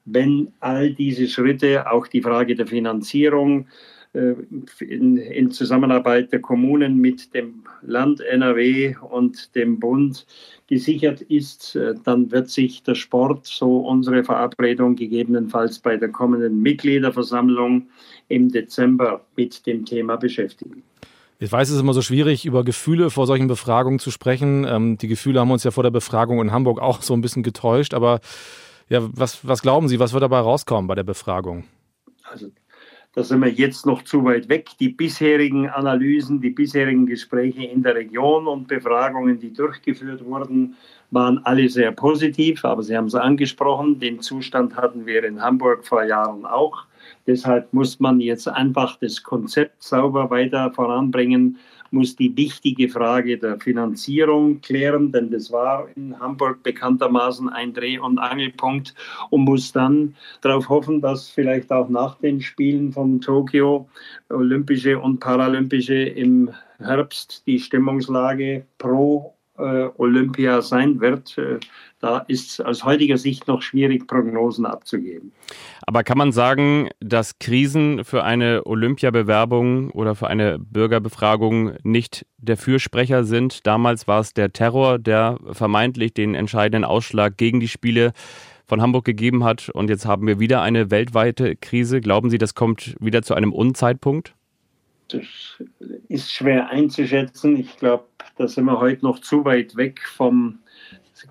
Wenn 0.05 0.53
all 0.61 0.93
diese 0.95 1.29
Schritte, 1.29 1.91
auch 1.91 2.07
die 2.07 2.23
Frage 2.23 2.55
der 2.55 2.67
Finanzierung, 2.67 3.67
in, 4.15 5.17
in, 5.17 5.51
Zusammenarbeit 5.51 6.33
der 6.33 6.41
Kommunen 6.41 6.99
mit 6.99 7.33
dem 7.35 7.65
Land 7.81 8.21
NRW 8.21 8.95
und 9.11 9.55
dem 9.55 9.81
Bund 9.81 10.27
gesichert 10.67 11.23
ist, 11.23 11.77
äh, 11.77 11.95
dann 12.05 12.31
wird 12.31 12.51
sich 12.51 12.83
der 12.83 12.95
Sport, 12.95 13.47
so 13.47 13.79
unsere 13.79 14.23
Verabredung, 14.23 14.97
gegebenenfalls 14.97 15.79
bei 15.79 15.97
der 15.97 16.11
kommenden 16.11 16.61
Mitgliederversammlung 16.61 17.89
im 18.29 18.51
Dezember 18.51 19.25
mit 19.37 19.67
dem 19.67 19.87
Thema 19.87 20.17
beschäftigen. 20.17 20.83
Ich 21.39 21.51
weiß, 21.51 21.71
es 21.71 21.75
ist 21.75 21.81
immer 21.81 21.95
so 21.95 22.03
schwierig, 22.03 22.45
über 22.45 22.65
Gefühle 22.65 23.11
vor 23.11 23.27
solchen 23.27 23.49
Befragungen 23.49 23.99
zu 23.99 24.11
sprechen. 24.11 24.65
Ähm, 24.69 24.99
die 24.99 25.09
Gefühle 25.09 25.41
haben 25.41 25.51
uns 25.51 25.65
ja 25.65 25.71
vor 25.71 25.83
der 25.83 25.91
Befragung 25.91 26.41
in 26.41 26.53
Hamburg 26.53 26.81
auch 26.81 27.03
so 27.03 27.15
ein 27.15 27.21
bisschen 27.23 27.43
getäuscht. 27.43 27.95
Aber 27.95 28.21
ja, 28.89 29.01
was, 29.13 29.47
was 29.47 29.63
glauben 29.63 29.89
Sie, 29.89 29.99
was 29.99 30.13
wird 30.13 30.23
dabei 30.23 30.39
rauskommen 30.39 30.87
bei 30.87 30.95
der 30.95 31.03
Befragung? 31.03 31.65
Also 32.23 32.51
da 33.15 33.23
sind 33.23 33.41
wir 33.41 33.51
jetzt 33.51 33.85
noch 33.85 34.03
zu 34.03 34.25
weit 34.25 34.49
weg. 34.49 34.71
Die 34.81 34.89
bisherigen 34.89 35.69
Analysen, 35.69 36.41
die 36.41 36.51
bisherigen 36.51 37.05
Gespräche 37.05 37.65
in 37.65 37.83
der 37.83 37.95
Region 37.95 38.47
und 38.47 38.69
Befragungen, 38.69 39.39
die 39.39 39.53
durchgeführt 39.53 40.25
wurden, 40.25 40.77
waren 41.11 41.39
alle 41.45 41.69
sehr 41.69 41.93
positiv. 41.93 42.65
Aber 42.65 42.83
Sie 42.83 42.97
haben 42.97 43.07
es 43.07 43.15
angesprochen, 43.15 44.01
den 44.01 44.21
Zustand 44.21 44.77
hatten 44.77 45.05
wir 45.05 45.25
in 45.25 45.43
Hamburg 45.43 45.85
vor 45.85 46.05
Jahren 46.05 46.47
auch. 46.47 46.85
Deshalb 47.27 47.73
muss 47.75 48.01
man 48.01 48.19
jetzt 48.19 48.49
einfach 48.49 48.97
das 48.97 49.23
Konzept 49.23 49.83
sauber 49.83 50.31
weiter 50.31 50.73
voranbringen 50.73 51.59
muss 51.93 52.17
die 52.17 52.37
wichtige 52.37 52.89
Frage 52.89 53.39
der 53.39 53.59
Finanzierung 53.61 54.61
klären, 54.61 55.13
denn 55.13 55.31
das 55.31 55.53
war 55.53 55.89
in 55.95 56.19
Hamburg 56.19 56.63
bekanntermaßen 56.63 57.49
ein 57.49 57.75
Dreh- 57.75 57.99
und 57.99 58.19
Angelpunkt 58.19 58.95
und 59.31 59.43
muss 59.43 59.73
dann 59.73 60.15
darauf 60.41 60.69
hoffen, 60.69 61.01
dass 61.01 61.29
vielleicht 61.29 61.71
auch 61.71 61.89
nach 61.89 62.19
den 62.19 62.41
Spielen 62.41 62.93
von 62.93 63.21
Tokio 63.21 63.89
olympische 64.31 64.99
und 64.99 65.21
paralympische 65.21 65.95
im 65.95 66.51
Herbst 66.79 67.47
die 67.47 67.61
Stimmungslage 67.61 68.67
pro 68.79 69.35
Olympia 69.97 70.63
sein 70.63 71.01
wird. 71.01 71.37
Äh, 71.39 71.61
da 72.01 72.19
ist 72.29 72.51
es 72.51 72.61
aus 72.61 72.85
heutiger 72.85 73.17
Sicht 73.17 73.47
noch 73.47 73.63
schwierig, 73.63 74.07
Prognosen 74.07 74.67
abzugeben. 74.67 75.33
Aber 75.87 76.03
kann 76.03 76.19
man 76.19 76.33
sagen, 76.33 76.89
dass 77.01 77.39
Krisen 77.39 78.05
für 78.05 78.25
eine 78.25 78.67
Olympiabewerbung 78.67 79.91
oder 79.91 80.15
für 80.15 80.27
eine 80.27 80.59
Bürgerbefragung 80.59 81.73
nicht 81.85 82.27
der 82.39 82.57
Fürsprecher 82.57 83.25
sind? 83.25 83.67
Damals 83.67 84.09
war 84.09 84.21
es 84.21 84.35
der 84.35 84.53
Terror, 84.53 84.99
der 84.99 85.39
vermeintlich 85.53 86.13
den 86.13 86.35
entscheidenden 86.35 86.85
Ausschlag 86.85 87.37
gegen 87.37 87.61
die 87.61 87.69
Spiele 87.69 88.13
von 88.67 88.81
Hamburg 88.81 89.05
gegeben 89.05 89.45
hat. 89.45 89.69
Und 89.69 89.91
jetzt 89.91 90.07
haben 90.07 90.27
wir 90.27 90.41
wieder 90.41 90.63
eine 90.63 90.91
weltweite 90.91 91.57
Krise. 91.57 92.01
Glauben 92.01 92.31
Sie, 92.31 92.39
das 92.39 92.55
kommt 92.55 92.97
wieder 93.01 93.23
zu 93.23 93.35
einem 93.35 93.53
Unzeitpunkt? 93.53 94.35
Das 95.13 95.63
ist 96.09 96.33
schwer 96.33 96.69
einzuschätzen. 96.71 97.57
Ich 97.57 97.77
glaube, 97.77 98.05
da 98.37 98.49
sind 98.49 98.65
wir 98.65 98.81
heute 98.81 99.05
noch 99.05 99.21
zu 99.21 99.45
weit 99.45 99.77
weg 99.77 100.01
vom 100.05 100.59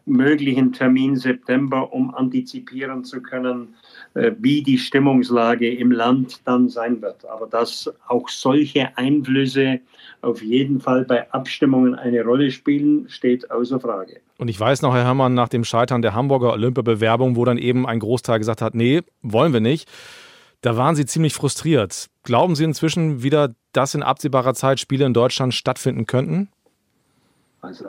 möglichen 0.05 0.71
Termin 0.71 1.15
September, 1.17 1.91
um 1.91 2.13
antizipieren 2.13 3.03
zu 3.03 3.21
können, 3.21 3.75
äh, 4.13 4.31
wie 4.39 4.61
die 4.63 4.77
Stimmungslage 4.77 5.69
im 5.69 5.91
Land 5.91 6.41
dann 6.45 6.69
sein 6.69 7.01
wird. 7.01 7.25
Aber 7.25 7.47
dass 7.47 7.91
auch 8.07 8.29
solche 8.29 8.95
Einflüsse 8.97 9.81
auf 10.21 10.41
jeden 10.41 10.79
Fall 10.79 11.05
bei 11.05 11.29
Abstimmungen 11.31 11.95
eine 11.95 12.23
Rolle 12.23 12.51
spielen, 12.51 13.09
steht 13.09 13.49
außer 13.51 13.79
Frage. 13.79 14.21
Und 14.37 14.47
ich 14.47 14.59
weiß 14.59 14.81
noch, 14.81 14.93
Herr 14.93 15.03
Herrmann, 15.03 15.33
nach 15.33 15.49
dem 15.49 15.63
Scheitern 15.63 16.01
der 16.01 16.13
Hamburger 16.13 16.53
Olympiabewerbung, 16.53 17.35
wo 17.35 17.45
dann 17.45 17.57
eben 17.57 17.87
ein 17.87 17.99
Großteil 17.99 18.39
gesagt 18.39 18.61
hat, 18.61 18.75
nee, 18.75 19.01
wollen 19.21 19.53
wir 19.53 19.61
nicht, 19.61 19.89
da 20.61 20.77
waren 20.77 20.95
Sie 20.95 21.05
ziemlich 21.05 21.33
frustriert. 21.33 22.10
Glauben 22.23 22.55
Sie 22.55 22.63
inzwischen 22.63 23.23
wieder, 23.23 23.53
dass 23.73 23.95
in 23.95 24.03
absehbarer 24.03 24.53
Zeit 24.53 24.79
Spiele 24.79 25.05
in 25.05 25.13
Deutschland 25.13 25.53
stattfinden 25.53 26.05
könnten? 26.05 26.49
Also 27.61 27.85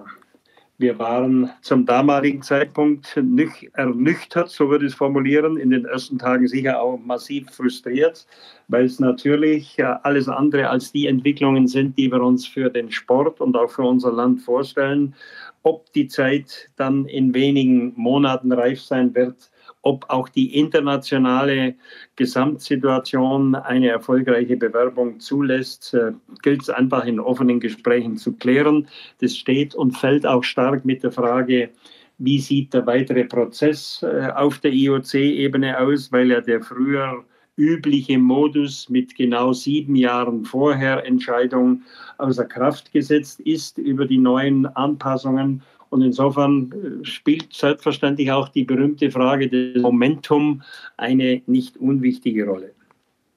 wir 0.79 0.99
waren 0.99 1.51
zum 1.61 1.87
damaligen 1.87 2.43
Zeitpunkt 2.43 3.17
nicht 3.23 3.71
ernüchtert, 3.75 4.51
so 4.51 4.69
würde 4.69 4.87
ich 4.87 4.93
es 4.93 4.99
formulieren, 4.99 5.57
in 5.57 5.71
den 5.71 5.85
ersten 5.85 6.19
Tagen 6.19 6.49
sicher 6.49 6.81
auch 6.81 6.99
massiv 6.99 7.49
frustriert, 7.51 8.27
weil 8.67 8.87
es 8.87 8.99
natürlich 8.99 9.77
alles 10.03 10.29
andere 10.29 10.69
als 10.69 10.91
die 10.91 11.07
Entwicklungen 11.07 11.69
sind, 11.69 11.97
die 11.97 12.11
wir 12.11 12.21
uns 12.21 12.49
für 12.49 12.69
den 12.69 12.91
Sport 12.91 13.41
und 13.41 13.57
auch 13.57 13.71
für 13.71 13.83
unser 13.83 14.13
Land 14.13 14.41
vorstellen. 14.43 15.15
Ob 15.63 15.93
die 15.93 16.09
Zeit 16.09 16.71
dann 16.75 17.07
in 17.07 17.33
wenigen 17.33 17.93
Monaten 17.95 18.51
reif 18.51 18.81
sein 18.81 19.15
wird, 19.15 19.52
ob 19.83 20.09
auch 20.09 20.29
die 20.29 20.59
internationale 20.59 21.75
Gesamtsituation 22.17 23.55
eine 23.55 23.89
erfolgreiche 23.89 24.57
Bewerbung 24.57 25.21
zulässt, 25.21 25.95
äh, 25.95 26.13
gilt 26.43 26.63
es 26.63 26.71
einfach 26.71 27.05
in 27.05 27.21
offenen 27.21 27.61
Gesprächen 27.61 28.17
zu 28.17 28.33
klären. 28.33 28.89
Das 29.21 29.37
steht 29.37 29.75
und 29.75 29.93
fällt 29.93 30.27
auch 30.27 30.45
stark 30.45 30.85
mit 30.85 31.03
der 31.03 31.13
Frage, 31.13 31.71
wie 32.19 32.39
sieht 32.39 32.73
der 32.73 32.87
weitere 32.87 33.25
Prozess 33.25 34.03
äh, 34.03 34.31
auf 34.35 34.59
der 34.59 34.73
IOC-Ebene 34.73 35.79
aus, 35.79 36.13
weil 36.13 36.31
ja 36.31 36.41
der 36.41 36.63
früher 36.63 37.25
übliche 37.57 38.19
Modus 38.19 38.89
mit 38.89 39.15
genau 39.15 39.53
sieben 39.53 39.97
Jahren 39.97 40.45
vorher 40.45 41.05
Entscheidung 41.05 41.83
außer 42.19 42.45
Kraft 42.45 42.93
gesetzt 42.93 43.41
ist 43.41 43.79
über 43.79 44.07
die 44.07 44.19
neuen 44.19 44.67
Anpassungen 44.67 45.63
und 45.93 46.01
insofern 46.01 46.73
äh, 46.73 47.05
spielt 47.05 47.53
selbstverständlich 47.53 48.33
auch 48.33 48.49
die 48.49 48.65
berühmte 48.65 49.11
Frage 49.11 49.49
des 49.49 49.83
Momentum 49.83 50.63
eine 50.97 51.43
nicht 51.47 51.77
unwichtige 51.77 52.47
Rolle. 52.47 52.73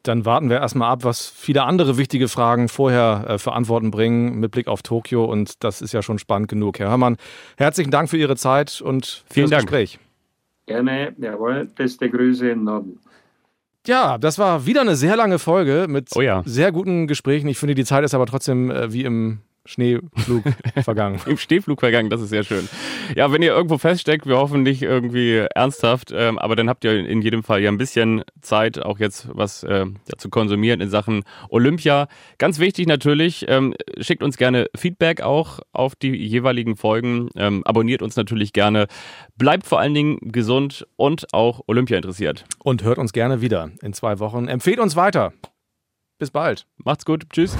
Dann 0.03 0.23
warten 0.23 0.49
wir 0.49 0.57
erstmal 0.57 0.89
ab, 0.89 1.03
was 1.03 1.27
viele 1.27 1.63
andere 1.63 1.97
wichtige 1.97 2.29
Fragen 2.29 2.69
vorher 2.69 3.25
äh, 3.27 3.37
für 3.39 3.51
Antworten 3.51 3.91
bringen 3.91 4.39
mit 4.39 4.51
Blick 4.51 4.67
auf 4.67 4.83
Tokio. 4.83 5.25
Und 5.25 5.63
das 5.65 5.81
ist 5.81 5.91
ja 5.91 6.01
schon 6.01 6.17
spannend 6.17 6.47
genug. 6.47 6.79
Herr 6.79 6.89
Hörmann, 6.89 7.17
herzlichen 7.57 7.91
Dank 7.91 8.09
für 8.09 8.17
Ihre 8.17 8.37
Zeit 8.37 8.81
und 8.81 9.25
vielen 9.29 9.49
das 9.49 9.57
Dank. 9.57 9.63
Gespräch. 9.63 9.99
Gerne, 10.65 11.13
jawohl, 11.17 11.65
beste 11.75 12.09
Grüße 12.09 12.49
im 12.49 12.63
Norden. 12.63 12.99
Ja, 13.85 14.17
das 14.17 14.39
war 14.39 14.65
wieder 14.65 14.81
eine 14.81 14.95
sehr 14.95 15.17
lange 15.17 15.39
Folge 15.39 15.87
mit 15.89 16.09
oh 16.15 16.21
ja. 16.21 16.41
sehr 16.45 16.71
guten 16.71 17.05
Gesprächen. 17.05 17.47
Ich 17.49 17.57
finde, 17.57 17.75
die 17.75 17.85
Zeit 17.85 18.05
ist 18.05 18.13
aber 18.13 18.25
trotzdem 18.25 18.71
äh, 18.71 18.93
wie 18.93 19.03
im 19.03 19.41
Schneeflug 19.65 20.43
vergangen. 20.83 21.19
Im 21.25 21.37
Stehflug 21.37 21.79
vergangen, 21.79 22.09
das 22.09 22.21
ist 22.21 22.29
sehr 22.29 22.43
schön. 22.43 22.67
Ja, 23.15 23.31
wenn 23.31 23.41
ihr 23.41 23.51
irgendwo 23.51 23.77
feststeckt, 23.77 24.25
wir 24.27 24.37
hoffen 24.37 24.63
nicht 24.63 24.81
irgendwie 24.81 25.45
ernsthaft, 25.53 26.11
ähm, 26.15 26.37
aber 26.37 26.55
dann 26.55 26.69
habt 26.69 26.83
ihr 26.83 27.05
in 27.05 27.21
jedem 27.21 27.43
Fall 27.43 27.61
ja 27.61 27.69
ein 27.69 27.77
bisschen 27.77 28.23
Zeit, 28.41 28.83
auch 28.83 28.99
jetzt 28.99 29.27
was 29.33 29.63
äh, 29.63 29.85
ja, 29.85 30.17
zu 30.17 30.29
konsumieren 30.29 30.81
in 30.81 30.89
Sachen 30.89 31.23
Olympia. 31.49 32.07
Ganz 32.37 32.59
wichtig 32.59 32.87
natürlich, 32.87 33.45
ähm, 33.47 33.73
schickt 33.99 34.23
uns 34.23 34.37
gerne 34.37 34.67
Feedback 34.75 35.21
auch 35.21 35.59
auf 35.73 35.95
die 35.95 36.15
jeweiligen 36.15 36.75
Folgen, 36.75 37.29
ähm, 37.35 37.63
abonniert 37.65 38.01
uns 38.01 38.15
natürlich 38.15 38.53
gerne, 38.53 38.87
bleibt 39.35 39.65
vor 39.65 39.79
allen 39.79 39.93
Dingen 39.93 40.19
gesund 40.31 40.87
und 40.95 41.33
auch 41.33 41.61
Olympia 41.67 41.97
interessiert. 41.97 42.45
Und 42.63 42.83
hört 42.83 42.97
uns 42.97 43.13
gerne 43.13 43.41
wieder 43.41 43.71
in 43.81 43.93
zwei 43.93 44.19
Wochen. 44.19 44.47
Empfehlt 44.47 44.79
uns 44.79 44.95
weiter. 44.95 45.33
Bis 46.17 46.31
bald. 46.31 46.65
Macht's 46.77 47.05
gut. 47.05 47.25
Tschüss. 47.31 47.57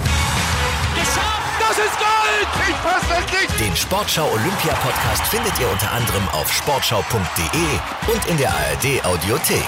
Den 3.76 3.82
Sportschau 3.82 4.32
Olympia 4.32 4.74
Podcast 4.76 5.24
findet 5.28 5.60
ihr 5.60 5.70
unter 5.70 5.92
anderem 5.92 6.26
auf 6.30 6.50
sportschau.de 6.50 8.14
und 8.14 8.26
in 8.28 8.38
der 8.38 8.50
ARD 8.50 9.04
Audiothek. 9.04 9.68